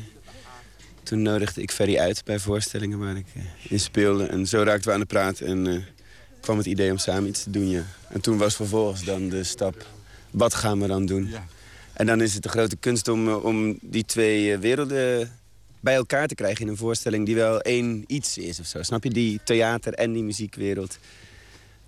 toen 1.03 1.21
nodigde 1.21 1.61
ik 1.61 1.71
Ferry 1.71 1.97
uit 1.97 2.23
bij 2.25 2.39
voorstellingen 2.39 2.99
waar 2.99 3.15
ik 3.15 3.27
eh, 3.35 3.41
in 3.71 3.79
speelde. 3.79 4.25
En 4.25 4.45
zo 4.47 4.63
raakten 4.63 4.87
we 4.87 4.93
aan 4.93 4.99
de 4.99 5.05
praat 5.05 5.39
en 5.39 5.67
eh, 5.67 5.75
kwam 6.45 6.57
het 6.57 6.65
idee 6.65 6.91
om 6.91 6.97
samen 6.97 7.29
iets 7.29 7.43
te 7.43 7.49
doen, 7.49 7.69
ja. 7.69 7.83
En 8.09 8.21
toen 8.21 8.37
was 8.37 8.55
vervolgens 8.55 9.03
dan 9.03 9.29
de 9.29 9.43
stap, 9.43 9.85
wat 10.31 10.53
gaan 10.53 10.79
we 10.79 10.87
dan 10.87 11.05
doen? 11.05 11.33
En 11.93 12.05
dan 12.05 12.21
is 12.21 12.33
het 12.33 12.43
de 12.43 12.49
grote 12.49 12.75
kunst 12.75 13.07
om, 13.07 13.27
eh, 13.27 13.45
om 13.45 13.77
die 13.81 14.05
twee 14.05 14.53
eh, 14.53 14.59
werelden 14.59 15.31
bij 15.79 15.95
elkaar 15.95 16.27
te 16.27 16.35
krijgen 16.35 16.61
in 16.61 16.67
een 16.67 16.77
voorstelling 16.77 17.25
die 17.25 17.35
wel 17.35 17.61
één 17.61 18.03
iets 18.07 18.37
is 18.37 18.59
of 18.59 18.65
zo. 18.65 18.83
Snap 18.83 19.03
je? 19.03 19.09
Die 19.09 19.39
theater 19.43 19.93
en 19.93 20.13
die 20.13 20.23
muziekwereld. 20.23 20.97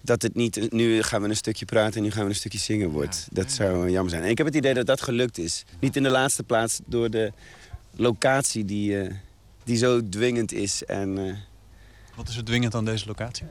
Dat 0.01 0.21
het 0.21 0.35
niet, 0.35 0.71
nu 0.71 1.03
gaan 1.03 1.21
we 1.21 1.29
een 1.29 1.35
stukje 1.35 1.65
praten 1.65 1.97
en 1.97 2.03
nu 2.03 2.11
gaan 2.11 2.23
we 2.23 2.29
een 2.29 2.35
stukje 2.35 2.59
zingen 2.59 2.89
wordt. 2.89 3.27
Dat 3.31 3.51
zou 3.51 3.85
eh, 3.85 3.91
jammer 3.91 4.11
zijn. 4.11 4.23
En 4.23 4.29
ik 4.29 4.37
heb 4.37 4.47
het 4.47 4.55
idee 4.55 4.73
dat 4.73 4.85
dat 4.85 5.01
gelukt 5.01 5.37
is. 5.37 5.63
Niet 5.79 5.95
in 5.95 6.03
de 6.03 6.09
laatste 6.09 6.43
plaats 6.43 6.79
door 6.85 7.09
de 7.09 7.31
locatie 7.95 8.65
die, 8.65 8.97
die 9.63 9.77
zo 9.77 10.09
dwingend 10.09 10.53
is. 10.53 10.85
En, 10.85 11.37
Wat 12.15 12.27
is 12.27 12.37
er 12.37 12.43
dwingend 12.43 12.75
aan 12.75 12.85
deze 12.85 13.05
locatie? 13.05 13.45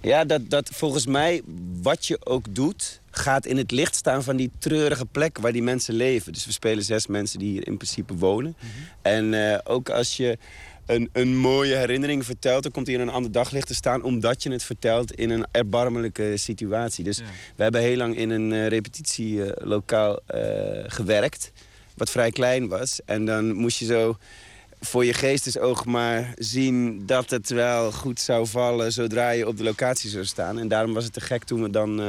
Ja, 0.00 0.24
dat, 0.24 0.50
dat 0.50 0.68
volgens 0.72 1.06
mij 1.06 1.42
wat 1.82 2.06
je 2.06 2.26
ook 2.26 2.54
doet... 2.54 3.00
gaat 3.10 3.46
in 3.46 3.56
het 3.56 3.70
licht 3.70 3.94
staan 3.94 4.22
van 4.22 4.36
die 4.36 4.50
treurige 4.58 5.06
plek 5.06 5.38
waar 5.38 5.52
die 5.52 5.62
mensen 5.62 5.94
leven. 5.94 6.32
Dus 6.32 6.46
we 6.46 6.52
spelen 6.52 6.84
zes 6.84 7.06
mensen 7.06 7.38
die 7.38 7.50
hier 7.50 7.66
in 7.66 7.76
principe 7.76 8.14
wonen. 8.14 8.56
En 9.02 9.34
eh, 9.34 9.58
ook 9.64 9.90
als 9.90 10.16
je 10.16 10.38
een, 10.86 11.08
een 11.12 11.36
mooie 11.36 11.76
herinnering 11.76 12.24
vertelt... 12.24 12.62
dan 12.62 12.72
komt 12.72 12.86
die 12.86 12.94
in 12.94 13.00
een 13.00 13.08
ander 13.08 13.32
daglicht 13.32 13.66
te 13.66 13.74
staan... 13.74 14.02
omdat 14.02 14.42
je 14.42 14.50
het 14.50 14.62
vertelt 14.62 15.12
in 15.12 15.30
een 15.30 15.46
erbarmelijke 15.50 16.36
situatie. 16.36 17.04
Dus 17.04 17.18
we 17.56 17.62
hebben 17.62 17.80
heel 17.80 17.96
lang 17.96 18.16
in 18.16 18.30
een 18.30 18.52
eh, 18.52 18.66
repetitielokaal 18.66 20.20
eh, 20.26 20.40
gewerkt... 20.86 21.52
wat 21.94 22.10
vrij 22.10 22.30
klein 22.30 22.68
was. 22.68 23.00
En 23.04 23.24
dan 23.24 23.52
moest 23.52 23.78
je 23.78 23.84
zo 23.84 24.16
voor 24.80 25.04
je 25.04 25.14
geestesoog 25.14 25.84
maar 25.84 26.34
zien 26.38 27.06
dat 27.06 27.30
het 27.30 27.50
wel 27.50 27.92
goed 27.92 28.20
zou 28.20 28.46
vallen 28.46 28.92
zodra 28.92 29.30
je 29.30 29.46
op 29.46 29.56
de 29.56 29.64
locatie 29.64 30.10
zou 30.10 30.24
staan. 30.24 30.58
En 30.58 30.68
daarom 30.68 30.94
was 30.94 31.04
het 31.04 31.12
te 31.12 31.20
gek 31.20 31.44
toen 31.44 31.62
we 31.62 31.70
dan 31.70 32.00
eh, 32.00 32.08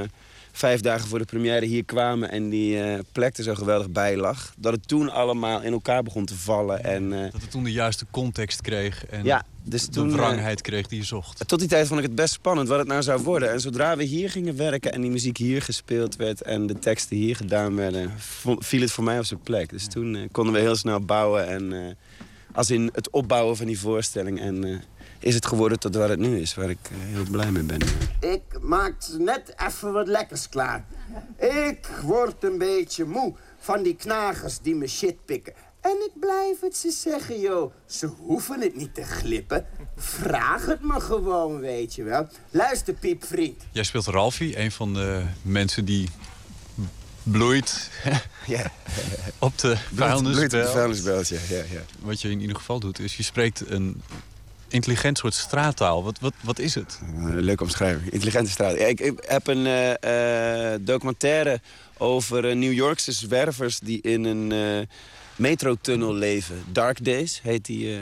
vijf 0.51 0.81
dagen 0.81 1.07
voor 1.07 1.19
de 1.19 1.25
première 1.25 1.65
hier 1.65 1.85
kwamen 1.85 2.31
en 2.31 2.49
die 2.49 2.83
eh, 2.83 2.99
plek 3.11 3.37
er 3.37 3.43
zo 3.43 3.55
geweldig 3.55 3.89
bij 3.89 4.17
lag. 4.17 4.53
Dat 4.57 4.73
het 4.73 4.87
toen 4.87 5.09
allemaal 5.09 5.61
in 5.61 5.71
elkaar 5.71 6.03
begon 6.03 6.25
te 6.25 6.35
vallen. 6.35 6.83
En, 6.83 7.13
eh, 7.13 7.31
Dat 7.31 7.41
het 7.41 7.51
toen 7.51 7.63
de 7.63 7.71
juiste 7.71 8.05
context 8.11 8.61
kreeg 8.61 9.05
en 9.05 9.23
Ja, 9.23 9.45
dus 9.63 9.85
de 9.85 9.91
toen, 9.91 10.11
wrangheid 10.11 10.61
kreeg 10.61 10.87
die 10.87 10.99
je 10.99 11.05
zocht. 11.05 11.47
tot 11.47 11.59
die 11.59 11.67
tijd 11.67 11.87
vond 11.87 11.99
ik 11.99 12.05
het 12.05 12.15
best 12.15 12.33
spannend 12.33 12.67
wat 12.67 12.79
het 12.79 12.87
nou 12.87 13.01
zou 13.01 13.21
worden. 13.23 13.51
En 13.51 13.61
zodra 13.61 13.97
we 13.97 14.03
hier 14.03 14.29
gingen 14.29 14.57
werken 14.57 14.93
en 14.93 15.01
die 15.01 15.11
muziek 15.11 15.37
hier 15.37 15.61
gespeeld 15.61 16.15
werd... 16.15 16.41
en 16.41 16.67
de 16.67 16.79
teksten 16.79 17.17
hier 17.17 17.35
gedaan 17.35 17.75
werden, 17.75 18.11
viel 18.59 18.81
het 18.81 18.91
voor 18.91 19.03
mij 19.03 19.19
op 19.19 19.25
zijn 19.25 19.41
plek. 19.41 19.69
Dus 19.69 19.87
toen 19.87 20.29
konden 20.31 20.53
we 20.53 20.59
heel 20.59 20.75
snel 20.75 20.99
bouwen. 20.99 21.47
En, 21.47 21.97
als 22.53 22.71
in 22.71 22.89
het 22.93 23.09
opbouwen 23.09 23.57
van 23.57 23.65
die 23.65 23.79
voorstelling. 23.79 24.39
En 24.39 24.63
eh, 24.63 24.75
is 25.19 25.35
het 25.35 25.45
geworden 25.45 25.79
tot 25.79 25.95
waar 25.95 26.09
het 26.09 26.19
nu 26.19 26.39
is, 26.39 26.55
waar 26.55 26.69
ik 26.69 26.79
eh, 26.83 26.97
heel 26.97 27.25
blij 27.31 27.51
mee 27.51 27.63
ben. 27.63 27.79
Ik 28.19 28.43
maak 28.61 28.95
net 29.17 29.53
even 29.67 29.93
wat 29.93 30.07
lekkers 30.07 30.49
klaar. 30.49 30.85
Ik 31.37 31.87
word 32.03 32.43
een 32.43 32.57
beetje 32.57 33.05
moe 33.05 33.33
van 33.59 33.83
die 33.83 33.95
knagers 33.95 34.59
die 34.59 34.75
me 34.75 34.87
shit 34.87 35.25
pikken. 35.25 35.53
En 35.81 35.91
ik 35.91 36.19
blijf 36.19 36.59
het 36.59 36.77
ze 36.77 36.91
zeggen, 36.91 37.39
joh. 37.39 37.73
Ze 37.85 38.05
hoeven 38.05 38.61
het 38.61 38.75
niet 38.75 38.95
te 38.95 39.03
glippen. 39.03 39.65
Vraag 39.95 40.65
het 40.65 40.81
me 40.81 40.99
gewoon, 40.99 41.59
weet 41.59 41.95
je 41.95 42.03
wel. 42.03 42.27
Luister, 42.49 42.93
piepvriend. 42.93 43.63
Jij 43.71 43.83
speelt 43.83 44.05
Ralfie, 44.05 44.59
een 44.59 44.71
van 44.71 44.93
de 44.93 45.23
mensen 45.41 45.85
die 45.85 46.09
bloeit 47.23 47.89
ja. 48.47 48.71
op 49.39 49.57
de 49.57 49.77
bloeit 49.93 50.15
op 50.17 50.23
de 50.23 50.31
vuilnisbelt. 50.31 50.69
vuilnisbelt, 50.69 51.27
ja, 51.27 51.39
ja, 51.49 51.63
ja. 51.71 51.81
Wat 51.99 52.21
je 52.21 52.29
in 52.29 52.41
ieder 52.41 52.55
geval 52.55 52.79
doet, 52.79 52.99
is 52.99 53.17
je 53.17 53.23
spreekt 53.23 53.69
een 53.69 54.01
intelligent 54.67 55.17
soort 55.17 55.33
straattaal. 55.33 56.03
Wat, 56.03 56.19
wat, 56.19 56.33
wat 56.41 56.59
is 56.59 56.75
het? 56.75 56.99
Een 57.15 57.39
leuke 57.39 57.63
omschrijving. 57.63 58.11
Intelligente 58.11 58.51
straat. 58.51 58.77
Ja, 58.77 58.85
ik, 58.85 58.99
ik 58.99 59.23
heb 59.27 59.47
een 59.47 59.65
eh, 59.65 60.73
eh, 60.73 60.79
documentaire 60.81 61.61
over 61.97 62.49
eh, 62.49 62.55
New 62.55 62.73
Yorkse 62.73 63.11
zwervers 63.11 63.79
die 63.79 64.01
in 64.01 64.23
een 64.23 64.51
eh, 64.51 64.87
metrotunnel 65.35 66.13
leven. 66.13 66.63
Dark 66.71 67.05
Days 67.05 67.39
heet 67.43 67.65
die 67.65 67.95
eh, 67.95 68.01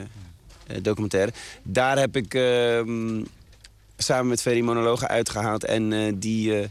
eh, 0.66 0.82
documentaire. 0.82 1.32
Daar 1.62 1.98
heb 1.98 2.16
ik 2.16 2.34
ehm, 2.34 3.24
samen 3.96 4.26
met 4.26 4.42
Ferry 4.42 4.60
monologen 4.60 5.08
uitgehaald 5.08 5.64
en 5.64 5.92
eh, 5.92 6.12
die 6.14 6.58
eh, 6.58 6.68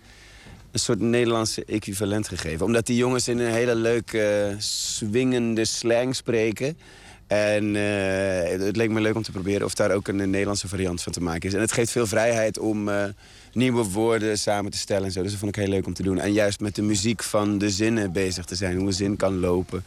een 0.72 0.80
soort 0.80 1.00
Nederlandse 1.00 1.66
equivalent 1.66 2.28
gegeven. 2.28 2.66
Omdat 2.66 2.86
die 2.86 2.96
jongens 2.96 3.28
in 3.28 3.40
een 3.40 3.52
hele 3.52 3.76
leuke, 3.76 4.56
swingende 4.58 5.66
slang 5.66 6.16
spreken. 6.16 6.78
En 7.28 7.76
eh, 7.76 8.66
het 8.66 8.76
leek 8.76 8.90
me 8.90 9.02
leuk 9.02 9.16
om 9.16 9.24
te 9.24 9.32
proberen 9.32 9.66
of 9.66 9.74
daar 9.74 9.92
ook 9.92 10.08
een, 10.08 10.30
Nederlandse 10.30 10.68
variant 10.68 11.02
van 11.02 11.12
te 11.12 11.22
maken 11.22 11.50
is. 11.50 11.56
En 11.56 11.62
het 11.62 11.72
geeft 11.72 11.92
veel 11.92 12.08
vrijheid 12.08 12.60
om 12.60 12.90
eh, 12.90 13.04
nieuwe 13.54 13.84
woorden 13.84 14.38
samen 14.38 14.72
te 14.72 14.78
stellen 14.78 15.04
en 15.04 15.12
zo. 15.12 15.22
Dus 15.22 15.32
dat 15.32 15.40
vond 15.40 15.56
ik 15.56 15.64
heel 15.64 15.74
leuk 15.74 15.86
om 15.86 15.94
te 15.94 16.04
doen. 16.04 16.20
En 16.20 16.34
juist 16.34 16.60
met 16.60 16.76
de 16.76 16.82
muziek 16.82 17.24
van 17.24 17.58
de 17.58 17.70
zinnen 17.70 18.12
bezig 18.12 18.46
te 18.46 18.56
zijn. 18.56 18.78
Hoe 18.78 18.88
een 18.88 18.94
zin 18.94 19.16
kan 19.16 19.40
lopen. 19.40 19.84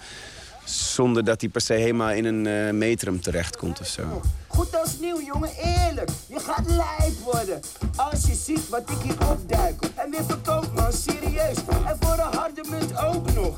Zonder 0.64 1.24
dat 1.24 1.40
die 1.40 1.48
per 1.48 1.60
se 1.60 1.72
helemaal 1.72 2.10
in 2.10 2.24
een 2.24 2.46
eh, 2.46 2.72
metrum 2.72 3.20
terechtkomt 3.20 3.80
of 3.80 3.86
zo. 3.86 4.22
Goed 4.46 4.80
als 4.80 4.98
nieuw, 5.00 5.20
jongen, 5.32 5.50
eerlijk. 5.56 6.10
Je 6.28 6.38
gaat 6.38 6.66
lijp 6.66 7.18
worden. 7.32 7.60
Als 7.96 8.26
je 8.26 8.34
ziet 8.34 8.68
wat 8.68 8.90
ik 8.90 8.96
hier 9.02 9.28
opduik. 9.30 9.84
En 9.94 10.10
weer 10.10 10.24
verkoop, 10.24 10.72
man, 10.74 10.92
serieus. 10.92 11.56
En 11.86 11.96
voor 12.00 12.12
een 12.12 12.38
harde 12.38 12.64
munt 12.70 12.98
ook 12.98 13.34
nog. 13.34 13.56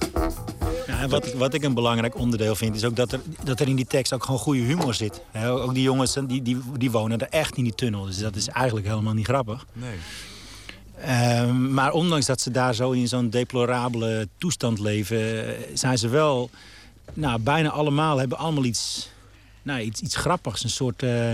Ja, 0.86 1.00
en 1.00 1.08
wat, 1.08 1.32
wat 1.32 1.54
ik 1.54 1.62
een 1.62 1.74
belangrijk 1.74 2.16
onderdeel 2.16 2.54
vind, 2.54 2.76
is 2.76 2.84
ook 2.84 2.96
dat 2.96 3.12
er, 3.12 3.20
dat 3.42 3.60
er 3.60 3.68
in 3.68 3.76
die 3.76 3.86
tekst 3.86 4.12
ook 4.12 4.24
gewoon 4.24 4.40
goede 4.40 4.60
humor 4.60 4.94
zit. 4.94 5.20
Hè, 5.30 5.50
ook 5.50 5.74
die 5.74 5.82
jongens 5.82 6.16
die, 6.26 6.42
die, 6.42 6.60
die 6.76 6.90
wonen 6.90 7.18
er 7.18 7.28
echt 7.30 7.56
in 7.56 7.64
die 7.64 7.74
tunnel. 7.74 8.04
Dus 8.04 8.18
dat 8.18 8.36
is 8.36 8.48
eigenlijk 8.48 8.86
helemaal 8.86 9.14
niet 9.14 9.26
grappig. 9.26 9.66
Nee. 9.72 9.98
Ehm, 11.00 11.74
maar 11.74 11.92
ondanks 11.92 12.26
dat 12.26 12.40
ze 12.40 12.50
daar 12.50 12.74
zo 12.74 12.90
in 12.90 13.08
zo'n 13.08 13.30
deplorabele 13.30 14.28
toestand 14.38 14.78
leven, 14.78 15.46
eh, 15.46 15.52
zijn 15.74 15.98
ze 15.98 16.08
wel, 16.08 16.50
nou, 17.12 17.40
bijna 17.40 17.68
allemaal 17.70 18.18
hebben 18.18 18.38
allemaal 18.38 18.64
iets, 18.64 19.08
nou, 19.62 19.80
iets, 19.80 20.00
iets 20.00 20.16
grappigs. 20.16 20.64
Een 20.64 20.70
soort, 20.70 21.02
eh, 21.02 21.30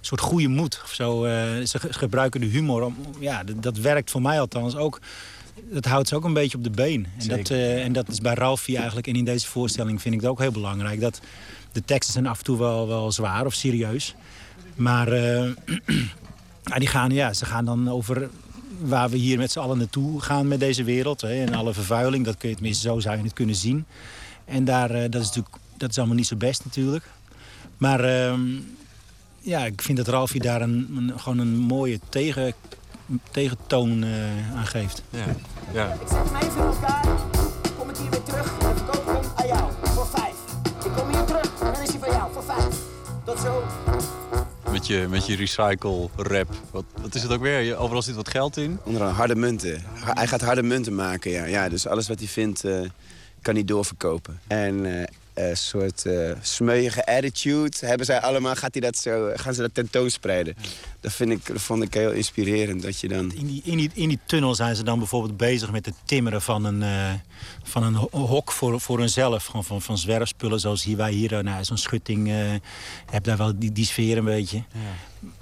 soort 0.00 0.20
goede 0.20 0.48
moed 0.48 0.80
of 0.84 0.92
zo. 0.92 1.24
Eh, 1.24 1.32
ze 1.64 1.78
ge- 1.78 1.92
gebruiken 1.92 2.40
de 2.40 2.46
humor. 2.46 2.82
Om, 2.82 2.96
ja, 3.20 3.44
dat, 3.44 3.62
dat 3.62 3.76
werkt 3.78 4.10
voor 4.10 4.22
mij 4.22 4.40
althans 4.40 4.76
ook. 4.76 5.00
Dat 5.70 5.84
houdt 5.84 6.08
ze 6.08 6.16
ook 6.16 6.24
een 6.24 6.32
beetje 6.32 6.56
op 6.56 6.64
de 6.64 6.70
been. 6.70 7.06
En 7.18 7.28
dat, 7.28 7.50
eh, 7.50 7.84
en 7.84 7.92
dat 7.92 8.08
is 8.08 8.20
bij 8.20 8.34
Ralphie 8.34 8.76
eigenlijk. 8.76 9.06
En 9.06 9.14
in 9.16 9.24
deze 9.24 9.46
voorstelling 9.46 10.02
vind 10.02 10.14
ik 10.14 10.20
dat 10.20 10.30
ook 10.30 10.38
heel 10.38 10.52
belangrijk. 10.52 11.00
Dat 11.00 11.20
de 11.72 11.84
teksten 11.84 12.12
zijn 12.12 12.26
af 12.26 12.38
en 12.38 12.44
toe 12.44 12.58
wel, 12.58 12.88
wel 12.88 13.12
zwaar 13.12 13.46
of 13.46 13.54
serieus. 13.54 14.14
Maar 14.74 15.06
die 16.78 16.88
gaan, 16.88 17.10
ja, 17.10 17.32
ze 17.32 17.44
gaan 17.44 17.64
dan 17.64 17.90
over 17.90 18.28
waar 18.80 19.10
we 19.10 19.16
hier 19.16 19.38
met 19.38 19.52
z'n 19.52 19.58
allen 19.58 19.78
naartoe 19.78 20.20
gaan 20.20 20.48
met 20.48 20.60
deze 20.60 20.84
wereld. 20.84 21.20
Hè, 21.20 21.44
en 21.44 21.54
alle 21.54 21.72
vervuiling, 21.74 22.24
dat 22.24 22.36
kun 22.36 22.48
je 22.48 22.54
tenminste 22.54 22.88
zo 22.88 23.00
zou 23.00 23.16
je 23.16 23.22
het 23.22 23.32
kunnen 23.32 23.54
zien. 23.54 23.84
En 24.44 24.64
daar, 24.64 24.90
eh, 24.90 25.10
dat, 25.10 25.20
is 25.22 25.26
natuurlijk, 25.26 25.56
dat 25.76 25.90
is 25.90 25.98
allemaal 25.98 26.16
niet 26.16 26.26
zo 26.26 26.36
best 26.36 26.64
natuurlijk. 26.64 27.04
Maar 27.76 28.00
ehm, 28.04 28.40
ja, 29.40 29.64
ik 29.64 29.82
vind 29.82 29.96
dat 29.98 30.08
Ralfie 30.08 30.40
daar 30.40 30.60
een, 30.60 30.88
een- 30.96 31.20
gewoon 31.20 31.38
een 31.38 31.56
mooie 31.56 32.00
tegen, 32.08 32.52
tegentoon 33.30 34.02
eh, 34.02 34.56
aan 34.56 34.66
geeft. 34.66 35.02
Ja. 35.10 35.24
ja. 35.72 35.92
Ik 35.92 36.00
zet 36.08 36.18
hem 36.18 36.36
even 36.36 36.56
in 36.60 36.66
elkaar. 36.66 37.04
Kom 37.78 37.88
ik 37.90 37.96
hier 37.96 38.10
weer 38.10 38.22
terug. 38.22 38.52
En 38.60 38.76
verkoop 38.76 39.06
hem 39.06 39.16
aan 39.36 39.46
jou. 39.46 39.70
Voor 39.82 40.06
vijf. 40.06 40.34
Ik 40.84 40.90
kom 40.96 41.08
hier 41.08 41.24
terug. 41.24 41.60
En 41.60 41.72
dan 41.72 41.82
is 41.82 41.88
hij 41.90 41.98
van 41.98 42.10
jou. 42.10 42.32
Voor 42.32 42.42
vijf. 42.44 42.76
Tot 43.24 43.38
zo. 43.38 43.62
Met 44.70 44.86
je, 44.86 45.06
met 45.10 45.26
je 45.26 45.36
recycle 45.36 46.08
rap. 46.16 46.48
Wat, 46.70 46.84
wat 47.02 47.14
is 47.14 47.22
het 47.22 47.32
ook 47.32 47.40
weer? 47.40 47.60
Je- 47.60 47.76
Overal 47.76 48.02
zit 48.02 48.14
wat 48.14 48.28
geld 48.28 48.56
in. 48.56 48.78
Onder 48.84 49.00
andere 49.00 49.18
harde 49.18 49.34
munten. 49.34 49.82
Hij 49.94 50.26
gaat 50.26 50.40
harde 50.40 50.62
munten 50.62 50.94
maken, 50.94 51.30
ja. 51.30 51.44
ja 51.44 51.68
dus 51.68 51.86
alles 51.86 52.08
wat 52.08 52.18
hij 52.18 52.28
vindt, 52.28 52.64
eh, 52.64 52.80
kan 53.42 53.54
hij 53.54 53.64
doorverkopen. 53.64 54.40
En 54.46 54.98
eh, 54.98 55.04
een 55.34 55.56
soort 55.56 56.06
eh 56.06 56.32
smeuïge 56.40 57.06
attitude 57.06 57.76
hebben 57.80 58.06
zij 58.06 58.20
allemaal. 58.20 58.54
Gaat 58.54 58.72
hij 58.74 58.80
dat 58.82 58.96
zo, 58.96 59.30
gaan 59.34 59.54
ze 59.54 59.60
dat 59.60 59.74
tentoonspreiden. 59.74 60.54
Dat, 61.00 61.12
vind 61.12 61.30
ik, 61.30 61.46
dat 61.46 61.60
vond 61.60 61.82
ik 61.82 61.94
heel 61.94 62.10
inspirerend. 62.10 62.82
Dat 62.82 63.00
je 63.00 63.08
dan... 63.08 63.32
In 63.32 63.46
die, 63.46 63.60
in, 63.64 63.76
die, 63.76 63.90
in 63.94 64.08
die 64.08 64.18
tunnel 64.26 64.54
zijn 64.54 64.76
ze 64.76 64.82
dan 64.84 64.98
bijvoorbeeld 64.98 65.36
bezig 65.36 65.70
met 65.70 65.86
het 65.86 65.94
timmeren 66.04 66.42
van 66.42 66.64
een, 66.64 66.82
eh, 66.82 67.12
van 67.62 67.82
een 67.82 67.94
ho- 67.94 68.08
hok 68.10 68.52
voor, 68.52 68.80
voor 68.80 68.98
hunzelf. 68.98 69.44
Gewoon 69.46 69.64
van, 69.64 69.82
van 69.82 69.98
zwerfspullen 69.98 70.60
zoals 70.60 70.84
hier, 70.84 70.96
wij 70.96 71.12
hier, 71.12 71.44
nou, 71.44 71.64
zo'n 71.64 71.76
schutting. 71.78 72.28
eh 72.30 72.36
heb 73.10 73.24
daar 73.24 73.36
wel 73.36 73.52
die, 73.58 73.72
die 73.72 73.84
sfeer 73.86 74.16
een 74.18 74.24
beetje. 74.24 74.62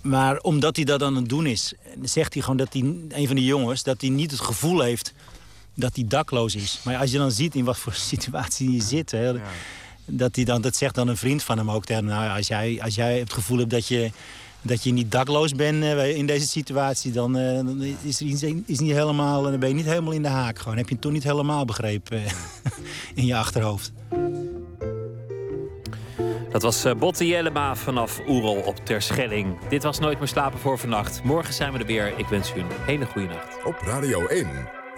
Maar 0.02 0.38
omdat 0.38 0.76
hij 0.76 0.84
dat 0.84 1.02
aan 1.02 1.16
het 1.16 1.28
doen 1.28 1.46
is, 1.46 1.72
zegt 2.02 2.32
hij 2.32 2.42
gewoon 2.42 2.56
dat 2.56 2.72
hij, 2.72 2.82
een 3.08 3.26
van 3.26 3.36
die 3.36 3.44
jongens, 3.44 3.82
dat 3.82 4.00
hij 4.00 4.10
niet 4.10 4.30
het 4.30 4.40
gevoel 4.40 4.80
heeft 4.80 5.12
dat 5.74 5.94
hij 5.94 6.04
dakloos 6.08 6.54
is. 6.54 6.80
Maar 6.84 6.96
als 6.96 7.10
je 7.10 7.18
dan 7.18 7.30
ziet 7.30 7.54
in 7.54 7.64
wat 7.64 7.78
voor 7.78 7.92
situatie 8.12 8.70
hij 8.70 8.80
zit, 8.80 9.10
hè, 9.10 9.32
dat, 10.04 10.36
hij 10.36 10.44
dan, 10.44 10.60
dat 10.60 10.76
zegt 10.76 10.94
dan 10.94 11.08
een 11.08 11.16
vriend 11.16 11.42
van 11.42 11.58
hem 11.58 11.70
ook 11.70 11.84
tegen 11.84 12.06
hem, 12.06 12.14
nou, 12.14 12.36
als 12.36 12.46
jij, 12.46 12.80
als 12.82 12.94
jij 12.94 13.18
het 13.18 13.32
gevoel 13.32 13.58
hebt 13.58 13.70
dat 13.70 13.86
je, 13.86 14.10
dat 14.62 14.82
je 14.82 14.92
niet 14.92 15.12
dakloos 15.12 15.54
bent 15.54 15.82
eh, 15.82 16.16
in 16.16 16.26
deze 16.26 16.48
situatie, 16.48 17.12
dan, 17.12 17.36
eh, 17.36 17.54
dan 17.54 17.82
is 18.02 18.20
er 18.20 18.26
iets 18.26 18.42
is 18.42 18.78
niet 18.78 18.92
helemaal, 18.92 19.42
dan 19.42 19.58
ben 19.58 19.68
je 19.68 19.74
niet 19.74 19.84
helemaal 19.84 20.12
in 20.12 20.22
de 20.22 20.28
haak. 20.28 20.58
Gewoon 20.58 20.76
heb 20.76 20.86
je 20.86 20.92
het 20.92 21.02
toch 21.02 21.12
niet 21.12 21.24
helemaal 21.24 21.64
begrepen 21.64 22.24
eh, 22.24 22.32
in 23.14 23.26
je 23.26 23.36
achterhoofd. 23.36 23.92
Dat 26.50 26.62
was 26.62 26.84
eh, 26.84 26.94
Botte 26.94 27.26
Jellema 27.26 27.76
vanaf 27.76 28.20
Oerol 28.28 28.56
op 28.56 28.76
Terschelling. 28.76 29.58
Dit 29.68 29.82
was 29.82 29.98
Nooit 29.98 30.18
meer 30.18 30.28
slapen 30.28 30.58
voor 30.58 30.78
vannacht. 30.78 31.22
Morgen 31.22 31.54
zijn 31.54 31.72
we 31.72 31.78
er 31.78 31.86
weer. 31.86 32.18
Ik 32.18 32.26
wens 32.26 32.52
u 32.56 32.60
een 32.60 32.66
hele 32.86 33.06
goede 33.06 33.28
nacht. 33.28 33.64
Op 33.64 33.76
Radio 33.84 34.26
1, 34.26 34.48